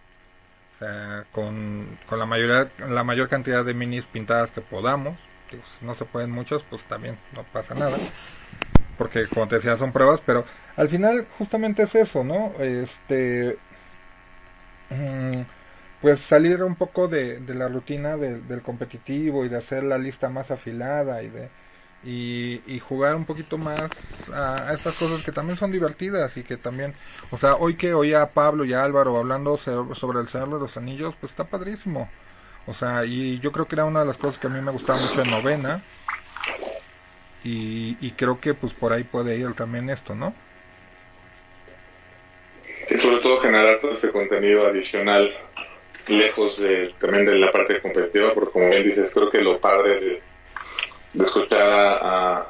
O 0.75 0.79
sea, 0.79 1.25
con, 1.31 1.97
con 2.07 2.19
la 2.19 2.25
mayoría, 2.25 2.71
la 2.87 3.03
mayor 3.03 3.29
cantidad 3.29 3.65
de 3.65 3.73
minis 3.73 4.05
pintadas 4.05 4.51
que 4.51 4.61
podamos. 4.61 5.17
Si 5.49 5.85
no 5.85 5.95
se 5.95 6.05
pueden 6.05 6.31
muchos, 6.31 6.63
pues 6.69 6.83
también 6.85 7.17
no 7.33 7.43
pasa 7.45 7.73
nada. 7.75 7.97
Porque 8.97 9.27
como 9.27 9.47
te 9.47 9.55
decía, 9.55 9.77
son 9.77 9.91
pruebas, 9.93 10.21
pero 10.25 10.45
al 10.75 10.89
final 10.89 11.27
justamente 11.37 11.83
es 11.83 11.95
eso, 11.95 12.23
¿no? 12.23 12.53
Este, 12.59 13.57
mm, 14.89 15.41
pues 16.01 16.19
salir 16.21 16.63
un 16.63 16.75
poco 16.75 17.07
de, 17.07 17.39
la 17.47 17.67
rutina 17.67 18.17
de- 18.17 18.41
del 18.41 18.61
competitivo 18.61 19.45
y 19.45 19.49
de 19.49 19.57
hacer 19.57 19.83
la 19.83 19.97
lista 19.97 20.29
más 20.29 20.51
afilada 20.51 21.23
y 21.23 21.29
de 21.29 21.49
y, 22.03 22.79
jugar 22.79 23.15
un 23.15 23.25
poquito 23.25 23.57
más 23.57 23.91
a, 24.31 24.69
a 24.69 24.73
estas 24.73 24.95
cosas 24.95 25.23
que 25.23 25.31
también 25.31 25.57
son 25.57 25.71
divertidas 25.71 26.37
y 26.37 26.43
que 26.43 26.55
también, 26.57 26.95
o 27.31 27.37
sea, 27.39 27.55
hoy 27.55 27.75
que 27.75 27.93
oía 27.93 28.21
a 28.21 28.31
Pablo 28.31 28.65
y 28.65 28.73
a 28.73 28.83
Álvaro 28.83 29.17
hablando 29.17 29.57
sobre 29.57 30.19
el 30.21 30.29
Señor 30.29 30.49
de 30.53 30.59
los 30.59 30.77
Anillos, 30.77 31.15
pues 31.19 31.31
está 31.31 31.45
padrísimo. 31.45 32.09
O 32.67 32.73
sea, 32.73 33.05
y 33.05 33.39
yo 33.39 33.51
creo 33.51 33.67
que 33.67 33.75
era 33.75 33.85
una 33.85 34.01
de 34.01 34.07
las 34.07 34.17
cosas 34.17 34.39
que 34.39 34.47
a 34.47 34.49
mí 34.49 34.61
me 34.61 34.71
gustaba 34.71 34.99
mucho 34.99 35.21
en 35.21 35.31
novena. 35.31 35.81
Y, 37.43 37.97
y 38.01 38.11
creo 38.11 38.41
que 38.41 38.53
pues 38.53 38.73
por 38.73 38.91
ahí 38.91 39.03
puede 39.03 39.37
ir 39.37 39.53
también 39.53 39.89
esto, 39.89 40.13
¿no? 40.13 40.33
Y 42.89 42.97
sobre 42.97 43.17
todo 43.17 43.41
generar 43.41 43.79
todo 43.79 43.93
ese 43.93 44.11
contenido 44.11 44.67
adicional 44.67 45.33
lejos 46.07 46.57
de 46.57 46.93
también 46.99 47.25
de 47.25 47.35
la 47.35 47.51
parte 47.51 47.81
competitiva, 47.81 48.33
porque 48.33 48.51
como 48.51 48.69
bien 48.69 48.83
dices, 48.83 49.11
creo 49.13 49.29
que 49.29 49.41
lo 49.41 49.59
padre 49.59 49.99
de, 49.99 50.21
de 51.13 51.23
escuchar 51.23 51.61
a, 51.61 52.47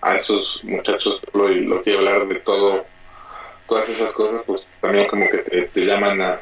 a, 0.00 0.16
esos 0.16 0.62
muchachos 0.64 1.20
lo, 1.32 1.50
y 1.50 1.66
lo 1.66 1.82
que 1.82 1.94
hablar 1.94 2.26
de 2.26 2.36
todo, 2.36 2.86
todas 3.66 3.88
esas 3.88 4.12
cosas, 4.12 4.42
pues 4.46 4.66
también 4.80 5.06
como 5.06 5.28
que 5.28 5.38
te, 5.38 5.62
te 5.62 5.80
llaman 5.84 6.20
a 6.20 6.40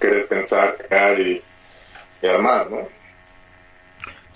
querer 0.00 0.26
pensar, 0.26 0.76
crear 0.88 1.20
y, 1.20 1.42
y 2.22 2.26
armar, 2.26 2.70
¿no? 2.70 2.88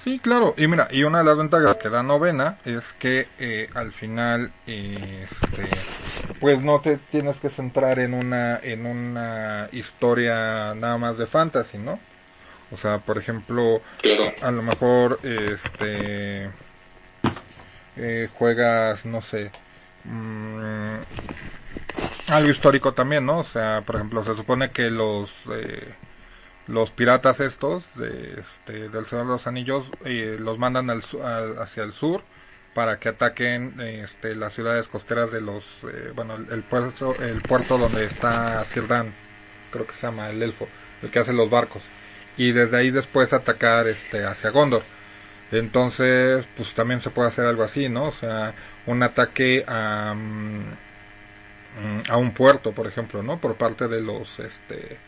Sí, 0.05 0.19
claro. 0.19 0.55
Y 0.57 0.67
mira, 0.67 0.89
y 0.91 1.05
una 1.05 1.19
de 1.19 1.25
las 1.25 1.37
ventajas 1.39 1.77
que 1.77 1.89
da 1.89 2.03
novena 2.03 2.59
es 2.65 2.83
que 2.99 3.29
eh, 3.39 3.71
al 3.75 3.93
final, 3.93 4.51
eh, 4.67 5.29
este, 5.31 5.69
pues 6.41 6.61
no 6.61 6.81
te 6.81 6.97
tienes 6.97 7.37
que 7.37 7.49
centrar 7.51 8.01
en 8.01 8.15
una 8.15 8.59
en 8.63 8.85
una 8.87 9.69
historia 9.71 10.75
nada 10.75 10.99
más 10.99 11.19
de 11.19 11.27
fantasy, 11.27 11.79
¿no? 11.79 12.01
O 12.73 12.77
sea, 12.79 12.99
por 12.99 13.19
ejemplo, 13.19 13.81
Claro. 14.01 14.33
a 14.43 14.51
lo 14.51 14.63
mejor, 14.63 15.21
este, 15.23 16.51
eh, 17.97 18.29
juegas, 18.35 19.05
no 19.05 19.21
sé, 19.23 19.51
mm, 20.05 20.95
algo 22.33 22.51
histórico 22.51 22.93
también, 22.93 23.25
¿no? 23.27 23.39
O 23.41 23.45
sea, 23.45 23.83
por 23.83 23.97
ejemplo, 23.97 24.25
se 24.25 24.35
supone 24.35 24.71
que 24.71 24.91
los 24.91 25.31
eh, 25.53 25.95
los 26.67 26.91
piratas 26.91 27.41
estos 27.41 27.85
de, 27.97 28.41
este, 28.41 28.89
del 28.89 29.07
Señor 29.07 29.27
de 29.27 29.33
los 29.33 29.47
Anillos 29.47 29.87
eh, 30.05 30.37
los 30.39 30.59
mandan 30.59 30.91
al, 30.91 31.03
hacia 31.61 31.83
el 31.83 31.93
sur 31.93 32.23
para 32.75 32.99
que 32.99 33.11
ataquen 33.11 33.81
este, 33.81 34.35
las 34.35 34.55
ciudades 34.55 34.87
costeras 34.89 35.31
de 35.31 35.41
los 35.41 35.65
eh, 35.83 36.13
bueno 36.15 36.37
el, 36.37 36.63
puerto 36.63 37.15
el 37.21 37.43
puerto 37.43 37.77
donde 37.77 38.07
está 38.07 38.65
Círdan 38.65 39.13
creo 39.71 39.87
que 39.87 39.95
se 39.95 40.07
llama 40.07 40.31
el 40.31 40.43
elfo 40.43 40.69
el 41.03 41.11
que 41.11 41.19
hace 41.19 41.33
los 41.33 41.51
barcos. 41.51 41.83
Y 42.37 42.53
desde 42.53 42.77
ahí 42.77 42.91
después 42.91 43.33
atacar 43.33 43.89
este 43.89 44.25
hacia 44.25 44.51
Gondor. 44.51 44.85
Entonces 45.51 46.47
pues 46.57 46.73
también 46.75 47.01
se 47.01 47.11
puede 47.11 47.29
hacer 47.29 47.45
algo 47.45 47.65
así 47.65 47.89
no 47.89 48.05
o 48.05 48.13
sea 48.13 48.55
un 48.87 49.03
ataque 49.03 49.65
a 49.67 50.15
mm, 50.17 50.63
a 52.09 52.17
un 52.17 52.33
puerto 52.33 52.73
por 52.73 52.87
ejemplo 52.87 53.23
no 53.23 53.39
por 53.39 53.57
parte 53.57 53.89
de 53.89 54.01
los 54.01 54.39
este 54.39 54.99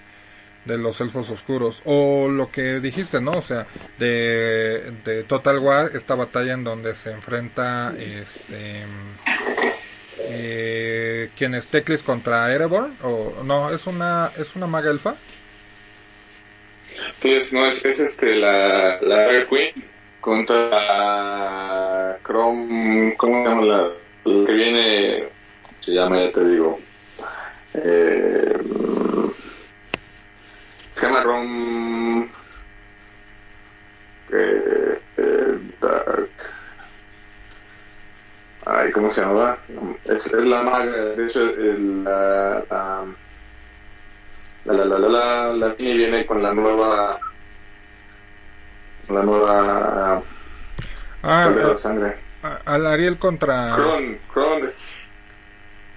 de 0.64 0.78
los 0.78 1.00
elfos 1.00 1.28
oscuros 1.30 1.80
o 1.84 2.28
lo 2.28 2.50
que 2.50 2.80
dijiste 2.80 3.20
no 3.20 3.32
o 3.32 3.42
sea 3.42 3.66
de, 3.98 4.92
de 5.04 5.24
Total 5.24 5.58
War 5.58 5.90
esta 5.94 6.14
batalla 6.14 6.54
en 6.54 6.64
donde 6.64 6.94
se 6.96 7.10
enfrenta 7.10 7.94
este 7.98 8.84
eh, 10.20 11.30
quién 11.36 11.54
es 11.54 11.66
Teclis 11.66 12.02
contra 12.02 12.52
Erebor 12.52 12.90
o 13.02 13.42
no 13.44 13.70
es 13.70 13.86
una 13.86 14.30
es 14.38 14.54
una 14.54 14.66
maga 14.66 14.90
elfa 14.90 15.16
Entonces, 17.16 17.52
no, 17.52 17.66
es, 17.66 17.84
es 17.84 18.00
este, 18.00 18.36
la, 18.36 19.00
la 19.00 19.28
Red 19.28 19.48
Queen 19.48 19.84
contra 20.20 22.18
Chrome, 22.24 23.14
¿cómo 23.16 23.42
se 23.42 23.48
llama 23.48 23.62
la, 23.62 23.90
la 24.24 24.46
que 24.46 24.52
viene? 24.52 25.24
Se 25.80 25.92
llama, 25.92 26.20
ya 26.20 26.32
te 26.32 26.44
digo. 26.48 26.80
Eh, 27.74 28.56
se 31.08 31.12
llama. 31.12 32.26
Eh, 34.32 35.00
eh, 35.18 35.58
Dark. 35.80 36.28
Ay, 38.66 38.90
¿cómo 38.92 39.10
se 39.10 39.20
llama? 39.20 39.56
Es, 40.06 40.26
es 40.26 40.44
la 40.44 40.62
maga, 40.62 40.90
de 40.90 41.26
hecho, 41.26 41.40
el, 41.40 42.02
la, 42.04 42.62
la, 42.70 43.04
la 44.64 44.72
la 44.72 44.84
la 44.84 44.98
la 44.98 45.08
la 45.08 45.52
la 45.52 45.74
Mini 45.78 45.94
viene 45.98 46.24
con 46.24 46.42
la 46.42 46.54
nueva 46.54 47.18
la 49.10 49.22
nueva 49.22 50.22
ah 51.22 51.48
de 51.50 51.62
la 51.62 51.72
eh, 51.72 51.76
sangre 51.76 52.16
al 52.64 52.86
Ariel 52.86 53.18
contra 53.18 53.74
Kron 53.76 54.18
Kron 54.32 54.72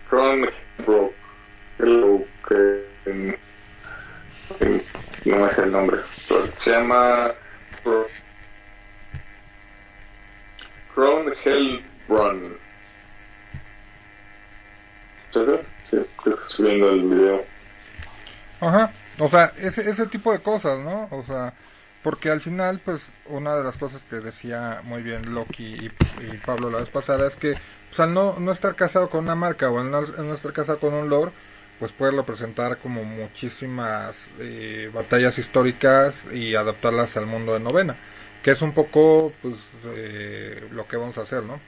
Kron 0.09 0.49
Bro 0.85 2.25
que 2.49 2.85
en- 3.05 3.37
en- 4.59 4.83
no 5.27 5.37
me 5.37 5.49
sé 5.51 5.63
el 5.63 5.71
nombre 5.71 5.97
pero 6.27 6.45
se 6.57 6.71
llama 6.71 7.31
Kron 10.95 11.33
Hellbrun 11.43 12.57
¿Sí? 15.31 15.97
Estoy 16.47 16.65
viendo 16.65 16.89
el 16.89 17.03
video 17.03 17.45
Ajá, 18.59 18.91
o 19.19 19.29
sea, 19.29 19.53
ese, 19.57 19.87
ese 19.87 20.07
tipo 20.07 20.31
de 20.31 20.39
cosas, 20.39 20.79
¿no? 20.79 21.07
O 21.11 21.23
sea, 21.23 21.53
porque 22.03 22.31
al 22.31 22.41
final, 22.41 22.81
pues, 22.83 23.01
una 23.27 23.55
de 23.55 23.63
las 23.63 23.75
cosas 23.77 24.01
que 24.09 24.17
decía 24.17 24.81
muy 24.83 25.03
bien 25.03 25.33
Loki 25.33 25.75
y, 25.75 25.85
y 25.85 26.37
Pablo 26.43 26.69
la 26.69 26.79
vez 26.79 26.89
pasada 26.89 27.27
es 27.27 27.35
que, 27.35 27.53
pues, 27.89 27.99
al 27.99 28.13
no, 28.13 28.39
no 28.39 28.51
estar 28.51 28.75
casado 28.75 29.09
con 29.09 29.25
una 29.25 29.35
marca 29.35 29.69
o 29.69 29.79
al 29.79 29.91
no, 29.91 29.97
al 29.97 30.27
no 30.27 30.33
estar 30.33 30.53
casado 30.53 30.79
con 30.79 30.93
un 30.93 31.09
lore, 31.09 31.31
pues 31.79 31.91
poderlo 31.91 32.25
presentar 32.25 32.77
como 32.77 33.03
muchísimas 33.03 34.15
eh, 34.39 34.89
batallas 34.93 35.37
históricas 35.37 36.15
y 36.33 36.55
adaptarlas 36.55 37.15
al 37.17 37.27
mundo 37.27 37.53
de 37.53 37.59
novena, 37.59 37.95
que 38.43 38.51
es 38.51 38.61
un 38.61 38.73
poco, 38.73 39.31
pues, 39.41 39.55
eh, 39.95 40.67
lo 40.71 40.87
que 40.87 40.97
vamos 40.97 41.17
a 41.17 41.21
hacer, 41.21 41.43
¿no? 41.43 41.59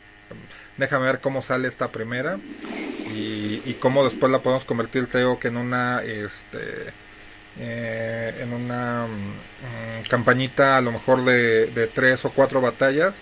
Déjame 0.77 1.06
ver 1.06 1.19
cómo 1.19 1.41
sale 1.41 1.68
esta 1.68 1.90
primera 1.90 2.40
y, 3.15 3.73
cómo 3.80 4.03
después 4.03 4.31
la 4.31 4.40
podemos 4.40 4.65
convertir, 4.65 5.07
te 5.07 5.19
digo, 5.19 5.40
que 5.40 5.48
en 5.49 5.57
una, 5.57 6.02
este, 6.03 6.94
eh, 7.60 8.36
en 8.41 8.53
una 8.53 9.07
mm, 9.07 10.07
campañita 10.07 10.77
a 10.77 10.81
lo 10.81 10.91
mejor 10.91 11.26
de 11.26 11.91
tres 11.94 12.23
o 12.26 12.30
cuatro 12.30 12.61
batallas, 12.61 13.14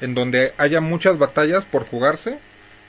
en 0.00 0.14
donde 0.14 0.52
haya 0.58 0.80
muchas 0.80 1.18
batallas 1.18 1.64
por 1.64 1.86
jugarse, 1.86 2.38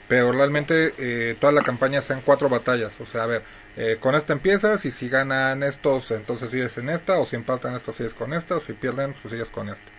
pero 0.08 0.32
realmente 0.32 0.94
eh, 0.98 1.36
toda 1.40 1.52
la 1.52 1.62
campaña 1.62 2.02
sean 2.02 2.22
cuatro 2.24 2.48
batallas. 2.48 2.92
O 3.00 3.06
sea, 3.06 3.24
a 3.24 3.26
ver, 3.26 3.42
eh, 3.76 3.98
con 4.00 4.14
esta 4.14 4.32
empiezas 4.32 4.84
y 4.84 4.90
si 4.92 5.08
ganan 5.08 5.62
estos, 5.62 6.10
entonces 6.10 6.50
sigues 6.50 6.76
en 6.78 6.88
esta, 6.90 7.18
o 7.18 7.26
si 7.26 7.36
empatan 7.36 7.74
estos, 7.74 7.96
sigues 7.96 8.14
con 8.14 8.32
esta, 8.32 8.56
o 8.56 8.60
si 8.60 8.72
pierden, 8.72 9.14
pues 9.20 9.32
sigues 9.32 9.48
con 9.48 9.68
esta. 9.68 9.90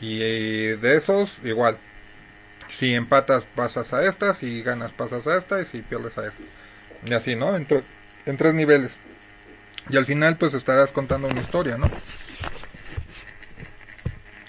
Y, 0.00 0.20
eh, 0.20 0.76
de 0.80 0.96
esos, 0.96 1.30
igual. 1.44 1.78
Si 2.78 2.92
empatas, 2.94 3.44
pasas 3.54 3.92
a 3.92 4.04
esta, 4.04 4.34
si 4.34 4.62
ganas, 4.62 4.92
pasas 4.92 5.26
a 5.26 5.38
esta, 5.38 5.60
y 5.60 5.66
si 5.66 5.82
pierdes 5.82 6.18
a 6.18 6.26
esta. 6.26 6.42
y 7.04 7.14
así, 7.14 7.36
¿no? 7.36 7.56
En, 7.56 7.66
en 8.26 8.36
tres 8.36 8.54
niveles. 8.54 8.90
Y 9.88 9.96
al 9.96 10.04
final 10.04 10.36
pues 10.36 10.52
estarás 10.54 10.90
contando 10.90 11.28
una 11.28 11.40
historia, 11.40 11.78
¿no? 11.78 11.88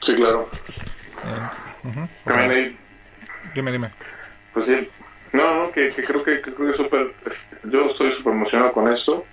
Sí, 0.03 0.15
claro. 0.15 0.49
Eh, 1.23 2.75
Dime, 3.53 3.71
dime. 3.71 3.91
Pues 4.57 4.65
sí. 4.65 4.89
No, 5.33 5.65
no, 5.65 5.71
que, 5.71 5.91
creo 5.91 6.23
que, 6.23 6.41
creo 6.41 6.71
que 6.71 6.73
súper... 6.73 7.13
Yo 7.65 7.91
estoy 7.91 8.11
súper 8.13 8.33
emocionado 8.33 8.71
con 8.71 8.91
esto. 8.91 9.23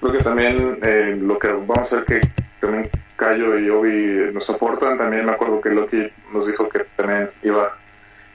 Creo 0.00 0.12
que 0.14 0.24
también 0.24 0.80
eh, 0.82 1.16
lo 1.16 1.38
que 1.38 1.46
vamos 1.46 1.78
a 1.78 1.82
hacer 1.82 2.04
que 2.04 2.20
también 2.60 2.90
Cayo 3.14 3.56
y 3.56 3.70
Obi 3.70 4.32
nos 4.32 4.50
aportan. 4.50 4.98
También 4.98 5.26
me 5.26 5.30
acuerdo 5.30 5.60
que 5.60 5.70
Loki 5.70 6.10
nos 6.32 6.48
dijo 6.48 6.68
que 6.68 6.80
también 6.96 7.30
iba 7.44 7.78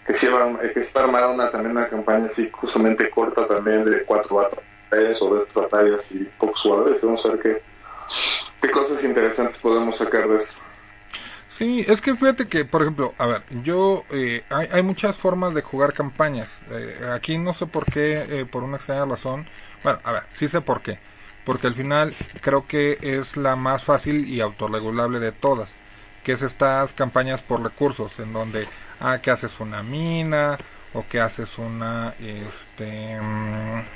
que 0.07 0.14
si 0.14 0.28
iba, 0.28 0.57
que 0.61 0.80
para 0.94 1.07
armar 1.07 1.28
una 1.28 1.52
también 1.52 1.76
una 1.76 1.90
campaña 1.90 2.28
así 2.28 2.49
justamente 2.53 3.10
corta 3.10 3.45
también 3.45 3.84
de 3.84 4.03
cuatro 4.03 4.38
batallas 4.38 5.22
o 5.22 5.36
de 5.36 5.45
batallas 5.53 6.10
y 6.10 6.24
pocos 6.38 6.61
jugadores. 6.61 7.02
Vamos 7.02 7.26
a 7.26 7.32
ver 7.32 7.40
qué, 7.40 7.61
qué 8.61 8.72
cosas 8.72 9.03
interesantes 9.03 9.57
podemos 9.57 9.98
sacar 9.98 10.26
de 10.30 10.38
esto. 10.38 10.68
Sí, 11.60 11.84
es 11.88 11.99
que 12.02 12.15
fíjate 12.15 12.48
que, 12.48 12.64
por 12.65 12.81
ejemplo, 12.81 13.15
a 13.18 13.27
ver, 13.27 13.44
yo, 13.64 14.06
eh, 14.11 14.45
hay, 14.49 14.68
hay, 14.72 14.81
muchas 14.81 15.18
formas 15.18 15.53
de 15.53 15.61
jugar 15.61 15.94
campañas. 15.94 16.49
Eh, 16.72 17.10
aquí 17.14 17.38
no 17.38 17.53
sé 17.53 17.68
por 17.68 17.90
qué, 17.90 18.41
eh, 18.41 18.45
por 18.45 18.64
una 18.64 18.77
extraña 18.77 19.06
razón. 19.06 19.49
Bueno, 19.84 19.99
a 20.03 20.14
ver, 20.14 20.23
sí 20.36 20.48
sé 20.48 20.61
por 20.61 20.81
qué. 20.81 21.02
Porque 21.44 21.68
al 21.68 21.76
final 21.76 22.18
creo 22.40 22.65
que 22.65 22.98
es 23.02 23.36
la 23.36 23.57
más 23.57 23.84
fácil 23.84 24.27
y 24.30 24.40
autorregulable 24.41 25.19
de 25.19 25.34
todas. 25.34 25.77
Que 26.23 26.34
es 26.34 26.41
estas 26.41 26.94
campañas 26.94 27.44
por 27.44 27.61
recursos, 27.61 28.18
en 28.19 28.31
donde, 28.34 28.69
ah, 28.99 29.19
que 29.22 29.31
haces 29.31 29.60
una 29.60 29.84
mina, 29.84 30.61
o 30.94 31.07
que 31.07 31.19
haces 31.19 31.57
una, 31.57 32.15
este, 32.19 33.19
mm, 33.22 33.90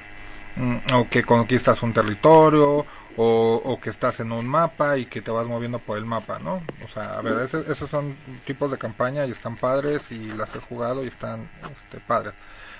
mm, 0.56 0.78
o 0.94 1.10
que 1.10 1.24
conquistas 1.24 1.82
un 1.84 1.94
territorio, 1.94 2.86
o, 3.18 3.80
que 3.82 3.90
estás 3.90 4.20
en 4.20 4.32
un 4.32 4.48
mapa 4.48 4.98
y 4.98 5.06
que 5.06 5.22
te 5.22 5.32
vas 5.32 5.46
moviendo 5.46 5.80
por 5.80 5.98
el 5.98 6.06
mapa, 6.06 6.40
¿no? 6.40 6.62
O 6.84 6.88
sea, 6.94 7.18
a 7.18 7.22
ver, 7.22 7.50
esos 7.70 7.90
son 7.90 8.16
tipos 8.46 8.72
de 8.72 8.78
campaña 8.78 9.26
y 9.26 9.32
están 9.32 9.56
padres 9.58 10.04
y 10.10 10.32
las 10.32 10.56
he 10.56 10.60
jugado 10.60 11.04
y 11.04 11.08
están 11.08 11.50
este, 11.62 12.00
padres. 12.00 12.34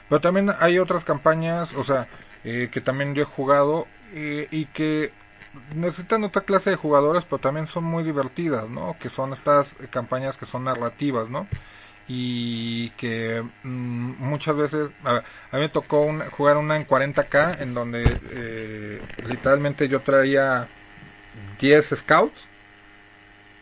Pero 0.10 0.22
también 0.22 0.52
hay 0.60 0.80
otras 0.80 1.04
campañas, 1.04 1.74
o 1.76 1.84
sea, 1.84 2.08
eh, 2.44 2.70
que 2.72 2.82
también 2.82 3.14
yo 3.16 3.24
he 3.24 3.26
jugado 3.26 3.88
eh, 4.14 4.48
y 4.52 4.66
que 4.68 5.12
necesitan 5.76 6.24
otra 6.24 6.42
clase 6.42 6.72
de 6.72 6.76
jugadores, 6.76 7.24
pero 7.26 7.40
también 7.40 7.68
son 7.68 7.84
muy 7.84 8.04
divertidas, 8.04 8.70
¿no? 8.70 8.96
Que 9.00 9.10
son 9.10 9.34
estas 9.34 9.74
campañas 9.92 10.38
que 10.38 10.46
son 10.46 10.64
narrativas, 10.64 11.30
¿no? 11.30 11.48
Y 12.08 12.90
que 12.92 13.44
mm, 13.64 14.16
muchas 14.20 14.56
veces 14.56 14.90
a, 15.04 15.24
mí 15.54 15.60
me 15.60 15.70
tocó 15.70 16.08
jugar 16.32 16.58
una 16.58 16.76
en 16.76 16.88
40k 16.88 17.62
en 17.62 17.74
donde 17.74 18.18
eh, 18.32 19.02
literalmente 19.28 19.88
yo 19.88 20.02
traía 20.02 20.68
10 21.60 21.96
scouts 22.00 22.48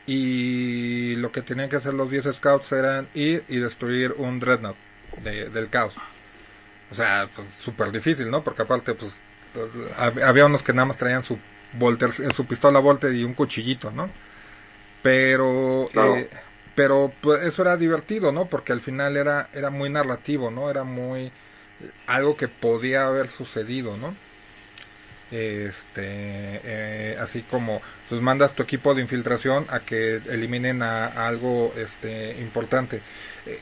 y 0.07 1.15
lo 1.17 1.31
que 1.31 1.41
tenían 1.41 1.69
que 1.69 1.75
hacer 1.75 1.93
los 1.93 2.09
10 2.09 2.35
scouts 2.35 2.71
eran 2.71 3.07
ir 3.13 3.43
y 3.47 3.57
destruir 3.57 4.15
un 4.17 4.39
dreadnought 4.39 4.77
del 5.23 5.69
caos. 5.69 5.93
O 6.91 6.95
sea 6.95 7.29
pues 7.35 7.47
súper 7.59 7.91
difícil 7.91 8.29
no 8.31 8.43
porque 8.43 8.63
aparte 8.63 8.95
pues, 8.95 9.13
había 9.97 10.45
unos 10.45 10.63
que 10.63 10.73
nada 10.73 10.85
más 10.85 10.97
traían 10.97 11.23
su 11.23 11.37
volter, 11.73 12.11
su 12.13 12.45
pistola 12.45 12.79
volter 12.79 13.13
y 13.13 13.23
un 13.23 13.33
cuchillito 13.33 13.91
no 13.91 14.09
pero 15.01 15.85
eh, 15.93 16.29
pero 16.81 17.11
pues, 17.21 17.45
eso 17.45 17.61
era 17.61 17.77
divertido, 17.77 18.31
¿no? 18.31 18.47
Porque 18.47 18.73
al 18.73 18.81
final 18.81 19.15
era, 19.15 19.49
era 19.53 19.69
muy 19.69 19.87
narrativo, 19.91 20.49
¿no? 20.49 20.67
Era 20.67 20.83
muy 20.83 21.31
algo 22.07 22.35
que 22.35 22.47
podía 22.47 23.05
haber 23.05 23.27
sucedido, 23.27 23.97
¿no? 23.97 24.15
Este, 25.29 25.69
eh, 26.63 27.17
así 27.19 27.43
como 27.43 27.83
pues 28.09 28.19
mandas 28.19 28.55
tu 28.55 28.63
equipo 28.63 28.95
de 28.95 29.03
infiltración 29.03 29.67
a 29.69 29.81
que 29.81 30.15
eliminen 30.27 30.81
a, 30.81 31.05
algo 31.27 31.71
este 31.77 32.41
importante. 32.41 33.03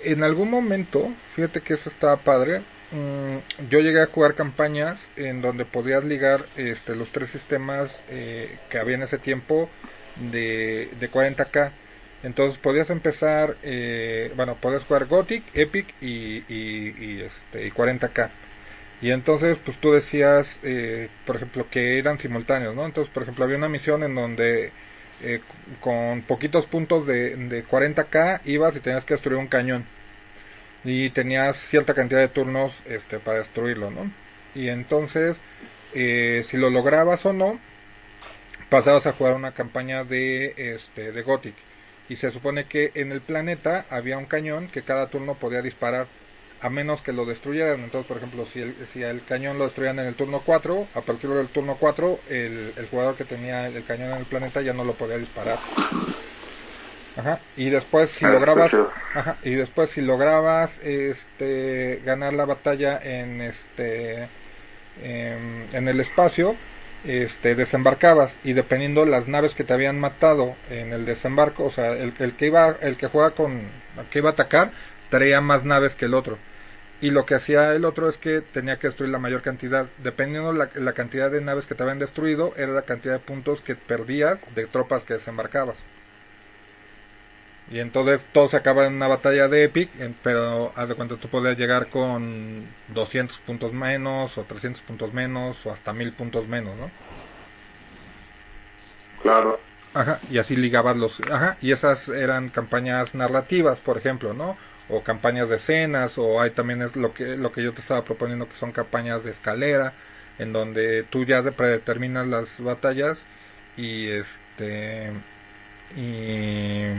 En 0.06 0.24
algún 0.24 0.50
momento, 0.50 1.12
fíjate 1.36 1.60
que 1.60 1.74
eso 1.74 1.90
estaba 1.90 2.16
padre. 2.16 2.62
Mm, 2.92 3.68
yo 3.70 3.82
llegué 3.82 4.02
a 4.02 4.06
jugar 4.06 4.34
campañas 4.34 4.98
en 5.18 5.42
donde 5.42 5.66
podías 5.66 6.06
ligar 6.06 6.46
este, 6.56 6.96
los 6.96 7.12
tres 7.12 7.32
sistemas 7.32 7.92
eh, 8.08 8.60
que 8.70 8.78
había 8.78 8.96
en 8.96 9.04
ese 9.04 9.18
tiempo 9.18 9.70
de, 10.32 10.90
de 10.98 11.12
40k 11.12 11.74
entonces 12.24 12.60
podías 12.60 12.90
empezar, 12.90 13.56
eh, 13.64 14.32
bueno, 14.36 14.56
podías 14.56 14.84
jugar 14.84 15.06
Gothic, 15.06 15.44
Epic 15.54 15.94
y, 16.02 16.44
y, 16.50 17.22
este, 17.22 17.68
y 17.68 17.72
40k. 17.72 18.30
Y 19.02 19.12
entonces, 19.12 19.58
pues 19.64 19.78
tú 19.80 19.94
decías, 19.94 20.48
eh, 20.64 21.10
por 21.26 21.38
ejemplo, 21.38 21.68
que 21.70 21.98
eran 21.98 22.20
simultáneos, 22.20 22.76
¿no? 22.76 22.86
Entonces, 22.86 23.14
por 23.14 23.24
ejemplo, 23.24 23.46
había 23.46 23.58
una 23.58 23.70
misión 23.70 24.04
en 24.04 24.16
donde 24.16 24.72
eh, 25.22 25.40
con 25.80 26.22
poquitos 26.24 26.66
puntos 26.66 27.08
de, 27.08 27.36
de 27.36 27.66
40k 27.66 28.42
ibas 28.46 28.76
y 28.76 28.82
tenías 28.82 29.06
que 29.06 29.14
destruir 29.14 29.40
un 29.40 29.48
cañón. 29.48 29.86
Y 30.84 31.10
tenías 31.12 31.58
cierta 31.70 31.94
cantidad 31.94 32.20
de 32.20 32.30
turnos 32.30 32.74
este, 32.86 33.20
para 33.20 33.40
destruirlo, 33.40 33.92
¿no? 33.92 34.12
Y 34.56 34.70
entonces, 34.70 35.38
si 35.94 36.58
lo 36.58 36.70
lograbas 36.70 37.26
o 37.26 37.34
no, 37.34 37.60
pasabas 38.70 39.08
a 39.08 39.14
jugar 39.14 39.36
una 39.36 39.54
campaña 39.54 40.04
de, 40.04 40.54
este, 40.58 41.12
de 41.12 41.22
Gothic 41.22 41.56
y 42.10 42.16
se 42.16 42.32
supone 42.32 42.66
que 42.66 42.92
en 42.96 43.12
el 43.12 43.22
planeta 43.22 43.86
había 43.90 44.18
un 44.18 44.26
cañón 44.26 44.68
que 44.68 44.82
cada 44.82 45.08
turno 45.08 45.36
podía 45.36 45.62
disparar 45.62 46.08
a 46.62 46.70
menos 46.70 47.02
que 47.02 47.14
lo 47.14 47.26
destruyeran. 47.26 47.82
Entonces, 47.82 48.08
por 48.08 48.18
ejemplo, 48.18 48.46
si 48.52 48.62
el, 48.62 48.76
si 48.92 49.04
el 49.04 49.24
cañón 49.24 49.58
lo 49.58 49.66
destruían 49.66 50.00
en 50.00 50.08
el 50.08 50.16
turno 50.16 50.42
4, 50.46 50.88
a 50.94 51.02
partir 51.02 51.30
del 51.30 51.48
turno 51.48 51.78
4, 51.80 52.20
el, 52.30 52.74
el 52.76 52.88
jugador 52.88 53.16
que 53.16 53.26
tenía 53.26 53.68
el, 53.68 53.86
cañón 53.86 54.12
en 54.12 54.18
el 54.18 54.26
planeta 54.26 54.62
ya 54.62 54.74
no 54.74 54.84
lo 54.84 54.94
podía 54.94 55.18
disparar. 55.18 55.60
Ajá. 57.16 57.40
Y 57.56 57.70
después 57.70 58.10
si 58.12 58.26
ah, 58.26 58.30
lograbas, 58.30 58.74
ajá, 59.14 59.38
y 59.44 59.52
después 59.52 59.90
si 59.92 60.02
lograbas 60.02 60.72
este 60.84 62.02
ganar 62.06 62.34
la 62.34 62.46
batalla 62.46 63.00
en 63.02 63.42
este 63.42 64.30
en 65.02 65.88
el 65.88 66.00
espacio, 66.02 66.56
este, 67.06 67.56
desembarcabas 67.56 68.32
y 68.44 68.54
dependiendo 68.54 69.06
las 69.06 69.28
naves 69.28 69.56
que 69.56 69.64
te 69.64 69.74
habían 69.74 70.00
matado 70.00 70.56
en 70.70 70.94
el 70.94 71.06
desembarco, 71.06 71.66
o 71.66 71.72
sea, 71.72 71.94
el, 71.94 72.14
el 72.20 72.34
que 72.34 72.48
iba, 72.48 72.76
el 72.82 72.98
que 72.98 73.08
juega 73.08 73.32
con, 73.32 73.70
el 73.98 74.06
que 74.10 74.20
iba 74.20 74.30
a 74.30 74.34
atacar, 74.34 74.72
traía 75.10 75.42
más 75.42 75.64
naves 75.64 75.96
que 75.96 76.06
el 76.06 76.14
otro. 76.14 76.38
Y 77.02 77.12
lo 77.12 77.26
que 77.26 77.36
hacía 77.36 77.74
el 77.76 77.86
otro 77.86 78.10
es 78.10 78.18
que 78.18 78.42
tenía 78.42 78.78
que 78.78 78.88
destruir 78.88 79.12
la 79.12 79.20
mayor 79.20 79.42
cantidad. 79.42 79.88
Dependiendo 80.00 80.52
la, 80.52 80.70
la 80.76 80.94
cantidad 80.94 81.32
de 81.32 81.40
naves 81.40 81.66
que 81.66 81.76
te 81.76 81.84
habían 81.84 82.00
destruido, 82.00 82.54
era 82.58 82.74
la 82.74 82.82
cantidad 82.82 83.14
de 83.14 83.20
puntos 83.20 83.62
que 83.62 83.76
perdías 83.76 84.40
de 84.54 84.68
tropas 84.68 85.04
que 85.04 85.14
desembarcabas. 85.14 85.78
Y 87.70 87.80
entonces 87.80 88.26
todo 88.32 88.50
se 88.50 88.58
acaba 88.58 88.88
en 88.88 88.96
una 88.96 89.08
batalla 89.08 89.48
de 89.48 89.64
Epic, 89.66 89.92
pero 90.24 90.74
haz 90.76 90.90
de 90.90 90.96
cuenta 90.96 91.18
tú 91.18 91.30
podías 91.30 91.58
llegar 91.58 91.90
con 91.90 92.76
200 92.88 93.40
puntos 93.42 93.74
menos, 93.74 94.38
o 94.38 94.46
300 94.46 94.82
puntos 94.84 95.14
menos, 95.14 95.64
o 95.66 95.72
hasta 95.72 95.94
1000 95.94 96.14
puntos 96.14 96.48
menos, 96.48 96.76
¿no? 96.78 96.92
Claro. 99.22 99.68
Ajá, 99.94 100.22
y 100.30 100.38
así 100.40 100.56
ligabas 100.56 100.98
los... 100.98 101.20
Ajá, 101.30 101.58
y 101.62 101.72
esas 101.72 102.08
eran 102.10 102.50
campañas 102.50 103.14
narrativas, 103.16 103.80
por 103.80 103.98
ejemplo, 103.98 104.34
¿no? 104.34 104.58
O 104.88 105.04
campañas 105.04 105.50
de 105.50 105.58
escenas, 105.58 106.18
o 106.18 106.42
hay 106.42 106.52
también 106.52 106.82
es 106.82 106.96
lo 106.96 107.14
que, 107.14 107.38
lo 107.38 107.52
que 107.52 107.64
yo 107.64 107.74
te 107.74 107.82
estaba 107.82 108.04
proponiendo 108.04 108.50
que 108.50 108.56
son 108.58 108.72
campañas 108.72 109.24
de 109.24 109.32
escalera, 109.32 109.94
en 110.40 110.54
donde 110.54 111.04
tú 111.04 111.26
ya 111.26 111.44
predeterminas 111.52 112.28
las 112.28 112.60
batallas 112.60 113.20
y 113.78 114.08
este... 114.10 115.14
y 115.96 116.94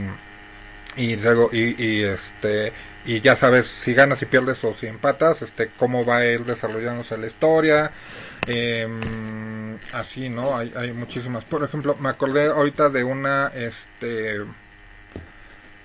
y 0.95 1.15
luego 1.15 1.49
y, 1.53 2.03
este 2.03 2.73
y 3.05 3.21
ya 3.21 3.35
sabes 3.35 3.67
si 3.67 3.93
ganas 3.93 4.21
y 4.21 4.25
pierdes 4.25 4.63
o 4.63 4.75
si 4.75 4.87
empatas 4.87 5.41
este 5.41 5.69
cómo 5.77 6.05
va 6.05 6.17
a 6.17 6.25
ir 6.25 6.45
desarrollándose 6.45 7.17
la 7.17 7.27
historia 7.27 7.91
em, 8.45 9.77
así 9.93 10.29
no 10.29 10.57
hay, 10.57 10.73
hay 10.75 10.91
muchísimas. 10.91 11.43
Por 11.45 11.63
ejemplo 11.63 11.95
me 11.99 12.09
acordé 12.09 12.47
ahorita 12.47 12.89
de 12.89 13.03
una 13.03 13.51
este 13.55 14.41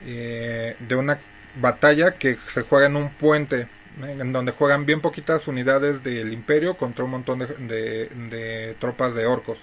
eh, 0.04 0.76
de 0.78 0.94
una 0.94 1.18
batalla 1.56 2.12
que 2.12 2.38
se 2.52 2.62
juega 2.62 2.86
en 2.86 2.96
un 2.96 3.10
puente 3.10 3.68
en 4.02 4.30
donde 4.30 4.52
juegan 4.52 4.84
bien 4.84 5.00
poquitas 5.00 5.48
unidades 5.48 6.02
del 6.02 6.32
imperio 6.32 6.76
contra 6.76 7.04
un 7.04 7.12
montón 7.12 7.38
de 7.38 8.76
tropas 8.78 9.14
de 9.14 9.24
orcos 9.24 9.58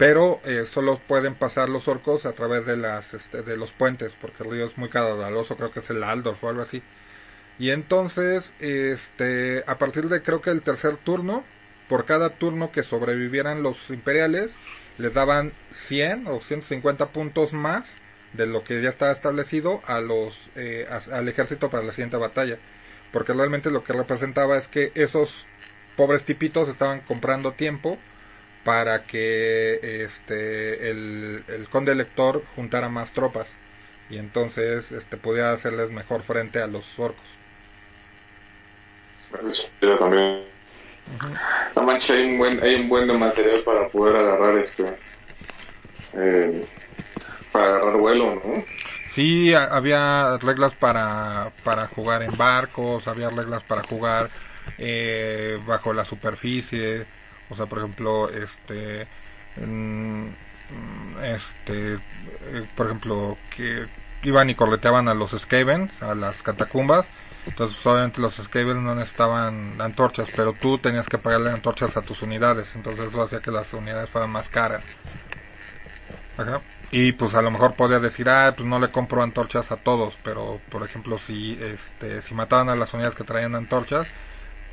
pero 0.00 0.40
eh, 0.44 0.64
solo 0.72 0.98
pueden 1.06 1.34
pasar 1.34 1.68
los 1.68 1.86
orcos 1.86 2.24
a 2.24 2.32
través 2.32 2.64
de 2.64 2.78
las 2.78 3.12
este, 3.12 3.42
de 3.42 3.58
los 3.58 3.70
puentes 3.72 4.10
porque 4.18 4.42
el 4.42 4.50
río 4.50 4.64
es 4.64 4.78
muy 4.78 4.88
caudaloso 4.88 5.58
creo 5.58 5.72
que 5.72 5.80
es 5.80 5.90
el 5.90 6.02
Aldorf 6.02 6.42
o 6.42 6.48
algo 6.48 6.62
así. 6.62 6.82
Y 7.58 7.68
entonces 7.68 8.50
este 8.60 9.62
a 9.66 9.76
partir 9.76 10.08
de 10.08 10.22
creo 10.22 10.40
que 10.40 10.48
el 10.48 10.62
tercer 10.62 10.96
turno 10.96 11.44
por 11.86 12.06
cada 12.06 12.30
turno 12.30 12.72
que 12.72 12.82
sobrevivieran 12.82 13.62
los 13.62 13.76
imperiales 13.90 14.50
les 14.96 15.12
daban 15.12 15.52
100 15.88 16.28
o 16.28 16.40
150 16.40 17.08
puntos 17.08 17.52
más 17.52 17.86
de 18.32 18.46
lo 18.46 18.64
que 18.64 18.80
ya 18.80 18.88
estaba 18.88 19.12
establecido 19.12 19.82
a 19.84 20.00
los 20.00 20.34
eh, 20.56 20.86
al 21.12 21.28
ejército 21.28 21.68
para 21.68 21.82
la 21.82 21.92
siguiente 21.92 22.16
batalla. 22.16 22.56
Porque 23.12 23.34
realmente 23.34 23.70
lo 23.70 23.84
que 23.84 23.92
representaba 23.92 24.56
es 24.56 24.66
que 24.66 24.92
esos 24.94 25.44
pobres 25.94 26.24
tipitos 26.24 26.70
estaban 26.70 27.00
comprando 27.00 27.52
tiempo 27.52 27.98
para 28.70 29.02
que 29.02 30.04
este 30.04 30.90
el, 30.92 31.42
el 31.48 31.68
conde 31.70 31.90
elector 31.90 32.40
juntara 32.54 32.88
más 32.88 33.10
tropas 33.10 33.48
y 34.08 34.16
entonces 34.16 34.92
este 34.92 35.16
podía 35.16 35.50
hacerles 35.52 35.90
mejor 35.90 36.22
frente 36.22 36.62
a 36.62 36.68
los 36.68 36.84
orcos. 36.96 37.26
Yo 39.80 39.98
también. 39.98 40.44
No 41.74 41.82
manches, 41.82 42.10
hay 42.10 42.22
un 42.26 42.38
buen, 42.38 42.62
hay 42.62 42.76
un 42.76 42.88
buen 42.88 43.18
material 43.18 43.58
para 43.66 43.88
poder 43.88 44.14
agarrar 44.14 44.58
este, 44.58 44.84
eh, 46.16 46.64
para 47.50 47.74
agarrar 47.74 47.96
vuelo, 47.96 48.34
¿no? 48.36 48.64
Sí, 49.16 49.52
a- 49.52 49.64
había 49.64 50.38
reglas 50.38 50.74
para, 50.76 51.50
para 51.64 51.88
jugar 51.88 52.22
en 52.22 52.36
barcos, 52.36 53.08
había 53.08 53.30
reglas 53.30 53.64
para 53.64 53.82
jugar 53.82 54.30
eh, 54.78 55.58
bajo 55.66 55.92
la 55.92 56.04
superficie, 56.04 57.04
o 57.50 57.56
sea, 57.56 57.66
por 57.66 57.78
ejemplo, 57.78 58.30
este, 58.30 59.06
mm, 59.56 60.24
mm, 60.24 61.24
este, 61.24 61.94
eh, 61.94 62.68
por 62.76 62.86
ejemplo, 62.86 63.36
que 63.56 63.86
iban 64.22 64.50
y 64.50 64.54
correteaban 64.54 65.08
a 65.08 65.14
los 65.14 65.32
Skavens, 65.32 65.90
a 66.02 66.14
las 66.14 66.42
catacumbas, 66.42 67.06
entonces 67.46 67.84
obviamente 67.84 68.20
los 68.20 68.34
Skavens 68.36 68.82
no 68.82 68.94
necesitaban 68.94 69.80
antorchas, 69.80 70.28
pero 70.36 70.52
tú 70.52 70.78
tenías 70.78 71.08
que 71.08 71.18
pagarle 71.18 71.50
antorchas 71.50 71.96
a 71.96 72.02
tus 72.02 72.22
unidades, 72.22 72.70
entonces 72.74 73.08
eso 73.08 73.22
hacía 73.22 73.40
que 73.40 73.50
las 73.50 73.72
unidades 73.72 74.10
fueran 74.10 74.30
más 74.30 74.48
caras. 74.48 74.84
Ajá. 76.36 76.60
Y 76.92 77.12
pues 77.12 77.34
a 77.34 77.42
lo 77.42 77.50
mejor 77.50 77.74
podía 77.74 78.00
decir, 78.00 78.28
ah, 78.28 78.52
pues 78.56 78.68
no 78.68 78.78
le 78.80 78.90
compro 78.90 79.22
antorchas 79.22 79.70
a 79.70 79.76
todos, 79.76 80.16
pero 80.24 80.60
por 80.70 80.82
ejemplo 80.84 81.18
si 81.26 81.58
este 81.60 82.22
si 82.22 82.34
mataban 82.34 82.68
a 82.68 82.74
las 82.74 82.92
unidades 82.92 83.14
que 83.14 83.24
traían 83.24 83.54
antorchas, 83.54 84.06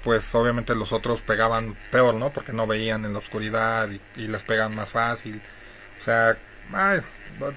pues 0.04 0.24
obviamente 0.34 0.76
los 0.76 0.92
otros 0.92 1.22
pegaban 1.22 1.76
peor, 1.92 2.16
¿no? 2.16 2.32
Porque 2.32 2.54
no 2.54 2.68
veían 2.68 3.06
en 3.06 3.14
la 3.14 3.20
oscuridad 3.20 3.90
y, 3.90 4.02
y 4.22 4.28
les 4.28 4.42
pegan 4.44 4.76
más 4.76 4.90
fácil. 4.90 5.42
O 6.02 6.06
sea, 6.06 6.38
ay, 6.74 7.02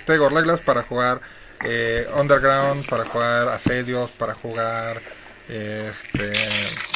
te 0.07 0.13
digo, 0.13 0.29
reglas 0.29 0.61
para 0.61 0.83
jugar 0.83 1.21
eh, 1.65 2.07
Underground, 2.19 2.89
para 2.89 3.05
jugar 3.05 3.49
Asedios, 3.49 4.11
para 4.13 4.35
jugar 4.35 5.01
este 5.49 6.31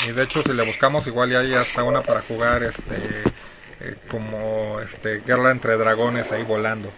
y 0.09 0.13
de 0.13 0.23
hecho 0.23 0.43
si 0.45 0.53
le 0.53 0.63
buscamos 0.63 1.05
igual 1.09 1.29
ya 1.29 1.41
hay 1.41 1.55
hasta 1.55 1.83
una 1.83 2.03
para 2.03 2.21
jugar 2.21 2.63
este 2.63 2.95
eh, 3.81 3.97
como 4.09 4.81
este 4.81 5.23
guerra 5.27 5.51
entre 5.51 5.77
dragones 5.77 6.31
ahí 6.31 6.45
volando. 6.45 6.91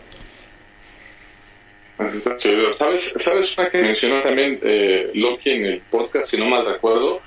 Chido. 2.36 2.74
¿Sabes, 2.74 3.14
¿Sabes 3.16 3.56
una 3.56 3.70
que 3.70 3.80
mencionó 3.80 4.22
también 4.22 4.60
eh, 4.62 5.10
Loki 5.14 5.50
en 5.50 5.64
el 5.64 5.80
podcast, 5.90 6.26
si 6.26 6.36
no 6.36 6.44
mal 6.44 6.66
recuerdo? 6.66 7.22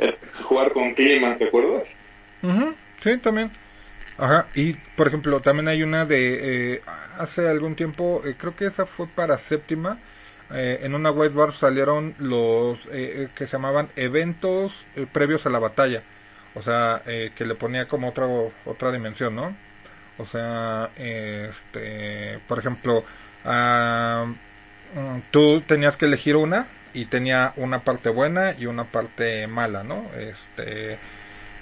Eh, 0.00 0.16
jugar 0.44 0.72
con 0.72 0.94
clima, 0.94 1.36
¿te 1.38 1.44
acuerdas? 1.44 1.94
Sí, 3.02 3.18
también. 3.18 3.50
Ajá, 4.18 4.46
y 4.54 4.74
por 4.96 5.08
ejemplo, 5.08 5.40
también 5.40 5.68
hay 5.68 5.82
una 5.82 6.04
de 6.04 6.74
eh, 6.74 6.82
hace 7.18 7.48
algún 7.48 7.74
tiempo, 7.76 8.22
eh, 8.24 8.36
creo 8.38 8.54
que 8.54 8.66
esa 8.66 8.86
fue 8.86 9.06
para 9.08 9.38
séptima. 9.38 9.98
eh, 10.54 10.80
en 10.82 10.94
una 10.94 11.10
white 11.10 11.34
salieron 11.58 12.14
los 12.18 12.78
que 12.88 13.46
se 13.46 13.46
llamaban 13.46 13.88
eventos 13.96 14.72
previos 15.12 15.46
a 15.46 15.50
la 15.50 15.58
batalla. 15.58 16.02
O 16.54 16.62
sea, 16.62 17.02
que 17.04 17.46
le 17.46 17.54
ponía 17.54 17.88
como 17.88 18.08
otra 18.08 18.26
otra 18.66 18.92
dimensión, 18.92 19.34
¿no? 19.34 19.56
O 20.18 20.26
sea, 20.26 20.90
este, 20.96 22.38
por 22.46 22.58
ejemplo, 22.58 23.04
ah, 23.44 24.26
mm, 24.94 25.18
tú 25.30 25.62
tenías 25.62 25.96
que 25.96 26.04
elegir 26.06 26.36
una 26.36 26.66
y 26.94 27.06
tenía 27.06 27.52
una 27.56 27.84
parte 27.84 28.08
buena 28.08 28.54
y 28.58 28.66
una 28.66 28.84
parte 28.84 29.46
mala, 29.46 29.82
¿no? 29.82 30.10
Este, 30.16 30.98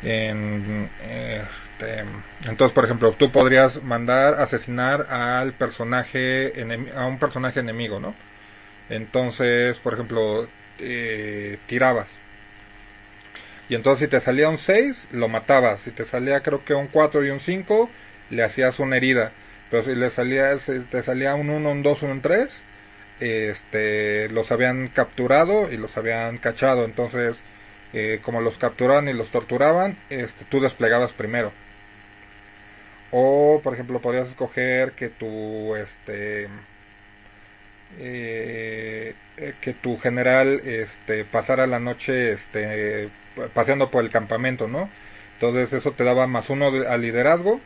en, 0.02 0.88
este, 1.02 2.04
entonces, 2.44 2.72
por 2.72 2.84
ejemplo, 2.84 3.12
tú 3.12 3.30
podrías 3.30 3.82
mandar 3.82 4.40
asesinar 4.40 5.06
al 5.10 5.52
personaje 5.52 6.52
a 6.96 7.06
un 7.06 7.18
personaje 7.18 7.60
enemigo, 7.60 8.00
¿no? 8.00 8.14
Entonces, 8.88 9.78
por 9.78 9.94
ejemplo, 9.94 10.48
eh, 10.78 11.58
tirabas. 11.66 12.08
Y 13.68 13.76
entonces 13.76 14.06
si 14.06 14.10
te 14.10 14.20
salía 14.20 14.48
un 14.48 14.58
6, 14.58 15.08
lo 15.12 15.28
matabas. 15.28 15.80
Si 15.82 15.92
te 15.92 16.04
salía 16.04 16.40
creo 16.40 16.64
que 16.64 16.74
un 16.74 16.88
4 16.88 17.24
y 17.24 17.30
un 17.30 17.40
5, 17.40 17.88
le 18.30 18.42
hacías 18.42 18.80
una 18.80 18.96
herida. 18.96 19.32
Pero 19.70 19.84
si 19.84 19.94
le 19.94 20.10
salía, 20.10 20.58
si 20.58 20.80
te 20.90 21.02
salía 21.04 21.36
un 21.36 21.50
1, 21.50 21.70
un 21.70 21.82
2 21.82 22.02
o 22.02 22.06
un 22.06 22.20
3, 22.20 22.50
este, 23.20 24.28
los 24.30 24.50
habían 24.50 24.88
capturado 24.88 25.70
y 25.70 25.76
los 25.76 25.96
habían 25.96 26.38
cachado. 26.38 26.84
Entonces, 26.84 27.36
eh, 27.92 28.20
como 28.22 28.40
los 28.40 28.56
capturaban 28.58 29.08
y 29.08 29.12
los 29.12 29.30
torturaban, 29.30 29.98
este, 30.10 30.44
tú 30.46 30.60
desplegabas 30.60 31.12
primero. 31.12 31.52
O, 33.10 33.60
por 33.62 33.74
ejemplo, 33.74 34.00
podrías 34.00 34.28
escoger 34.28 34.92
que 34.92 35.08
tu, 35.08 35.74
este, 35.76 36.48
eh, 37.98 39.14
eh, 39.36 39.54
que 39.60 39.72
tu 39.74 39.98
general, 39.98 40.60
este, 40.64 41.24
pasara 41.24 41.66
la 41.66 41.80
noche, 41.80 42.32
este, 42.32 43.10
paseando 43.54 43.90
por 43.90 44.04
el 44.04 44.10
campamento, 44.10 44.68
¿no? 44.68 44.88
Entonces 45.34 45.72
eso 45.72 45.92
te 45.92 46.04
daba 46.04 46.26
más 46.26 46.50
uno 46.50 46.66
al 46.66 47.00
liderazgo, 47.02 47.60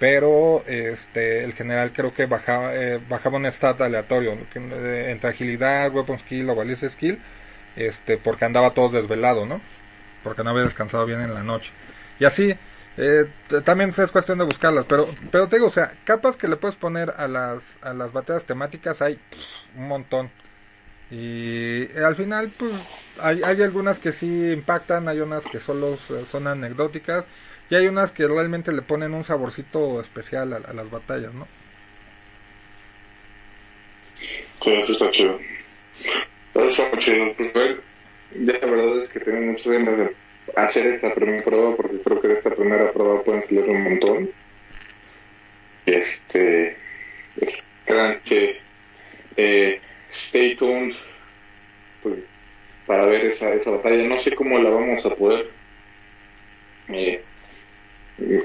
pero 0.00 0.64
este, 0.66 1.44
el 1.44 1.54
general 1.54 1.92
creo 1.94 2.14
que 2.14 2.26
bajaba, 2.26 2.74
eh, 2.76 3.00
bajaba 3.08 3.38
un 3.38 3.46
stat 3.46 3.80
aleatorio, 3.82 4.34
eh, 4.56 5.08
entre 5.12 5.30
agilidad, 5.30 5.94
weapon 5.94 6.20
skill 6.20 6.50
o 6.50 6.56
ballistic 6.56 6.92
skill, 6.94 7.22
este, 7.76 8.18
porque 8.18 8.46
andaba 8.46 8.74
todo 8.74 8.90
desvelado, 8.90 9.46
¿no? 9.46 9.62
Porque 10.22 10.44
no 10.44 10.50
había 10.50 10.64
descansado 10.64 11.06
bien 11.06 11.22
en 11.22 11.34
la 11.34 11.44
noche. 11.44 11.72
Y 12.20 12.26
así, 12.26 12.54
eh, 12.98 13.26
también 13.64 13.94
es 13.96 14.12
cuestión 14.12 14.38
de 14.38 14.44
buscarlas, 14.46 14.86
pero, 14.86 15.14
pero 15.32 15.48
te 15.48 15.56
digo, 15.56 15.68
o 15.68 15.72
sea, 15.72 15.94
capas 16.04 16.36
que 16.36 16.48
le 16.48 16.56
puedes 16.56 16.76
poner 16.76 17.14
a 17.16 17.28
las, 17.28 17.62
a 17.82 17.94
las 17.94 18.12
batallas 18.12 18.44
temáticas 18.46 19.02
hay 19.02 19.16
pff, 19.16 19.76
un 19.76 19.88
montón. 19.88 20.32
Y 21.10 21.82
eh, 21.84 22.04
al 22.04 22.16
final, 22.16 22.52
pues, 22.56 22.72
hay, 23.18 23.42
hay 23.42 23.62
algunas 23.62 23.98
que 23.98 24.12
sí 24.12 24.52
impactan, 24.52 25.08
hay 25.08 25.20
unas 25.20 25.46
que 25.46 25.60
solo 25.60 25.94
s- 25.94 26.26
son 26.30 26.46
anecdóticas, 26.46 27.24
y 27.70 27.76
hay 27.76 27.86
unas 27.86 28.10
que 28.10 28.26
realmente 28.26 28.72
le 28.72 28.82
ponen 28.82 29.14
un 29.14 29.24
saborcito 29.24 30.00
especial 30.00 30.52
a, 30.52 30.72
las 30.72 30.90
batallas, 30.90 31.32
¿no? 31.32 31.46
Sí, 34.60 34.72
eso 34.72 34.92
está 34.92 35.10
chido. 35.12 35.38
Eso 36.54 36.68
está 36.82 36.98
chido. 36.98 37.32
Pues, 37.36 37.76
ya 38.32 38.52
la 38.54 38.66
verdad 38.66 39.04
es 39.04 39.08
que 39.10 39.20
tengo 39.20 39.52
muchas 39.52 39.66
ganas 39.66 39.96
de 39.98 40.16
hacer 40.56 40.86
esta 40.88 41.14
primera 41.14 41.44
prueba 41.44 41.76
porque 41.76 42.00
creo 42.02 42.20
que 42.20 42.28
de 42.28 42.34
esta 42.34 42.50
primera 42.50 42.92
prueba 42.92 43.22
pueden 43.22 43.42
salir 43.44 43.64
un 43.64 43.84
montón. 43.84 44.30
Este. 45.86 46.76
Que. 48.24 48.60
Eh, 49.36 49.80
stay 50.10 50.56
tuned 50.56 50.94
pues, 52.02 52.18
para 52.86 53.06
ver 53.06 53.26
esa, 53.26 53.54
esa 53.54 53.70
batalla. 53.70 54.08
No 54.08 54.18
sé 54.18 54.34
cómo 54.34 54.58
la 54.58 54.70
vamos 54.70 55.06
a 55.06 55.14
poder 55.14 55.50
eh, 56.88 57.22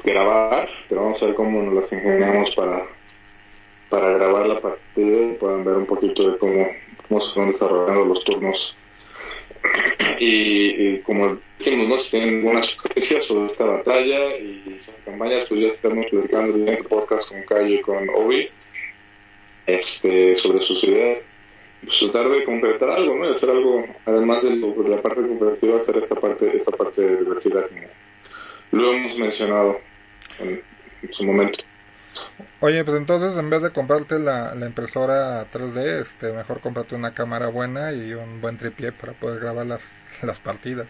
grabar, 0.03 0.69
pero 0.89 1.01
vamos 1.03 1.21
a 1.21 1.25
ver 1.27 1.35
cómo 1.35 1.61
nos 1.61 1.73
las 1.73 1.91
ingeniamos 1.91 2.51
para 2.55 2.83
para 3.89 4.11
grabar 4.13 4.47
la 4.47 4.59
partida 4.59 5.21
y 5.31 5.33
puedan 5.39 5.63
ver 5.63 5.75
un 5.75 5.85
poquito 5.85 6.31
de 6.31 6.37
cómo, 6.39 6.67
cómo 7.07 7.21
se 7.21 7.39
van 7.39 7.51
desarrollando 7.51 8.05
los 8.05 8.23
turnos. 8.23 8.75
Y, 10.19 10.25
y 10.95 10.99
como 11.01 11.37
decimos, 11.59 11.87
¿no? 11.87 11.97
si 12.01 12.09
tienen 12.11 12.35
algunas 12.37 12.65
sugerencias 12.65 13.25
sobre 13.25 13.51
esta 13.51 13.65
batalla 13.65 14.37
y 14.37 14.79
sus 14.83 14.93
campañas, 15.05 15.45
pues 15.47 15.61
ya 15.61 15.67
estamos 15.67 16.05
publicando 16.07 16.57
en 16.57 16.67
el 16.69 16.83
podcast 16.85 17.29
con 17.29 17.41
Calle 17.43 17.75
y 17.75 17.81
con 17.81 18.09
Obi 18.09 18.49
este, 19.67 20.35
sobre 20.35 20.59
sus 20.59 20.83
ideas. 20.83 21.21
Pues 21.83 21.99
tratar 21.99 22.29
de 22.29 22.43
concretar 22.43 22.89
algo, 22.89 23.15
¿no? 23.15 23.27
De 23.29 23.35
hacer 23.35 23.49
algo, 23.49 23.85
además 24.05 24.41
de, 24.43 24.55
lo- 24.55 24.71
de 24.83 24.89
la 24.89 25.01
parte 25.01 25.21
competitiva, 25.21 25.77
hacer 25.79 25.97
esta 25.97 26.15
parte, 26.15 26.57
esta 26.57 26.71
parte 26.71 27.17
divertida 27.17 27.67
como 27.67 27.81
lo 28.75 28.93
hemos 28.93 29.17
mencionado 29.17 29.79
en, 30.39 30.61
en 31.01 31.13
su 31.13 31.23
momento. 31.23 31.59
Oye, 32.61 32.83
pues 32.83 32.97
entonces 32.97 33.37
en 33.37 33.49
vez 33.49 33.61
de 33.61 33.71
comprarte 33.71 34.17
la, 34.19 34.55
la 34.55 34.65
impresora 34.67 35.45
3D, 35.51 36.01
este, 36.01 36.31
mejor 36.31 36.61
cómprate 36.61 36.95
una 36.95 37.13
cámara 37.13 37.47
buena 37.47 37.91
y 37.91 38.13
un 38.13 38.41
buen 38.41 38.57
tripié 38.57 38.91
para 38.91 39.13
poder 39.13 39.39
grabar 39.39 39.65
las, 39.65 39.81
las 40.21 40.39
partidas. 40.39 40.87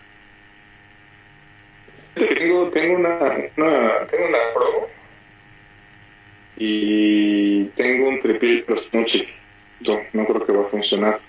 Tengo, 2.15 2.69
tengo 2.69 2.95
una, 2.95 3.17
una, 3.57 4.07
tengo 4.07 4.27
una 4.27 4.37
Pro 4.53 4.89
y 6.57 7.65
tengo 7.75 8.07
un 8.09 8.19
tripié, 8.19 8.63
pero 8.65 8.79
es 8.79 8.93
muy 8.93 9.05
chiquito. 9.05 9.99
No 10.13 10.25
creo 10.25 10.45
que 10.45 10.53
va 10.53 10.61
a 10.61 10.69
funcionar. 10.69 11.19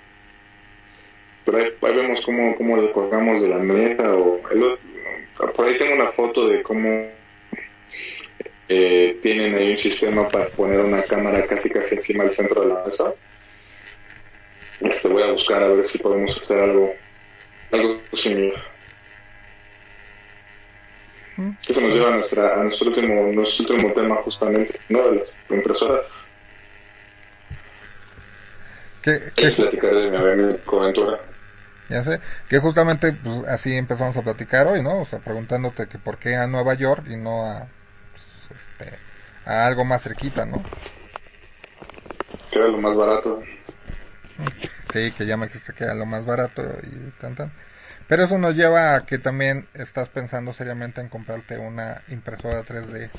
Pero 1.45 1.59
ahí, 1.59 1.65
ahí 1.83 1.97
vemos 1.97 2.21
cómo, 2.25 2.55
cómo 2.57 2.77
lo 2.77 2.93
colgamos 2.93 3.41
de 3.41 3.49
la 3.49 3.59
mesa 3.59 4.15
o 4.15 4.41
el 4.51 4.63
otro- 4.63 4.96
por 5.55 5.67
ahí 5.67 5.79
tengo 5.79 5.95
una 5.95 6.09
foto 6.09 6.49
de 6.49 6.63
cómo 6.63 7.09
eh, 8.69 9.19
tienen 9.23 9.55
ahí 9.55 9.71
un 9.71 9.79
sistema 9.79 10.29
para 10.29 10.49
poner 10.49 10.81
una 10.81 11.03
cámara 11.03 11.47
casi 11.47 11.71
casi 11.71 11.95
encima 11.95 12.25
del 12.25 12.33
centro 12.33 12.63
de 12.63 12.69
la 12.69 12.85
mesa. 12.85 13.13
Este 14.81 15.09
voy 15.09 15.23
a 15.23 15.33
buscar 15.33 15.63
a 15.63 15.69
ver 15.69 15.87
si 15.87 15.99
podemos 15.99 16.37
hacer 16.41 16.59
algo 16.59 16.95
algo 17.73 18.01
similar. 18.13 18.77
Eso 21.69 21.81
nos 21.83 21.95
lleva 21.95 22.09
a, 22.09 22.13
nuestra, 22.13 22.55
a 22.55 22.63
nuestro, 22.63 22.89
último, 22.89 23.31
nuestro 23.33 23.67
último 23.67 23.93
tema 23.93 24.17
justamente, 24.17 24.81
¿no? 24.89 25.11
De 25.11 25.17
las 25.17 25.35
impresoras. 25.51 26.07
¿Qué, 29.03 29.21
qué 29.37 29.51
platicar 29.51 29.95
de 29.95 30.37
mi, 30.37 30.59
coventura? 30.61 31.21
Ya 31.89 32.03
sé, 32.03 32.21
que 32.49 32.59
justamente 32.59 33.13
pues, 33.13 33.47
así 33.49 33.77
empezamos 33.77 34.17
a 34.17 34.23
platicar 34.23 34.67
hoy, 34.67 34.83
¿no? 34.83 35.03
O 35.03 35.07
sea, 35.07 35.21
preguntándote 35.21 35.87
que 35.87 35.99
por 35.99 36.19
qué 36.19 36.35
a 36.35 36.47
Nueva 36.47 36.75
York 36.75 37.05
y 37.09 37.17
no 37.17 37.47
a, 37.47 37.61
pues, 37.61 38.61
este, 38.61 38.99
a 39.45 39.67
algo 39.67 39.85
más 39.85 40.03
cerquita, 40.03 40.45
¿no? 40.45 40.65
Que 42.51 42.59
era 42.59 42.69
lo 42.69 42.79
más 42.79 42.97
barato. 42.97 43.43
Sí, 44.93 45.13
que 45.13 45.27
ya 45.27 45.37
me 45.37 45.47
dijiste 45.47 45.73
que 45.73 45.85
era 45.85 45.95
lo 45.95 46.07
más 46.07 46.25
barato 46.25 46.63
y 46.83 47.11
tan 47.21 47.35
tan. 47.37 47.53
Pero 48.09 48.25
eso 48.25 48.39
nos 48.39 48.55
lleva 48.55 48.95
a 48.95 49.07
que 49.07 49.19
también 49.19 49.67
estás 49.75 50.09
pensando 50.09 50.53
seriamente 50.55 51.01
en 51.01 51.09
comprarte 51.09 51.59
una 51.59 52.03
impresora 52.09 52.63
3D, 52.63 53.11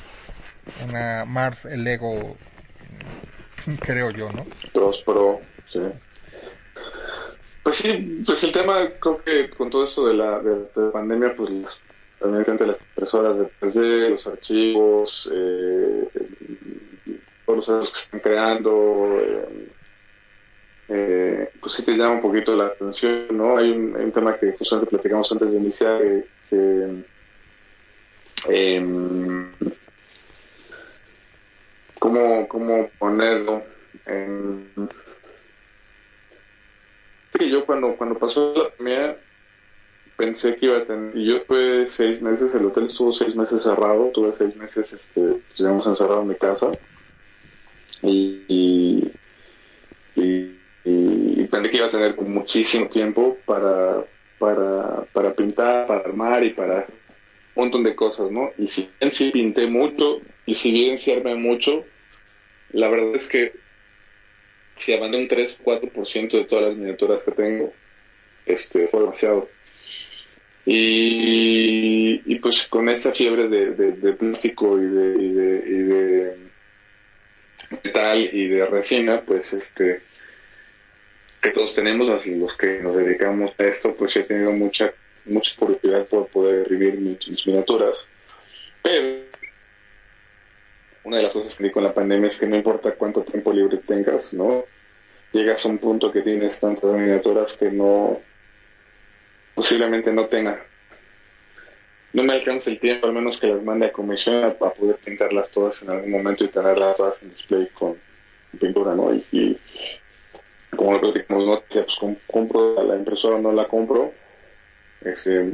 una 0.88 1.24
Mars 1.24 1.64
Lego, 1.64 2.36
creo 3.82 4.10
yo, 4.10 4.30
¿no? 4.30 4.46
Dos 4.72 5.02
Pro, 5.04 5.40
sí. 5.66 5.80
Pues 7.62 7.76
sí, 7.76 8.22
pues 8.24 8.42
el 8.44 8.52
tema, 8.52 8.88
creo 9.00 9.22
que 9.22 9.50
con 9.50 9.70
todo 9.70 9.84
esto 9.84 10.06
de 10.06 10.14
la, 10.14 10.40
de, 10.40 10.90
pandemia, 10.90 11.34
pues 11.36 11.80
también 12.18 12.44
entre 12.46 12.66
las 12.66 12.80
impresoras 12.80 13.38
de 13.38 13.48
3D, 13.60 14.10
los 14.10 14.26
archivos, 14.26 15.30
eh, 15.32 16.08
todos 17.44 17.68
los 17.68 17.90
que 17.90 17.98
están 17.98 18.20
creando, 18.20 19.18
eh, 19.20 19.68
eh, 20.88 21.50
pues 21.60 21.74
sí 21.74 21.82
te 21.82 21.92
llama 21.92 22.12
un 22.12 22.22
poquito 22.22 22.56
la 22.56 22.66
atención, 22.66 23.26
¿no? 23.32 23.58
Hay 23.58 23.70
un, 23.70 24.12
tema 24.12 24.36
que 24.38 24.52
justamente 24.52 24.90
platicamos 24.90 25.30
antes 25.32 25.50
de 25.50 25.56
iniciar, 25.56 26.00
que, 26.48 27.04
eh, 28.48 29.46
cómo, 31.98 32.48
cómo 32.48 32.90
ponerlo 32.98 33.62
en... 34.06 34.70
Sí, 37.38 37.50
yo 37.50 37.64
cuando, 37.64 37.94
cuando 37.96 38.18
pasó 38.18 38.52
la 38.56 38.70
pandemia 38.70 39.16
pensé 40.16 40.56
que 40.56 40.66
iba 40.66 40.78
a 40.78 40.84
tener, 40.84 41.16
y 41.16 41.26
yo 41.26 41.42
tuve 41.42 41.88
seis 41.88 42.20
meses, 42.20 42.52
el 42.54 42.66
hotel 42.66 42.86
estuvo 42.86 43.12
seis 43.12 43.36
meses 43.36 43.62
cerrado, 43.62 44.10
tuve 44.12 44.32
seis 44.36 44.56
meses, 44.56 44.92
este, 44.92 45.20
pues, 45.20 45.56
digamos, 45.56 45.86
encerrado 45.86 46.22
en 46.22 46.28
mi 46.28 46.34
casa, 46.34 46.72
y, 48.02 49.12
pensé 51.50 51.70
que 51.70 51.76
iba 51.76 51.86
a 51.86 51.90
tener 51.90 52.20
muchísimo 52.20 52.88
tiempo 52.88 53.38
para, 53.46 54.04
para, 54.38 55.04
para 55.12 55.32
pintar, 55.34 55.86
para 55.86 56.00
armar 56.00 56.44
y 56.44 56.50
para 56.50 56.86
un 57.54 57.64
montón 57.64 57.84
de 57.84 57.94
cosas, 57.94 58.30
¿no? 58.30 58.50
Y 58.58 58.68
si 58.68 58.90
bien 59.00 59.12
sí 59.12 59.30
pinté 59.30 59.66
mucho 59.66 60.20
y 60.44 60.54
si 60.54 60.70
bien 60.72 60.98
sí 60.98 61.12
armé 61.12 61.36
mucho, 61.36 61.84
la 62.72 62.88
verdad 62.88 63.16
es 63.16 63.28
que 63.28 63.52
si 64.78 64.92
abandoné 64.92 65.24
un 65.24 65.28
3 65.28 65.58
o 65.60 65.64
4% 65.64 66.30
de 66.30 66.44
todas 66.44 66.68
las 66.68 66.76
miniaturas 66.76 67.22
que 67.22 67.32
tengo, 67.32 67.72
este, 68.46 68.88
fue 68.88 69.00
demasiado. 69.00 69.48
Y, 70.64 72.20
y 72.26 72.38
pues 72.40 72.66
con 72.66 72.88
esta 72.88 73.12
fiebre 73.12 73.48
de, 73.48 73.72
de, 73.72 74.12
plástico 74.12 74.78
y 74.78 74.86
de, 74.86 75.22
y 75.22 75.32
de, 75.32 75.64
y 75.66 75.82
de 75.82 76.36
metal 77.82 78.30
y 78.32 78.48
de 78.48 78.66
resina, 78.66 79.22
pues 79.22 79.52
este, 79.54 80.02
que 81.40 81.50
todos 81.50 81.74
tenemos, 81.74 82.06
los, 82.26 82.54
que 82.56 82.80
nos 82.80 82.96
dedicamos 82.96 83.52
a 83.58 83.64
esto, 83.64 83.94
pues 83.94 84.16
he 84.16 84.24
tenido 84.24 84.52
mucha, 84.52 84.92
mucha 85.24 85.56
curiosidad 85.56 86.06
por 86.06 86.26
poder 86.28 86.62
escribir 86.62 86.98
mis, 86.98 87.46
miniaturas. 87.46 88.06
Pero 88.82 89.27
una 91.08 91.16
de 91.16 91.22
las 91.22 91.32
cosas 91.32 91.54
que 91.54 91.64
vi 91.64 91.70
con 91.70 91.82
la 91.82 91.94
pandemia 91.94 92.28
es 92.28 92.36
que 92.36 92.46
no 92.46 92.54
importa 92.54 92.92
cuánto 92.92 93.22
tiempo 93.22 93.52
libre 93.52 93.78
tengas, 93.78 94.32
¿no? 94.34 94.64
Llegas 95.32 95.64
a 95.64 95.68
un 95.68 95.78
punto 95.78 96.12
que 96.12 96.20
tienes 96.20 96.60
tantas 96.60 96.92
miniaturas 96.92 97.54
que 97.54 97.70
no, 97.70 98.20
posiblemente 99.54 100.12
no 100.12 100.26
tenga. 100.26 100.62
No 102.12 102.22
me 102.22 102.34
alcanza 102.34 102.70
el 102.70 102.78
tiempo, 102.78 103.06
al 103.06 103.14
menos 103.14 103.38
que 103.38 103.46
las 103.46 103.62
mande 103.62 103.86
a 103.86 103.92
comisión 103.92 104.54
para 104.58 104.74
poder 104.74 104.96
pintarlas 104.96 105.50
todas 105.50 105.82
en 105.82 105.90
algún 105.90 106.10
momento 106.10 106.44
y 106.44 106.48
tenerlas 106.48 106.96
todas 106.96 107.22
en 107.22 107.30
display 107.30 107.68
con 107.68 107.96
pintura, 108.58 108.94
¿no? 108.94 109.14
y 109.14 109.58
como 110.76 110.92
lo 110.92 111.00
platicamos, 111.00 111.46
no 111.46 111.62
pues 111.68 111.96
compro 112.26 112.82
la 112.82 112.96
impresora 112.96 113.38
no 113.38 113.52
la 113.52 113.66
compro. 113.66 114.12
Este, 115.00 115.50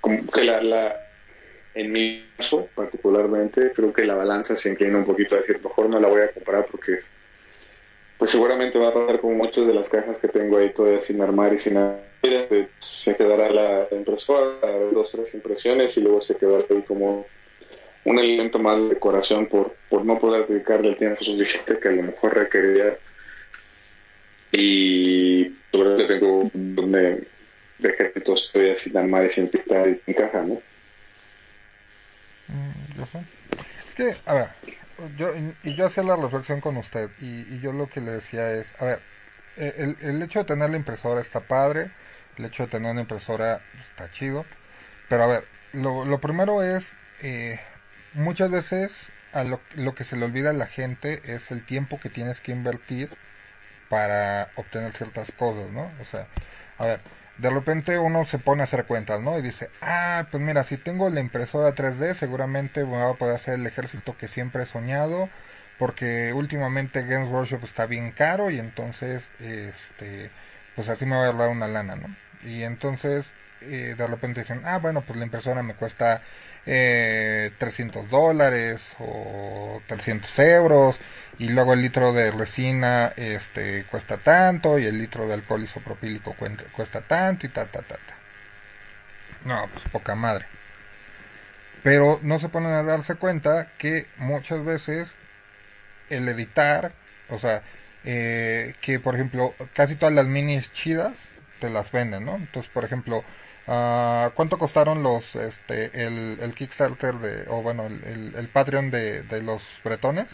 como 0.00 0.30
que 0.30 0.44
la, 0.44 0.62
la, 0.62 1.05
en 1.76 1.92
mi 1.92 2.24
caso 2.36 2.68
particularmente, 2.74 3.70
creo 3.74 3.92
que 3.92 4.06
la 4.06 4.14
balanza 4.14 4.56
se 4.56 4.70
inclina 4.70 4.96
un 4.96 5.04
poquito 5.04 5.34
a 5.34 5.38
decir, 5.38 5.60
mejor 5.62 5.90
no 5.90 6.00
la 6.00 6.08
voy 6.08 6.22
a 6.22 6.32
comprar 6.32 6.64
porque 6.64 7.00
pues 8.16 8.30
seguramente 8.30 8.78
va 8.78 8.88
a 8.88 8.94
pasar 8.94 9.20
como 9.20 9.34
muchas 9.34 9.66
de 9.66 9.74
las 9.74 9.90
cajas 9.90 10.16
que 10.16 10.28
tengo 10.28 10.56
ahí 10.56 10.70
todavía 10.70 11.02
sin 11.02 11.20
armar 11.20 11.52
y 11.52 11.58
sin 11.58 11.76
abrir, 11.76 12.46
pues, 12.48 12.68
se 12.78 13.14
quedará 13.14 13.50
la 13.50 13.88
impresora, 13.90 14.56
dos, 14.90 15.10
tres 15.10 15.34
impresiones 15.34 15.94
y 15.98 16.00
luego 16.00 16.22
se 16.22 16.34
quedará 16.34 16.64
ahí 16.70 16.80
como 16.80 17.26
un 18.04 18.18
elemento 18.18 18.58
más 18.58 18.80
de 18.80 18.88
decoración 18.88 19.46
por, 19.46 19.74
por 19.90 20.02
no 20.02 20.18
poder 20.18 20.46
dedicarle 20.46 20.88
el 20.88 20.96
tiempo 20.96 21.22
suficiente 21.22 21.78
que 21.78 21.88
a 21.88 21.92
lo 21.92 22.04
mejor 22.04 22.34
requeriría. 22.34 22.96
Y 24.50 25.54
sobre 25.70 25.90
todo 25.90 26.06
tengo 26.06 26.50
donde 26.54 27.26
de 27.78 27.88
ejércitos 27.90 28.50
así 28.74 28.90
tan 28.90 29.10
mal 29.10 29.26
y 29.26 29.30
sin 29.30 29.48
pintar 29.48 29.90
y 29.90 30.00
encaja, 30.06 30.40
¿no? 30.42 30.62
Mm, 32.48 32.98
yo 32.98 33.06
sé. 33.06 33.18
Es 33.88 33.94
que, 33.94 34.16
a 34.26 34.34
ver, 34.34 34.50
yo, 35.16 35.32
y 35.62 35.74
yo 35.74 35.86
hacía 35.86 36.02
la 36.02 36.16
reflexión 36.16 36.60
con 36.60 36.76
usted 36.76 37.10
y, 37.18 37.58
yo 37.60 37.72
lo 37.72 37.88
que 37.88 38.00
le 38.00 38.12
decía 38.12 38.52
es, 38.52 38.66
a 38.78 38.84
ver, 38.84 39.02
eh, 39.56 39.74
el, 39.78 39.96
el 40.00 40.22
hecho 40.22 40.40
de 40.40 40.44
tener 40.46 40.70
la 40.70 40.76
impresora 40.76 41.20
está 41.20 41.40
padre, 41.40 41.90
el 42.36 42.44
hecho 42.44 42.64
de 42.64 42.68
tener 42.68 42.90
una 42.92 43.02
impresora 43.02 43.62
está 43.90 44.10
chido, 44.10 44.46
pero 45.08 45.24
a 45.24 45.26
ver, 45.26 45.44
lo, 45.72 46.04
lo 46.04 46.20
primero 46.20 46.62
es, 46.62 46.84
eh, 47.20 47.60
muchas 48.12 48.50
veces 48.50 48.92
a 49.32 49.44
lo, 49.44 49.60
lo, 49.74 49.94
que 49.94 50.04
se 50.04 50.16
le 50.16 50.24
olvida 50.24 50.50
a 50.50 50.54
la 50.54 50.66
gente 50.66 51.34
es 51.34 51.50
el 51.50 51.64
tiempo 51.64 52.00
que 52.00 52.10
tienes 52.10 52.40
que 52.40 52.52
invertir 52.52 53.10
para 53.88 54.50
obtener 54.56 54.92
ciertas 54.96 55.30
cosas, 55.32 55.70
¿no? 55.72 55.92
O 56.00 56.04
sea, 56.06 56.26
a 56.78 56.86
ver, 56.86 57.00
de 57.38 57.50
repente 57.50 57.98
uno 57.98 58.24
se 58.26 58.38
pone 58.38 58.62
a 58.62 58.64
hacer 58.64 58.86
cuentas, 58.86 59.20
¿no? 59.20 59.38
Y 59.38 59.42
dice, 59.42 59.70
ah, 59.82 60.26
pues 60.30 60.42
mira, 60.42 60.64
si 60.64 60.78
tengo 60.78 61.10
la 61.10 61.20
impresora 61.20 61.74
3D, 61.74 62.14
seguramente 62.14 62.82
voy 62.82 63.02
a 63.02 63.14
poder 63.14 63.36
hacer 63.36 63.54
el 63.54 63.66
ejército 63.66 64.16
que 64.16 64.28
siempre 64.28 64.62
he 64.62 64.66
soñado, 64.66 65.28
porque 65.78 66.32
últimamente 66.32 67.02
Games 67.06 67.28
Workshop 67.28 67.64
está 67.64 67.86
bien 67.86 68.12
caro 68.12 68.50
y 68.50 68.58
entonces, 68.58 69.22
este, 69.38 70.30
pues 70.74 70.88
así 70.88 71.04
me 71.04 71.16
va 71.16 71.26
a 71.26 71.32
dar 71.32 71.50
una 71.50 71.68
lana, 71.68 71.96
¿no? 71.96 72.08
Y 72.42 72.62
entonces, 72.62 73.26
eh, 73.60 73.94
de 73.96 74.06
repente 74.06 74.40
dicen, 74.40 74.62
ah, 74.64 74.78
bueno, 74.78 75.02
pues 75.02 75.18
la 75.18 75.26
impresora 75.26 75.62
me 75.62 75.74
cuesta 75.74 76.22
eh, 76.66 77.52
300 77.58 78.10
dólares 78.10 78.82
o 78.98 79.80
300 79.86 80.38
euros 80.40 80.96
y 81.38 81.48
luego 81.48 81.74
el 81.74 81.82
litro 81.82 82.12
de 82.12 82.30
resina 82.30 83.12
este 83.16 83.84
cuesta 83.84 84.16
tanto 84.18 84.78
y 84.78 84.86
el 84.86 84.98
litro 84.98 85.28
de 85.28 85.34
alcohol 85.34 85.62
isopropílico 85.62 86.34
cuesta 86.72 87.02
tanto 87.02 87.46
y 87.46 87.50
ta 87.50 87.66
ta 87.66 87.82
ta 87.82 87.96
ta. 87.96 88.14
No 89.44 89.68
pues 89.72 89.88
poca 89.90 90.14
madre. 90.14 90.46
Pero 91.82 92.18
no 92.22 92.40
se 92.40 92.48
ponen 92.48 92.72
a 92.72 92.82
darse 92.82 93.14
cuenta 93.14 93.72
que 93.78 94.06
muchas 94.16 94.64
veces 94.64 95.08
el 96.10 96.28
editar 96.28 96.92
o 97.28 97.38
sea 97.38 97.62
eh, 98.04 98.74
que 98.80 98.98
por 98.98 99.14
ejemplo 99.14 99.54
casi 99.74 99.96
todas 99.96 100.14
las 100.14 100.26
minis 100.26 100.72
chidas 100.72 101.16
te 101.60 101.70
las 101.70 101.90
venden 101.90 102.24
no 102.24 102.36
entonces 102.36 102.70
por 102.72 102.84
ejemplo 102.84 103.24
Uh, 103.66 104.30
¿Cuánto 104.34 104.58
costaron 104.58 105.02
los, 105.02 105.34
este, 105.34 106.04
el, 106.06 106.38
el 106.40 106.54
Kickstarter 106.54 107.14
de, 107.16 107.44
o 107.48 107.62
bueno, 107.62 107.86
el, 107.86 108.34
el, 108.36 108.48
Patreon 108.48 108.90
de, 108.90 109.22
de 109.24 109.42
los 109.42 109.62
bretones? 109.84 110.28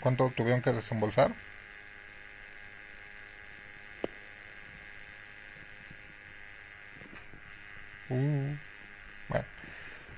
¿Cuánto 0.00 0.30
tuvieron 0.36 0.62
que 0.62 0.72
desembolsar? 0.72 1.34
Uh, 8.10 8.58
bueno, 9.28 9.46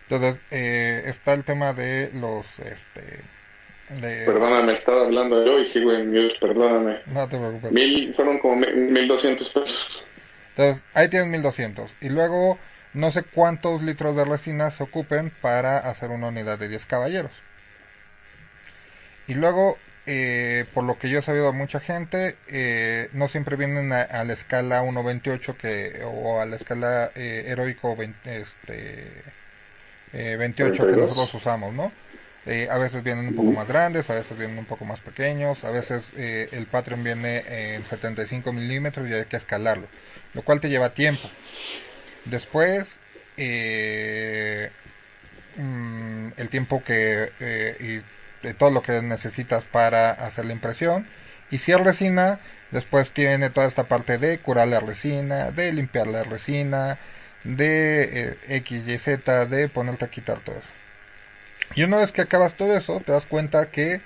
entonces 0.08 0.40
eh, 0.50 1.02
está 1.06 1.34
el 1.34 1.44
tema 1.44 1.72
de 1.74 2.10
los, 2.14 2.46
este, 2.60 3.30
Perdóname, 3.98 4.74
estaba 4.74 5.02
hablando 5.02 5.44
yo 5.44 5.58
y 5.58 5.66
sigo 5.66 5.92
en 5.92 6.10
mute, 6.10 6.36
perdóname. 6.40 7.00
No 7.06 7.28
te 7.28 7.36
preocupes. 7.36 7.72
Mil, 7.72 8.14
fueron 8.14 8.38
como 8.38 8.56
mil 8.56 9.08
doscientos 9.08 9.50
pesos. 9.50 10.04
Entonces, 10.50 10.82
ahí 10.94 11.08
tienes 11.08 11.28
mil 11.28 11.42
doscientos. 11.42 11.90
Y 12.00 12.08
luego, 12.08 12.58
no 12.94 13.10
sé 13.10 13.24
cuántos 13.24 13.82
litros 13.82 14.14
de 14.14 14.24
resina 14.24 14.70
se 14.70 14.84
ocupen 14.84 15.32
para 15.42 15.78
hacer 15.78 16.10
una 16.10 16.28
unidad 16.28 16.58
de 16.58 16.68
10 16.68 16.86
caballeros. 16.86 17.32
Y 19.26 19.34
luego, 19.34 19.76
eh, 20.06 20.66
por 20.72 20.84
lo 20.84 20.98
que 20.98 21.08
yo 21.08 21.18
he 21.18 21.22
sabido 21.22 21.48
a 21.48 21.52
mucha 21.52 21.80
gente, 21.80 22.36
eh, 22.46 23.08
no 23.12 23.28
siempre 23.28 23.56
vienen 23.56 23.92
a, 23.92 24.24
la 24.24 24.32
escala 24.32 24.84
1.28 24.84 25.56
que, 25.56 26.02
o 26.04 26.40
a 26.40 26.46
la 26.46 26.56
escala 26.56 27.10
eh, 27.16 27.44
heroico 27.48 27.96
20, 27.96 28.40
este, 28.40 29.24
28 30.12 30.86
que 30.86 30.92
nosotros 30.92 31.34
usamos, 31.34 31.72
¿no? 31.74 31.92
A 32.46 32.78
veces 32.78 33.04
vienen 33.04 33.28
un 33.28 33.36
poco 33.36 33.52
más 33.52 33.68
grandes, 33.68 34.08
a 34.10 34.14
veces 34.14 34.36
vienen 34.36 34.58
un 34.58 34.64
poco 34.64 34.84
más 34.84 35.00
pequeños, 35.00 35.62
a 35.64 35.70
veces 35.70 36.04
el 36.16 36.66
Patreon 36.66 37.04
viene 37.04 37.74
en 37.74 37.84
75 37.84 38.52
milímetros 38.52 39.08
y 39.08 39.12
hay 39.12 39.26
que 39.26 39.36
escalarlo, 39.36 39.86
lo 40.34 40.42
cual 40.42 40.60
te 40.60 40.68
lleva 40.68 40.94
tiempo. 40.94 41.28
Después, 42.24 42.88
mm, 45.56 46.28
el 46.36 46.48
tiempo 46.48 46.82
que 46.82 47.30
de 48.42 48.54
todo 48.54 48.70
lo 48.70 48.82
que 48.82 49.00
necesitas 49.02 49.64
para 49.64 50.10
hacer 50.10 50.44
la 50.44 50.52
impresión. 50.52 51.06
Y 51.50 51.58
si 51.58 51.72
es 51.72 51.80
resina, 51.80 52.40
después 52.70 53.10
tiene 53.10 53.50
toda 53.50 53.66
esta 53.66 53.84
parte 53.84 54.18
de 54.18 54.38
curar 54.38 54.68
la 54.68 54.80
resina, 54.80 55.50
de 55.50 55.72
limpiar 55.72 56.06
la 56.06 56.22
resina, 56.22 56.98
de 57.44 58.02
eh, 58.02 58.36
X, 58.56 58.86
Y, 58.86 58.98
Z, 58.98 59.46
de 59.46 59.68
ponerte 59.68 60.04
a 60.04 60.10
quitar 60.10 60.40
todo 60.40 60.56
eso. 60.56 60.79
Y 61.74 61.82
una 61.84 61.98
vez 61.98 62.12
que 62.12 62.22
acabas 62.22 62.54
todo 62.54 62.76
eso, 62.76 63.00
te 63.04 63.12
das 63.12 63.26
cuenta 63.26 63.70
que 63.70 64.00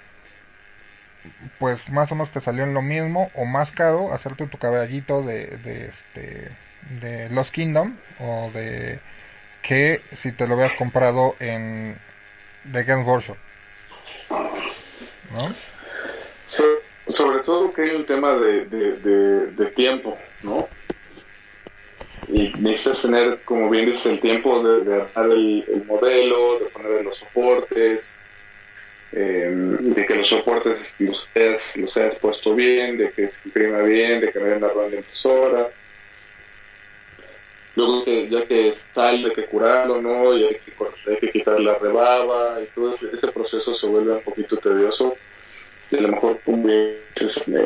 pues 1.59 1.89
más 1.89 2.13
o 2.13 2.15
menos 2.15 2.31
te 2.31 2.41
salió 2.41 2.65
en 2.65 2.75
lo 2.75 2.83
mismo 2.83 3.31
o 3.35 3.47
más 3.47 3.71
caro 3.71 4.13
hacerte 4.13 4.47
tu 4.47 4.59
caballito 4.59 5.23
de, 5.23 5.47
de 5.59 5.87
este 5.87 6.51
de 7.01 7.31
Lost 7.31 7.51
Kingdom 7.51 7.97
o 8.21 8.51
de 8.53 9.01
que 9.63 10.03
si 10.17 10.33
te 10.33 10.47
lo 10.47 10.55
hubieras 10.57 10.77
comprado 10.77 11.35
en 11.41 11.97
The 12.71 12.85
Games 12.85 13.07
Workshop 13.07 13.39
¿no? 15.33 15.55
sobre 17.09 17.41
todo 17.41 17.73
que 17.73 17.83
hay 17.83 17.91
un 17.91 18.07
tema 18.07 18.35
de, 18.35 18.67
de, 18.67 19.67
tiempo, 19.75 20.19
¿no? 20.43 20.69
Y 22.29 22.53
necesitas 22.59 23.03
tener, 23.03 23.41
como 23.45 23.69
bien 23.69 23.87
dices, 23.87 24.07
el 24.07 24.21
tiempo 24.21 24.63
de, 24.63 24.95
armar 24.95 25.31
el, 25.31 25.85
modelo, 25.87 26.59
de 26.59 26.67
poner 26.67 27.05
los 27.05 27.19
soportes, 27.19 28.15
em, 29.13 29.77
de 29.95 30.07
que 30.07 30.15
los 30.15 30.29
soportes 30.29 30.95
los 30.99 31.29
hayas, 31.35 31.77
los 31.77 31.97
hayas 31.97 32.17
puesto 32.17 32.55
bien, 32.55 32.99
de 32.99 33.11
que 33.13 33.29
se 33.29 33.39
imprima 33.45 33.83
bien, 33.83 34.21
de 34.21 34.33
que 34.33 34.39
no 34.39 34.47
haya 34.47 34.57
una 34.57 34.89
de 34.89 34.97
impresora. 34.97 35.69
Luego, 37.77 38.05
ya 38.07 38.47
que 38.47 38.75
sale, 38.95 39.29
hay 39.29 39.35
que 39.35 39.47
curarlo, 39.47 40.01
¿no? 40.01 40.37
Y 40.37 40.45
hay 40.45 40.55
que, 40.55 41.11
hay 41.11 41.17
que 41.17 41.31
quitar 41.31 41.61
la 41.61 41.77
rebaba 41.77 42.61
y 42.63 42.67
todo 42.75 42.95
ese 43.13 43.29
proceso 43.29 43.75
se 43.75 43.87
vuelve 43.87 44.13
un 44.13 44.23
poquito 44.23 44.57
tedioso 44.59 45.17
a 45.97 46.01
lo 46.01 46.09
mejor 46.09 46.41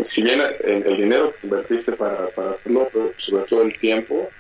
si 0.05 0.23
bien 0.23 0.41
el, 0.61 0.97
dinero 0.97 1.33
que 1.33 1.47
invertiste 1.47 1.93
para, 1.93 2.29
para 2.29 2.53
hacerlo, 2.53 2.89
pero 2.93 3.13
sobre 3.17 3.45
todo 3.45 3.63
el 3.63 3.79
tiempo, 3.79 4.31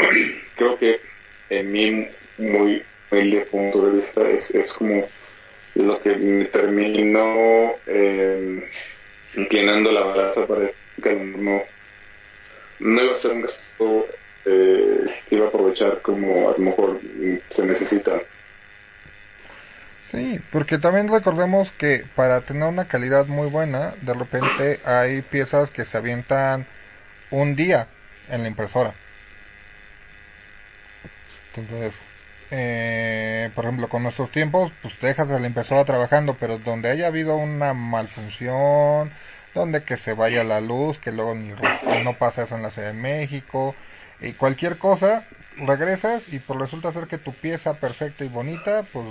creo 0.56 0.78
que 0.78 1.00
en 1.50 1.72
mi 1.72 2.08
muy 2.38 2.82
humilde 3.10 3.46
punto 3.46 3.86
de 3.86 3.96
vista 3.98 4.28
es, 4.28 4.50
es 4.50 4.72
como 4.72 5.04
lo 5.74 6.00
que 6.00 6.16
me 6.16 6.44
terminó 6.46 7.74
eh, 7.86 8.66
inclinando 9.34 9.92
la 9.92 10.02
balanza 10.02 10.46
para 10.46 10.70
que 11.02 11.14
no, 11.14 11.62
no 12.80 13.02
iba 13.02 13.14
a 13.14 13.18
ser 13.18 13.32
un 13.32 13.42
gasto 13.42 14.06
eh, 14.44 15.06
que 15.28 15.36
iba 15.36 15.46
a 15.46 15.48
aprovechar 15.48 16.00
como 16.02 16.48
a 16.48 16.52
lo 16.52 16.58
mejor 16.58 17.00
se 17.48 17.66
necesita. 17.66 18.20
Sí, 20.10 20.40
porque 20.50 20.78
también 20.78 21.08
recordemos 21.08 21.70
que 21.72 22.04
para 22.16 22.40
tener 22.40 22.64
una 22.64 22.88
calidad 22.88 23.26
muy 23.26 23.48
buena, 23.48 23.94
de 24.02 24.12
repente 24.12 24.80
hay 24.84 25.22
piezas 25.22 25.70
que 25.70 25.84
se 25.84 25.96
avientan 25.96 26.66
un 27.30 27.54
día 27.54 27.86
en 28.28 28.42
la 28.42 28.48
impresora. 28.48 28.94
Entonces, 31.52 31.94
eh, 32.50 33.50
por 33.54 33.64
ejemplo, 33.64 33.88
con 33.88 34.02
nuestros 34.02 34.30
tiempos, 34.30 34.72
pues 34.82 34.98
dejas 35.00 35.30
a 35.30 35.38
la 35.40 35.46
impresora 35.46 35.84
trabajando, 35.84 36.38
pero 36.38 36.58
donde 36.58 36.90
haya 36.90 37.06
habido 37.08 37.36
una 37.36 37.74
malfunción, 37.74 39.12
donde 39.54 39.84
que 39.84 39.96
se 39.96 40.12
vaya 40.14 40.44
la 40.44 40.60
luz, 40.60 40.98
que 41.00 41.12
luego 41.12 41.34
ni, 41.34 41.52
no 41.88 42.18
pasa 42.18 42.42
eso 42.44 42.56
en 42.56 42.62
la 42.62 42.70
Ciudad 42.70 42.88
de 42.88 42.94
México, 42.94 43.76
y 44.20 44.34
cualquier 44.34 44.78
cosa, 44.78 45.28
regresas 45.56 46.22
y 46.28 46.38
pues 46.40 46.58
resulta 46.58 46.92
ser 46.92 47.06
que 47.08 47.18
tu 47.18 47.34
pieza 47.40 47.80
perfecta 47.80 48.24
y 48.24 48.28
bonita, 48.28 48.84
pues 48.92 49.06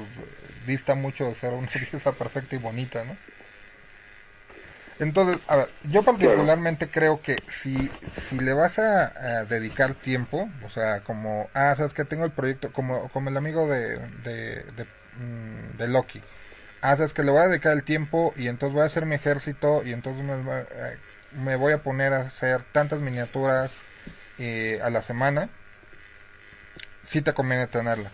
dista 0.65 0.95
mucho 0.95 1.25
de 1.25 1.35
ser 1.35 1.53
una 1.53 1.69
pieza 1.91 2.17
perfecta 2.17 2.55
y 2.55 2.59
bonita, 2.59 3.03
¿no? 3.05 3.17
Entonces, 4.99 5.39
a 5.47 5.55
ver, 5.55 5.69
yo 5.83 6.03
particularmente 6.03 6.89
creo 6.89 7.21
que 7.21 7.41
si, 7.61 7.89
si 8.27 8.37
le 8.37 8.53
vas 8.53 8.77
a, 8.77 9.45
dedicar 9.45 9.95
tiempo, 9.95 10.49
o 10.65 10.69
sea, 10.69 11.01
como, 11.01 11.49
ah, 11.53 11.73
sabes 11.77 11.93
que 11.93 12.03
tengo 12.03 12.25
el 12.25 12.31
proyecto, 12.31 12.73
como, 12.73 13.07
como 13.09 13.29
el 13.29 13.37
amigo 13.37 13.67
de, 13.67 13.97
de, 14.23 14.63
de, 14.75 14.85
mm, 15.17 15.77
de 15.77 15.87
Loki, 15.87 16.21
ah, 16.81 16.97
sabes 16.97 17.13
que 17.13 17.23
le 17.23 17.31
voy 17.31 17.41
a 17.41 17.47
dedicar 17.47 17.71
el 17.73 17.83
tiempo 17.83 18.33
y 18.35 18.49
entonces 18.49 18.73
voy 18.73 18.83
a 18.83 18.87
hacer 18.87 19.05
mi 19.05 19.15
ejército 19.15 19.83
y 19.85 19.93
entonces 19.93 20.21
me, 20.23 20.33
eh, 20.33 20.97
me 21.31 21.55
voy 21.55 21.71
a 21.71 21.81
poner 21.81 22.13
a 22.13 22.21
hacer 22.21 22.61
tantas 22.73 22.99
miniaturas 22.99 23.71
eh, 24.37 24.81
a 24.83 24.89
la 24.89 25.01
semana, 25.01 25.49
sí 27.07 27.21
te 27.21 27.33
conviene 27.33 27.67
tenerla. 27.67 28.11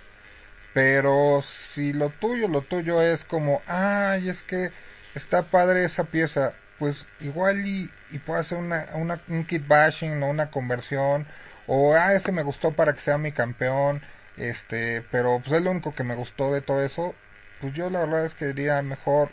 Pero 0.73 1.43
si 1.73 1.93
lo 1.93 2.09
tuyo, 2.09 2.47
lo 2.47 2.61
tuyo 2.61 3.01
es 3.01 3.23
como, 3.23 3.61
ay, 3.65 4.29
es 4.29 4.41
que 4.43 4.71
está 5.15 5.43
padre 5.43 5.85
esa 5.85 6.03
pieza, 6.03 6.53
pues 6.79 7.05
igual 7.19 7.65
y, 7.65 7.89
y 8.11 8.19
puedo 8.19 8.39
hacer 8.39 8.57
una, 8.57 8.87
una, 8.95 9.21
un 9.27 9.45
kit 9.45 9.67
bashing 9.67 10.21
o 10.23 10.29
una 10.29 10.51
conversión, 10.51 11.25
o 11.67 11.93
ah, 11.93 12.13
ese 12.13 12.31
me 12.31 12.43
gustó 12.43 12.71
para 12.73 12.93
que 12.93 13.01
sea 13.01 13.17
mi 13.17 13.31
campeón, 13.31 14.01
este, 14.37 15.03
pero 15.11 15.39
pues 15.39 15.57
es 15.57 15.63
lo 15.63 15.71
único 15.71 15.93
que 15.95 16.03
me 16.03 16.15
gustó 16.15 16.51
de 16.51 16.61
todo 16.61 16.81
eso, 16.83 17.15
pues 17.61 17.73
yo 17.73 17.89
la 17.89 17.99
verdad 17.99 18.25
es 18.25 18.33
que 18.33 18.47
diría 18.47 18.81
mejor 18.81 19.29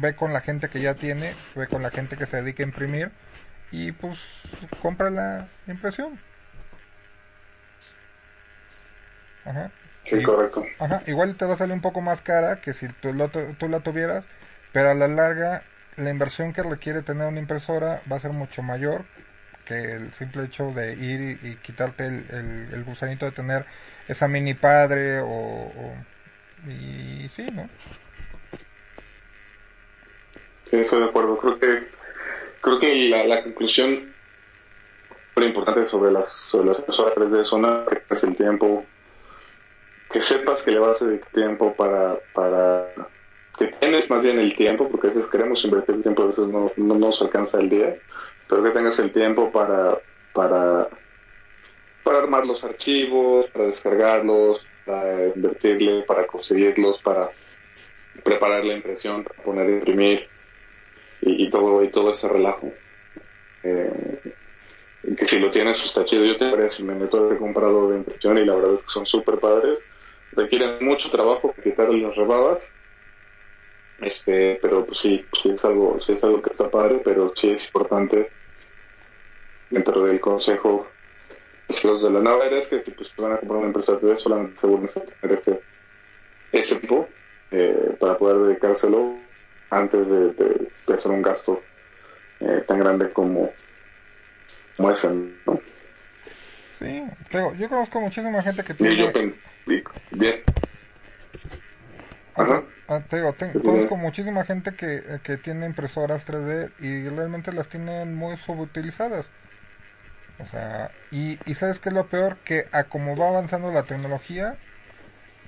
ve 0.00 0.14
con 0.14 0.32
la 0.32 0.40
gente 0.40 0.68
que 0.68 0.80
ya 0.80 0.94
tiene, 0.94 1.34
ve 1.54 1.66
con 1.66 1.82
la 1.82 1.90
gente 1.90 2.16
que 2.16 2.26
se 2.26 2.38
dedica 2.38 2.62
a 2.62 2.66
imprimir 2.66 3.10
y 3.70 3.92
pues 3.92 4.18
compra 4.82 5.10
la 5.10 5.48
impresión. 5.66 6.18
Ajá. 9.44 9.70
Sí, 10.06 10.22
correcto. 10.22 10.64
Ajá, 10.78 11.02
igual 11.06 11.36
te 11.36 11.44
va 11.44 11.54
a 11.54 11.58
salir 11.58 11.74
un 11.74 11.80
poco 11.80 12.00
más 12.00 12.20
cara 12.22 12.60
que 12.60 12.74
si 12.74 12.88
tú, 12.88 13.12
lo, 13.12 13.30
tú 13.30 13.68
la 13.68 13.80
tuvieras, 13.80 14.24
pero 14.72 14.90
a 14.90 14.94
la 14.94 15.08
larga 15.08 15.62
la 15.96 16.10
inversión 16.10 16.52
que 16.52 16.62
requiere 16.62 17.02
tener 17.02 17.26
una 17.26 17.40
impresora 17.40 18.02
va 18.10 18.16
a 18.16 18.20
ser 18.20 18.32
mucho 18.32 18.62
mayor 18.62 19.04
que 19.64 19.92
el 19.92 20.12
simple 20.14 20.44
hecho 20.44 20.72
de 20.72 20.92
ir 20.94 21.38
y, 21.42 21.56
quitarte 21.56 22.06
el, 22.06 22.68
el, 22.72 22.84
gusanito 22.84 23.24
de 23.24 23.32
tener 23.32 23.64
esa 24.08 24.28
mini 24.28 24.54
padre 24.54 25.20
o, 25.20 25.70
y 26.66 27.28
sí, 27.34 27.46
¿no? 27.52 27.68
Sí, 30.70 30.76
estoy 30.76 31.00
de 31.00 31.06
acuerdo. 31.06 31.38
Creo 31.38 31.58
que 31.58 31.88
creo 32.60 32.78
que 32.78 32.94
la, 33.08 33.24
la 33.24 33.42
conclusión 33.42 34.12
muy 35.36 35.46
importante 35.46 35.86
sobre 35.86 36.12
las 36.12 36.30
sobre 36.30 36.68
las 36.68 36.78
impresoras 36.78 37.14
3D 37.14 37.44
son 37.44 37.86
es 38.10 38.24
el 38.24 38.36
tiempo 38.36 38.84
que 40.12 40.22
sepas 40.22 40.62
que 40.62 40.70
le 40.70 40.78
vas 40.78 41.00
a 41.00 41.06
dedicar 41.06 41.30
tiempo 41.32 41.74
para, 41.74 42.18
para 42.32 42.86
que 43.58 43.66
tienes 43.68 44.10
más 44.10 44.22
bien 44.22 44.38
el 44.38 44.56
tiempo, 44.56 44.88
porque 44.88 45.08
a 45.08 45.10
veces 45.10 45.30
queremos 45.30 45.64
invertir 45.64 46.02
tiempo, 46.02 46.22
a 46.22 46.26
veces 46.26 46.48
no, 46.48 46.70
no 46.76 46.94
nos 46.96 47.20
alcanza 47.22 47.60
el 47.60 47.68
día, 47.68 47.96
pero 48.48 48.62
que 48.62 48.70
tengas 48.70 48.98
el 48.98 49.12
tiempo 49.12 49.50
para, 49.52 49.98
para, 50.32 50.88
para 52.02 52.18
armar 52.18 52.46
los 52.46 52.64
archivos, 52.64 53.46
para 53.46 53.66
descargarlos, 53.66 54.66
para 54.84 55.28
invertirle, 55.28 56.02
para 56.02 56.26
conseguirlos, 56.26 57.00
para 57.02 57.30
preparar 58.22 58.64
la 58.64 58.74
impresión, 58.74 59.24
para 59.24 59.42
poner 59.42 59.66
a 59.66 59.72
imprimir 59.72 60.28
y, 61.20 61.48
todo 61.48 61.82
y 61.82 61.88
todo 61.88 62.12
ese 62.12 62.28
relajo. 62.28 62.70
Eh, 63.62 64.20
que 65.16 65.26
si 65.26 65.38
lo 65.38 65.50
tienes 65.50 65.78
pues 65.78 65.90
está 65.90 66.04
chido. 66.04 66.24
Yo 66.24 66.36
te 66.36 66.50
varias 66.50 66.76
que 66.76 66.82
he 66.82 67.38
comprado 67.38 67.90
de 67.90 67.98
impresión 67.98 68.38
y 68.38 68.44
la 68.44 68.54
verdad 68.54 68.74
es 68.74 68.80
que 68.80 68.88
son 68.88 69.06
súper 69.06 69.38
padres 69.38 69.78
requieren 70.36 70.84
mucho 70.84 71.10
trabajo 71.10 71.54
quitarle 71.62 72.00
las 72.00 72.16
rebabas 72.16 72.58
este 74.04 74.58
pero 74.60 74.84
pues 74.84 74.98
sí, 74.98 75.24
sí 75.42 75.50
es 75.50 75.64
algo 75.64 75.98
sí 76.00 76.12
es 76.12 76.24
algo 76.24 76.42
que 76.42 76.50
está 76.50 76.70
padre 76.70 77.00
pero 77.04 77.32
sí 77.36 77.50
es 77.50 77.64
importante 77.66 78.30
dentro 79.70 80.04
del 80.04 80.20
consejo 80.20 80.86
los 81.82 82.02
de 82.02 82.10
la 82.10 82.20
nave 82.20 82.60
es 82.60 82.68
que 82.68 82.82
si 82.82 82.90
pues 82.90 83.10
van 83.16 83.32
a 83.32 83.38
comprar 83.38 83.58
una 83.58 83.66
empresa 83.68 83.96
de 83.96 84.16
solamente 84.18 84.60
se 84.60 84.66
vuelven 84.66 84.90
a 84.90 85.00
tener 85.20 85.38
este 85.38 85.60
ese 86.52 86.76
tipo 86.76 87.08
eh, 87.50 87.96
para 87.98 88.16
poder 88.16 88.48
dedicárselo 88.48 89.16
antes 89.70 90.08
de, 90.08 90.32
de, 90.32 90.94
hacer 90.94 91.10
un 91.10 91.22
gasto 91.22 91.62
eh, 92.40 92.64
tan 92.66 92.78
grande 92.78 93.12
como, 93.12 93.52
como 94.76 94.90
ese 94.90 95.08
¿no? 95.08 95.60
Sí, 96.78 97.02
yo 97.58 97.68
conozco 97.68 98.00
muchísima 98.00 98.42
gente 98.42 98.62
que 98.62 98.74
tiene... 98.74 99.34
Bien. 100.10 100.42
Ajá. 102.34 102.64
Ah, 102.86 103.04
te 103.06 103.16
digo, 103.16 103.34
te- 103.36 103.60
conozco 103.62 103.96
muchísima 103.98 104.44
gente 104.46 104.74
que, 104.76 105.20
que 105.22 105.36
tiene 105.38 105.66
impresoras 105.66 106.24
3D 106.24 106.74
y 106.78 107.08
realmente 107.10 107.52
las 107.52 107.68
tienen 107.68 108.14
muy 108.14 108.36
subutilizadas. 108.38 109.30
O 110.38 110.46
sea, 110.46 110.94
y, 111.10 111.40
y 111.50 111.54
¿sabes 111.54 111.78
qué 111.80 111.88
es 111.90 111.94
lo 111.94 112.08
peor? 112.08 112.40
Que 112.44 112.68
a 112.72 112.88
como 112.88 113.16
va 113.16 113.28
avanzando 113.28 113.70
la 113.72 113.86
tecnología, 113.86 114.58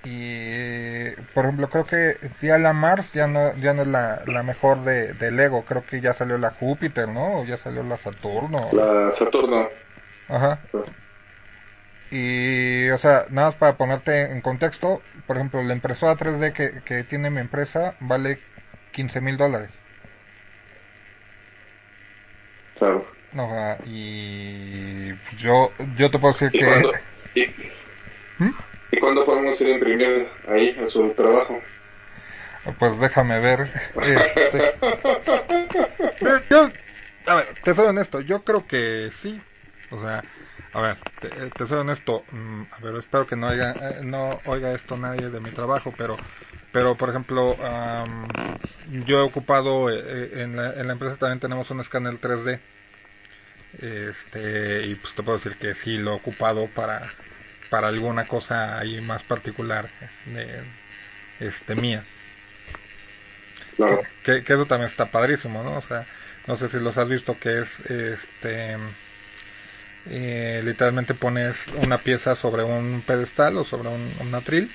y 0.03 1.17
por 1.35 1.45
ejemplo 1.47 1.71
creo 1.71 1.87
que 1.87 2.33
ya 2.43 2.59
la 2.59 2.73
Mars 2.75 3.13
ya 3.13 3.29
no, 3.29 3.57
ya 3.59 3.75
no 3.75 3.83
es 3.83 3.89
la, 3.89 4.23
la 4.27 4.43
mejor 4.45 4.85
de, 4.85 5.15
de 5.15 5.31
Lego, 5.33 5.65
creo 5.67 5.87
que 5.87 6.01
ya 6.03 6.15
salió 6.15 6.39
la 6.39 6.53
Júpiter, 6.53 7.09
¿no? 7.09 7.41
O 7.43 7.47
ya 7.47 7.59
salió 7.59 7.83
la 7.85 7.99
Saturno. 7.99 8.81
La 8.81 9.11
Saturno. 9.13 9.69
Ajá. 10.29 10.69
Y, 12.11 12.89
o 12.91 12.99
sea, 12.99 13.27
nada 13.31 13.49
más 13.49 13.57
para 13.57 13.77
ponerte 13.77 14.23
en 14.23 14.41
contexto, 14.41 15.03
por 15.27 15.37
ejemplo, 15.37 15.63
la 15.63 15.75
impresora 15.75 16.17
3D 16.17 16.53
que, 16.53 16.83
que 16.85 17.05
tiene 17.05 17.31
mi 17.31 17.41
empresa 17.41 17.97
vale 18.01 18.39
15 18.93 19.21
mil 19.21 19.37
dólares. 19.37 19.71
Claro. 22.79 23.07
O 23.33 23.49
sea, 23.49 23.79
y 23.85 25.09
yo, 25.39 25.73
yo 25.97 26.11
te 26.11 26.19
puedo 26.19 26.33
decir 26.35 26.51
¿Y 26.53 26.59
que... 26.59 26.65
cuándo, 26.65 26.93
y, 27.35 27.47
¿Mm? 28.39 28.55
¿Y 28.93 28.99
cuándo 28.99 29.25
podemos 29.25 29.61
ir 29.61 29.67
a 29.67 29.71
imprimir 29.71 30.29
ahí 30.49 30.79
a 30.83 30.87
su 30.87 31.11
trabajo? 31.11 31.61
Pues 32.79 32.99
déjame 32.99 33.41
ver. 33.41 33.71
Este... 34.03 34.75
Yo, 36.51 36.71
a 37.27 37.35
ver, 37.37 37.47
te 37.63 37.75
soy 37.75 37.87
honesto, 37.87 38.21
yo 38.21 38.43
creo 38.43 38.67
que 38.67 39.11
sí. 39.21 39.41
O 39.91 40.01
sea, 40.01 40.23
a 40.79 40.83
ver, 40.83 40.99
te, 41.21 41.51
te 41.51 41.67
soy 41.67 41.79
honesto. 41.79 42.27
mm, 42.31 42.63
A 42.73 42.81
ver, 42.81 42.97
espero 42.97 43.27
que 43.27 43.37
no 43.37 43.49
oiga, 43.49 43.77
eh, 43.81 44.03
no 44.03 44.43
oiga 44.45 44.75
esto 44.75 44.97
nadie 44.97 45.31
de 45.31 45.41
mi 45.41 45.53
trabajo, 45.53 45.95
pero, 45.97 46.21
pero 46.73 46.97
por 46.97 47.11
ejemplo, 47.11 47.63
am, 47.65 48.61
yo 48.85 49.19
he 49.21 49.23
ocupado 49.23 49.91
eh, 49.91 49.99
eh, 50.39 50.43
en, 50.43 50.57
la, 50.57 50.73
en 50.75 50.87
la 50.89 50.93
empresa 50.95 51.19
también 51.19 51.41
tenemos 51.41 51.71
un 51.71 51.81
escáner 51.81 52.19
3D. 52.21 52.63
Este, 53.73 54.87
y 54.87 54.97
pues 54.97 55.15
te 55.15 55.23
puedo 55.25 55.39
decir 55.39 55.59
que 55.59 55.75
sí 55.75 55.99
lo 55.99 56.13
he 56.13 56.17
ocupado 56.17 56.73
para, 56.75 57.17
para 57.71 57.89
alguna 57.89 58.29
cosa 58.29 58.79
ahí 58.79 59.01
más 59.03 59.25
particular 59.25 59.93
de, 60.25 60.77
este, 61.39 61.77
mía. 61.77 62.11
Claro. 63.77 64.03
Que, 64.23 64.45
que 64.45 64.53
eso 64.55 64.67
también 64.67 64.91
está 64.91 65.11
padrísimo, 65.11 65.63
¿no? 65.63 65.77
O 65.79 65.83
sea, 65.83 66.09
no 66.47 66.57
sé 66.57 66.69
si 66.69 66.79
los 66.81 66.97
has 66.99 67.09
visto 67.09 67.39
que 67.39 67.61
es, 67.61 67.81
este, 67.81 68.77
eh, 70.09 70.63
literalmente 70.65 71.15
pones 71.15 71.57
una 71.83 71.99
pieza 71.99 72.35
sobre 72.35 72.63
un 72.63 73.03
pedestal 73.07 73.57
o 73.59 73.65
sobre 73.65 73.89
un, 73.89 74.13
un 74.21 74.35
atril 74.35 74.71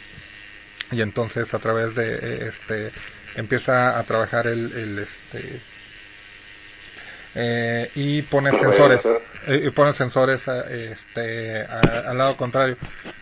y 0.91 1.01
entonces 1.01 1.53
a 1.53 1.59
través 1.59 1.95
de, 1.95 2.15
eh, 2.15 2.49
este, 2.49 2.91
empieza 3.35 3.97
a 3.97 4.03
trabajar 4.03 4.47
el, 4.47 4.73
el 4.73 4.99
este, 4.99 5.61
eh, 7.35 7.89
y 7.95 8.21
pones 8.23 8.53
sensores 8.59 9.01
eh, 9.47 9.63
y 9.65 9.69
pones 9.71 9.95
sensores 9.95 10.47
a- 10.47 10.69
este 10.69 11.61
a- 11.63 12.09
al 12.09 12.17
lado 12.17 12.35
contrario. 12.35 12.77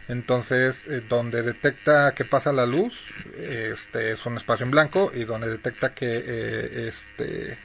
Entonces 0.07 0.75
eh, 0.89 1.01
donde 1.07 1.43
detecta 1.43 2.13
que 2.15 2.25
pasa 2.25 2.51
la 2.51 2.65
luz 2.65 2.93
este 3.37 4.11
es 4.13 4.25
un 4.25 4.37
espacio 4.37 4.65
en 4.65 4.71
blanco 4.71 5.11
y 5.13 5.23
donde 5.25 5.47
detecta 5.49 5.93
que 5.93 6.23
eh, 6.25 6.91
este 6.91 7.57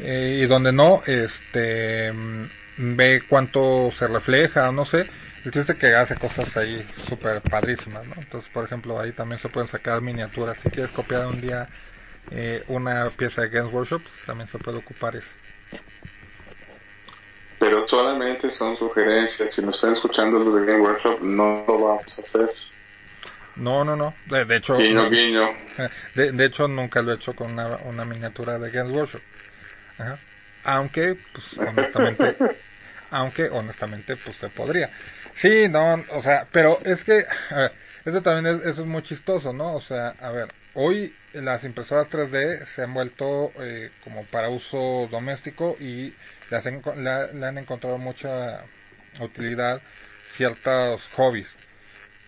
eh, 0.00 0.40
y 0.42 0.46
donde 0.46 0.72
no 0.72 1.02
este 1.06 2.12
mm, 2.12 2.46
ve 2.76 3.22
cuánto 3.28 3.90
se 3.92 4.08
refleja 4.08 4.72
no 4.72 4.84
sé 4.86 5.08
el 5.44 5.52
chiste 5.52 5.76
que 5.78 5.94
hace 5.94 6.18
cosas 6.18 6.56
ahí 6.56 6.88
súper 6.96 7.42
padrísimas 7.42 8.06
¿no? 8.06 8.14
entonces 8.18 8.50
por 8.50 8.64
ejemplo 8.64 9.00
ahí 9.00 9.12
también 9.12 9.40
se 9.40 9.50
pueden 9.50 9.68
sacar 9.68 10.02
miniaturas 10.02 10.58
si 10.60 10.70
quieres 10.70 10.92
copiar 10.92 11.26
un 11.26 11.40
día 11.40 11.70
eh, 12.30 12.64
una 12.68 13.10
pieza 13.16 13.42
de 13.42 13.50
Games 13.50 13.72
Workshop 13.72 14.06
también 14.26 14.48
se 14.48 14.58
puede 14.60 14.78
ocupar 14.78 15.16
eso 15.16 15.30
Pero 17.60 17.86
solamente 17.86 18.50
son 18.50 18.76
sugerencias. 18.76 19.54
Si 19.54 19.62
nos 19.62 19.76
están 19.76 19.92
escuchando 19.92 20.40
los 20.40 20.52
de 20.52 20.66
Game 20.66 20.80
Workshop, 20.82 21.20
no 21.22 21.64
lo 21.68 21.78
vamos 21.80 22.18
a 22.18 22.22
hacer. 22.22 22.50
no 23.54 23.84
no 23.84 23.96
no 23.96 24.16
de, 24.24 24.44
de 24.44 24.56
hecho 24.56 24.86
Guiño, 24.86 25.04
no- 25.04 25.10
guiño. 25.10 25.46
De, 26.14 26.32
de 26.32 26.44
hecho, 26.46 26.68
nunca 26.68 27.02
lo 27.02 27.12
he 27.12 27.16
hecho 27.16 27.34
con 27.36 27.52
una, 27.52 27.78
una 27.78 28.04
miniatura 28.04 28.58
de 28.58 28.70
Games 28.70 28.92
Workshop. 28.92 29.22
Ajá. 30.00 30.18
Aunque, 30.64 31.16
pues, 31.32 31.46
honestamente, 31.66 32.36
aunque, 33.10 33.48
honestamente, 33.50 34.16
pues 34.16 34.36
se 34.36 34.48
podría. 34.50 34.90
Sí, 35.34 35.68
no, 35.68 36.04
o 36.10 36.22
sea, 36.22 36.48
pero 36.52 36.78
es 36.84 37.04
que, 37.04 37.26
a 37.50 37.54
ver, 37.56 37.72
eso 38.04 38.22
también 38.22 38.56
es, 38.60 38.66
eso 38.66 38.82
es 38.82 38.86
muy 38.86 39.02
chistoso, 39.02 39.52
¿no? 39.52 39.74
O 39.74 39.80
sea, 39.80 40.08
a 40.18 40.30
ver, 40.30 40.48
hoy 40.74 41.14
las 41.32 41.64
impresoras 41.64 42.08
3D 42.08 42.66
se 42.66 42.82
han 42.82 42.94
vuelto 42.94 43.52
eh, 43.62 43.92
como 44.00 44.26
para 44.26 44.48
uso 44.50 45.08
doméstico 45.10 45.76
y 45.80 46.16
las 46.50 46.64
la- 46.96 47.28
le 47.32 47.46
han 47.46 47.58
encontrado 47.58 47.98
mucha 47.98 48.64
utilidad 49.20 49.82
ciertos 50.22 51.08
hobbies 51.08 51.56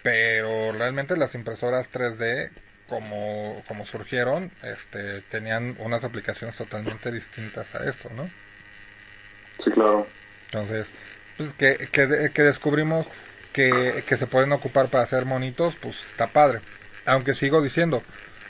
pero 0.03 0.73
realmente 0.73 1.17
las 1.17 1.35
impresoras 1.35 1.91
3D 1.91 2.51
como, 2.89 3.63
como 3.69 3.87
surgieron 3.87 4.51
este 4.63 5.23
tenían 5.23 5.77
unas 5.79 6.05
aplicaciones 6.05 6.57
totalmente 6.57 7.11
distintas 7.13 7.75
a 7.75 7.89
esto 7.89 8.11
no 8.11 8.31
Sí, 9.59 9.71
claro. 9.71 10.07
entonces 10.47 10.89
pues 11.37 11.53
que, 11.55 11.89
que, 11.91 12.31
que 12.33 12.43
descubrimos 12.43 13.07
que, 13.53 14.05
que 14.07 14.17
se 14.17 14.27
pueden 14.27 14.53
ocupar 14.53 14.89
para 14.89 15.05
hacer 15.05 15.25
monitos 15.27 15.77
pues 15.77 15.97
está 16.11 16.29
padre. 16.29 16.61
Aunque 17.05 17.35
sigo 17.35 17.63
diciendo 17.63 18.03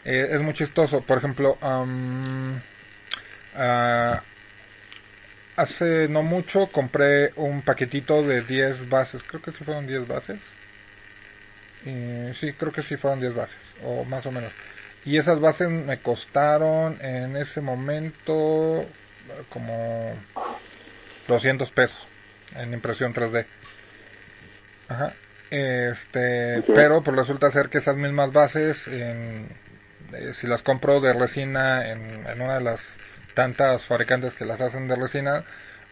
eh, 0.05 0.29
es 0.33 0.41
muy 0.41 0.55
chistoso. 0.55 1.03
Por 1.03 1.19
ejemplo 1.19 1.59
am, 1.61 2.61
ah, 3.55 4.23
hace 5.57 6.09
no 6.09 6.23
mucho 6.23 6.69
compré 6.69 7.33
un 7.37 7.63
paquetito 7.63 8.23
de 8.23 8.43
10 8.43 8.89
bases. 8.89 9.23
Creo 9.25 9.43
que 9.43 9.53
sí 9.53 9.65
fueron 9.65 9.87
10 9.87 10.07
bases 10.07 10.41
y 11.85 12.35
sí, 12.35 12.53
creo 12.53 12.73
que 12.73 12.83
sí 12.83 12.97
fueron 12.97 13.21
10 13.21 13.35
bases, 13.35 13.57
o 13.85 14.05
más 14.05 14.25
o 14.27 14.31
menos. 14.31 14.53
Y 15.05 15.17
esas 15.17 15.41
bases 15.41 15.69
me 15.69 15.99
costaron 16.01 16.99
en 17.01 17.37
ese 17.37 17.61
momento 17.61 18.83
eh, 18.83 18.87
como 19.49 20.15
200 21.29 21.71
pesos 21.73 21.99
en 22.57 22.73
impresión 22.73 23.13
3D. 23.13 23.47
Ajá. 24.89 25.15
Este, 25.51 26.63
pero 26.63 27.03
pues 27.03 27.17
resulta 27.17 27.51
ser 27.51 27.69
que 27.69 27.79
esas 27.79 27.97
mismas 27.97 28.33
bases, 28.33 28.87
en, 28.87 29.49
eh, 30.13 30.33
si 30.35 30.47
las 30.47 30.63
compro 30.63 31.01
de 31.01 31.13
resina 31.13 31.91
en, 31.91 32.27
en 32.27 32.41
una 32.41 32.55
de 32.55 32.65
las 32.65 32.81
tantas 33.35 33.83
fabricantes 33.83 34.35
que 34.35 34.45
las 34.45 34.61
hacen 34.61 34.89
de 34.89 34.97
resina, 34.97 35.45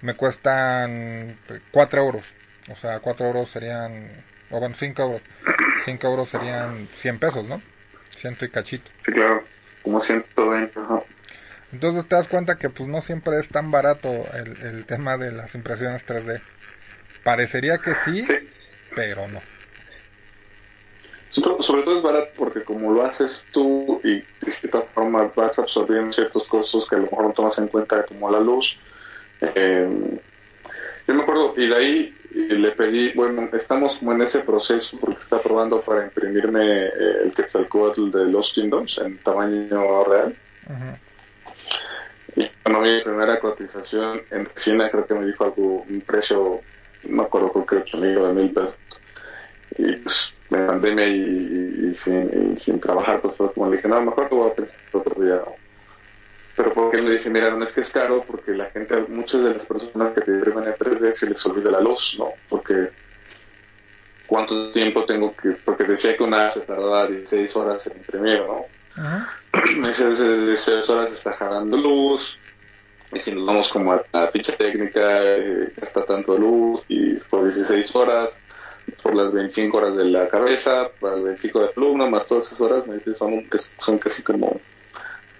me 0.02 0.14
cuestan 0.14 1.38
4 1.70 2.00
euros. 2.00 2.24
O 2.68 2.76
sea, 2.76 3.00
4 3.00 3.26
euros 3.26 3.50
serían, 3.50 4.24
o 4.50 4.60
bueno, 4.60 4.74
5 4.78 5.02
euros. 5.02 5.22
5 5.84 6.06
euros 6.06 6.28
serían 6.28 6.88
100 6.96 7.18
pesos, 7.18 7.44
¿no? 7.44 7.62
Ciento 8.10 8.44
y 8.44 8.50
cachito. 8.50 8.90
Sí, 9.04 9.12
claro. 9.12 9.44
Como 9.82 10.00
120. 10.00 10.78
Ajá. 10.78 11.02
Entonces 11.72 12.06
te 12.08 12.16
das 12.16 12.26
cuenta 12.28 12.56
que 12.56 12.68
pues 12.68 12.88
no 12.88 13.00
siempre 13.00 13.38
es 13.38 13.48
tan 13.48 13.70
barato 13.70 14.08
el, 14.34 14.56
el 14.62 14.84
tema 14.86 15.16
de 15.16 15.30
las 15.32 15.54
impresiones 15.54 16.04
3D. 16.06 16.40
Parecería 17.22 17.78
que 17.78 17.94
sí, 18.04 18.22
Sí. 18.24 18.34
pero 18.94 19.28
no. 19.28 19.40
Sobre 21.28 21.62
sobre 21.62 21.82
todo 21.82 21.98
es 21.98 22.02
barato 22.02 22.30
porque 22.36 22.64
como 22.64 22.92
lo 22.92 23.04
haces 23.06 23.46
tú 23.52 24.00
y 24.02 24.14
de 24.44 24.50
cierta 24.50 24.82
forma 24.92 25.30
vas 25.36 25.58
absorbiendo 25.60 26.10
ciertos 26.12 26.42
costos 26.48 26.88
que 26.88 26.96
a 26.96 26.98
lo 26.98 27.04
mejor 27.04 27.26
no 27.26 27.32
tomas 27.32 27.56
en 27.58 27.68
cuenta 27.68 28.04
como 28.04 28.28
la 28.30 28.40
luz. 28.40 28.76
Eh, 29.54 30.20
yo 31.06 31.14
me 31.14 31.22
acuerdo, 31.22 31.54
y 31.56 31.68
de 31.68 31.76
ahí 31.76 32.19
eh, 32.34 32.54
le 32.54 32.70
pedí, 32.72 33.12
bueno, 33.14 33.48
estamos 33.52 33.96
como 33.96 34.12
en 34.12 34.22
ese 34.22 34.40
proceso 34.40 34.98
porque 35.00 35.20
está 35.22 35.40
probando 35.40 35.80
para 35.82 36.04
imprimirme 36.04 36.86
eh, 36.86 36.90
el 37.24 37.32
Quetzalcoatl 37.34 38.10
de 38.10 38.24
Los 38.26 38.52
Kingdoms 38.52 38.98
en 38.98 39.18
tamaño 39.18 40.04
real. 40.04 40.36
Y 42.36 42.48
cuando 42.62 42.80
mi 42.82 43.00
primera 43.02 43.40
cotización 43.40 44.22
en 44.30 44.44
resina 44.46 44.90
creo 44.90 45.06
que 45.06 45.14
me 45.14 45.26
dijo 45.26 45.44
algo, 45.44 45.82
un 45.82 46.00
precio, 46.02 46.60
no 47.04 47.16
me 47.16 47.22
acuerdo, 47.24 47.52
creo 47.52 47.66
que 47.66 47.76
8 47.76 47.98
mil 47.98 48.16
o 48.18 48.26
de 48.28 48.32
mil 48.34 48.52
pesos. 48.52 48.74
Y 49.76 49.92
pues 49.96 50.34
me 50.50 50.66
pandemia 50.66 51.06
y, 51.08 51.20
y- 51.20 51.88
y 51.90 51.94
sin, 51.94 52.54
y 52.54 52.58
sin 52.58 52.80
trabajar, 52.80 53.20
pues 53.20 53.36
fue 53.36 53.52
como 53.52 53.68
le 53.70 53.76
dije, 53.76 53.88
no, 53.88 54.00
mejor 54.02 54.28
te 54.28 54.34
voy 54.34 54.50
a 54.50 54.54
pensar 54.54 54.78
otro 54.92 55.22
día. 55.24 55.42
Pero 56.56 56.72
porque 56.72 56.98
le 56.98 57.12
dije, 57.12 57.30
mira, 57.30 57.50
no 57.50 57.64
es 57.64 57.72
que 57.72 57.80
es 57.82 57.90
caro, 57.90 58.24
porque 58.26 58.52
la 58.52 58.66
gente, 58.70 58.96
muchas 59.08 59.42
de 59.42 59.54
las 59.54 59.64
personas 59.64 60.12
que 60.12 60.20
te 60.22 60.30
imprimen 60.32 60.64
en 60.64 60.74
3D 60.74 61.12
se 61.12 61.30
les 61.30 61.44
olvida 61.46 61.70
la 61.70 61.80
luz, 61.80 62.16
¿no? 62.18 62.30
Porque 62.48 62.90
cuánto 64.26 64.70
tiempo 64.72 65.04
tengo 65.04 65.34
que, 65.36 65.50
porque 65.64 65.84
decía 65.84 66.16
que 66.16 66.22
una 66.22 66.50
se 66.50 66.60
tardaba 66.60 67.06
16 67.08 67.56
horas 67.56 67.86
en 67.86 67.96
imprimir, 67.96 68.40
¿no? 68.42 68.64
Me 69.76 69.88
dice, 69.88 70.06
desde 70.06 70.46
16 70.46 70.88
horas 70.90 71.12
está 71.12 71.32
jalando 71.32 71.76
luz, 71.76 72.38
y 73.12 73.18
si 73.18 73.32
nos 73.32 73.44
vamos 73.44 73.68
como 73.70 73.92
a 73.92 74.04
la 74.12 74.28
ficha 74.28 74.56
técnica, 74.56 75.00
eh, 75.02 75.72
gasta 75.76 76.04
tanto 76.04 76.38
luz, 76.38 76.82
y 76.88 77.14
por 77.14 77.44
16 77.44 77.94
horas, 77.96 78.30
por 79.02 79.14
las 79.14 79.32
25 79.32 79.76
horas 79.76 79.96
de 79.96 80.04
la 80.04 80.28
cabeza, 80.28 80.88
para 81.00 81.16
las 81.16 81.24
25 81.24 81.60
de 81.60 81.68
pluma, 81.68 82.08
más 82.08 82.26
todas 82.26 82.46
esas 82.46 82.60
horas, 82.60 82.86
me 82.86 82.96
dice, 82.96 83.14
son, 83.14 83.48
son 83.78 83.98
casi 83.98 84.22
como, 84.22 84.60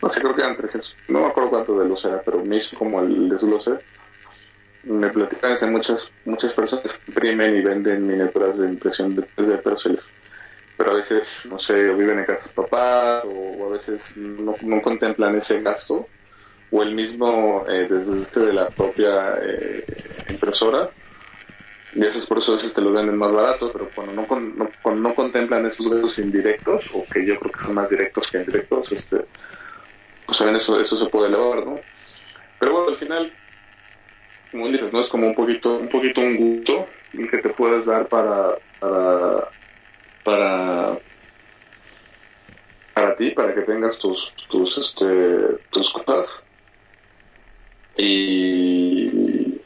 no 0.03 0.09
sé, 0.09 0.21
creo 0.21 0.35
que 0.35 0.41
eran 0.41 0.57
300, 0.57 0.97
no 1.09 1.21
me 1.21 1.27
acuerdo 1.27 1.51
cuánto 1.51 1.79
de 1.79 1.89
luz 1.89 2.05
era, 2.05 2.23
pero 2.23 2.43
me 2.45 2.57
hizo 2.57 2.77
como 2.77 3.01
el 3.01 3.29
desglose. 3.29 3.79
Me 4.85 5.11
platican 5.11 5.59
que 5.59 5.67
muchas, 5.67 6.11
muchas 6.25 6.55
personas 6.55 6.99
que 6.99 7.11
imprimen 7.11 7.55
y 7.57 7.61
venden 7.61 8.07
miniaturas 8.07 8.59
de 8.59 8.69
impresión 8.69 9.15
de 9.15 9.23
3D, 9.37 9.61
pero 9.63 9.77
pero 10.81 10.93
a 10.93 10.95
veces, 10.95 11.47
no 11.51 11.59
sé, 11.59 11.93
viven 11.93 12.21
en 12.21 12.25
casa 12.25 12.49
de 12.49 12.55
papá 12.55 13.23
o, 13.27 13.67
a 13.67 13.73
veces 13.73 14.17
no, 14.17 14.57
no, 14.63 14.81
contemplan 14.81 15.37
ese 15.37 15.61
gasto 15.61 16.09
o 16.71 16.83
el 16.83 16.95
mismo 16.95 17.67
eh, 17.69 17.87
desde 17.91 18.23
este 18.23 18.41
de 18.41 18.53
la 18.55 18.71
propia 18.71 19.35
eh, 19.43 19.85
impresora 20.31 20.89
y 21.93 22.03
a 22.03 22.07
veces 22.07 22.27
por 22.27 22.39
eso 22.39 22.53
a 22.53 22.55
veces 22.55 22.73
te 22.73 22.81
lo 22.81 22.93
venden 22.93 23.19
más 23.19 23.33
barato, 23.33 23.71
pero 23.73 23.91
cuando 23.95 24.15
no, 24.15 24.41
no, 24.41 24.71
cuando 24.81 25.09
no 25.09 25.15
contemplan 25.15 25.67
esos 25.67 25.87
gastos 25.91 26.19
indirectos 26.21 26.87
o 26.95 27.05
que 27.05 27.27
yo 27.27 27.39
creo 27.39 27.53
que 27.53 27.61
son 27.61 27.75
más 27.75 27.91
directos 27.91 28.31
que 28.31 28.39
indirectos, 28.39 28.93
este, 28.93 29.27
pues 30.31 30.39
saben 30.39 30.55
eso, 30.55 30.79
eso 30.81 30.97
se 30.97 31.07
puede 31.07 31.27
elevar, 31.27 31.67
¿no? 31.67 31.81
Pero 32.61 32.73
bueno, 32.73 32.91
al 32.91 32.97
final, 32.97 33.33
como 34.53 34.69
dices, 34.69 34.93
no 34.93 35.01
es 35.01 35.09
como 35.09 35.27
un 35.27 35.35
poquito, 35.35 35.77
un 35.77 35.89
poquito 35.89 36.21
un 36.21 36.37
gusto 36.37 36.87
que 37.11 37.39
te 37.39 37.49
puedes 37.49 37.87
dar 37.87 38.07
para, 38.07 38.57
para 38.79 39.49
para 40.23 40.99
para 42.95 43.17
ti, 43.17 43.31
para 43.31 43.53
que 43.53 43.63
tengas 43.63 43.99
tus 43.99 44.33
tus 44.49 44.79
este 44.79 45.59
tus 45.71 45.91
cosas 45.91 46.45
y, 47.97 49.07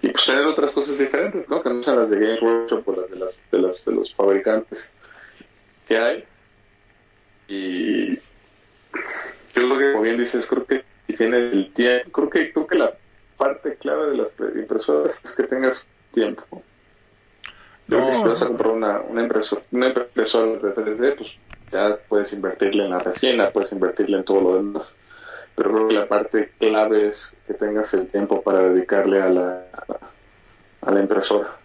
y 0.00 0.08
pues 0.08 0.24
tener 0.24 0.46
otras 0.46 0.72
cosas 0.72 0.98
diferentes, 0.98 1.46
¿no? 1.50 1.62
Que 1.62 1.68
no 1.68 1.82
sean 1.82 1.98
las 1.98 2.08
de 2.08 2.18
Game 2.18 2.40
Workshop 2.40 2.88
o 2.88 2.96
las 3.02 3.10
de 3.10 3.16
las 3.16 3.34
de 3.52 3.58
las 3.58 3.84
de 3.84 3.92
los 3.92 4.14
fabricantes 4.14 4.94
que 5.86 5.98
hay 5.98 6.24
y 7.48 8.18
yo 9.54 9.68
creo 9.68 9.78
que 9.78 9.92
como 9.92 10.02
bien 10.02 10.18
dices 10.18 10.46
creo 10.46 10.66
que 10.66 10.84
si 11.06 11.16
tienes 11.16 11.52
el 11.52 11.72
tiempo 11.72 12.10
creo 12.12 12.30
que 12.30 12.52
creo 12.52 12.66
que 12.66 12.76
la 12.76 12.94
parte 13.36 13.76
clave 13.76 14.10
de 14.10 14.16
las 14.16 14.32
impresoras 14.56 15.18
es 15.22 15.32
que 15.32 15.44
tengas 15.44 15.86
tiempo 16.12 16.62
no. 17.86 18.12
si 18.12 18.22
vas 18.22 18.42
a 18.42 18.46
comprar 18.46 18.72
una, 18.72 19.00
una, 19.00 19.22
impresora, 19.22 19.62
una 19.70 19.88
impresora 19.88 20.46
de 20.46 20.74
3D, 20.74 21.16
pues 21.16 21.30
ya 21.70 21.98
puedes 22.08 22.32
invertirle 22.32 22.84
en 22.84 22.90
la 22.90 22.98
resina, 22.98 23.50
puedes 23.50 23.72
invertirle 23.72 24.18
en 24.18 24.24
todo 24.24 24.40
lo 24.40 24.56
demás. 24.56 24.94
Pero 25.54 25.72
creo 25.72 25.88
que 25.88 25.94
la 25.94 26.08
parte 26.08 26.52
clave 26.58 27.08
es 27.08 27.32
que 27.46 27.54
tengas 27.54 27.92
el 27.94 28.08
tiempo 28.08 28.42
para 28.42 28.60
dedicarle 28.60 29.22
a 29.22 29.28
la, 29.28 29.66
a 30.80 30.90
la 30.90 31.00
impresora. 31.00 31.58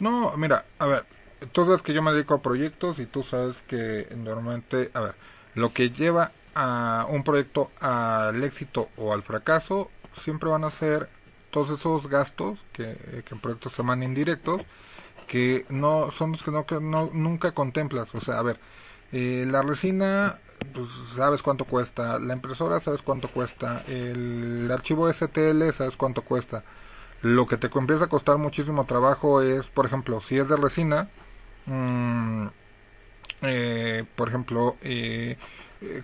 No, 0.00 0.36
mira, 0.36 0.66
a 0.78 0.86
ver, 0.86 1.04
tú 1.52 1.64
sabes 1.64 1.82
que 1.82 1.94
yo 1.94 2.02
me 2.02 2.12
dedico 2.12 2.34
a 2.34 2.42
proyectos 2.42 2.98
y 2.98 3.06
tú 3.06 3.22
sabes 3.22 3.56
que 3.68 4.08
normalmente, 4.16 4.90
a 4.92 5.00
ver, 5.00 5.14
lo 5.54 5.72
que 5.72 5.90
lleva 5.90 6.32
a 6.56 7.06
un 7.08 7.22
proyecto 7.22 7.70
al 7.80 8.42
éxito 8.42 8.88
o 8.96 9.12
al 9.12 9.22
fracaso 9.22 9.90
siempre 10.24 10.48
van 10.48 10.64
a 10.64 10.70
ser 10.70 11.08
todos 11.50 11.78
esos 11.78 12.08
gastos 12.08 12.58
que, 12.72 13.22
que 13.26 13.34
en 13.34 13.40
proyectos 13.40 13.74
se 13.74 13.82
llaman 13.82 14.02
indirectos 14.02 14.62
que 15.26 15.66
no 15.68 16.10
son 16.12 16.32
los 16.32 16.42
que 16.42 16.50
no, 16.50 16.66
que 16.66 16.80
no 16.80 17.10
nunca 17.12 17.52
contemplas. 17.52 18.08
O 18.14 18.20
sea, 18.20 18.38
a 18.38 18.42
ver, 18.42 18.58
eh, 19.12 19.44
la 19.46 19.62
resina, 19.62 20.38
pues 20.72 20.88
sabes 21.16 21.42
cuánto 21.42 21.64
cuesta, 21.64 22.18
la 22.18 22.34
impresora 22.34 22.80
sabes 22.80 23.02
cuánto 23.02 23.28
cuesta, 23.28 23.82
el 23.86 24.70
archivo 24.72 25.12
STL 25.12 25.72
sabes 25.76 25.96
cuánto 25.96 26.22
cuesta. 26.22 26.62
Lo 27.22 27.46
que 27.46 27.56
te 27.56 27.68
empieza 27.74 28.04
a 28.04 28.08
costar 28.08 28.38
muchísimo 28.38 28.84
trabajo 28.84 29.42
es, 29.42 29.66
por 29.66 29.86
ejemplo, 29.86 30.20
si 30.22 30.38
es 30.38 30.48
de 30.48 30.56
resina, 30.56 31.08
mmm, 31.66 32.46
eh, 33.42 34.04
por 34.16 34.28
ejemplo, 34.28 34.76
eh, 34.82 35.36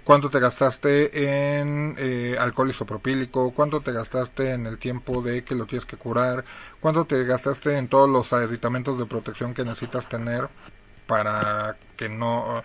cuánto 0.04 0.30
te 0.30 0.38
gastaste 0.38 1.60
en 1.60 1.94
eh, 1.98 2.36
alcohol 2.38 2.70
isopropílico, 2.70 3.52
cuánto 3.52 3.80
te 3.80 3.92
gastaste 3.92 4.52
en 4.52 4.66
el 4.66 4.78
tiempo 4.78 5.22
de 5.22 5.44
que 5.44 5.54
lo 5.54 5.66
tienes 5.66 5.86
que 5.86 5.96
curar, 5.96 6.44
cuánto 6.80 7.04
te 7.04 7.24
gastaste 7.24 7.76
en 7.76 7.88
todos 7.88 8.08
los 8.08 8.32
aditamentos 8.32 8.98
de 8.98 9.06
protección 9.06 9.54
que 9.54 9.64
necesitas 9.64 10.08
tener 10.08 10.48
para 11.06 11.76
que 11.96 12.08
no 12.08 12.62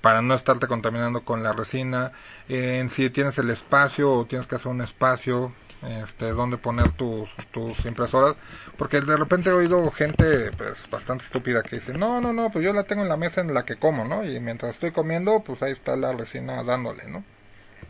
para 0.00 0.20
no 0.20 0.34
estarte 0.34 0.66
contaminando 0.66 1.24
con 1.24 1.42
la 1.42 1.54
resina, 1.54 2.12
en 2.46 2.90
si 2.90 3.08
tienes 3.08 3.38
el 3.38 3.48
espacio 3.48 4.12
o 4.12 4.26
tienes 4.26 4.46
que 4.46 4.56
hacer 4.56 4.70
un 4.70 4.82
espacio, 4.82 5.54
este, 5.86 6.32
donde 6.32 6.56
poner 6.56 6.92
tus, 6.92 7.28
tus 7.52 7.84
impresoras, 7.84 8.36
porque 8.76 9.00
de 9.00 9.16
repente 9.16 9.50
he 9.50 9.52
oído 9.52 9.90
gente 9.90 10.50
pues 10.56 10.74
bastante 10.90 11.24
estúpida 11.24 11.62
que 11.62 11.76
dice, 11.76 11.92
no, 11.92 12.20
no, 12.20 12.32
no, 12.32 12.50
pues 12.50 12.64
yo 12.64 12.72
la 12.72 12.84
tengo 12.84 13.02
en 13.02 13.08
la 13.08 13.16
mesa 13.16 13.40
en 13.40 13.52
la 13.52 13.64
que 13.64 13.76
como, 13.76 14.04
¿no? 14.04 14.24
Y 14.24 14.40
mientras 14.40 14.74
estoy 14.74 14.92
comiendo, 14.92 15.40
pues 15.40 15.62
ahí 15.62 15.72
está 15.72 15.96
la 15.96 16.12
resina 16.12 16.62
dándole, 16.62 17.04
¿no? 17.06 17.24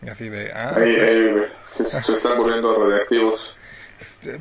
Y 0.02 0.08
así 0.08 0.28
de, 0.28 0.52
ah. 0.52 0.74
se, 1.76 2.12
están 2.12 2.38
volviendo 2.38 2.74
radiactivos. 2.76 3.58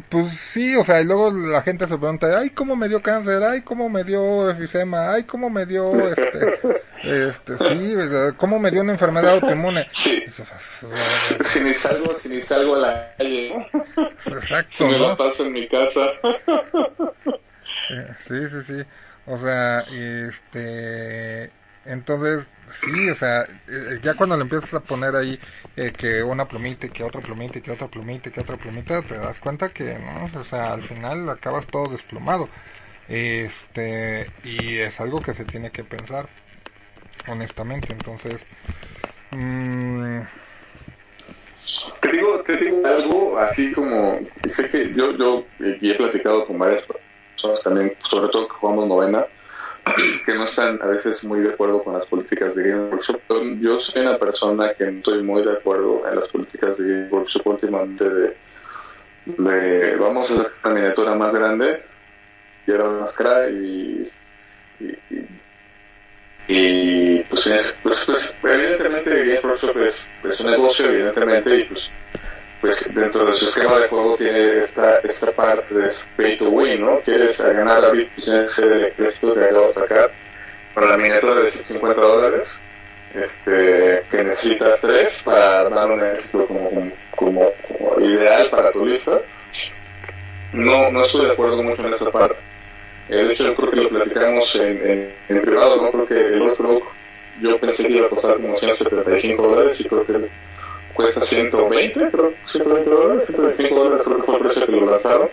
Pues 0.10 0.34
sí, 0.54 0.76
o 0.76 0.84
sea, 0.84 1.02
y 1.02 1.06
luego 1.06 1.32
la 1.32 1.62
gente 1.62 1.88
se 1.88 1.98
pregunta, 1.98 2.40
ay, 2.40 2.52
¿cómo 2.52 2.76
me 2.76 2.88
dio 2.88 3.02
cáncer? 3.02 3.44
Ay, 3.44 3.62
¿cómo 3.62 3.90
me 3.90 4.04
dio 4.04 4.50
efisema? 4.50 5.14
Ay, 5.14 5.24
¿cómo 5.24 5.50
me 5.50 5.66
dio, 5.66 6.10
este, 6.10 6.60
este, 7.04 7.58
sí, 7.58 7.96
¿cómo 8.38 8.60
me 8.60 8.72
dio 8.72 8.82
una 8.82 8.94
enfermedad 8.94 9.34
autoinmune? 9.34 9.88
Sí. 9.92 10.24
si 11.44 11.60
ni 11.62 11.74
salgo, 11.74 12.16
si 12.16 12.30
ni 12.30 12.42
salgo 12.42 12.76
a 12.76 12.80
la 12.80 13.16
calle. 13.18 13.68
Exacto, 14.26 14.72
si 14.72 14.84
me 14.86 14.98
lo 14.98 15.18
paso 15.18 15.46
en 15.46 15.52
mi 15.52 15.68
casa. 15.68 16.02
sí, 18.28 18.50
sí, 18.50 18.62
sí. 18.66 18.84
O 19.26 19.38
sea, 19.38 19.82
este, 19.82 21.52
entonces, 21.86 22.46
sí, 22.74 23.10
o 23.10 23.16
sea, 23.16 23.44
eh, 23.68 24.00
ya 24.02 24.14
cuando 24.16 24.36
le 24.36 24.44
empiezas 24.44 24.74
a 24.74 24.80
poner 24.80 25.16
ahí 25.16 25.40
eh, 25.76 25.92
que 25.98 26.24
una 26.24 26.48
plumita 26.48 26.88
que 26.90 27.04
otra 27.04 27.22
plumita 27.22 27.60
que 27.62 27.72
otra 27.72 27.88
plumita 27.88 28.32
que 28.32 28.42
otra 28.42 28.58
plumita, 28.58 29.02
te 29.02 29.16
das 29.16 29.38
cuenta 29.40 29.70
que, 29.70 29.98
no, 30.00 30.40
o 30.40 30.44
sea, 30.46 30.74
al 30.74 30.82
final 30.84 31.30
acabas 31.30 31.68
todo 31.68 31.92
desplumado. 31.92 32.50
Este, 33.10 34.30
y 34.44 34.78
es 34.78 35.00
algo 35.00 35.22
que 35.22 35.34
se 35.34 35.46
tiene 35.46 35.72
que 35.72 35.84
pensar, 35.84 36.28
honestamente, 37.28 37.94
entonces... 37.94 38.42
Mmm... 39.32 40.22
Te 42.02 42.12
digo, 42.12 42.40
te 42.44 42.58
digo 42.58 42.86
algo 42.86 43.38
así 43.40 43.72
como, 43.74 44.20
sé 44.50 44.70
que 44.70 44.94
yo, 44.94 45.12
yo 45.18 45.46
y 45.60 45.90
he 45.90 45.96
platicado 45.96 46.46
con 46.46 46.60
varias 46.60 46.84
personas 46.84 47.64
también, 47.64 47.94
sobre 48.10 48.30
todo 48.30 48.48
que 48.48 48.56
jugamos 48.56 48.88
novena, 48.88 49.26
que 50.26 50.34
no 50.34 50.46
están 50.46 50.82
a 50.82 50.86
veces 50.88 51.24
muy 51.24 51.42
de 51.42 51.50
acuerdo 51.50 51.84
con 51.84 51.94
las 51.94 52.06
políticas 52.06 52.56
de 52.56 52.70
Game 52.70 52.90
Workshop. 52.90 53.22
Yo 53.60 53.80
soy 53.80 54.02
una 54.02 54.18
persona 54.18 54.74
que 54.74 54.86
no 54.86 54.98
estoy 55.00 55.24
muy 55.24 55.44
de 55.44 55.54
acuerdo 55.54 56.08
en 56.08 56.20
las 56.20 56.30
políticas 56.30 56.78
de 56.78 56.88
Game 56.88 57.10
Workshop 57.10 57.48
últimamente 57.48 58.10
de, 58.10 58.38
de 59.26 59.96
vamos 59.98 60.32
a 60.32 60.34
hacer 60.36 60.52
una 60.64 60.74
miniatura 60.74 61.16
más 61.16 61.34
grande 61.34 61.84
y 62.66 62.72
ahora 62.72 63.02
más 63.02 63.14
cara 63.14 63.50
y, 63.50 64.10
y, 66.48 67.20
pues, 67.24 67.78
pues, 67.84 68.04
pues, 68.06 68.36
evidentemente 68.44 69.26
Game 69.26 69.42
Workshop 69.44 69.78
es, 69.80 70.06
es 70.24 70.40
un 70.40 70.52
negocio 70.52 70.86
evidentemente 70.86 71.58
y 71.58 71.64
pues 71.66 71.92
pues 72.64 72.94
dentro 72.96 73.26
de 73.26 73.34
su 73.34 73.44
esquema 73.44 73.78
de 73.78 73.90
juego 73.90 74.16
tiene 74.16 74.60
esta, 74.60 75.00
esta 75.00 75.34
parte 75.34 75.74
de 75.74 75.92
pay 76.16 76.38
to 76.38 76.46
win, 76.46 76.80
¿no? 76.80 77.00
Quieres 77.02 77.38
ganar 77.38 77.82
la 77.82 77.90
vida, 77.90 78.08
pues 78.16 78.26
tienes 78.26 78.56
que 78.56 78.62
ser 78.62 78.72
el 78.72 78.86
ejército 78.86 79.34
que 79.36 79.44
acabo 79.44 79.68
de 79.68 79.74
sacar 79.74 80.12
para 80.74 80.88
la 80.88 80.98
miniatura 80.98 81.42
de 81.42 81.52
50 81.52 82.02
dólares, 82.02 82.48
este, 83.16 84.06
que 84.10 84.24
necesitas 84.24 84.80
tres 84.80 85.12
para 85.26 85.70
dar 85.70 85.92
un 85.92 86.06
éxito 86.06 86.48
como, 86.48 86.90
como, 87.18 87.52
ideal 88.00 88.50
para 88.50 88.72
tu 88.72 88.86
lista. 88.86 89.20
No, 90.54 90.90
no 90.90 91.04
estoy 91.04 91.26
de 91.26 91.34
acuerdo 91.34 91.62
mucho 91.62 91.86
en 91.86 91.96
esa 91.96 92.10
parte. 92.12 92.38
De 93.10 93.30
hecho, 93.30 93.44
yo 93.44 93.56
creo 93.58 93.72
que 93.72 93.76
lo 93.76 93.90
platicamos 93.90 94.56
en, 94.56 95.14
en, 95.28 95.42
privado, 95.42 95.82
¿no? 95.82 95.92
Creo 95.92 96.06
que 96.06 96.28
el 96.34 96.42
otro 96.44 96.82
yo 97.42 97.60
pensé 97.60 97.86
que 97.86 97.98
iba 97.98 98.06
a 98.06 98.10
costar 98.10 98.36
como 98.36 98.58
175 98.58 99.48
dólares 99.50 99.78
y 99.82 99.84
creo 99.84 100.06
que 100.06 100.14
cuesta 100.94 101.22
120, 101.22 102.10
creo, 102.12 102.34
120 102.52 102.90
dólares, 102.90 103.26
125 103.28 103.76
dólares 103.76 104.06
creo 104.06 104.18
que 104.18 104.24
fue 104.24 104.36
el 104.36 104.42
precio 104.42 104.66
que 104.66 104.72
lo 104.72 104.92
lanzaron. 104.92 105.30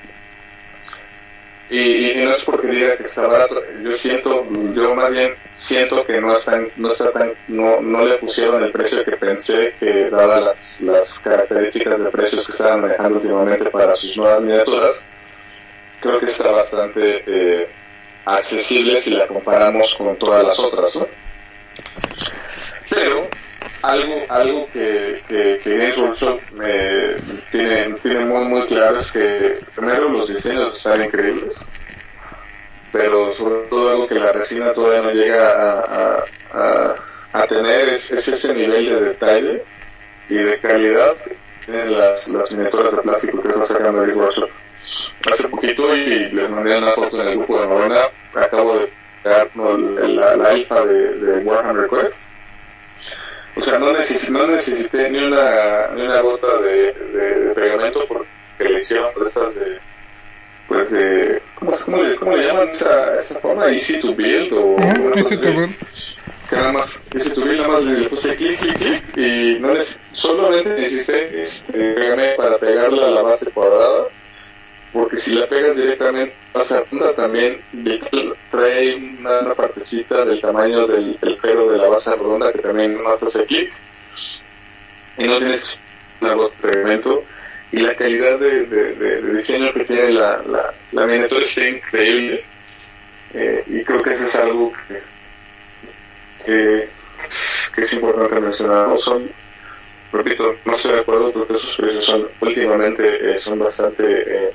Y, 1.67 2.11
y, 2.11 2.23
no 2.23 2.29
es 2.29 2.43
porque 2.43 2.67
diga 2.67 2.95
que 2.95 3.05
está 3.05 3.25
barato, 3.25 3.59
yo 3.81 3.91
siento, 3.95 4.45
yo 4.75 4.93
más 4.93 5.09
bien 5.09 5.33
siento 5.55 6.05
que 6.05 6.21
no 6.21 6.35
están, 6.35 6.67
no 6.75 6.89
está 6.91 7.11
tan, 7.11 7.33
no, 7.47 7.81
no 7.81 8.05
le 8.05 8.19
pusieron 8.19 8.63
el 8.63 8.71
precio 8.71 9.03
que 9.03 9.13
pensé 9.13 9.73
que 9.79 10.11
dada 10.11 10.41
las, 10.41 10.79
las 10.81 11.17
características 11.19 11.99
de 11.99 12.09
precios 12.11 12.45
que 12.45 12.51
estaban 12.51 12.81
manejando 12.81 13.17
últimamente 13.17 13.67
para 13.71 13.95
sus 13.95 14.15
nuevas 14.15 14.41
miniaturas, 14.41 14.91
creo 16.01 16.19
que 16.19 16.27
está 16.27 16.51
bastante 16.51 17.23
eh, 17.25 17.67
accesible 18.25 19.01
si 19.01 19.09
la 19.09 19.25
comparamos 19.25 19.95
con 19.95 20.15
todas 20.17 20.43
las 20.45 20.59
otras, 20.59 20.95
¿no? 20.95 21.07
Pero 22.89 23.27
algo 23.81 24.25
algo 24.29 24.67
que, 24.73 25.21
que, 25.27 25.59
que 25.63 25.77
Games 25.77 25.97
Workshop 25.97 26.39
me 26.53 27.15
tiene, 27.51 27.93
tiene 28.01 28.25
muy 28.25 28.45
muy 28.45 28.65
claro 28.65 28.97
es 28.97 29.11
que 29.11 29.59
primero 29.75 30.09
los 30.09 30.27
diseños 30.27 30.77
están 30.77 31.03
increíbles 31.03 31.55
pero 32.95 33.29
sobre 33.33 33.67
todo 33.67 33.89
algo 33.89 34.07
que 34.07 34.15
la 34.15 34.31
resina 34.31 34.73
todavía 34.73 35.01
no 35.01 35.11
llega 35.11 35.51
a, 35.51 36.23
a, 36.53 36.95
a, 37.33 37.47
tener 37.47 37.89
es, 37.89 38.09
ese 38.09 38.53
nivel 38.53 38.85
de 38.85 39.01
detalle 39.01 39.63
y 40.29 40.35
de 40.35 40.57
calidad 40.59 41.13
en 41.67 41.97
las, 41.97 42.25
las 42.29 42.49
miniaturas 42.53 42.95
de 42.95 43.01
plástico 43.01 43.41
que 43.41 43.49
está 43.49 43.65
sacando 43.65 44.01
el 44.01 44.13
Workshop. 44.13 44.49
Hace 45.29 45.47
poquito 45.49 45.93
y 45.93 46.29
les 46.29 46.49
mandé 46.49 46.77
una 46.77 46.91
foto 46.91 47.21
en 47.21 47.27
el 47.27 47.37
grupo 47.37 47.59
de 47.59 47.67
novena, 47.67 47.99
acabo 48.33 48.79
de 48.79 48.89
pegar 49.23 49.49
la, 49.55 50.35
la, 50.37 50.49
alfa 50.49 50.85
de, 50.85 51.19
de 51.19 51.37
Warhammer 51.39 51.89
Quest. 51.89 52.23
O 53.57 53.61
sea, 53.61 53.79
no, 53.79 53.93
necesité, 53.93 54.31
no 54.31 54.47
necesité 54.47 55.09
ni 55.09 55.19
una, 55.19 55.87
ni 55.95 56.01
una 56.01 56.19
gota 56.19 56.57
de, 56.57 56.91
de, 56.91 57.53
pegamento 57.55 58.05
porque 58.05 58.27
le 58.59 58.79
hicieron 58.79 59.11
estas 59.25 59.55
de 59.55 59.79
pues 60.67 60.91
de 60.91 61.41
¿cómo, 61.55 61.71
cómo, 61.85 62.03
le, 62.03 62.15
cómo 62.15 62.35
le 62.35 62.47
llaman 62.47 62.69
esta, 62.69 63.19
esta 63.19 63.35
forma? 63.39 63.67
Easy 63.67 63.99
to 63.99 64.13
build 64.13 64.51
o 64.51 64.75
easy 65.15 65.37
to 65.37 65.53
build 65.53 65.75
que 66.49 66.55
nada 66.55 66.73
más 66.73 66.99
easy 67.13 67.29
to 67.29 67.41
build 67.41 67.61
nada 67.61 67.73
más 67.73 67.85
le 67.85 68.09
puse 68.09 68.35
clic 68.35 68.59
clic 68.59 68.77
clic 68.77 69.17
y 69.17 69.59
no 69.59 69.73
les, 69.73 69.97
solamente 70.11 70.69
necesité 70.69 71.41
este, 71.41 72.35
para 72.35 72.57
pegarla 72.57 73.07
a 73.07 73.11
la 73.11 73.21
base 73.21 73.49
cuadrada 73.51 74.07
porque 74.95 75.17
si 75.17 75.33
la 75.33 75.45
pegas 75.45 75.75
directamente 75.75 76.33
pasa 76.53 76.81
punta 76.85 77.13
también 77.13 77.59
trae 78.49 78.95
una, 78.95 79.53
partecita 79.53 80.23
del 80.23 80.39
tamaño 80.39 80.87
del, 80.87 81.17
pelo 81.41 81.69
de 81.69 81.77
la 81.77 81.89
base 81.89 82.11
redonda 82.11 82.53
que 82.53 82.59
también 82.59 82.97
hace 83.05 83.43
clic 83.43 83.73
y 85.17 85.25
no 85.25 85.37
tienes 85.37 85.77
un 86.21 86.49
pegamento 86.61 87.25
y 87.73 87.79
la 87.79 87.93
calidad 87.93 88.39
de, 88.39 89.33
diseño 89.33 89.73
que 89.73 89.83
tiene 89.83 90.11
la, 90.11 90.41
la, 90.47 90.73
la 90.93 91.05
miniatura 91.05 91.41
es 91.41 91.57
increíble 91.57 92.45
eh, 93.33 93.63
y 93.67 93.83
creo 93.83 94.01
que 94.01 94.13
eso 94.13 94.23
es 94.23 94.35
algo 94.35 94.71
que, 96.45 96.87
que, 97.75 97.81
es 97.81 97.93
importante 97.93 98.39
mencionar. 98.39 98.87
No 98.87 98.97
son 98.97 99.29
repito 100.13 100.55
no 100.63 100.73
estoy 100.73 100.93
de 100.93 100.99
acuerdo 101.01 101.33
porque 101.33 101.55
esos 101.55 101.75
precios 101.75 102.05
son 102.05 102.29
últimamente 102.39 103.35
eh, 103.35 103.39
son 103.39 103.59
bastante 103.59 104.03
eh, 104.05 104.53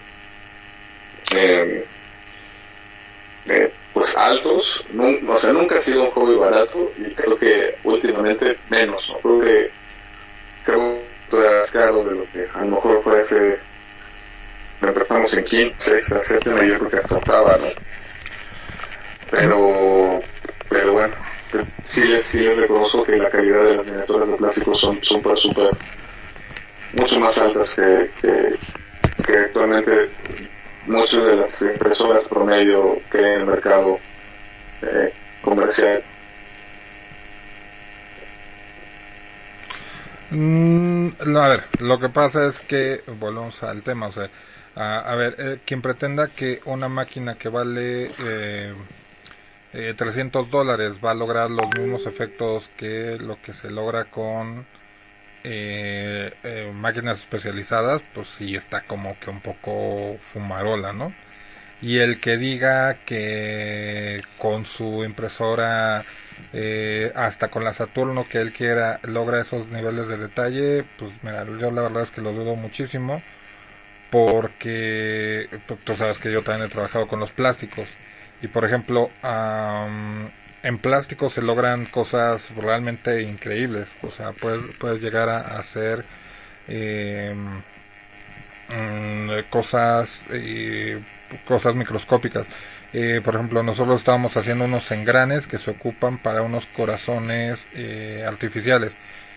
pues 3.92 4.16
altos 4.16 4.84
no, 4.92 5.32
o 5.32 5.38
sea 5.38 5.52
nunca 5.52 5.76
ha 5.76 5.80
sido 5.80 6.04
un 6.04 6.10
hobby 6.10 6.36
barato 6.36 6.92
y 6.96 7.10
creo 7.12 7.36
que 7.36 7.76
últimamente 7.84 8.56
menos 8.68 9.08
¿no? 9.08 9.18
creo 9.18 9.40
que 9.40 9.70
según 10.62 11.00
caro 11.72 12.04
de 12.04 12.14
lo 12.16 12.24
que 12.32 12.46
a 12.54 12.60
lo 12.60 12.72
mejor 12.72 13.02
fuese 13.02 13.58
empezamos 14.88 15.32
en 15.34 15.44
quinta, 15.44 15.76
sexta, 15.78 16.20
séptima 16.20 16.64
y 16.64 16.68
yo 16.68 16.78
creo 16.78 16.90
que 16.90 16.96
hasta 16.96 17.16
octava, 17.16 17.56
¿no? 17.58 17.66
Pero, 19.30 20.20
pero 20.68 20.92
bueno, 20.92 21.14
sí 21.84 22.04
les, 22.04 22.24
sí 22.24 22.48
reconozco 22.48 23.04
que 23.04 23.16
la 23.16 23.30
calidad 23.30 23.64
de 23.64 23.76
las 23.76 23.86
miniaturas 23.86 24.28
de 24.28 24.36
plástico 24.36 24.74
son 24.74 25.04
súper, 25.04 25.36
súper, 25.36 25.70
mucho 26.98 27.20
más 27.20 27.36
altas 27.38 27.70
que, 27.74 28.10
que, 28.20 28.54
que 29.24 29.38
actualmente 29.38 30.08
muchas 30.90 31.24
de 31.24 31.36
las 31.36 31.62
impresoras 31.62 32.24
promedio 32.28 33.00
que 33.10 33.18
en 33.18 33.40
el 33.40 33.46
mercado 33.46 33.98
eh, 34.82 35.12
comercial. 35.42 36.02
Mm, 40.30 41.08
a 41.36 41.48
ver, 41.48 41.64
lo 41.80 41.98
que 41.98 42.08
pasa 42.08 42.46
es 42.46 42.58
que, 42.60 43.02
volvemos 43.18 43.62
al 43.62 43.82
tema, 43.82 44.08
o 44.08 44.12
sea, 44.12 44.30
a, 44.76 45.14
ver, 45.16 45.34
eh, 45.38 45.58
quien 45.64 45.82
pretenda 45.82 46.28
que 46.28 46.60
una 46.64 46.88
máquina 46.88 47.34
que 47.36 47.48
vale 47.48 48.10
eh, 48.24 48.74
300 49.96 50.46
eh, 50.46 50.48
dólares 50.50 50.92
va 51.04 51.10
a 51.10 51.14
lograr 51.14 51.50
los 51.50 51.66
mismos 51.76 52.06
efectos 52.06 52.68
que 52.76 53.18
lo 53.18 53.40
que 53.42 53.54
se 53.54 53.70
logra 53.70 54.04
con 54.04 54.66
eh, 55.44 56.32
eh, 56.42 56.70
máquinas 56.74 57.18
especializadas, 57.20 58.02
pues 58.14 58.28
sí 58.38 58.56
está 58.56 58.82
como 58.82 59.18
que 59.18 59.30
un 59.30 59.40
poco 59.40 60.18
fumarola, 60.32 60.92
¿no? 60.92 61.12
Y 61.82 61.98
el 61.98 62.20
que 62.20 62.36
diga 62.36 63.04
que 63.06 64.22
con 64.38 64.66
su 64.66 65.04
impresora 65.04 66.04
eh, 66.52 67.12
hasta 67.14 67.48
con 67.50 67.64
la 67.64 67.74
Saturno 67.74 68.28
que 68.28 68.38
él 68.40 68.52
quiera 68.52 69.00
logra 69.04 69.40
esos 69.40 69.68
niveles 69.68 70.08
de 70.08 70.18
detalle, 70.18 70.84
pues 70.98 71.12
mira, 71.22 71.44
yo 71.44 71.70
la 71.70 71.82
verdad 71.82 72.04
es 72.04 72.10
que 72.10 72.20
lo 72.22 72.32
dudo 72.32 72.56
muchísimo 72.56 73.22
porque 74.10 75.48
pues, 75.66 75.80
tú 75.84 75.96
sabes 75.96 76.18
que 76.18 76.32
yo 76.32 76.42
también 76.42 76.66
he 76.66 76.72
trabajado 76.72 77.08
con 77.08 77.20
los 77.20 77.32
plásticos 77.32 77.88
y 78.42 78.48
por 78.48 78.64
ejemplo 78.64 79.10
en 80.62 80.78
plástico 80.78 81.30
se 81.30 81.42
logran 81.42 81.86
cosas 81.86 82.42
realmente 82.56 83.22
increíbles, 83.22 83.88
o 84.02 84.10
sea, 84.10 84.32
puedes, 84.32 84.74
puedes 84.76 85.00
llegar 85.00 85.28
a, 85.28 85.58
hacer 85.58 86.04
eh, 86.68 87.34
mm, 88.68 89.50
cosas 89.50 90.24
eh, 90.30 91.02
cosas 91.46 91.74
microscópicas 91.74 92.46
eh, 92.92 93.20
por 93.24 93.34
ejemplo, 93.36 93.62
nosotros 93.62 94.00
estábamos 94.00 94.36
haciendo 94.36 94.64
unos 94.64 94.90
engranes 94.90 95.46
que 95.46 95.58
se 95.58 95.70
ocupan 95.70 96.18
para 96.18 96.42
unos 96.42 96.66
corazones 96.66 97.60
eh, 97.72 98.24
artificiales. 98.26 98.92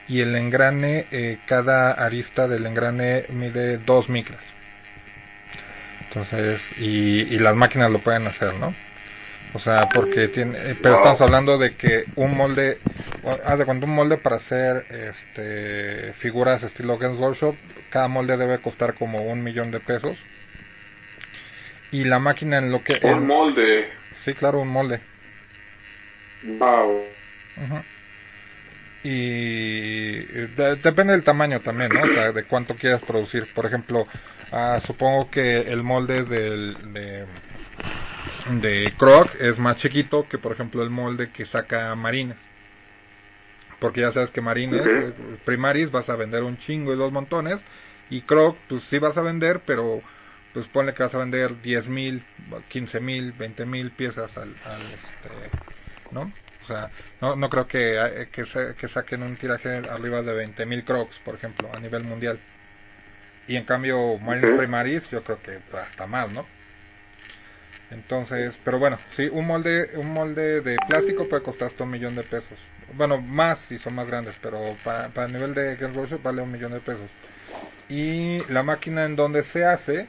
Y 0.07 0.21
el 0.21 0.35
engrane, 0.35 1.07
eh, 1.11 1.39
cada 1.45 1.91
arista 1.91 2.47
del 2.47 2.65
engrane 2.65 3.25
mide 3.29 3.77
2 3.77 4.09
micras. 4.09 4.41
Entonces, 6.07 6.61
y, 6.77 7.21
y, 7.21 7.39
las 7.39 7.55
máquinas 7.55 7.91
lo 7.91 7.99
pueden 7.99 8.27
hacer, 8.27 8.53
¿no? 8.55 8.75
O 9.53 9.59
sea, 9.59 9.87
porque 9.93 10.29
tiene, 10.29 10.75
pero 10.81 10.95
estamos 10.95 11.21
hablando 11.21 11.59
de 11.59 11.75
que 11.75 12.05
un 12.15 12.35
molde, 12.35 12.79
haz 13.45 13.59
de 13.59 13.65
cuando 13.65 13.85
un 13.85 13.93
molde 13.93 14.17
para 14.17 14.37
hacer 14.37 14.85
este, 14.89 16.13
figuras 16.13 16.63
estilo 16.63 16.97
Games 16.97 17.19
Workshop, 17.19 17.55
cada 17.91 18.07
molde 18.07 18.35
debe 18.35 18.59
costar 18.59 18.95
como 18.95 19.19
un 19.21 19.43
millón 19.43 19.69
de 19.69 19.79
pesos 19.79 20.17
y 21.91 22.03
la 22.03 22.17
máquina 22.17 22.57
en 22.57 22.71
lo 22.71 22.83
que... 22.83 22.99
Un 23.03 23.27
molde. 23.27 23.89
Sí, 24.25 24.33
claro, 24.33 24.61
un 24.61 24.69
molde. 24.69 24.99
Wow. 26.43 27.03
Y 29.03 30.19
depende 30.81 31.13
del 31.13 31.23
tamaño 31.23 31.59
también, 31.59 31.91
¿no? 31.93 32.01
O 32.01 32.07
sea, 32.07 32.31
de 32.31 32.45
cuánto 32.45 32.75
quieras 32.75 33.01
producir. 33.01 33.53
Por 33.53 33.67
ejemplo, 33.67 34.07
ah, 34.51 34.79
supongo 34.83 35.29
que 35.29 35.57
el 35.59 35.83
molde 35.83 36.23
del, 36.23 36.93
de, 36.93 37.25
de 38.49 38.93
Croc 38.97 39.33
es 39.39 39.57
más 39.57 39.77
chiquito 39.77 40.27
que, 40.27 40.37
por 40.37 40.51
ejemplo, 40.51 40.83
el 40.83 40.89
molde 40.89 41.31
que 41.31 41.45
saca 41.45 41.93
Marines. 41.95 42.37
Porque 43.79 44.01
ya 44.01 44.11
sabes 44.11 44.31
que 44.31 44.41
Marines, 44.41 45.13
Primaris, 45.45 45.91
vas 45.91 46.09
a 46.09 46.15
vender 46.15 46.43
un 46.43 46.57
chingo 46.57 46.93
y 46.93 46.97
dos 46.97 47.11
montones. 47.11 47.59
Y 48.09 48.21
Croc, 48.21 48.57
pues 48.69 48.83
sí 48.85 48.99
vas 48.99 49.17
a 49.17 49.21
vender, 49.21 49.61
pero 49.65 50.01
pues 50.53 50.67
pone 50.67 50.93
que 50.93 51.03
vas 51.03 51.15
a 51.15 51.19
vender 51.19 51.61
10 51.61 51.89
mil, 51.89 52.23
15 52.69 52.99
mil, 52.99 53.31
20 53.31 53.65
mil 53.65 53.91
piezas 53.91 54.37
al, 54.37 54.55
al 54.65 54.81
este, 54.81 55.57
¿no? 56.11 56.31
O 56.63 56.65
sea, 56.67 56.91
no, 57.21 57.35
no 57.35 57.49
creo 57.49 57.67
que, 57.67 57.97
eh, 57.97 58.29
que, 58.31 58.45
que 58.77 58.87
saquen 58.87 59.23
un 59.23 59.35
tiraje 59.35 59.69
arriba 59.89 60.21
de 60.21 60.33
20 60.33 60.65
mil 60.65 60.83
crocs, 60.85 61.17
por 61.25 61.35
ejemplo, 61.35 61.69
a 61.73 61.79
nivel 61.79 62.03
mundial. 62.03 62.39
Y 63.47 63.55
en 63.57 63.65
cambio, 63.65 64.17
Marines 64.19 64.57
Primaris, 64.57 65.09
yo 65.09 65.23
creo 65.23 65.41
que 65.41 65.59
hasta 65.77 66.07
más, 66.07 66.31
¿no? 66.31 66.45
Entonces, 67.91 68.55
pero 68.63 68.79
bueno, 68.79 68.97
sí, 69.15 69.29
un 69.31 69.45
molde, 69.45 69.91
un 69.97 70.11
molde 70.13 70.61
de 70.61 70.77
plástico 70.87 71.27
puede 71.27 71.43
costar 71.43 71.67
hasta 71.67 71.83
un 71.83 71.91
millón 71.91 72.15
de 72.15 72.23
pesos. 72.23 72.57
Bueno, 72.93 73.21
más 73.21 73.59
si 73.69 73.77
son 73.79 73.95
más 73.95 74.07
grandes, 74.07 74.35
pero 74.41 74.75
para, 74.83 75.09
para 75.09 75.27
el 75.27 75.33
nivel 75.33 75.53
de 75.53 75.75
Game 75.75 75.93
vale 76.23 76.41
un 76.41 76.51
millón 76.51 76.73
de 76.73 76.79
pesos. 76.79 77.09
Y 77.89 78.43
la 78.51 78.63
máquina 78.63 79.05
en 79.05 79.15
donde 79.15 79.43
se 79.43 79.65
hace, 79.65 80.07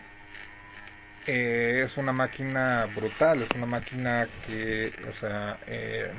eh, 1.26 1.82
es 1.86 1.96
una 1.96 2.12
máquina 2.12 2.86
brutal, 2.94 3.42
es 3.42 3.54
una 3.54 3.66
máquina 3.66 4.28
que, 4.46 4.92
o 5.10 5.20
sea, 5.20 5.58
eh, 5.66 6.10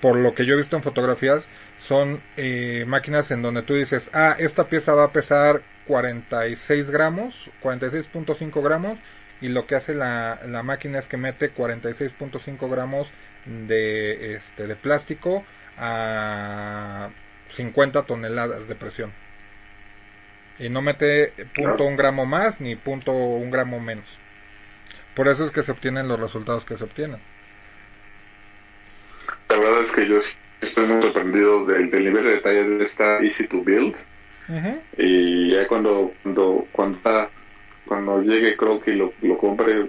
por 0.00 0.16
lo 0.16 0.34
que 0.34 0.46
yo 0.46 0.54
he 0.54 0.56
visto 0.56 0.76
en 0.76 0.82
fotografías, 0.82 1.44
son 1.86 2.20
eh, 2.36 2.84
máquinas 2.86 3.30
en 3.30 3.42
donde 3.42 3.62
tú 3.62 3.74
dices, 3.74 4.08
ah, 4.12 4.36
esta 4.38 4.68
pieza 4.68 4.94
va 4.94 5.04
a 5.04 5.12
pesar 5.12 5.62
46 5.86 6.90
gramos, 6.90 7.34
46.5 7.62 8.62
gramos, 8.62 8.98
y 9.42 9.48
lo 9.48 9.66
que 9.66 9.74
hace 9.74 9.94
la, 9.94 10.40
la 10.46 10.62
máquina 10.62 10.98
es 10.98 11.06
que 11.06 11.18
mete 11.18 11.52
46.5 11.52 12.70
gramos 12.70 13.08
de, 13.44 14.36
este, 14.36 14.66
de 14.66 14.76
plástico 14.76 15.44
a 15.76 17.10
50 17.56 18.04
toneladas 18.04 18.66
de 18.66 18.74
presión 18.74 19.12
y 20.58 20.68
no 20.68 20.80
mete 20.80 21.32
punto 21.54 21.84
un 21.84 21.96
gramo 21.96 22.24
más 22.24 22.60
ni 22.60 22.76
punto 22.76 23.12
un 23.12 23.50
gramo 23.50 23.80
menos. 23.80 24.06
Por 25.14 25.28
eso 25.28 25.44
es 25.44 25.50
que 25.50 25.62
se 25.62 25.72
obtienen 25.72 26.08
los 26.08 26.18
resultados 26.18 26.64
que 26.64 26.76
se 26.76 26.84
obtienen. 26.84 27.20
La 29.48 29.56
verdad 29.58 29.82
es 29.82 29.90
que 29.90 30.08
yo 30.08 30.18
estoy 30.60 30.86
muy 30.86 31.02
sorprendido 31.02 31.66
del, 31.66 31.90
nivel 31.90 32.24
de 32.24 32.30
detalle 32.30 32.64
de 32.64 32.84
esta 32.84 33.18
Easy 33.18 33.46
to 33.48 33.62
Build. 33.62 33.96
Y 34.98 35.50
ya 35.50 35.66
cuando 35.66 36.12
cuando 36.22 36.66
cuando, 36.72 37.30
cuando 37.86 38.22
llegue 38.22 38.56
creo 38.56 38.80
que 38.80 38.94
lo, 38.94 39.12
lo 39.22 39.38
compre 39.38 39.88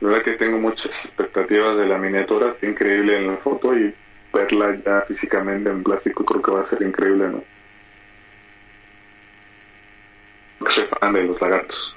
La 0.00 0.08
verdad 0.08 0.22
que 0.22 0.32
tengo 0.32 0.58
muchas 0.58 1.04
expectativas 1.04 1.76
de 1.76 1.86
la 1.86 1.98
miniatura, 1.98 2.50
está 2.50 2.66
increíble 2.66 3.18
en 3.18 3.26
la 3.28 3.36
foto 3.38 3.76
y 3.76 3.94
verla 4.32 4.76
ya 4.84 5.02
físicamente 5.02 5.70
en 5.70 5.82
plástico 5.82 6.24
creo 6.24 6.42
que 6.42 6.50
va 6.50 6.60
a 6.60 6.66
ser 6.66 6.82
increíble, 6.82 7.28
¿no? 7.28 7.44
Soy 10.68 10.84
fan 11.00 11.12
de 11.12 11.24
los 11.24 11.40
lagartos. 11.40 11.96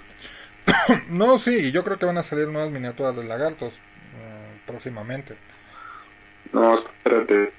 no, 1.10 1.40
sí, 1.40 1.52
y 1.52 1.72
yo 1.72 1.84
creo 1.84 1.98
que 1.98 2.06
van 2.06 2.18
a 2.18 2.24
salir 2.24 2.48
nuevas 2.48 2.72
miniaturas 2.72 3.16
de 3.16 3.24
lagartos 3.24 3.74
uh, 3.74 4.68
próximamente. 4.68 5.36
No, 6.54 6.80
espérate. 6.80 7.52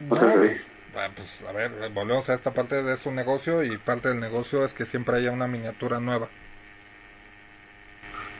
No, 0.00 0.16
no 0.16 0.20
sé. 0.20 0.60
Ah, 0.60 0.77
pues 0.92 1.28
a 1.48 1.52
ver, 1.52 1.90
volvemos 1.90 2.28
a 2.28 2.34
esta 2.34 2.52
parte 2.52 2.82
de 2.82 2.96
su 2.98 3.10
negocio 3.10 3.62
y 3.62 3.76
parte 3.78 4.08
del 4.08 4.20
negocio 4.20 4.64
es 4.64 4.72
que 4.72 4.86
siempre 4.86 5.16
haya 5.16 5.30
una 5.30 5.46
miniatura 5.46 6.00
nueva. 6.00 6.28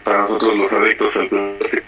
Para 0.05 0.23
nosotros 0.23 0.57
los 0.57 0.73
adictos 0.73 1.17
al 1.17 1.29
plástico. 1.29 1.87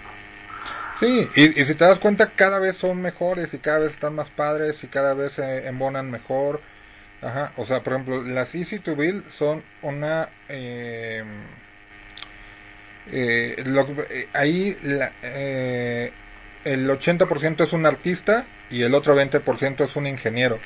Sí, 1.00 1.28
y, 1.34 1.60
y, 1.60 1.64
si 1.64 1.74
te 1.74 1.84
das 1.84 1.98
cuenta 1.98 2.32
cada 2.36 2.58
vez 2.58 2.76
son 2.76 3.00
mejores 3.00 3.54
y 3.54 3.58
cada 3.58 3.78
vez 3.78 3.92
están 3.92 4.14
más 4.14 4.28
padres 4.30 4.82
y 4.84 4.86
cada 4.88 5.14
vez 5.14 5.32
se 5.32 5.66
embonan 5.66 6.10
mejor. 6.10 6.60
Ajá, 7.22 7.52
o 7.56 7.66
sea, 7.66 7.82
por 7.82 7.94
ejemplo, 7.94 8.22
las 8.22 8.54
Easy 8.54 8.78
to 8.78 8.94
Build 8.96 9.28
son 9.30 9.62
una... 9.82 10.28
Eh, 10.48 11.24
eh, 13.12 13.62
lo, 13.66 13.86
eh, 14.08 14.28
ahí 14.32 14.76
la, 14.82 15.12
eh, 15.22 16.12
el 16.64 16.88
80% 16.88 17.64
es 17.64 17.72
un 17.72 17.86
artista 17.86 18.46
y 18.70 18.82
el 18.82 18.94
otro 18.94 19.16
20% 19.16 19.84
es 19.84 19.96
un 19.96 20.06
ingeniero. 20.06 20.58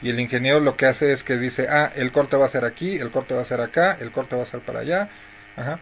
Y 0.00 0.10
el 0.10 0.20
ingeniero 0.20 0.60
lo 0.60 0.76
que 0.76 0.86
hace 0.86 1.12
es 1.12 1.24
que 1.24 1.36
dice, 1.36 1.66
ah, 1.68 1.90
el 1.94 2.12
corte 2.12 2.36
va 2.36 2.46
a 2.46 2.50
ser 2.50 2.64
aquí, 2.64 2.96
el 2.96 3.10
corte 3.10 3.34
va 3.34 3.42
a 3.42 3.46
ser 3.46 3.60
acá, 3.60 3.96
el 4.00 4.12
corte 4.12 4.36
va 4.36 4.42
a 4.42 4.46
ser 4.46 4.60
para 4.60 4.80
allá. 4.80 5.08
Ajá. 5.56 5.80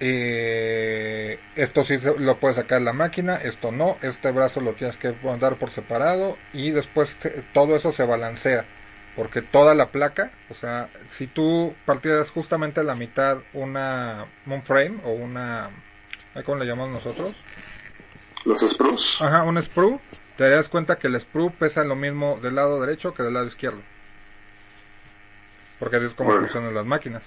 Eh, 0.00 1.40
esto 1.56 1.84
sí 1.84 1.98
lo 2.18 2.38
puede 2.38 2.54
sacar 2.54 2.80
la 2.82 2.92
máquina, 2.92 3.36
esto 3.36 3.72
no, 3.72 3.98
este 4.00 4.30
brazo 4.30 4.60
lo 4.60 4.74
tienes 4.74 4.96
que 4.96 5.12
mandar 5.24 5.56
por 5.56 5.70
separado 5.70 6.38
y 6.52 6.70
después 6.70 7.16
todo 7.52 7.76
eso 7.76 7.92
se 7.92 8.04
balancea. 8.04 8.64
Porque 9.16 9.42
toda 9.42 9.74
la 9.74 9.90
placa, 9.90 10.30
o 10.48 10.54
sea, 10.54 10.88
si 11.16 11.26
tú 11.26 11.74
partieras 11.84 12.30
justamente 12.30 12.80
a 12.80 12.84
la 12.84 12.94
mitad 12.94 13.38
una, 13.52 14.26
un 14.46 14.62
frame 14.62 15.00
o 15.02 15.10
una, 15.10 15.70
¿cómo 16.44 16.58
le 16.58 16.66
llamamos 16.66 17.04
nosotros? 17.04 17.34
Los 18.44 18.60
sprues. 18.60 19.20
Ajá, 19.20 19.42
un 19.42 19.62
sprue. 19.62 19.98
Te 20.36 20.48
das 20.48 20.68
cuenta 20.68 20.96
que 20.98 21.08
el 21.08 21.20
sprue 21.20 21.50
pesa 21.50 21.84
lo 21.84 21.96
mismo 21.96 22.38
del 22.40 22.54
lado 22.54 22.80
derecho 22.80 23.12
que 23.12 23.22
del 23.22 23.34
lado 23.34 23.46
izquierdo. 23.46 23.82
Porque 25.78 25.96
así 25.96 26.06
es 26.06 26.14
como 26.14 26.30
bueno. 26.30 26.42
funcionan 26.44 26.74
las 26.74 26.86
máquinas. 26.86 27.22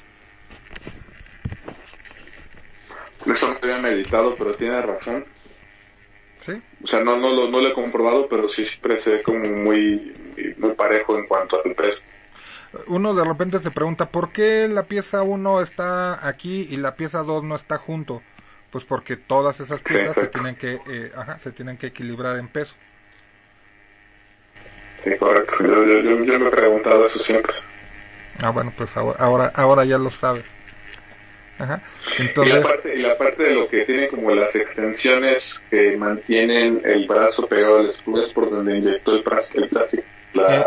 Eso 3.25 3.49
no 3.49 3.59
había 3.61 3.77
meditado, 3.77 4.35
pero 4.35 4.55
tiene 4.55 4.81
razón. 4.81 5.25
¿Sí? 6.45 6.53
O 6.83 6.87
sea, 6.87 7.01
no, 7.03 7.17
no, 7.17 7.31
lo, 7.33 7.49
no 7.49 7.61
lo 7.61 7.67
he 7.67 7.73
comprobado, 7.73 8.27
pero 8.27 8.47
sí 8.47 8.65
siempre 8.65 8.99
se 8.99 9.11
ve 9.11 9.23
como 9.23 9.45
muy, 9.45 10.13
muy 10.57 10.71
parejo 10.71 11.17
en 11.17 11.27
cuanto 11.27 11.61
al 11.63 11.75
peso. 11.75 11.99
Uno 12.87 13.13
de 13.13 13.23
repente 13.23 13.59
se 13.59 13.69
pregunta, 13.69 14.09
¿por 14.09 14.31
qué 14.31 14.67
la 14.67 14.83
pieza 14.83 15.21
1 15.21 15.61
está 15.61 16.25
aquí 16.27 16.67
y 16.69 16.77
la 16.77 16.95
pieza 16.95 17.19
2 17.19 17.43
no 17.43 17.55
está 17.55 17.77
junto? 17.77 18.23
Pues 18.71 18.85
porque 18.85 19.17
todas 19.17 19.59
esas 19.59 19.81
piezas 19.81 20.15
sí, 20.15 20.21
se 20.21 20.27
tienen 20.27 20.55
que 20.55 20.79
eh, 20.87 21.11
ajá, 21.15 21.37
se 21.39 21.51
tienen 21.51 21.77
que 21.77 21.87
equilibrar 21.87 22.37
en 22.37 22.47
peso. 22.47 22.73
Sí, 25.03 25.11
correcto. 25.17 25.55
Yo, 25.59 25.85
yo, 25.85 25.99
yo, 25.99 26.23
yo 26.23 26.39
me 26.39 26.47
he 26.47 26.51
preguntado 26.51 27.05
eso 27.05 27.19
siempre. 27.19 27.53
Ah, 28.39 28.51
bueno, 28.51 28.71
pues 28.77 28.95
ahora, 28.95 29.17
ahora, 29.19 29.51
ahora 29.55 29.85
ya 29.85 29.97
lo 29.97 30.09
sabes. 30.11 30.45
Ajá. 31.59 31.81
Entonces... 32.17 32.53
Y, 32.53 32.57
la 32.57 32.63
parte, 32.63 32.95
y 32.95 32.99
la 32.99 33.17
parte 33.17 33.43
de 33.43 33.55
lo 33.55 33.67
que 33.67 33.85
tiene 33.85 34.07
como 34.07 34.33
las 34.33 34.55
extensiones 34.55 35.61
que 35.69 35.95
mantienen 35.97 36.81
el 36.83 37.07
brazo 37.07 37.47
pegado 37.47 37.79
al 37.79 37.89
escudo 37.89 38.23
es 38.23 38.29
por 38.31 38.49
donde 38.49 38.77
inyectó 38.77 39.11
el, 39.11 39.23
el 39.55 39.69
plástico. 39.69 40.03
La, 40.33 40.55
eh, 40.55 40.65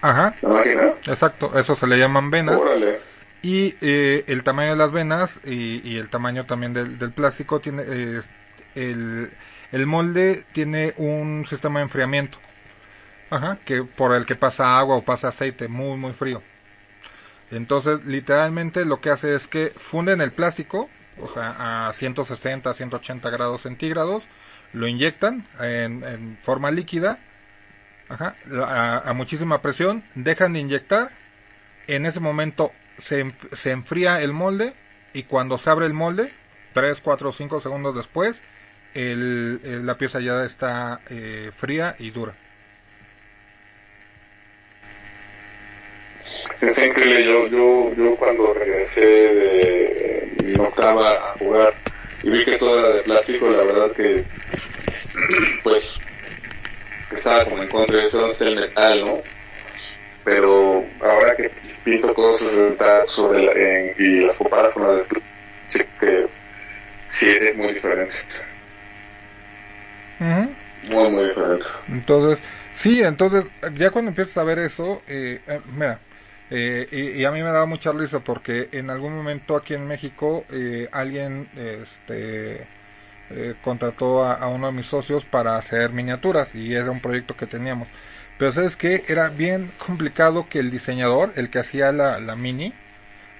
ajá. 0.00 0.34
la 0.40 0.48
máquina. 0.48 0.94
Exacto, 1.06 1.58
eso 1.58 1.76
se 1.76 1.86
le 1.86 1.98
llaman 1.98 2.30
venas. 2.30 2.56
Órale. 2.56 3.00
Y 3.42 3.76
eh, 3.80 4.24
el 4.26 4.42
tamaño 4.42 4.70
de 4.70 4.76
las 4.76 4.90
venas 4.90 5.38
y, 5.44 5.96
el 5.96 6.08
tamaño 6.08 6.46
también 6.46 6.72
del, 6.72 7.12
plástico 7.12 7.60
tiene 7.60 7.84
eh, 7.86 8.22
el, 8.74 9.30
el 9.70 9.86
molde 9.86 10.44
tiene 10.52 10.94
un 10.96 11.46
sistema 11.46 11.78
de 11.80 11.84
enfriamiento. 11.84 12.38
Ajá, 13.30 13.58
que 13.64 13.84
por 13.84 14.14
el 14.14 14.24
que 14.24 14.36
pasa 14.36 14.78
agua 14.78 14.96
o 14.96 15.04
pasa 15.04 15.28
aceite 15.28 15.68
muy 15.68 15.98
muy 15.98 16.12
frío. 16.14 16.42
Entonces, 17.50 18.04
literalmente 18.04 18.84
lo 18.84 19.00
que 19.00 19.10
hace 19.10 19.34
es 19.34 19.46
que 19.46 19.72
funden 19.90 20.20
el 20.20 20.32
plástico, 20.32 20.88
o 21.20 21.28
sea, 21.28 21.88
a 21.88 21.92
160, 21.92 22.74
180 22.74 23.30
grados 23.30 23.62
centígrados, 23.62 24.22
lo 24.72 24.86
inyectan 24.86 25.46
en, 25.60 26.04
en 26.04 26.38
forma 26.42 26.70
líquida, 26.70 27.18
ajá, 28.08 28.34
a, 28.52 29.10
a, 29.10 29.12
muchísima 29.14 29.62
presión, 29.62 30.04
dejan 30.14 30.52
de 30.52 30.60
inyectar, 30.60 31.10
en 31.86 32.04
ese 32.04 32.20
momento 32.20 32.72
se, 33.02 33.32
se 33.56 33.70
enfría 33.70 34.20
el 34.20 34.32
molde 34.32 34.74
y 35.12 35.24
cuando 35.24 35.58
se 35.58 35.70
abre 35.70 35.86
el 35.86 35.94
molde, 35.94 36.32
3, 36.74 37.00
4 37.02 37.28
o 37.28 37.32
5 37.32 37.60
segundos 37.60 37.94
después, 37.94 38.40
el, 38.94 39.86
la 39.86 39.96
pieza 39.96 40.20
ya 40.20 40.44
está 40.44 41.00
eh, 41.08 41.50
fría 41.56 41.96
y 41.98 42.10
dura. 42.10 42.34
es 46.60 46.78
increíble. 46.78 47.24
Yo, 47.24 47.46
yo, 47.46 47.94
yo 47.94 48.16
cuando 48.16 48.52
regresé 48.54 49.04
de 49.04 50.32
mi 50.44 50.54
octava 50.56 51.30
a 51.30 51.38
jugar 51.38 51.74
y 52.22 52.30
vi 52.30 52.44
que 52.44 52.56
todo 52.56 52.78
era 52.78 52.88
de 52.94 53.02
plástico, 53.02 53.48
la 53.50 53.62
verdad 53.62 53.92
que, 53.92 54.24
pues, 55.62 55.98
estaba 57.12 57.44
como 57.44 57.62
en 57.62 57.68
contra 57.68 57.96
de 57.96 58.06
eso, 58.06 58.20
no 58.20 58.46
el 58.46 58.56
metal, 58.56 59.04
¿no? 59.04 59.37
Pero 60.28 60.84
ahora 61.00 61.34
que 61.34 61.50
pinto 61.82 62.12
cosas 62.12 62.50
sobre 63.06 63.44
la, 63.44 63.52
en, 63.52 63.94
y 63.98 64.26
las 64.26 64.36
comparas 64.36 64.74
con 64.74 64.86
las 64.86 64.96
de 64.96 65.04
plástico, 65.04 65.90
que 66.00 66.26
sí 67.08 67.30
es 67.30 67.56
muy 67.56 67.72
diferente. 67.72 68.14
Uh 70.20 70.24
-huh. 70.24 70.48
Muy, 70.90 71.10
muy 71.10 71.28
diferente. 71.28 71.64
Entonces, 71.88 72.38
sí, 72.74 73.00
entonces, 73.00 73.46
ya 73.78 73.90
cuando 73.90 74.10
empiezas 74.10 74.36
a 74.36 74.44
ver 74.44 74.58
eso, 74.58 75.00
eh, 75.06 75.40
eh, 75.46 75.60
mira, 75.74 75.98
eh, 76.50 76.86
y, 76.92 77.22
y, 77.22 77.24
a 77.24 77.30
mí 77.30 77.42
me 77.42 77.48
daba 77.50 77.64
mucha 77.64 77.92
risa 77.92 78.20
porque 78.20 78.68
en 78.72 78.90
algún 78.90 79.16
momento 79.16 79.56
aquí 79.56 79.72
en 79.72 79.86
México 79.86 80.44
eh, 80.50 80.88
alguien 80.92 81.48
este, 81.56 82.66
eh, 83.30 83.54
contrató 83.62 84.24
a, 84.24 84.34
a, 84.34 84.48
uno 84.48 84.66
de 84.66 84.72
mis 84.74 84.86
socios 84.86 85.24
para 85.24 85.56
hacer 85.56 85.90
miniaturas 85.90 86.54
y 86.54 86.74
era 86.74 86.90
un 86.90 87.00
proyecto 87.00 87.34
que 87.34 87.46
teníamos. 87.46 87.88
Pero 88.38 88.52
sabes 88.52 88.76
que 88.76 89.04
era 89.08 89.28
bien 89.28 89.70
complicado 89.84 90.48
que 90.48 90.60
el 90.60 90.70
diseñador, 90.70 91.32
el 91.36 91.50
que 91.50 91.58
hacía 91.58 91.92
la, 91.92 92.20
la 92.20 92.36
mini, 92.36 92.72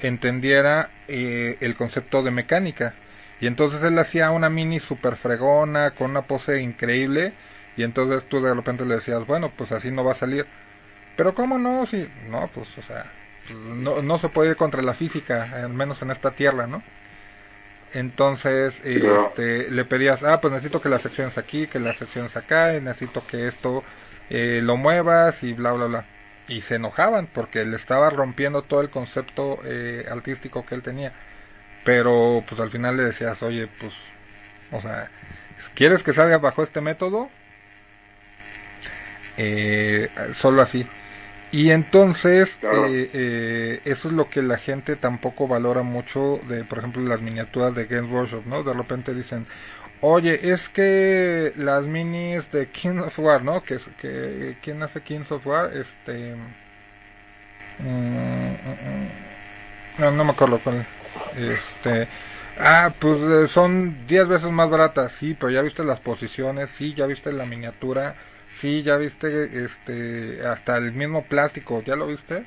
entendiera 0.00 0.90
el 1.06 1.74
concepto 1.76 2.22
de 2.22 2.30
mecánica. 2.30 2.94
Y 3.40 3.46
entonces 3.46 3.82
él 3.82 3.98
hacía 3.98 4.30
una 4.30 4.50
mini 4.50 4.80
super 4.80 5.16
fregona, 5.16 5.92
con 5.92 6.10
una 6.10 6.22
pose 6.22 6.60
increíble, 6.60 7.32
y 7.76 7.84
entonces 7.84 8.28
tú 8.28 8.42
de 8.42 8.52
repente 8.52 8.84
le 8.84 8.96
decías, 8.96 9.24
bueno, 9.26 9.52
pues 9.56 9.70
así 9.70 9.90
no 9.90 10.04
va 10.04 10.12
a 10.12 10.16
salir 10.16 10.46
pero 11.18 11.34
¿cómo 11.34 11.58
no? 11.58 11.84
Si, 11.84 12.08
no, 12.28 12.48
pues, 12.54 12.68
o 12.78 12.82
sea, 12.82 13.10
no, 13.52 14.00
no 14.02 14.20
se 14.20 14.28
puede 14.28 14.50
ir 14.50 14.56
contra 14.56 14.82
la 14.82 14.94
física, 14.94 15.50
al 15.64 15.70
menos 15.74 16.00
en 16.00 16.12
esta 16.12 16.30
tierra, 16.30 16.68
¿no? 16.68 16.80
Entonces, 17.92 18.72
este, 18.84 19.68
le 19.68 19.84
pedías, 19.84 20.22
ah, 20.22 20.40
pues 20.40 20.52
necesito 20.52 20.80
que 20.80 20.88
la 20.88 21.00
sección 21.00 21.26
es 21.26 21.36
aquí, 21.36 21.66
que 21.66 21.80
la 21.80 21.92
sección 21.94 22.26
es 22.26 22.36
acá, 22.36 22.76
y 22.76 22.80
necesito 22.80 23.26
que 23.26 23.48
esto 23.48 23.82
eh, 24.30 24.60
lo 24.62 24.76
muevas 24.76 25.42
y 25.42 25.52
bla, 25.52 25.72
bla, 25.72 25.86
bla. 25.86 26.04
Y 26.48 26.62
se 26.62 26.76
enojaban 26.76 27.26
porque 27.26 27.64
le 27.64 27.76
estaba 27.76 28.10
rompiendo 28.10 28.62
todo 28.62 28.80
el 28.80 28.90
concepto 28.90 29.58
eh, 29.64 30.06
artístico 30.10 30.64
que 30.64 30.74
él 30.74 30.82
tenía. 30.82 31.12
Pero, 31.84 32.44
pues 32.48 32.60
al 32.60 32.70
final 32.70 32.96
le 32.96 33.04
decías, 33.04 33.42
oye, 33.42 33.68
pues, 33.80 33.92
o 34.72 34.80
sea, 34.80 35.10
¿quieres 35.74 36.02
que 36.02 36.12
salga 36.12 36.38
bajo 36.38 36.62
este 36.62 36.80
método? 36.80 37.30
Eh, 39.36 40.08
solo 40.34 40.62
así. 40.62 40.86
Y 41.50 41.70
entonces, 41.70 42.50
claro. 42.60 42.86
eh, 42.88 43.08
eh, 43.12 43.80
eso 43.84 44.08
es 44.08 44.14
lo 44.14 44.28
que 44.28 44.42
la 44.42 44.58
gente 44.58 44.96
tampoco 44.96 45.48
valora 45.48 45.82
mucho 45.82 46.40
de, 46.46 46.64
por 46.64 46.78
ejemplo, 46.78 47.02
las 47.02 47.22
miniaturas 47.22 47.74
de 47.74 47.86
Games 47.86 48.10
Workshop, 48.10 48.44
¿no? 48.46 48.62
De 48.62 48.74
repente 48.74 49.14
dicen, 49.14 49.46
oye, 50.00 50.52
es 50.52 50.68
que 50.68 51.52
las 51.56 51.84
minis 51.84 52.50
de 52.52 52.68
King 52.68 52.98
of 52.98 53.18
War, 53.18 53.42
¿no? 53.42 53.62
Que, 53.62 53.78
que 54.00 54.56
¿Quién 54.62 54.82
hace 54.82 55.02
Kings 55.02 55.30
of 55.32 55.46
War? 55.46 55.70
Este... 55.76 56.34
Mm, 57.78 58.54
no, 59.98 60.10
no 60.10 60.24
me 60.24 60.30
acuerdo 60.32 60.60
cuál. 60.60 60.86
Este... 61.36 62.08
Ah, 62.60 62.92
pues 62.98 63.20
eh, 63.20 63.48
son 63.48 64.06
10 64.08 64.26
veces 64.26 64.50
más 64.50 64.68
baratas, 64.68 65.12
sí, 65.12 65.34
pero 65.38 65.50
ya 65.50 65.62
viste 65.62 65.84
las 65.84 66.00
posiciones, 66.00 66.70
sí, 66.76 66.92
ya 66.92 67.06
viste 67.06 67.30
la 67.32 67.46
miniatura, 67.46 68.16
Sí, 68.60 68.82
ya 68.82 68.96
viste, 68.96 69.64
este, 69.64 70.44
hasta 70.46 70.76
el 70.78 70.92
mismo 70.92 71.24
plástico, 71.24 71.82
¿ya 71.82 71.94
lo 71.94 72.08
viste? 72.08 72.44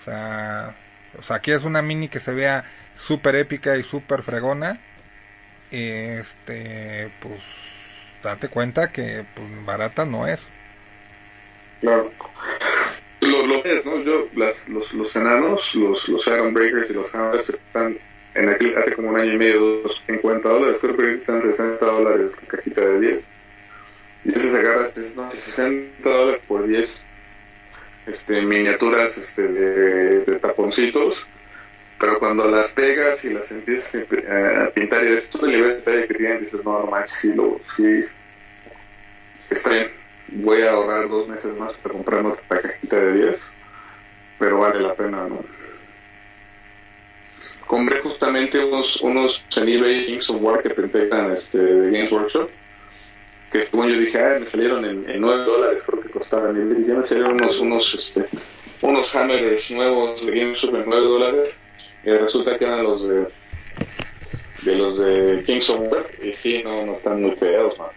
O 0.00 0.04
sea, 0.04 0.74
o 1.18 1.22
sea, 1.22 1.36
aquí 1.36 1.52
es 1.52 1.62
una 1.62 1.82
mini 1.82 2.08
que 2.08 2.18
se 2.20 2.32
vea 2.32 2.64
súper 2.96 3.36
épica 3.36 3.76
y 3.76 3.84
súper 3.84 4.22
fregona. 4.22 4.80
Este, 5.72 7.10
pues, 7.20 7.40
date 8.22 8.48
cuenta 8.48 8.92
que 8.92 9.24
pues, 9.34 9.64
barata 9.64 10.04
no 10.04 10.26
es. 10.26 10.40
Claro. 11.80 12.12
Lo, 13.20 13.46
¿no? 13.46 13.62
Yo, 14.02 14.28
las, 14.34 14.68
los, 14.68 14.92
los 14.92 15.16
enanos, 15.16 15.74
los, 15.74 16.08
los 16.08 16.26
Iron 16.26 16.52
Breakers 16.52 16.90
y 16.90 16.92
los 16.92 17.14
Hammers 17.14 17.48
están 17.48 17.98
en 18.34 18.48
aquel, 18.48 18.76
hace 18.76 18.94
como 18.94 19.10
un 19.10 19.16
año 19.16 19.32
y 19.32 19.38
medio, 19.38 19.88
50 20.06 20.48
dólares, 20.48 20.78
creo 20.80 20.96
que 20.96 21.14
están 21.14 21.40
60 21.40 21.84
dólares 21.84 22.30
la 22.40 22.48
cajita 22.48 22.80
de 22.80 23.00
10. 23.00 23.24
Y 24.24 24.28
ese 24.36 24.48
se 24.48 24.58
agarra 24.58 24.88
no, 25.16 25.30
60 25.30 26.08
dólares 26.08 26.42
por 26.46 26.66
10 26.66 27.04
este, 28.06 28.42
miniaturas 28.42 29.16
este, 29.18 29.42
de, 29.42 30.20
de 30.20 30.38
taponcitos 30.38 31.26
pero 32.02 32.18
cuando 32.18 32.50
las 32.50 32.68
pegas 32.70 33.24
y 33.24 33.32
las 33.32 33.48
empiezas 33.52 33.94
a 33.94 34.70
pintar 34.70 35.04
y 35.04 35.10
ves 35.10 35.30
todo 35.30 35.46
el 35.46 35.52
nivel 35.52 35.68
de 35.68 35.76
detalle 35.76 36.08
que 36.08 36.14
tienen, 36.14 36.40
dices, 36.40 36.64
no, 36.64 36.82
no 36.82 36.92
sí, 37.06 37.32
lo, 37.32 37.60
sí, 37.76 38.04
está 39.48 39.70
voy 40.26 40.62
a 40.62 40.72
ahorrar 40.72 41.08
dos 41.08 41.28
meses 41.28 41.56
más 41.56 41.72
para 41.74 41.92
comprarme 41.92 42.30
otra 42.30 42.60
cajita 42.60 42.96
de 42.96 43.26
10, 43.26 43.52
pero 44.36 44.58
vale 44.58 44.80
la 44.80 44.94
pena, 44.96 45.28
¿no? 45.28 45.44
Compré 47.68 48.00
justamente 48.00 48.64
unos, 48.64 49.00
unos 49.00 49.44
en 49.56 49.68
eBay 49.68 50.06
Kings 50.06 50.28
of 50.30 50.42
War 50.42 50.60
que 50.60 50.70
pensé 50.70 51.04
eran 51.04 51.36
este, 51.36 51.58
de 51.58 51.96
Games 51.96 52.10
Workshop, 52.10 52.50
que 53.52 53.62
según 53.62 53.90
yo 53.90 54.00
dije, 54.00 54.18
ah, 54.20 54.38
me 54.40 54.46
salieron 54.48 54.84
en, 54.84 55.08
en 55.08 55.20
9 55.20 55.44
dólares, 55.44 55.84
creo 55.86 56.02
que 56.02 56.10
costaban, 56.10 56.56
y 56.56 56.84
ya 56.84 56.94
me 56.94 57.06
salieron 57.06 57.34
unos, 57.34 57.60
unos, 57.60 57.94
este, 57.94 58.26
unos 58.80 59.14
hammers 59.14 59.70
nuevos 59.70 60.26
de 60.26 60.32
Games 60.32 60.64
Workshop 60.64 60.82
en 60.82 60.90
9 60.90 61.06
dólares, 61.06 61.56
y 62.04 62.10
resulta 62.10 62.58
que 62.58 62.64
eran 62.64 62.84
los 62.84 63.06
de 63.08 63.26
de 64.64 64.76
los 64.78 64.98
de 64.98 65.42
Kings 65.44 65.70
of 65.70 65.80
War 65.92 66.06
y 66.22 66.32
sí 66.32 66.62
no 66.62 66.86
no 66.86 66.92
están 66.94 67.22
muy 67.22 67.32
feos 67.32 67.78
man. 67.78 67.90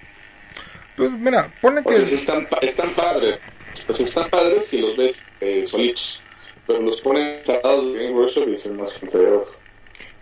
Pues 0.95 1.11
mira, 1.11 1.51
pone 1.61 1.83
que... 1.83 1.89
o 1.89 1.93
sea 1.93 2.07
sí 2.07 2.15
están, 2.15 2.47
están 2.61 2.89
padres 2.91 3.39
pues 3.87 3.99
están 3.99 4.29
padres 4.29 4.67
si 4.67 4.79
los 4.79 4.95
ves 4.97 5.23
eh, 5.41 5.65
solitos 5.65 6.21
pero 6.65 6.81
los 6.81 6.99
ponen 7.01 7.43
cerrados 7.43 7.93
de 7.93 8.03
Game 8.03 8.15
Workshop 8.15 8.49
y 8.49 8.57
son 8.57 8.77
más 8.77 8.97
feos 8.97 9.47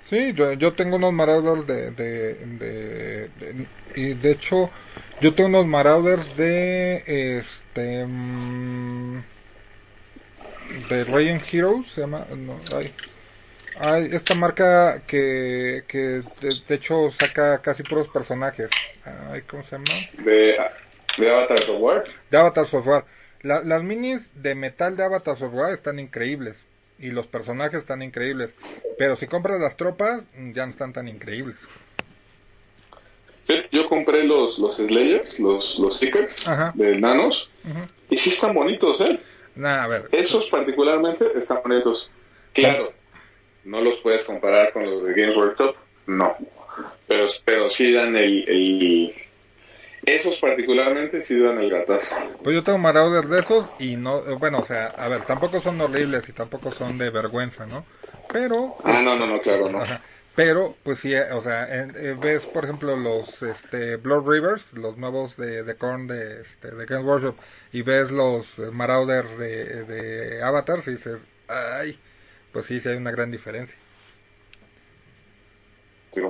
Sí, 0.09 0.33
yo, 0.35 0.53
yo 0.53 0.73
tengo 0.73 0.97
unos 0.97 1.13
Marauders 1.13 1.65
de, 1.65 1.91
de, 1.91 2.35
de, 2.35 3.29
de, 3.39 3.67
y 3.95 4.13
de 4.13 4.31
hecho 4.31 4.69
yo 5.21 5.33
tengo 5.33 5.49
unos 5.49 5.65
Marauders 5.65 6.35
de 6.35 7.03
este 7.39 8.05
mm, 8.05 9.23
de 10.89 11.03
Ryan 11.05 11.41
Heroes 11.51 11.91
se 11.93 12.01
llama 12.01 12.27
no, 12.35 12.59
ay, 12.75 12.93
hay 13.79 14.09
esta 14.11 14.35
marca 14.35 15.01
que, 15.07 15.83
que 15.87 15.97
de, 15.97 16.23
de, 16.67 16.75
hecho 16.75 17.11
saca 17.17 17.59
casi 17.61 17.83
puros 17.83 18.07
personajes. 18.09 18.69
Ay, 19.31 19.41
¿Cómo 19.43 19.63
se 19.63 19.71
llama? 19.71 19.85
De, 20.23 20.57
de 21.17 21.35
Avatar 21.35 21.59
Software. 21.59 22.03
De 22.29 22.37
Avatar 22.37 22.69
Software. 22.69 23.03
La, 23.41 23.63
las 23.63 23.83
minis 23.83 24.21
de 24.35 24.55
metal 24.55 24.95
de 24.95 25.03
Avatar 25.03 25.37
Software 25.37 25.73
están 25.73 25.99
increíbles. 25.99 26.55
Y 26.99 27.09
los 27.09 27.27
personajes 27.27 27.79
están 27.79 28.01
increíbles. 28.01 28.51
Pero 28.97 29.15
si 29.17 29.27
compras 29.27 29.59
las 29.59 29.75
tropas, 29.75 30.23
ya 30.53 30.65
no 30.65 30.71
están 30.71 30.93
tan 30.93 31.07
increíbles. 31.07 31.55
Yo 33.71 33.89
compré 33.89 34.23
los, 34.23 34.57
los 34.57 34.77
Slayers, 34.77 35.37
los, 35.39 35.77
los 35.77 35.97
Seekers 35.97 36.47
Ajá. 36.47 36.71
de 36.75 36.97
Nanos. 36.97 37.49
Ujú. 37.65 37.87
Y 38.09 38.17
sí 38.17 38.29
están 38.29 38.53
bonitos, 38.53 39.01
¿eh? 39.01 39.19
Nah, 39.55 39.83
a 39.83 39.87
ver. 39.87 40.09
Esos 40.11 40.47
particularmente 40.47 41.25
están 41.35 41.59
bonitos. 41.63 42.09
Claro, 42.53 42.93
no 43.65 43.81
los 43.81 43.97
puedes 43.99 44.23
comparar 44.23 44.73
con 44.73 44.83
los 44.89 45.03
de 45.03 45.13
Games 45.13 45.35
Workshop, 45.37 45.75
no. 46.07 46.35
Pero, 47.07 47.25
pero 47.45 47.69
sí 47.69 47.93
dan 47.93 48.15
el, 48.15 48.47
el... 48.47 49.13
Esos 50.05 50.37
particularmente 50.39 51.23
sí 51.23 51.39
dan 51.39 51.59
el 51.59 51.69
gatazo. 51.69 52.15
Pues 52.43 52.55
yo 52.55 52.63
tengo 52.63 52.77
Marauder 52.77 53.25
de 53.25 53.39
esos 53.39 53.67
y 53.79 53.95
no, 53.95 54.21
bueno, 54.37 54.59
o 54.59 54.65
sea, 54.65 54.87
a 54.87 55.07
ver, 55.07 55.21
tampoco 55.23 55.61
son 55.61 55.79
horribles 55.79 56.27
y 56.27 56.33
tampoco 56.33 56.71
son 56.71 56.97
de 56.97 57.09
vergüenza, 57.09 57.65
¿no? 57.65 57.85
Pero... 58.31 58.75
Ah, 58.83 59.01
no, 59.03 59.15
no, 59.15 59.27
no, 59.27 59.39
claro, 59.39 59.69
no. 59.69 59.81
Ajá. 59.81 60.01
Pero, 60.35 60.75
pues 60.83 60.99
sí, 60.99 61.13
o 61.13 61.43
sea, 61.43 61.81
en- 61.81 61.93
eh, 61.95 62.17
ves, 62.19 62.43
por 62.47 62.63
ejemplo, 62.63 62.97
los 62.97 63.41
este, 63.43 63.97
Blood 63.97 64.27
Rivers, 64.27 64.63
los 64.73 64.97
nuevos 64.97 65.37
de, 65.37 65.61
de 65.61 65.75
Korn 65.75 66.07
de, 66.07 66.41
este, 66.41 66.71
de 66.71 66.85
Games 66.87 67.05
Workshop, 67.05 67.35
y 67.71 67.83
ves 67.83 68.09
los 68.09 68.47
eh, 68.57 68.71
Marauders 68.71 69.37
de, 69.37 69.83
de 69.83 70.41
Avatar, 70.41 70.79
y 70.87 70.91
dices, 70.91 71.19
ay, 71.47 71.99
pues 72.53 72.67
sí, 72.67 72.79
sí 72.79 72.87
hay 72.87 72.95
una 72.95 73.11
gran 73.11 73.31
diferencia. 73.31 73.75
Sí. 76.11 76.21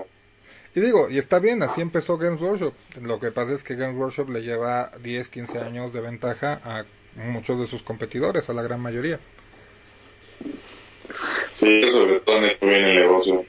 Y 0.75 0.79
digo, 0.79 1.09
y 1.09 1.19
está 1.19 1.37
bien, 1.37 1.61
así 1.61 1.81
empezó 1.81 2.17
Games 2.17 2.41
Workshop. 2.41 2.73
Lo 3.01 3.19
que 3.19 3.31
pasa 3.31 3.53
es 3.53 3.63
que 3.63 3.75
Games 3.75 3.97
Workshop 3.97 4.29
le 4.29 4.41
lleva 4.41 4.91
10, 5.03 5.27
15 5.27 5.59
años 5.59 5.93
de 5.93 6.01
ventaja 6.01 6.59
a 6.63 6.85
muchos 7.15 7.59
de 7.59 7.67
sus 7.67 7.83
competidores, 7.83 8.49
a 8.49 8.53
la 8.53 8.63
gran 8.63 8.79
mayoría. 8.79 9.19
Sí, 11.51 11.81
sobre 11.91 12.19
todo 12.21 12.37
en 12.37 12.69
el 12.69 12.95
negocio. 12.95 13.45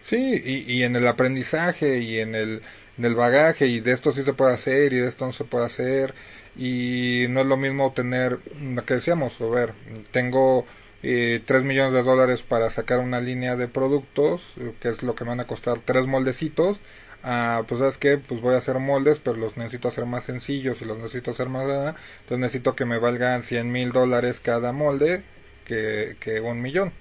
Sí, 0.00 0.16
y, 0.16 0.72
y 0.72 0.82
en 0.84 0.96
el 0.96 1.06
aprendizaje 1.06 1.98
y 1.98 2.18
en 2.18 2.34
el, 2.34 2.62
en 2.98 3.04
el 3.04 3.14
bagaje 3.14 3.66
y 3.66 3.80
de 3.80 3.92
esto 3.92 4.12
sí 4.12 4.22
se 4.24 4.32
puede 4.32 4.54
hacer 4.54 4.92
y 4.92 4.98
de 4.98 5.08
esto 5.08 5.26
no 5.26 5.32
se 5.32 5.44
puede 5.44 5.66
hacer 5.66 6.14
y 6.56 7.26
no 7.28 7.40
es 7.40 7.46
lo 7.46 7.56
mismo 7.56 7.92
tener, 7.92 8.38
lo 8.60 8.84
que 8.84 8.94
decíamos, 8.94 9.38
a 9.40 9.46
ver, 9.46 9.72
tengo 10.10 10.66
eh, 11.02 11.42
3 11.44 11.64
millones 11.64 11.92
de 11.94 12.02
dólares 12.02 12.42
para 12.42 12.70
sacar 12.70 13.00
una 13.00 13.20
línea 13.20 13.56
de 13.56 13.68
productos, 13.68 14.40
eh, 14.58 14.72
que 14.80 14.90
es 14.90 15.02
lo 15.02 15.14
que 15.14 15.24
me 15.24 15.30
van 15.30 15.40
a 15.40 15.46
costar 15.46 15.78
tres 15.84 16.06
moldecitos, 16.06 16.78
ah, 17.22 17.62
pues 17.68 17.80
sabes 17.80 17.96
que 17.96 18.18
pues 18.18 18.40
voy 18.40 18.54
a 18.54 18.58
hacer 18.58 18.78
moldes, 18.78 19.18
pero 19.22 19.36
los 19.36 19.56
necesito 19.56 19.88
hacer 19.88 20.06
más 20.06 20.24
sencillos 20.24 20.80
y 20.80 20.84
los 20.84 20.98
necesito 20.98 21.32
hacer 21.32 21.48
más, 21.48 21.68
ah, 21.68 21.96
entonces 22.20 22.38
necesito 22.38 22.74
que 22.76 22.84
me 22.84 22.98
valgan 22.98 23.42
100 23.42 23.70
mil 23.72 23.92
dólares 23.92 24.40
cada 24.40 24.72
molde 24.72 25.22
que, 25.66 26.16
que 26.20 26.40
un 26.40 26.62
millón. 26.62 26.92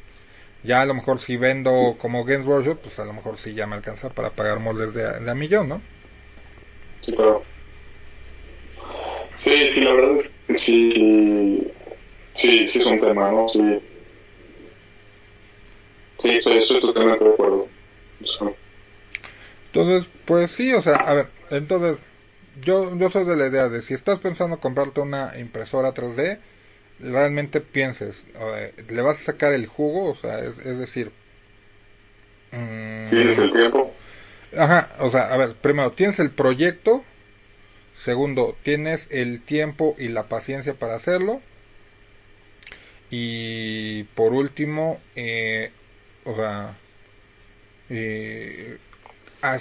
Ya 0.63 0.81
a 0.81 0.85
lo 0.85 0.93
mejor 0.93 1.19
si 1.19 1.37
vendo 1.37 1.97
como 1.99 2.23
Games 2.23 2.45
Workshop, 2.45 2.79
pues 2.81 2.99
a 2.99 3.05
lo 3.05 3.13
mejor 3.13 3.37
sí 3.37 3.53
ya 3.53 3.65
me 3.67 3.75
alcanza 3.75 4.09
para 4.09 4.31
pagar 4.31 4.59
moldes 4.59 4.93
de, 4.93 5.19
de 5.19 5.31
a 5.31 5.35
millón, 5.35 5.69
¿no? 5.69 5.81
Sí, 7.01 7.13
claro. 7.13 7.43
Sí, 9.37 9.69
sí, 9.69 9.81
la 9.81 9.93
verdad 9.93 10.17
es 10.17 10.31
que 10.47 10.57
sí, 10.59 10.91
sí, 10.91 11.71
sí, 12.35 12.67
sí 12.67 12.79
es 12.79 12.85
un 12.85 12.99
tema, 12.99 13.31
¿no? 13.31 13.47
Sí. 13.47 13.79
Sí, 16.21 16.29
estoy, 16.29 16.57
estoy 16.57 16.81
totalmente 16.81 17.23
de 17.23 17.31
acuerdo. 17.31 17.67
Entonces, 19.73 20.09
pues 20.25 20.51
sí, 20.51 20.73
o 20.73 20.81
sea, 20.81 20.95
a 20.95 21.13
ver, 21.13 21.27
entonces, 21.49 21.97
yo, 22.61 22.95
yo 22.97 23.09
soy 23.09 23.25
de 23.25 23.37
la 23.37 23.47
idea 23.47 23.69
de 23.69 23.81
si 23.81 23.93
estás 23.93 24.19
pensando 24.19 24.59
comprarte 24.59 24.99
una 24.99 25.37
impresora 25.39 25.93
3D, 25.93 26.39
realmente 26.99 27.61
pienses, 27.61 28.23
eh, 28.39 28.73
le 28.89 29.01
vas 29.01 29.19
a 29.21 29.23
sacar 29.23 29.53
el 29.53 29.65
jugo, 29.65 30.11
o 30.11 30.15
sea, 30.15 30.39
es, 30.39 30.57
es 30.59 30.77
decir, 30.77 31.11
mm, 32.51 33.09
¿Tienes 33.09 33.39
el 33.39 33.51
tiempo? 33.51 33.93
Ajá, 34.55 34.91
o 34.99 35.09
sea, 35.09 35.33
a 35.33 35.37
ver, 35.37 35.55
primero, 35.55 35.91
tienes 35.93 36.19
el 36.19 36.31
proyecto, 36.31 37.03
segundo, 38.03 38.55
tienes 38.63 39.07
el 39.09 39.41
tiempo 39.41 39.95
y 39.97 40.09
la 40.09 40.23
paciencia 40.23 40.73
para 40.73 40.95
hacerlo, 40.95 41.41
y 43.09 44.03
por 44.03 44.33
último, 44.33 44.99
eh, 45.15 45.71
o 46.25 46.35
sea, 46.35 46.77
eh, 47.89 48.77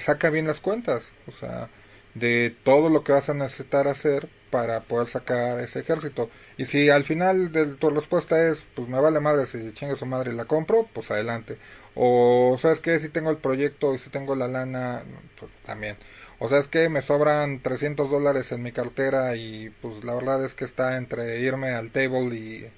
saca 0.04 0.30
bien 0.30 0.46
las 0.46 0.60
cuentas, 0.60 1.02
o 1.26 1.32
sea, 1.32 1.68
de 2.14 2.54
todo 2.64 2.88
lo 2.88 3.04
que 3.04 3.12
vas 3.12 3.28
a 3.28 3.34
necesitar 3.34 3.88
hacer 3.88 4.28
para 4.50 4.80
poder 4.80 5.08
sacar 5.08 5.60
ese 5.60 5.80
ejército. 5.80 6.30
Y 6.58 6.66
si 6.66 6.90
al 6.90 7.04
final 7.04 7.52
de 7.52 7.66
tu 7.76 7.90
respuesta 7.90 8.48
es, 8.48 8.58
pues 8.74 8.88
me 8.88 9.00
vale 9.00 9.20
madre 9.20 9.46
si 9.46 9.72
chingue 9.74 9.96
su 9.96 10.06
madre 10.06 10.32
y 10.32 10.36
la 10.36 10.44
compro, 10.44 10.88
pues 10.92 11.10
adelante. 11.10 11.58
O 11.94 12.58
sabes 12.60 12.80
que 12.80 12.98
si 13.00 13.08
tengo 13.08 13.30
el 13.30 13.38
proyecto 13.38 13.94
y 13.94 13.98
si 13.98 14.10
tengo 14.10 14.34
la 14.34 14.48
lana, 14.48 15.02
pues 15.38 15.50
también. 15.64 15.96
O 16.38 16.48
sabes 16.48 16.68
que 16.68 16.88
me 16.88 17.02
sobran 17.02 17.60
300 17.60 18.10
dólares 18.10 18.50
en 18.52 18.62
mi 18.62 18.72
cartera 18.72 19.36
y 19.36 19.70
pues 19.82 20.04
la 20.04 20.14
verdad 20.14 20.44
es 20.44 20.54
que 20.54 20.64
está 20.64 20.96
entre 20.96 21.40
irme 21.40 21.70
al 21.72 21.90
table 21.90 22.34
y 22.34 22.70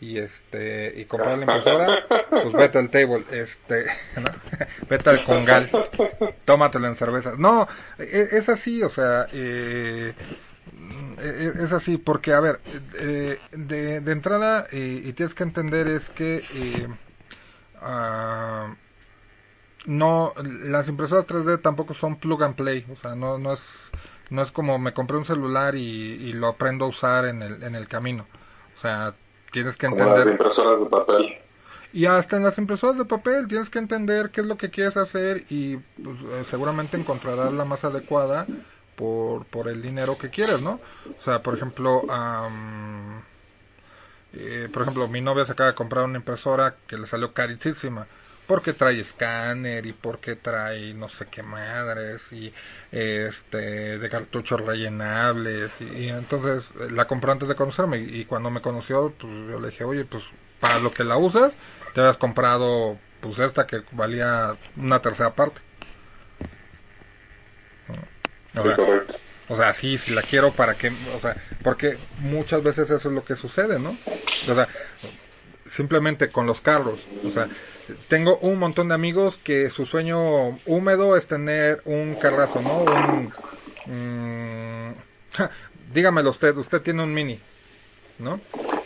y 0.00 0.18
este 0.18 0.92
y 0.96 1.04
comprar 1.06 1.38
la 1.38 1.44
impresora 1.44 2.04
pues 2.42 2.54
vete 2.54 2.78
al 2.78 2.90
table 2.90 3.24
este 3.30 3.86
¿no? 4.16 4.30
vete 4.90 5.10
al 5.10 5.24
congal 5.24 5.70
tómatelo 6.44 6.86
en 6.88 6.96
cervezas 6.96 7.38
no 7.38 7.68
e- 7.98 8.28
es 8.32 8.48
así 8.48 8.82
o 8.82 8.90
sea 8.90 9.28
eh, 9.32 10.14
e- 11.18 11.52
e- 11.60 11.64
es 11.64 11.72
así 11.72 11.96
porque 11.96 12.32
a 12.32 12.40
ver 12.40 12.60
eh, 12.94 13.40
de, 13.52 14.00
de 14.00 14.12
entrada 14.12 14.66
eh, 14.70 15.02
y 15.04 15.12
tienes 15.12 15.34
que 15.34 15.44
entender 15.44 15.88
es 15.88 16.08
que 16.10 16.46
eh, 16.50 16.88
ah, 17.80 18.74
no 19.86 20.34
las 20.42 20.88
impresoras 20.88 21.26
3D 21.26 21.58
tampoco 21.58 21.94
son 21.94 22.16
plug 22.16 22.42
and 22.42 22.56
play 22.56 22.84
o 22.90 22.96
sea 22.96 23.14
no 23.14 23.38
no 23.38 23.52
es 23.52 23.60
no 24.30 24.42
es 24.42 24.50
como 24.50 24.78
me 24.78 24.92
compré 24.92 25.16
un 25.16 25.24
celular 25.24 25.76
y, 25.76 25.80
y 25.82 26.32
lo 26.32 26.48
aprendo 26.48 26.86
a 26.86 26.88
usar 26.88 27.26
en 27.26 27.42
el 27.42 27.62
en 27.62 27.74
el 27.74 27.86
camino 27.88 28.26
o 28.76 28.80
sea 28.80 29.14
tienes 29.56 29.74
que 29.78 29.86
Como 29.86 29.96
las 30.00 30.08
entender 30.08 30.32
impresoras 30.32 30.80
de 30.80 30.84
papel. 30.84 31.34
Y 31.94 32.04
hasta 32.04 32.36
en 32.36 32.44
las 32.44 32.58
impresoras 32.58 32.98
de 32.98 33.06
papel 33.06 33.48
tienes 33.48 33.70
que 33.70 33.78
entender 33.78 34.28
qué 34.28 34.42
es 34.42 34.46
lo 34.46 34.58
que 34.58 34.68
quieres 34.68 34.98
hacer 34.98 35.44
y 35.48 35.78
pues, 35.78 36.18
eh, 36.20 36.44
seguramente 36.50 36.98
encontrarás 36.98 37.54
la 37.54 37.64
más 37.64 37.82
adecuada 37.82 38.46
por, 38.96 39.46
por 39.46 39.68
el 39.68 39.80
dinero 39.80 40.18
que 40.18 40.28
quieres, 40.28 40.60
¿no? 40.60 40.78
O 41.18 41.22
sea, 41.22 41.42
por 41.42 41.56
ejemplo, 41.56 42.02
eh, 44.34 44.68
por 44.70 44.82
ejemplo, 44.82 45.08
mi 45.08 45.22
novia 45.22 45.46
se 45.46 45.52
acaba 45.52 45.70
de 45.70 45.74
comprar 45.74 46.04
una 46.04 46.18
impresora 46.18 46.74
que 46.86 46.98
le 46.98 47.06
salió 47.06 47.32
carísima 47.32 48.06
porque 48.46 48.72
trae 48.72 49.00
escáner 49.00 49.86
y 49.86 49.92
porque 49.92 50.36
trae 50.36 50.94
no 50.94 51.08
sé 51.08 51.26
qué 51.30 51.42
madres 51.42 52.20
y 52.32 52.52
este 52.92 53.98
de 53.98 54.08
cartuchos 54.08 54.60
rellenables 54.60 55.70
y, 55.80 55.84
y 55.84 56.08
entonces 56.08 56.64
eh, 56.80 56.88
la 56.90 57.06
compró 57.06 57.32
antes 57.32 57.48
de 57.48 57.56
conocerme 57.56 57.98
y, 57.98 58.20
y 58.20 58.24
cuando 58.24 58.50
me 58.50 58.62
conoció 58.62 59.12
pues 59.18 59.32
yo 59.32 59.60
le 59.60 59.70
dije 59.70 59.84
oye 59.84 60.04
pues 60.04 60.24
para 60.60 60.78
lo 60.78 60.92
que 60.92 61.04
la 61.04 61.16
usas 61.16 61.52
te 61.94 62.00
habías 62.00 62.16
comprado 62.18 62.98
pues 63.20 63.38
esta 63.38 63.66
que 63.66 63.82
valía 63.92 64.56
una 64.76 65.00
tercera 65.00 65.34
parte 65.34 65.60
sea, 68.62 68.76
o 69.48 69.56
sea, 69.56 69.74
sí, 69.74 69.98
si 69.98 70.12
la 70.12 70.22
quiero 70.22 70.52
para 70.52 70.74
que, 70.74 70.88
o 70.88 71.20
sea, 71.20 71.36
porque 71.62 71.98
muchas 72.18 72.62
veces 72.62 72.90
eso 72.90 73.08
es 73.08 73.14
lo 73.14 73.24
que 73.24 73.36
sucede, 73.36 73.78
¿no? 73.78 73.90
O 73.90 74.54
sea, 74.54 74.68
simplemente 75.68 76.30
con 76.30 76.46
los 76.46 76.60
carros, 76.60 77.00
o 77.24 77.30
sea, 77.30 77.48
tengo 78.08 78.38
un 78.38 78.58
montón 78.58 78.88
de 78.88 78.94
amigos 78.94 79.38
que 79.44 79.70
su 79.70 79.86
sueño 79.86 80.58
húmedo 80.66 81.16
es 81.16 81.26
tener 81.26 81.82
un 81.84 82.14
carrazo, 82.16 82.60
¿no? 82.60 82.78
Un, 82.82 83.32
mm, 83.86 84.92
dígamelo 85.94 86.30
usted, 86.30 86.56
usted 86.56 86.82
tiene 86.82 87.02
un 87.02 87.12
mini, 87.14 87.40
¿no? 88.18 88.40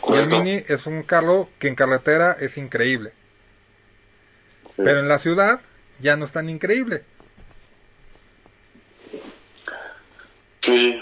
Y 0.09 0.13
el 0.15 0.27
mini 0.27 0.63
es 0.67 0.85
un 0.85 1.03
carro 1.03 1.49
que 1.59 1.67
en 1.67 1.75
carretera 1.75 2.35
es 2.39 2.57
increíble, 2.57 3.11
Sí. 4.75 4.83
pero 4.83 4.99
en 4.99 5.07
la 5.07 5.19
ciudad 5.19 5.61
ya 5.99 6.15
no 6.15 6.25
es 6.25 6.31
tan 6.31 6.49
increíble. 6.49 7.03
Sí. 10.61 11.01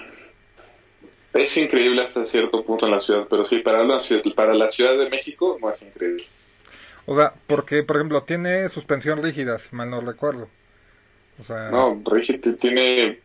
Es 1.34 1.57
increíble 1.57 2.03
hasta 2.03 2.27
cierto 2.27 2.64
punto 2.64 2.85
en 2.85 2.91
la 2.91 3.01
ciudad, 3.01 3.26
pero 3.27 3.43
sí, 3.43 3.57
para 3.60 3.84
la, 3.84 3.99
ciudad- 3.99 4.22
para 4.35 4.53
la 4.53 4.72
Ciudad 4.72 4.95
de 4.95 5.10
México 5.10 5.57
no 5.60 5.72
es 5.72 5.81
increíble. 5.81 6.26
O 7.06 7.15
sea, 7.18 7.34
porque, 7.47 7.84
por 7.84 7.97
ejemplo, 7.97 8.23
tiene 8.23 8.69
suspensión 8.69 9.22
rígida, 9.23 9.60
si 9.60 9.76
mal 9.76 9.89
no 9.89 10.01
recuerdo. 10.01 10.49
O 11.39 11.43
sea, 11.45 11.72
No, 11.72 12.01
Rigid 12.06 12.41
tiene, 12.60 13.22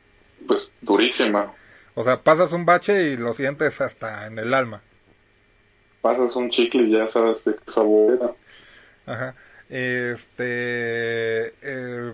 pues, 0.46 0.72
durísima. 0.80 1.52
o 1.94 2.04
sea, 2.04 2.22
pasas 2.22 2.52
un 2.52 2.64
bache 2.66 3.10
y 3.10 3.16
lo 3.16 3.34
sientes 3.34 3.80
hasta 3.80 4.26
en 4.26 4.38
el 4.38 4.54
alma. 4.54 4.82
Pasas 6.02 6.36
un 6.36 6.50
chicle 6.50 6.84
y 6.84 6.92
ya 6.92 7.08
sabes 7.08 7.42
de 7.42 7.56
qué 7.56 7.72
sabor 7.72 8.14
era. 8.14 8.36
Ajá. 9.06 9.34
Este, 9.68 11.48
eh, 11.62 12.12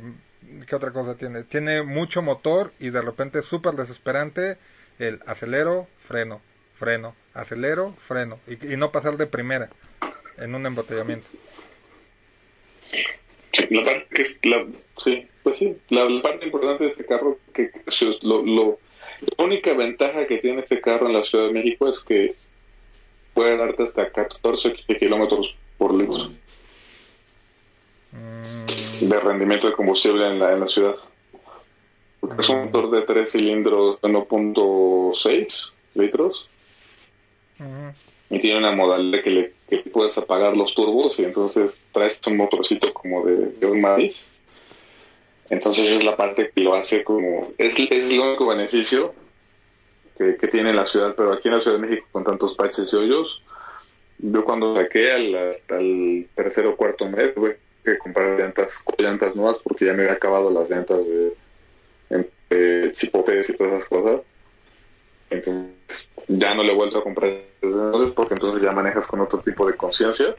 ¿qué 0.67 0.77
otra 0.77 0.93
cosa 0.93 1.17
tiene? 1.17 1.45
Tiene 1.45 1.83
mucho 1.83 2.23
motor 2.23 2.73
y 2.79 2.91
de 2.91 3.03
repente 3.03 3.41
es 3.41 3.45
súper 3.47 3.75
desesperante 3.75 4.59
el 5.01 5.21
acelero, 5.27 5.89
freno, 6.07 6.41
freno, 6.79 7.15
acelero, 7.35 7.95
freno 8.07 8.39
y, 8.47 8.75
y 8.75 8.77
no 8.77 8.93
pasar 8.93 9.17
de 9.17 9.27
primera 9.27 9.71
en 10.39 10.55
un 10.55 10.67
embotellamiento. 10.67 11.27
Sí, 13.53 13.67
la 13.71 13.85
parte 13.85 14.07
que 14.15 14.23
es 14.23 14.39
la, 14.45 14.65
sí, 15.03 15.27
pues 15.43 15.59
sí, 15.59 15.77
la, 15.89 16.05
la 16.05 16.23
parte 16.23 16.47
importante 16.47 16.85
de 16.85 16.91
este 16.91 17.05
carro, 17.05 17.39
que 17.53 17.71
que 17.71 17.83
lo, 18.23 18.45
lo, 18.45 18.79
la 19.37 19.45
única 19.45 19.75
ventaja 19.75 20.27
que 20.27 20.39
tiene 20.39 20.61
este 20.61 20.81
carro 20.81 21.09
en 21.09 21.15
la 21.15 21.23
Ciudad 21.23 21.47
de 21.47 21.53
México 21.53 21.89
es 21.89 21.99
que 21.99 22.35
puede 23.35 23.57
darte 23.57 23.83
hasta 23.83 24.11
14 24.11 24.75
kilómetros 24.99 25.57
por 25.79 25.95
litro 25.95 26.31
Mm, 28.13 29.09
de 29.09 29.21
rendimiento 29.21 29.69
de 29.69 29.73
combustible 29.73 30.27
en 30.27 30.39
la, 30.39 30.53
en 30.53 30.61
la 30.61 30.69
ciudad. 30.69 30.97
Porque 32.21 32.43
es 32.43 32.49
un 32.49 32.67
motor 32.67 32.91
de 32.91 33.03
3 33.03 33.31
cilindros 33.31 34.01
de 34.01 34.09
1.6 34.09 35.73
litros 35.95 36.49
y 38.31 38.39
tiene 38.39 38.59
una 38.59 38.73
modalidad 38.73 39.23
que 39.23 39.31
le 39.31 39.53
que 39.71 39.91
puedes 39.91 40.19
apagar 40.19 40.57
los 40.57 40.75
turbos 40.75 41.19
y 41.19 41.25
entonces 41.25 41.73
traes 41.93 42.19
un 42.27 42.37
motorcito 42.37 42.93
como 42.93 43.25
de, 43.25 43.53
de 43.53 43.67
un 43.67 43.81
maíz. 43.81 44.29
Entonces 45.49 45.91
es 45.91 46.05
la 46.05 46.17
parte 46.17 46.51
que 46.53 46.61
lo 46.61 46.75
hace 46.75 47.05
como... 47.05 47.53
Es, 47.57 47.79
es 47.79 48.11
el 48.11 48.19
único 48.19 48.47
beneficio 48.47 49.15
que, 50.19 50.37
que 50.37 50.49
tiene 50.49 50.73
la 50.73 50.87
ciudad, 50.87 51.15
pero 51.17 51.33
aquí 51.33 51.49
en 51.49 51.55
la 51.55 51.61
Ciudad 51.61 51.79
de 51.79 51.87
México 51.87 52.07
con 52.11 52.25
tantos 52.25 52.57
baches 52.57 52.93
y 52.93 52.97
hoyos, 52.97 53.43
yo 54.19 54.45
cuando 54.45 54.75
saqué 54.75 55.13
al, 55.13 55.57
al 55.69 56.27
tercer 56.35 56.67
o 56.67 56.77
cuarto 56.77 57.09
mes 57.09 57.35
tuve 57.35 57.59
que 57.85 57.97
comprar 57.99 58.39
llantas, 58.39 58.71
llantas 58.99 59.35
nuevas 59.35 59.59
porque 59.63 59.87
ya 59.87 59.93
me 59.93 60.03
había 60.03 60.15
acabado 60.15 60.51
las 60.51 60.69
llantas 60.69 61.07
de, 61.07 61.33
de 62.11 62.93
chipopes 62.93 63.49
y 63.49 63.57
todas 63.57 63.75
esas 63.75 63.89
cosas. 63.89 64.21
Entonces 65.31 66.09
ya 66.29 66.55
no 66.55 66.63
le 66.63 66.73
he 66.73 66.75
vuelto 66.75 66.99
a 66.99 67.05
comprar 67.05 67.31
desde 67.63 67.77
entonces 67.77 68.13
porque 68.13 68.35
entonces 68.35 68.63
ya 68.63 68.73
manejas 68.73 69.07
con 69.07 69.21
otro 69.21 69.41
tipo 69.41 69.67
de 69.67 69.77
conciencia 69.77 70.35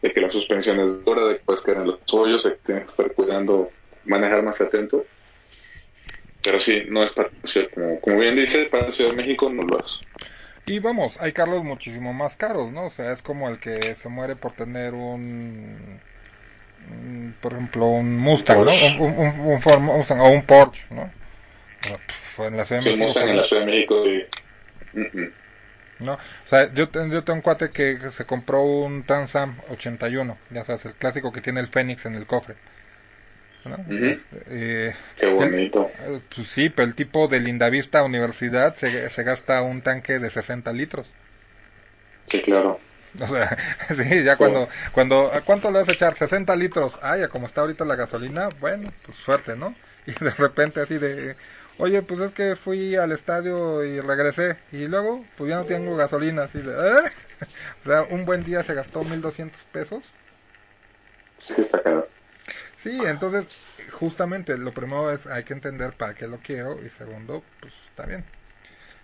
de 0.00 0.12
que 0.12 0.20
la 0.20 0.30
suspensión 0.30 0.80
es 0.80 1.04
dura, 1.04 1.26
de 1.26 1.36
que 1.36 1.44
puedes 1.44 1.62
caer 1.62 1.78
en 1.78 1.86
los 1.86 1.98
hoyos, 2.12 2.44
de 2.44 2.52
que 2.52 2.58
tienes 2.64 2.84
que 2.84 2.90
estar 2.90 3.12
cuidando, 3.12 3.70
manejar 4.06 4.42
más 4.42 4.60
atento. 4.60 5.04
Pero 6.42 6.58
sí, 6.58 6.84
no 6.88 7.02
es 7.02 7.12
para 7.12 7.28
como, 7.74 8.00
como 8.00 8.16
bien 8.18 8.34
dices, 8.34 8.68
para 8.68 8.86
la 8.86 8.92
Ciudad 8.92 9.10
de 9.10 9.16
México 9.16 9.50
no 9.50 9.62
lo 9.62 9.78
es. 9.78 10.00
Y 10.66 10.78
vamos, 10.78 11.16
hay 11.20 11.32
carros 11.32 11.64
muchísimo 11.64 12.14
más 12.14 12.36
caros, 12.36 12.72
¿no? 12.72 12.86
O 12.86 12.90
sea, 12.90 13.12
es 13.12 13.20
como 13.22 13.48
el 13.48 13.58
que 13.58 13.78
se 13.96 14.08
muere 14.08 14.36
por 14.36 14.52
tener 14.52 14.94
un, 14.94 16.00
por 17.40 17.52
ejemplo, 17.52 17.86
un 17.86 18.16
Mustang, 18.18 18.64
¿no? 18.64 18.72
Un, 18.72 19.00
un, 19.18 19.40
un 19.40 19.62
Ford 19.62 19.80
Mustang 19.80 20.20
o 20.20 20.30
un 20.30 20.42
Porsche, 20.44 20.82
¿no? 20.90 21.10
Pf, 21.82 22.46
en 22.46 22.56
la 22.56 22.64
Ciudad 22.64 22.80
de 22.82 22.90
Sí, 22.90 22.96
México, 22.96 23.04
Mustang 23.06 23.28
en 23.28 23.36
la 23.36 23.42
Ciudad 23.44 23.62
de 23.62 23.66
México 23.66 24.06
y... 24.06 24.26
¿no? 26.00 26.14
O 26.14 26.48
sea, 26.48 26.72
yo, 26.72 26.90
yo 26.92 27.24
tengo 27.24 27.34
un 27.34 27.42
cuate 27.42 27.70
que 27.70 27.98
se 28.16 28.24
compró 28.24 28.62
un 28.62 29.04
Trans 29.04 29.34
Am 29.36 29.56
81, 29.70 30.36
ya 30.50 30.64
sabes, 30.64 30.84
el 30.86 30.94
clásico 30.94 31.32
que 31.32 31.40
tiene 31.42 31.60
el 31.60 31.68
Fénix 31.68 32.04
en 32.06 32.14
el 32.14 32.26
cofre. 32.26 32.54
¿no? 33.66 33.76
Ujú. 33.76 34.18
Eh, 34.48 34.94
Qué 35.18 35.26
bonito. 35.26 35.90
eh, 36.00 36.20
pues 36.34 36.48
sí, 36.48 36.70
pero 36.70 36.88
el 36.88 36.94
tipo 36.94 37.28
de 37.28 37.40
Lindavista 37.40 38.02
Universidad 38.02 38.74
se, 38.76 39.10
se 39.10 39.22
gasta 39.22 39.60
un 39.62 39.82
tanque 39.82 40.18
de 40.18 40.30
60 40.30 40.72
litros. 40.72 41.06
Sí, 42.28 42.40
claro. 42.40 42.80
O 43.20 43.26
sea, 43.26 43.56
sí, 43.88 44.22
ya 44.24 44.36
cuando, 44.36 44.68
cuando, 44.92 45.32
¿a 45.32 45.42
cuánto 45.42 45.70
le 45.70 45.80
vas 45.80 45.88
a 45.88 45.92
echar? 45.92 46.16
60 46.16 46.54
litros. 46.56 46.98
Ah, 47.02 47.16
ya 47.16 47.28
como 47.28 47.46
está 47.46 47.62
ahorita 47.62 47.84
la 47.84 47.96
gasolina, 47.96 48.48
bueno, 48.60 48.92
pues 49.04 49.16
suerte, 49.18 49.56
¿no? 49.56 49.74
Y 50.06 50.12
de 50.12 50.30
repente 50.30 50.80
así 50.80 50.98
de, 50.98 51.36
oye, 51.76 52.02
pues 52.02 52.20
es 52.20 52.32
que 52.32 52.56
fui 52.56 52.96
al 52.96 53.12
estadio 53.12 53.84
y 53.84 54.00
regresé. 54.00 54.58
Y 54.72 54.88
luego, 54.88 55.24
pues 55.36 55.50
ya 55.50 55.56
no 55.56 55.66
tengo 55.66 55.96
gasolina, 55.96 56.44
así 56.44 56.60
de, 56.62 56.72
¿eh? 56.72 57.12
O 57.84 57.88
sea, 57.88 58.02
un 58.04 58.24
buen 58.24 58.44
día 58.44 58.62
se 58.62 58.74
gastó 58.74 59.04
1200 59.04 59.60
pesos. 59.72 60.04
Sí, 61.38 61.54
está 61.58 61.82
caro. 61.82 62.08
Sí, 62.82 63.04
entonces, 63.04 63.46
justamente, 63.92 64.56
lo 64.56 64.72
primero 64.72 65.10
es, 65.12 65.26
hay 65.26 65.44
que 65.44 65.52
entender 65.52 65.92
para 65.96 66.14
qué 66.14 66.26
lo 66.26 66.38
quiero. 66.38 66.82
Y 66.84 66.90
segundo, 66.90 67.44
pues 67.60 67.72
está 67.90 68.06
bien. 68.06 68.24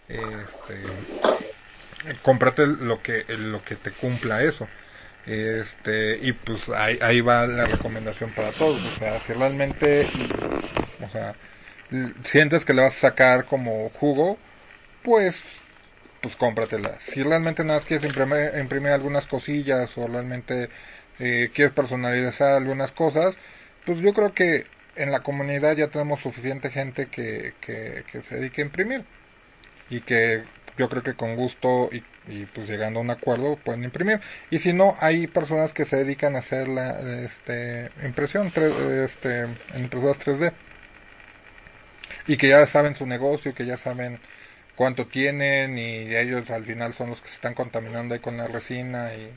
Este, 0.08 1.08
cómprate 2.22 2.66
lo 2.66 3.02
que, 3.02 3.24
lo 3.28 3.64
que 3.64 3.76
te 3.76 3.92
cumpla 3.92 4.42
eso. 4.42 4.68
Este, 5.26 6.18
y 6.22 6.32
pues 6.32 6.68
ahí, 6.70 6.98
ahí 7.02 7.20
va 7.20 7.46
la 7.46 7.66
recomendación 7.66 8.32
para 8.32 8.52
todos. 8.52 8.84
O 8.84 8.92
sea, 8.98 9.20
si 9.20 9.32
realmente, 9.32 10.10
o 11.00 11.08
sea, 11.08 11.34
sientes 12.24 12.64
que 12.64 12.74
le 12.74 12.82
vas 12.82 12.96
a 12.98 13.10
sacar 13.10 13.46
como 13.46 13.90
jugo, 13.90 14.38
pues, 15.02 15.36
pues 16.20 16.36
cómpratela. 16.36 16.98
Si 17.00 17.22
realmente 17.22 17.64
nada 17.64 17.80
más 17.80 17.86
quieres 17.86 18.04
imprimir, 18.06 18.52
imprimir 18.58 18.92
algunas 18.92 19.26
cosillas 19.26 19.96
o 19.98 20.06
realmente 20.08 20.70
eh, 21.18 21.50
quieres 21.54 21.74
personalizar 21.74 22.56
algunas 22.56 22.92
cosas, 22.92 23.36
pues 23.84 24.00
yo 24.00 24.12
creo 24.14 24.34
que 24.34 24.66
en 24.96 25.12
la 25.12 25.22
comunidad 25.22 25.76
ya 25.76 25.88
tenemos 25.88 26.20
suficiente 26.20 26.70
gente 26.70 27.08
que, 27.08 27.54
que, 27.60 28.04
que 28.10 28.22
se 28.22 28.36
dedique 28.36 28.62
a 28.62 28.64
imprimir 28.66 29.06
y 29.88 30.02
que 30.02 30.44
yo 30.78 30.88
creo 30.88 31.02
que 31.02 31.14
con 31.14 31.36
gusto 31.36 31.88
y, 31.92 32.02
y, 32.32 32.44
pues 32.46 32.68
llegando 32.68 32.98
a 33.00 33.02
un 33.02 33.10
acuerdo 33.10 33.56
pueden 33.56 33.84
imprimir 33.84 34.20
y 34.50 34.58
si 34.58 34.72
no 34.72 34.96
hay 35.00 35.26
personas 35.26 35.72
que 35.72 35.84
se 35.84 35.96
dedican 35.96 36.36
a 36.36 36.40
hacer 36.40 36.68
la 36.68 37.00
este 37.24 37.90
impresión 38.04 38.50
tres- 38.52 38.72
este 39.10 39.40
en 39.42 39.58
impresoras 39.78 40.18
3D 40.18 40.52
y 42.26 42.36
que 42.36 42.48
ya 42.48 42.66
saben 42.66 42.94
su 42.94 43.06
negocio 43.06 43.54
que 43.54 43.66
ya 43.66 43.78
saben 43.78 44.18
cuánto 44.76 45.06
tienen 45.06 45.78
y 45.78 46.14
ellos 46.14 46.50
al 46.50 46.64
final 46.64 46.92
son 46.92 47.10
los 47.10 47.20
que 47.20 47.28
se 47.28 47.34
están 47.36 47.54
contaminando 47.54 48.14
ahí 48.14 48.20
con 48.20 48.36
la 48.36 48.46
resina 48.46 49.14
y 49.14 49.30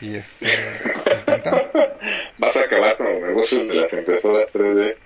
y 0.00 0.16
este. 0.16 0.48
Vas 2.38 2.56
a 2.56 2.60
acabar 2.60 2.96
con 2.96 3.06
los 3.12 3.22
negocios 3.22 3.68
de 3.68 3.74
las 3.74 3.92
impresoras 3.92 4.50
3D. 4.52 4.96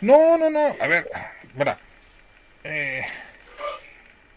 No, 0.00 0.38
no, 0.38 0.50
no. 0.50 0.76
A 0.80 0.86
ver, 0.86 1.10
mira. 1.56 1.78
Eh, 2.62 3.02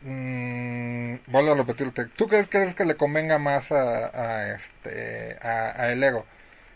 mm, 0.04 1.18
vuelvo 1.28 1.52
a 1.54 1.56
repetirte. 1.56 2.08
¿Tú 2.08 2.28
qué 2.28 2.48
crees 2.50 2.76
que 2.76 2.86
le 2.86 2.98
convenga 2.98 3.40
más 3.40 3.72
a, 3.72 4.10
a 4.52 4.56
este 4.56 5.38
a, 5.42 5.82
a 5.84 5.92
el 5.92 6.04
ego? 6.04 6.28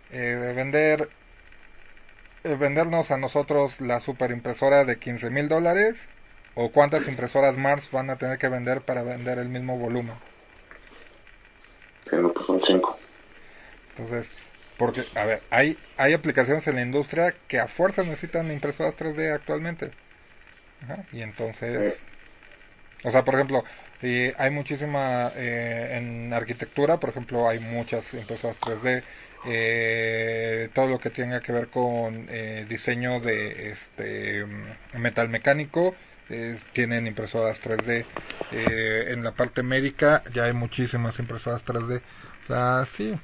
eh, 0.10 0.18
de 0.20 0.54
vender 0.54 1.12
eh, 2.44 2.56
vendernos 2.56 3.12
a 3.12 3.18
nosotros 3.18 3.80
la 3.80 4.00
superimpresora 4.00 4.86
de 4.86 4.98
15 4.98 5.30
mil 5.30 5.50
dólares 5.50 6.10
o 6.56 6.72
cuántas 6.72 7.08
impresoras 7.08 7.56
Mars 7.58 7.92
van 7.92 8.10
a 8.10 8.18
tener 8.18 8.40
que 8.40 8.50
vender 8.50 8.82
para 8.86 9.04
vender 9.04 9.38
el 9.38 9.50
mismo 9.50 9.78
volumen. 9.78 10.20
Sí, 12.10 12.16
no, 12.16 12.34
pues 12.34 12.46
son 12.46 12.62
cinco. 12.64 12.98
Entonces, 13.96 14.28
porque, 14.78 15.10
a 15.16 15.26
ver, 15.26 15.44
hay, 15.50 15.80
hay 15.98 16.14
aplicaciones 16.14 16.68
en 16.68 16.76
la 16.76 16.82
industria 16.84 17.36
que 17.48 17.60
a 17.60 17.68
fuerza 17.68 18.04
necesitan 18.04 18.52
impresoras 18.52 18.96
3D 18.96 19.32
actualmente. 19.32 19.96
Ajá, 20.82 21.06
y 21.12 21.22
entonces, 21.22 21.86
o 23.04 23.12
sea, 23.12 23.24
por 23.24 23.36
ejemplo, 23.36 23.64
hay 24.02 24.50
muchísima 24.52 25.32
eh, 25.36 25.98
en 25.98 26.34
arquitectura, 26.34 26.98
por 26.98 27.10
ejemplo, 27.10 27.48
hay 27.48 27.60
muchas 27.60 28.14
impresoras 28.14 28.58
3D. 28.60 29.04
Eh, 29.46 30.70
todo 30.74 30.88
lo 30.88 31.00
que 31.00 31.10
tenga 31.10 31.40
que 31.42 31.52
ver 31.52 31.68
con 31.68 32.26
eh, 32.30 32.66
diseño 32.68 33.20
de 33.20 33.70
este 33.70 34.46
metal 34.98 35.30
mecánico 35.30 35.96
tienen 36.74 37.08
impresoras 37.08 37.62
3D. 37.62 38.06
Eh, 38.52 39.06
en 39.10 39.24
la 39.24 39.32
parte 39.32 39.64
médica 39.64 40.24
ya 40.34 40.46
hay 40.46 40.54
muchísimas 40.54 41.18
impresoras 41.20 41.64
3D. 41.66 42.02
O 42.44 42.48
sea, 42.48 42.88
sí. 42.96 43.18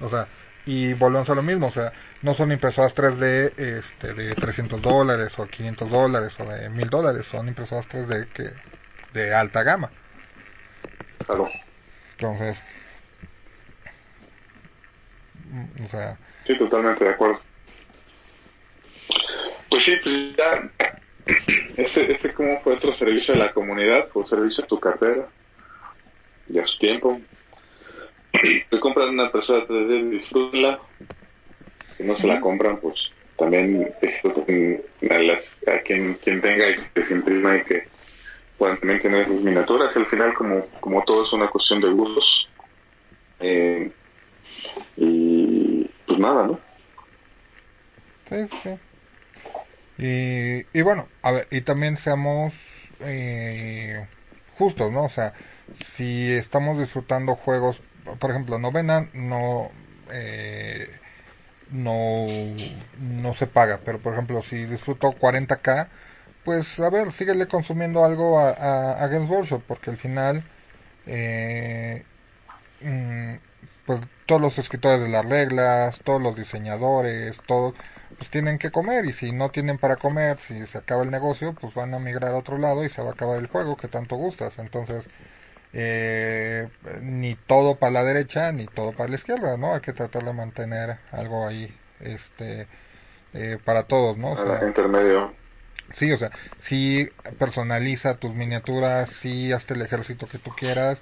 O 0.00 0.08
sea, 0.08 0.26
y 0.64 0.94
volvemos 0.94 1.28
a 1.30 1.34
lo 1.34 1.42
mismo. 1.42 1.68
O 1.68 1.72
sea, 1.72 1.92
no 2.22 2.34
son 2.34 2.52
impresoras 2.52 2.94
3D 2.94 3.52
este, 3.56 4.14
de 4.14 4.34
300 4.34 4.82
dólares 4.82 5.38
o 5.38 5.46
500 5.46 5.90
dólares 5.90 6.32
o 6.40 6.44
de 6.44 6.68
1000 6.68 6.90
dólares. 6.90 7.26
Son 7.30 7.46
impresoras 7.46 7.88
3D 7.88 8.28
que 8.28 8.50
de 9.16 9.34
alta 9.34 9.62
gama. 9.62 9.90
Claro. 11.26 11.50
Entonces, 12.18 12.58
mm, 15.50 15.84
o 15.84 15.88
sea, 15.88 16.16
Sí, 16.46 16.56
totalmente 16.56 17.04
de 17.04 17.10
acuerdo. 17.10 17.40
Pues 19.68 19.82
sí, 19.82 19.96
pues 20.02 20.36
ya. 20.36 20.70
Este, 21.76 22.12
este 22.12 22.32
como 22.32 22.60
fue 22.60 22.74
otro 22.74 22.94
servicio 22.94 23.34
de 23.34 23.40
la 23.40 23.52
comunidad, 23.52 24.08
fue 24.08 24.24
servicio 24.26 24.62
a 24.62 24.66
tu 24.66 24.78
cartera 24.78 25.26
y 26.48 26.58
a 26.58 26.64
su 26.64 26.78
tiempo. 26.78 27.20
Te 28.70 28.80
compran 28.80 29.08
una 29.08 29.32
persona 29.32 29.66
3D, 29.66 30.10
disfrútenla. 30.10 30.78
Si 31.96 32.04
no 32.04 32.14
se 32.14 32.26
la 32.28 32.40
compran, 32.40 32.78
pues 32.78 33.10
también 33.36 33.92
disfruten 34.00 34.82
a, 35.10 35.18
las, 35.18 35.58
a 35.66 35.80
quien, 35.80 36.14
quien 36.14 36.40
tenga 36.40 36.70
y 36.70 36.76
que 36.94 37.04
se 37.04 37.12
imprima 37.12 37.56
y 37.56 37.64
que 37.64 37.88
puedan 38.58 38.78
también 38.78 39.00
tener 39.00 39.26
sus 39.26 39.40
miniaturas. 39.42 39.94
Al 39.96 40.06
final, 40.06 40.34
como, 40.34 40.66
como 40.80 41.02
todo 41.04 41.22
es 41.24 41.32
una 41.32 41.48
cuestión 41.48 41.80
de 41.80 41.90
gustos. 41.90 42.48
Eh, 43.40 43.90
y 44.96 45.90
pues 46.06 46.18
nada, 46.18 46.46
¿no? 46.46 46.60
Sí, 48.28 48.36
sí. 48.62 48.78
Y, 49.98 50.78
y 50.78 50.82
bueno, 50.82 51.08
a 51.22 51.32
ver, 51.32 51.48
y 51.50 51.62
también 51.62 51.96
seamos 51.96 52.52
eh, 53.00 54.06
justos, 54.58 54.92
¿no? 54.92 55.04
O 55.04 55.08
sea, 55.08 55.32
si 55.94 56.32
estamos 56.32 56.78
disfrutando 56.78 57.34
juegos, 57.36 57.80
por 58.18 58.30
ejemplo, 58.30 58.58
novena 58.58 59.08
no 59.14 59.70
eh, 60.12 60.88
no 61.70 62.26
no 63.00 63.34
se 63.34 63.46
paga, 63.46 63.80
pero 63.84 63.98
por 63.98 64.12
ejemplo, 64.12 64.42
si 64.42 64.64
disfruto 64.66 65.12
40k, 65.12 65.88
pues 66.46 66.80
a 66.80 66.88
ver, 66.90 67.12
síguele 67.12 67.48
consumiendo 67.48 68.04
algo 68.06 68.38
a, 68.38 68.50
a, 68.50 69.04
a 69.04 69.08
Games 69.08 69.28
Workshop, 69.28 69.62
porque 69.66 69.90
al 69.90 69.98
final 69.98 70.44
eh, 71.06 72.04
mm, 72.80 73.34
pues 73.86 74.00
todos 74.26 74.40
los 74.40 74.58
escritores 74.58 75.02
de 75.02 75.08
las 75.08 75.26
reglas, 75.26 76.00
todos 76.04 76.22
los 76.22 76.36
diseñadores, 76.36 77.38
todos 77.46 77.74
pues 78.18 78.30
tienen 78.30 78.58
que 78.58 78.70
comer 78.70 79.04
y 79.06 79.12
si 79.12 79.32
no 79.32 79.50
tienen 79.50 79.78
para 79.78 79.96
comer, 79.96 80.38
si 80.38 80.66
se 80.66 80.78
acaba 80.78 81.02
el 81.02 81.10
negocio, 81.10 81.54
pues 81.60 81.74
van 81.74 81.94
a 81.94 81.98
migrar 81.98 82.32
a 82.32 82.36
otro 82.38 82.58
lado 82.58 82.84
y 82.84 82.90
se 82.90 83.02
va 83.02 83.10
a 83.10 83.12
acabar 83.12 83.38
el 83.38 83.48
juego 83.48 83.76
que 83.76 83.88
tanto 83.88 84.16
gustas. 84.16 84.58
Entonces, 84.58 85.04
eh, 85.72 86.68
ni 87.02 87.34
todo 87.34 87.76
para 87.76 87.92
la 87.92 88.04
derecha 88.04 88.52
ni 88.52 88.66
todo 88.66 88.92
para 88.92 89.10
la 89.10 89.16
izquierda, 89.16 89.56
¿no? 89.56 89.74
Hay 89.74 89.80
que 89.80 89.92
tratar 89.92 90.24
de 90.24 90.32
mantener 90.32 90.98
algo 91.12 91.46
ahí, 91.46 91.74
este, 92.00 92.68
eh, 93.34 93.58
para 93.64 93.84
todos, 93.84 94.16
¿no? 94.16 94.32
O 94.32 94.44
sea, 94.44 94.66
intermedio. 94.66 95.34
Sí, 95.92 96.12
o 96.12 96.18
sea, 96.18 96.30
sí 96.60 97.08
personaliza 97.38 98.18
tus 98.18 98.34
miniaturas, 98.34 99.10
sí 99.10 99.52
hazte 99.52 99.74
el 99.74 99.82
ejército 99.82 100.28
que 100.28 100.38
tú 100.38 100.50
quieras, 100.54 101.00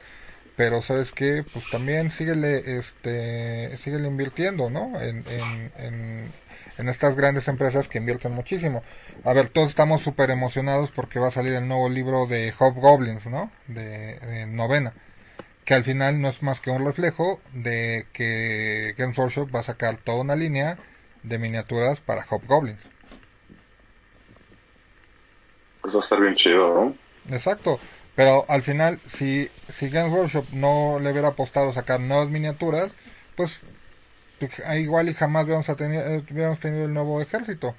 pero 0.57 0.83
sabes 0.83 1.13
que 1.13 1.45
pues 1.53 1.69
también 1.69 2.11
síguele, 2.11 2.79
este, 2.79 3.77
síguele 3.79 4.09
invirtiendo, 4.09 4.71
¿no? 4.71 5.01
En, 5.01 5.25
en, 5.29 5.73
en, 5.79 6.33
en 6.79 6.89
estas 6.89 7.17
grandes 7.17 7.49
empresas 7.49 7.89
que 7.89 7.99
invierten 7.99 8.33
muchísimo. 8.33 8.83
A 9.25 9.33
ver, 9.33 9.49
todos 9.49 9.71
estamos 9.71 10.03
súper 10.03 10.31
emocionados 10.31 10.91
porque 10.93 11.19
va 11.19 11.29
a 11.29 11.33
salir 11.33 11.55
el 11.55 11.67
nuevo 11.69 11.89
libro 11.89 12.27
de 12.27 12.53
Hobgoblins, 12.59 13.27
¿no? 13.27 13.51
De, 13.67 14.19
de 14.21 14.47
novena. 14.47 14.95
Que 15.65 15.75
al 15.75 15.85
final 15.85 16.21
no 16.21 16.29
es 16.29 16.43
más 16.43 16.61
que 16.61 16.71
un 16.71 16.85
reflejo 16.85 17.41
de 17.53 18.07
que 18.13 18.95
Games 18.99 19.19
Workshop 19.19 19.55
va 19.55 19.61
a 19.61 19.65
sacar 19.65 19.97
toda 19.99 20.21
una 20.21 20.37
línea 20.37 20.79
de 21.23 21.39
miniaturas 21.39 22.01
para 22.01 22.27
Hobgoblins. 22.29 22.81
Pues 25.85 25.95
va 25.95 25.99
a 25.99 26.03
estar 26.03 26.19
bien 26.19 26.35
chido, 26.35 26.75
¿no? 26.75 27.35
Exacto. 27.37 27.79
Pero 28.17 28.47
al 28.49 28.63
final, 28.63 29.01
si, 29.07 29.51
si 29.71 29.91
Games 29.91 30.11
Workshop 30.11 30.47
no 30.53 30.99
le 30.99 31.11
hubiera 31.11 31.29
apostado 31.29 31.75
sacar 31.75 32.01
nuevas 32.01 32.31
miniaturas, 32.31 32.91
pues 33.37 33.61
igual 34.79 35.11
y 35.11 35.15
jamás 35.15 35.45
hubiéramos 35.45 35.77
tenido, 35.77 36.03
hubiéramos 36.31 36.59
tenido 36.59 36.87
el 36.87 36.95
nuevo 36.95 37.21
ejército. 37.21 37.75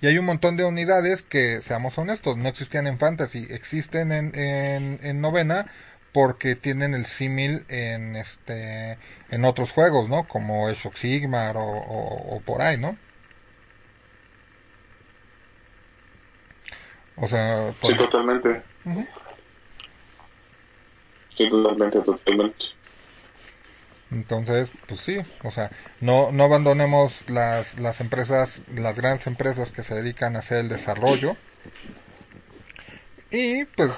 Y 0.00 0.06
hay 0.06 0.16
un 0.16 0.24
montón 0.24 0.56
de 0.56 0.64
unidades 0.64 1.20
que, 1.20 1.60
seamos 1.60 1.98
honestos, 1.98 2.38
no 2.38 2.48
existían 2.48 2.86
en 2.86 2.98
Fantasy, 2.98 3.46
existen 3.50 4.10
en, 4.10 4.34
en, 4.34 5.00
en 5.02 5.20
novena 5.20 5.70
porque 6.14 6.56
tienen 6.56 6.94
el 6.94 7.04
símil 7.04 7.66
en 7.68 8.16
este 8.16 8.96
en 9.30 9.44
otros 9.44 9.70
juegos, 9.70 10.08
¿no? 10.08 10.26
Como 10.26 10.70
of 10.70 10.96
Sigmar 10.96 11.56
o 11.58 12.40
por 12.46 12.62
ahí, 12.62 12.78
¿no? 12.78 12.96
O 17.16 17.28
sea, 17.28 17.72
por- 17.80 17.90
Sí, 17.92 17.96
totalmente. 17.98 18.62
Ujú. 18.84 19.06
Sí, 21.36 21.48
totalmente, 21.48 22.00
totalmente. 22.00 22.64
Entonces, 24.10 24.68
pues 24.86 25.00
sí, 25.00 25.18
o 25.42 25.50
sea, 25.50 25.70
no, 26.00 26.30
no 26.30 26.44
abandonemos 26.44 27.12
las, 27.28 27.78
las 27.80 28.00
empresas, 28.00 28.62
las 28.74 28.96
grandes 28.96 29.26
empresas 29.26 29.72
que 29.72 29.82
se 29.82 29.94
dedican 29.94 30.36
a 30.36 30.40
hacer 30.40 30.58
el 30.58 30.68
desarrollo. 30.68 31.36
Y 33.30 33.64
pues, 33.64 33.90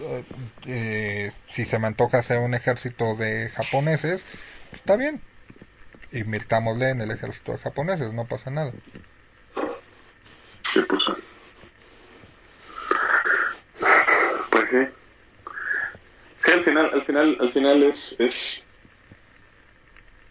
eh, 0.00 0.24
eh, 0.66 1.32
si 1.50 1.66
se 1.66 1.78
me 1.78 1.86
antoja 1.88 2.18
hacer 2.18 2.38
un 2.38 2.54
ejército 2.54 3.14
de 3.16 3.50
japoneses, 3.50 4.22
pues, 4.70 4.80
está 4.80 4.96
bien. 4.96 5.20
Invirtámosle 6.12 6.88
en 6.90 7.02
el 7.02 7.10
ejército 7.10 7.52
de 7.52 7.58
japoneses, 7.58 8.14
no 8.14 8.24
pasa 8.26 8.50
nada. 8.50 8.72
Sí, 10.62 10.80
pues. 10.88 11.02
Sí. 14.70 16.50
Al 16.52 16.62
final, 16.62 16.90
al 16.92 17.02
final, 17.02 17.36
al 17.40 17.52
final 17.52 17.82
es, 17.82 18.16
es 18.18 18.64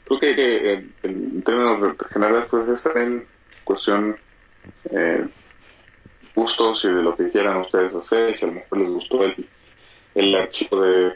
creo 0.05 0.19
que, 0.19 0.35
que, 0.35 0.73
eh, 0.73 0.85
en 1.03 1.41
términos 1.43 1.95
generales 2.11 2.45
pues 2.49 2.69
es 2.69 2.84
también 2.84 3.26
cuestión 3.64 4.18
eh, 4.91 5.27
gustos 6.34 6.85
y 6.85 6.88
de 6.88 7.03
lo 7.03 7.15
que 7.15 7.30
quieran 7.30 7.57
ustedes 7.57 7.93
hacer, 7.93 8.38
si 8.38 8.45
a 8.45 8.47
lo 8.47 8.53
mejor 8.53 8.77
les 8.77 8.89
gustó 8.89 9.23
el, 9.26 9.47
el 10.15 10.35
archivo 10.35 10.81
de, 10.81 11.14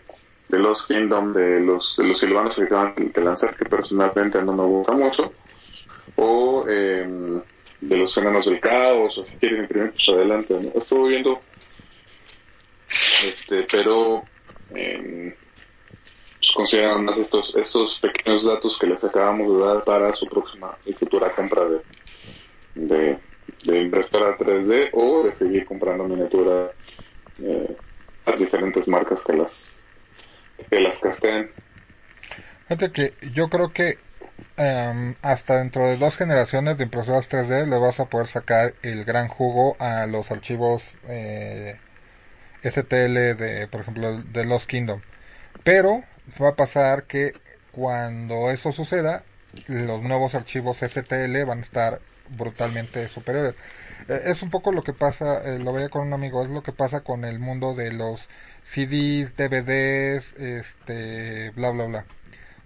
de 0.49 0.59
los 0.59 0.85
Kingdom, 0.85 1.33
de 1.33 1.61
los, 1.61 1.95
de 1.97 2.03
los 2.03 2.19
silvanos 2.19 2.55
que 2.55 2.63
acaban 2.63 2.93
de 3.13 3.21
lanzar, 3.21 3.55
que 3.55 3.65
personalmente 3.65 4.41
no 4.41 4.53
me 4.53 4.63
gusta 4.63 4.93
mucho, 4.93 5.31
o 6.17 6.65
eh, 6.67 7.41
de 7.79 7.97
los 7.97 8.15
enanos 8.17 8.45
del 8.45 8.59
caos, 8.59 9.17
o 9.17 9.25
si 9.25 9.35
quieren 9.37 9.61
imprimir, 9.61 9.91
pues 9.91 10.09
adelante. 10.09 10.53
¿no? 10.59 11.07
Viendo, 11.07 11.41
este, 13.23 13.65
pero 13.71 14.23
eh, 14.75 15.35
consideran 16.55 17.05
más 17.05 17.17
estos, 17.17 17.55
estos 17.55 17.99
pequeños 17.99 18.43
datos 18.43 18.77
que 18.77 18.87
les 18.87 19.03
acabamos 19.03 19.57
de 19.57 19.65
dar 19.65 19.83
para 19.83 20.13
su 20.15 20.25
próxima 20.27 20.77
y 20.85 20.93
futura 20.93 21.31
compra 21.33 21.63
de, 21.65 21.81
de, 22.75 23.19
de 23.63 23.79
impresora 23.79 24.37
3D 24.37 24.89
o 24.93 25.23
de 25.23 25.35
seguir 25.35 25.65
comprando 25.65 26.03
miniatura 26.05 26.71
eh, 27.43 27.75
las 28.25 28.39
diferentes 28.39 28.87
marcas 28.87 29.21
que 29.21 29.33
las 29.33 29.77
que 30.69 30.79
las 30.79 30.99
casteen. 30.99 31.49
Fíjate 32.67 32.91
que 32.91 33.13
yo 33.31 33.49
creo 33.49 33.73
que 33.73 33.97
em, 34.57 35.15
hasta 35.21 35.57
dentro 35.57 35.85
de 35.87 35.97
dos 35.97 36.15
generaciones 36.15 36.77
de 36.77 36.83
impresoras 36.83 37.29
3D 37.29 37.67
le 37.67 37.77
vas 37.77 37.99
a 37.99 38.05
poder 38.05 38.27
sacar 38.27 38.73
el 38.81 39.03
gran 39.03 39.27
jugo 39.27 39.75
a 39.79 40.05
los 40.05 40.29
archivos 40.31 40.83
eh, 41.07 41.79
STL 42.63 43.35
de, 43.37 43.67
por 43.69 43.81
ejemplo, 43.81 44.21
de 44.21 44.45
Lost 44.45 44.67
Kingdom. 44.67 45.01
Pero 45.63 46.03
va 46.41 46.49
a 46.49 46.55
pasar 46.55 47.03
que 47.03 47.33
cuando 47.71 48.51
eso 48.51 48.71
suceda, 48.71 49.23
los 49.67 50.01
nuevos 50.01 50.35
archivos 50.35 50.77
STL 50.79 51.43
van 51.45 51.59
a 51.59 51.61
estar 51.61 51.99
brutalmente 52.29 53.07
superiores. 53.09 53.55
Eh, 54.07 54.21
es 54.25 54.41
un 54.41 54.49
poco 54.49 54.71
lo 54.71 54.83
que 54.83 54.93
pasa, 54.93 55.41
eh, 55.43 55.59
lo 55.59 55.73
veía 55.73 55.89
con 55.89 56.07
un 56.07 56.13
amigo, 56.13 56.43
es 56.43 56.49
lo 56.49 56.63
que 56.63 56.71
pasa 56.71 57.01
con 57.01 57.25
el 57.25 57.39
mundo 57.39 57.73
de 57.75 57.91
los 57.91 58.27
CDs, 58.63 59.35
DVDs, 59.35 60.33
este, 60.37 61.51
bla, 61.51 61.71
bla, 61.71 61.85
bla. 61.85 62.05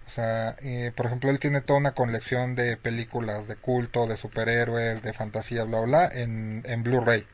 O 0.06 0.10
sea, 0.10 0.56
eh, 0.62 0.92
por 0.96 1.06
ejemplo, 1.06 1.30
él 1.30 1.40
tiene 1.40 1.60
toda 1.60 1.78
una 1.80 1.92
colección 1.92 2.54
de 2.54 2.76
películas 2.76 3.48
de 3.48 3.56
culto, 3.56 4.06
de 4.06 4.16
superhéroes, 4.16 5.02
de 5.02 5.12
fantasía, 5.12 5.64
bla, 5.64 5.80
bla, 5.80 6.08
en, 6.12 6.62
en 6.64 6.82
Blu-ray. 6.82 7.26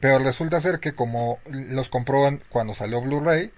Pero 0.00 0.18
resulta 0.18 0.60
ser 0.60 0.80
que 0.80 0.94
como 0.94 1.38
los 1.46 1.88
compró 1.88 2.26
cuando 2.48 2.74
salió 2.74 3.00
Blu-ray, 3.02 3.52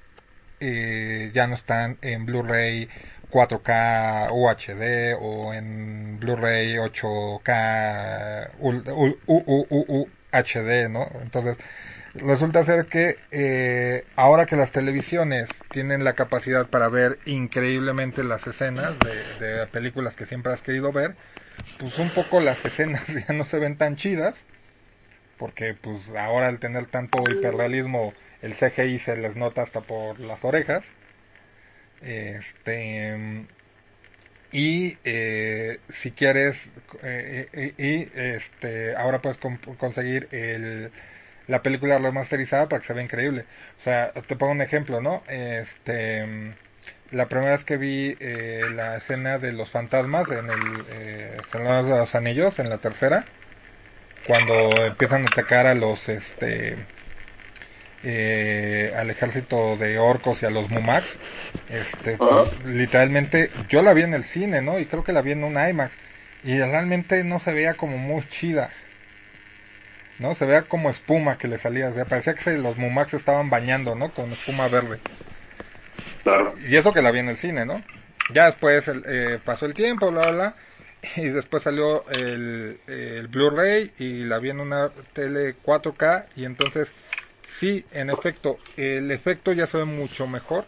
eh, 0.61 1.31
ya 1.35 1.47
no 1.47 1.55
están 1.55 1.99
en 2.03 2.27
Blu-ray 2.27 2.89
4K 3.31 4.31
UHD 4.31 5.17
o 5.21 5.55
en 5.55 6.19
Blu-ray 6.21 6.77
8K 6.77 8.51
UHD, 9.27 10.89
¿no? 10.89 11.09
Entonces, 11.23 11.57
resulta 12.15 12.65
ser 12.65 12.87
que 12.87 13.19
eh, 13.31 14.05
ahora 14.17 14.47
que 14.47 14.57
las 14.57 14.73
televisiones 14.73 15.49
tienen 15.71 16.05
la 16.05 16.15
capacidad 16.15 16.69
para 16.69 16.89
ver 16.89 17.19
increíblemente 17.25 18.23
las 18.25 18.47
escenas 18.47 19.01
de, 19.01 19.47
de 19.47 19.67
películas 19.69 20.15
que 20.15 20.27
siempre 20.27 20.53
has 20.53 20.63
querido 20.63 20.93
ver, 20.93 21.17
pues 21.79 21.99
un 21.99 22.11
poco 22.11 22.41
las 22.41 22.65
escenas 22.65 23.05
ya 23.29 23.35
no 23.35 23.45
se 23.45 23.59
ven 23.59 23.77
tan 23.79 23.97
chidas, 23.97 24.35
porque 25.43 25.75
pues 25.75 26.01
ahora 26.17 26.47
al 26.47 26.61
tener 26.61 26.87
tanto 26.87 27.25
hiperrealismo 27.29 28.15
el 28.43 28.55
CGI 28.55 29.01
se 29.01 29.17
les 29.17 29.35
nota 29.35 29.63
hasta 29.63 29.81
por 29.81 30.21
las 30.21 30.45
orejas. 30.45 30.85
Este 32.01 33.45
y 34.53 34.99
eh, 35.03 35.81
si 35.89 36.13
quieres 36.13 36.57
eh, 37.03 37.75
y 37.77 38.17
este 38.17 38.95
ahora 38.95 39.21
puedes 39.21 39.39
conseguir 39.79 40.29
el 40.31 40.93
la 41.49 41.61
película 41.61 41.99
remasterizada 41.99 42.69
para 42.69 42.81
que 42.81 42.87
se 42.87 42.93
vea 42.93 43.03
increíble. 43.03 43.45
O 43.81 43.83
sea, 43.83 44.13
te 44.13 44.37
pongo 44.37 44.53
un 44.53 44.61
ejemplo, 44.61 45.01
¿no? 45.01 45.25
Este 45.27 46.55
la 47.11 47.27
primera 47.27 47.51
vez 47.51 47.65
que 47.65 47.79
vi 47.79 48.17
eh, 48.21 48.63
la 48.77 48.97
escena 48.99 49.39
de 49.39 49.53
los 49.53 49.71
fantasmas 49.71 50.29
en 50.31 50.49
el 50.51 50.61
eh, 50.95 51.37
Señor 51.51 51.85
de 51.85 51.91
los 51.91 52.15
Anillos, 52.15 52.61
en 52.61 52.71
la 52.71 52.79
tercera, 52.79 53.25
cuando 54.27 54.85
empiezan 54.85 55.23
a 55.23 55.25
atacar 55.25 55.67
a 55.67 55.75
los 55.75 56.09
este 56.09 56.77
eh, 58.05 58.93
al 58.97 59.11
ejército 59.11 59.77
de 59.77 59.99
orcos 59.99 60.43
y 60.43 60.47
a 60.47 60.51
los 60.51 60.69
mumax 60.71 61.17
este 61.69 62.17
pues, 62.17 62.65
literalmente 62.65 63.51
yo 63.69 63.83
la 63.83 63.95
vi 63.95 64.03
en 64.03 64.15
el 64.15 64.25
cine 64.25 64.61
no 64.61 64.79
y 64.79 64.87
creo 64.87 65.05
que 65.05 65.13
la 65.13 65.23
vi 65.23 65.33
en 65.33 65.45
un 65.45 65.53
IMAX 65.53 65.95
y 66.45 66.59
realmente 66.59 67.23
no 67.23 67.39
se 67.39 67.53
veía 67.53 67.75
como 67.75 67.99
muy 67.99 68.29
chida 68.29 68.71
no 70.19 70.35
se 70.35 70.47
veía 70.47 70.63
como 70.63 70.91
espuma 70.91 71.39
que 71.39 71.49
le 71.49 71.59
salía 71.59 71.89
o 71.89 71.95
sea 71.95 72.05
parecía 72.05 72.35
que 72.35 72.59
los 72.59 72.77
mumax 72.77 73.15
estaban 73.15 73.51
bañando 73.51 73.95
no 73.95 74.11
con 74.11 74.31
espuma 74.31 74.69
verde. 74.69 74.99
Claro. 76.23 76.55
y 76.69 76.77
eso 76.77 76.93
que 76.93 77.03
la 77.03 77.11
vi 77.11 77.21
en 77.21 77.29
el 77.29 77.37
cine 77.37 77.65
no 77.65 77.83
ya 78.33 78.47
después 78.47 78.85
eh, 78.89 79.39
pasó 79.45 79.67
el 79.67 79.75
tiempo 79.75 80.11
bla 80.11 80.23
bla 80.23 80.31
bla 80.33 80.55
y 81.17 81.29
después 81.29 81.63
salió 81.63 82.05
el, 82.11 82.79
el 82.87 83.29
Blu-ray 83.29 83.93
y 83.99 84.25
la 84.25 84.39
vi 84.39 84.51
en 84.51 84.61
una 84.61 84.91
tele 85.13 85.57
4K 85.65 86.27
y 86.37 86.45
entonces 86.45 86.89
sí, 87.59 87.85
en 87.93 88.11
efecto, 88.11 88.59
el 88.77 89.11
efecto 89.11 89.53
ya 89.53 89.67
se 89.67 89.79
ve 89.79 89.85
mucho 89.85 90.27
mejor. 90.27 90.65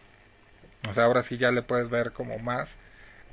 O 0.88 0.94
sea, 0.94 1.04
ahora 1.04 1.22
sí 1.22 1.38
ya 1.38 1.50
le 1.50 1.62
puedes 1.62 1.88
ver 1.88 2.12
como 2.12 2.38
más. 2.38 2.68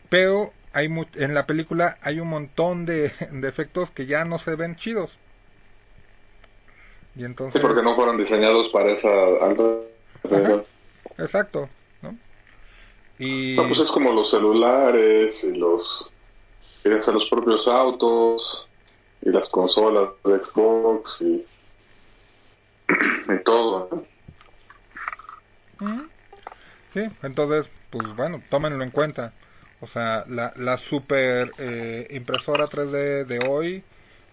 Pero 0.09 0.53
hay 0.73 0.87
en 1.15 1.33
la 1.33 1.45
película 1.45 1.97
hay 2.01 2.19
un 2.19 2.29
montón 2.29 2.85
de, 2.85 3.11
de 3.31 3.47
efectos 3.47 3.91
que 3.91 4.05
ya 4.05 4.25
no 4.25 4.39
se 4.39 4.55
ven 4.55 4.75
chidos. 4.75 5.11
Y 7.15 7.25
entonces... 7.25 7.61
Sí, 7.61 7.67
porque 7.67 7.83
no 7.83 7.95
fueron 7.95 8.17
diseñados 8.17 8.69
para 8.69 8.91
esa 8.91 9.09
alta 9.41 9.63
Ajá, 10.23 10.63
Exacto, 11.17 11.69
¿no? 12.01 12.15
Y... 13.19 13.55
No, 13.55 13.67
pues 13.67 13.79
es 13.79 13.91
como 13.91 14.13
los 14.13 14.29
celulares 14.29 15.43
y 15.43 15.53
los... 15.53 16.10
Y 16.83 16.89
hasta 16.89 17.11
los 17.11 17.27
propios 17.29 17.67
autos 17.67 18.67
y 19.21 19.29
las 19.29 19.49
consolas 19.49 20.09
de 20.23 20.39
Xbox 20.43 21.21
y 21.21 21.45
de 23.27 23.37
todo. 23.39 24.05
Sí, 26.93 27.01
entonces, 27.23 27.67
pues 27.89 28.15
bueno, 28.15 28.41
tómenlo 28.49 28.83
en 28.83 28.91
cuenta. 28.91 29.33
O 29.79 29.87
sea, 29.87 30.25
la, 30.27 30.53
la 30.57 30.77
super 30.77 31.51
eh, 31.57 32.07
impresora 32.11 32.67
3D 32.67 33.25
de 33.25 33.47
hoy, 33.47 33.83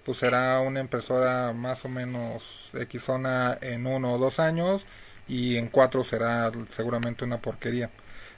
pues 0.05 0.19
será 0.19 0.61
una 0.61 0.81
impresora 0.81 1.53
más 1.53 1.85
o 1.85 1.89
menos 1.89 2.43
X 2.75 3.03
zona 3.03 3.57
en 3.61 3.87
uno 3.87 4.15
o 4.15 4.19
dos 4.19 4.39
años 4.39 4.85
y 5.27 5.57
en 5.57 5.69
cuatro 5.69 6.05
será 6.05 6.51
seguramente 6.77 7.25
una 7.25 7.39
porquería. 7.39 7.91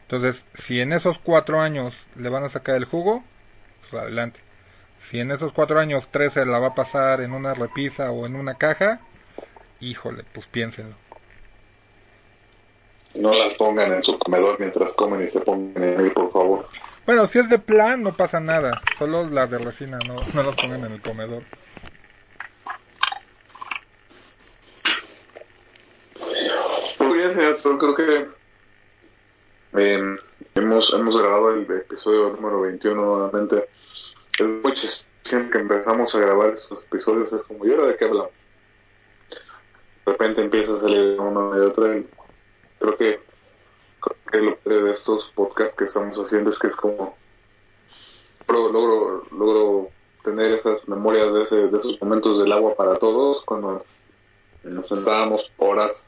Entonces, 0.03 0.45
si 0.55 0.81
en 0.81 0.93
esos 0.93 1.19
cuatro 1.19 1.61
años 1.61 1.95
le 2.17 2.29
van 2.29 2.45
a 2.45 2.49
sacar 2.49 2.77
el 2.77 2.85
jugo, 2.85 3.25
pues 3.91 4.03
adelante. 4.03 4.41
Si 5.09 5.19
en 5.19 5.31
esos 5.31 5.53
cuatro 5.53 5.81
años 5.81 6.09
tres 6.11 6.33
se 6.35 6.47
la 6.47 6.59
va 6.59 6.69
a 6.69 6.75
pasar 6.75 7.21
en 7.21 7.33
una 7.33 7.55
repisa 7.55 8.11
o 8.11 8.27
en 8.27 8.37
una 8.37 8.55
caja, 8.55 9.01
híjole, 9.81 10.25
pues 10.33 10.47
piénsenlo. 10.47 10.97
No 13.15 13.35
las 13.35 13.55
pongan 13.55 13.93
en 13.93 14.03
su 14.03 14.19
comedor 14.19 14.61
mientras 14.61 14.93
comen 14.93 15.25
y 15.25 15.29
se 15.29 15.41
pongan 15.41 15.83
en 15.83 16.01
él, 16.01 16.13
por 16.13 16.31
favor. 16.33 16.69
Bueno, 17.07 17.27
si 17.27 17.41
es 17.41 17.49
de 17.49 17.59
plan, 17.59 18.03
no 18.03 18.13
pasa 18.13 18.39
nada. 18.39 18.71
Solo 18.97 19.25
las 19.25 19.51
de 19.51 19.59
resina, 19.59 19.99
no, 20.07 20.15
no 20.33 20.43
las 20.43 20.55
pongan 20.55 20.85
en 20.85 20.93
el 20.93 21.03
comedor. 21.03 21.43
Muy 27.01 27.19
bien, 27.19 27.33
señor, 27.33 27.57
creo 27.57 27.95
que 27.97 28.29
eh, 29.73 30.17
hemos, 30.55 30.93
hemos 30.93 31.19
grabado 31.19 31.55
el 31.55 31.63
episodio 31.63 32.31
número 32.31 32.61
21 32.61 32.95
nuevamente. 32.95 33.69
Es 34.41 35.07
siempre 35.23 35.51
que 35.51 35.59
empezamos 35.59 36.15
a 36.15 36.19
grabar 36.19 36.55
estos 36.55 36.83
episodios 36.85 37.33
es 37.33 37.43
como, 37.43 37.67
¿y 37.67 37.73
ahora 37.73 37.89
de 37.89 37.97
qué 37.97 38.05
hablamos? 38.07 38.31
De 39.31 40.13
repente 40.13 40.41
empieza 40.41 40.75
a 40.75 40.81
salir 40.81 41.21
uno 41.21 41.57
y 41.57 41.61
otro. 41.61 41.97
Y 41.97 42.07
creo 42.79 42.97
que, 42.97 43.21
creo 44.01 44.59
que 44.63 44.71
lo 44.71 44.85
de 44.85 44.93
estos 44.93 45.31
podcasts 45.35 45.77
que 45.77 45.85
estamos 45.85 46.17
haciendo 46.17 46.51
es 46.51 46.59
que 46.59 46.69
es 46.69 46.77
como 46.77 47.17
logro, 48.49 48.73
logro, 48.73 49.27
logro 49.31 49.91
tener 50.25 50.53
esas 50.53 50.87
memorias 50.89 51.33
de, 51.33 51.43
ese, 51.43 51.57
de 51.57 51.79
esos 51.79 52.01
momentos 52.01 52.41
del 52.41 52.53
agua 52.53 52.75
para 52.75 52.95
todos 52.97 53.43
cuando 53.43 53.85
nos 54.65 54.89
sentábamos 54.89 55.51
horas 55.59 56.03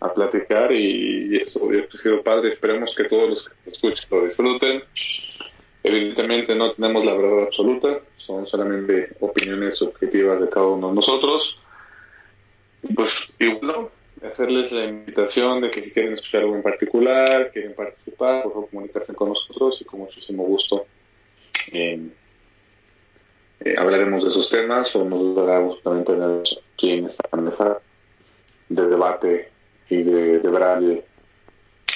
a 0.00 0.12
platicar 0.12 0.72
y, 0.72 1.36
eso 1.40 1.62
hubiera 1.62 1.90
sido 1.90 2.22
padre. 2.22 2.50
Esperemos 2.50 2.94
que 2.94 3.04
todos 3.04 3.28
los 3.28 3.48
que 3.48 3.70
escuchen 3.70 4.08
lo 4.10 4.24
disfruten. 4.24 4.82
Evidentemente 5.88 6.52
no 6.56 6.72
tenemos 6.72 7.04
la 7.04 7.14
verdad 7.14 7.44
absoluta, 7.44 8.00
son 8.16 8.44
solamente 8.44 9.10
opiniones 9.20 9.76
subjetivas 9.76 10.40
de 10.40 10.48
cada 10.48 10.66
uno 10.66 10.88
de 10.88 10.94
nosotros. 10.96 11.60
Pues 12.92 13.28
igual, 13.38 13.88
hacerles 14.28 14.72
la 14.72 14.86
invitación 14.86 15.60
de 15.60 15.70
que 15.70 15.82
si 15.82 15.92
quieren 15.92 16.14
escuchar 16.14 16.40
algo 16.40 16.56
en 16.56 16.62
particular, 16.64 17.52
quieren 17.52 17.72
participar, 17.74 18.42
por 18.42 18.52
favor 18.52 18.70
comunicarse 18.70 19.14
con 19.14 19.28
nosotros 19.28 19.80
y 19.80 19.84
con 19.84 20.00
muchísimo 20.00 20.42
gusto 20.42 20.86
eh, 21.70 22.00
eh, 23.60 23.74
hablaremos 23.78 24.24
de 24.24 24.30
esos 24.30 24.50
temas 24.50 24.94
o 24.96 25.04
nos 25.04 25.36
daremos 25.36 25.80
también 25.84 26.04
tener 26.04 26.42
aquí 26.74 26.90
en 26.94 27.06
esta 27.06 27.36
mesa 27.36 27.78
de 28.68 28.86
debate 28.88 29.52
y 29.88 30.02
de, 30.02 30.40
de 30.40 31.04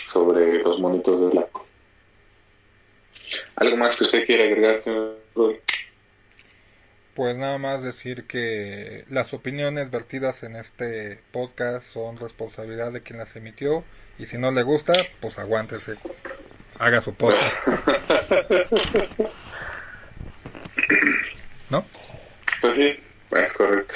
sobre 0.07 0.63
los 0.63 0.79
monitos 0.79 1.21
del 1.21 1.35
lago. 1.35 1.70
¿Algo 3.57 3.77
más 3.77 3.97
que 3.97 4.05
usted 4.05 4.25
quiera 4.25 4.45
agregar, 4.45 4.81
señor? 4.81 5.19
Pues 7.15 7.37
nada 7.37 7.59
más 7.59 7.83
decir 7.83 8.25
que 8.27 9.05
las 9.11 9.35
opiniones 9.35 9.91
vertidas 9.91 10.43
en 10.43 10.57
este 10.57 11.21
podcast 11.33 11.85
son 11.93 12.17
responsabilidad 12.19 12.93
de 12.93 13.03
quien 13.03 13.19
las 13.19 13.35
emitió 13.37 13.85
y 14.19 14.27
si 14.27 14.39
no 14.39 14.51
le 14.51 14.63
gusta, 14.63 14.93
pues 15.21 15.39
aguántese, 15.39 15.97
haga 16.79 17.03
su 17.03 17.13
podcast. 17.15 17.55
¿No? 21.71 21.85
Pues 22.61 22.75
sí, 22.75 22.99
es 23.31 23.53
correcto. 23.53 23.95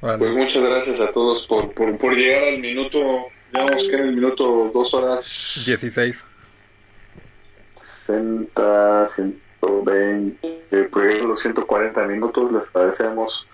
Vale. 0.00 0.18
Pues 0.18 0.30
muchas 0.32 0.62
gracias 0.62 1.00
a 1.00 1.12
todos 1.12 1.46
por, 1.46 1.72
por, 1.74 1.96
por 1.96 2.16
llegar 2.16 2.44
al 2.44 2.58
minuto, 2.58 3.28
digamos 3.52 3.82
que 3.84 3.94
en 3.94 4.00
el 4.00 4.12
minuto 4.12 4.70
dos 4.72 4.92
horas 4.94 5.62
16. 5.64 6.16
60, 8.06 9.08
120, 9.14 10.84
pues 10.90 11.22
los 11.22 11.40
140 11.40 12.06
minutos. 12.06 12.52
Les 12.52 12.62
agradecemos 12.74 13.46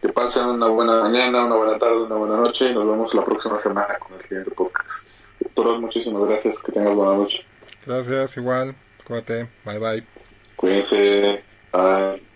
que 0.00 0.08
pasen 0.10 0.46
una 0.46 0.68
buena 0.68 1.02
mañana, 1.02 1.46
una 1.46 1.56
buena 1.56 1.78
tarde, 1.78 2.02
una 2.02 2.16
buena 2.16 2.36
noche 2.36 2.70
y 2.70 2.74
nos 2.74 2.86
vemos 2.86 3.14
la 3.14 3.24
próxima 3.24 3.58
semana 3.60 3.98
con 3.98 4.16
el 4.16 4.22
siguiente 4.22 4.50
podcast. 4.52 4.88
Doctor, 5.40 5.80
muchísimas 5.80 6.28
gracias. 6.28 6.58
Que 6.60 6.72
tengas 6.72 6.94
buena 6.94 7.16
noche. 7.16 7.44
Gracias, 7.86 8.36
igual. 8.36 8.74
Cuídate. 9.04 9.48
Bye 9.64 9.78
bye. 9.78 10.04
Cuídense. 10.56 11.42
Bye. 11.72 12.35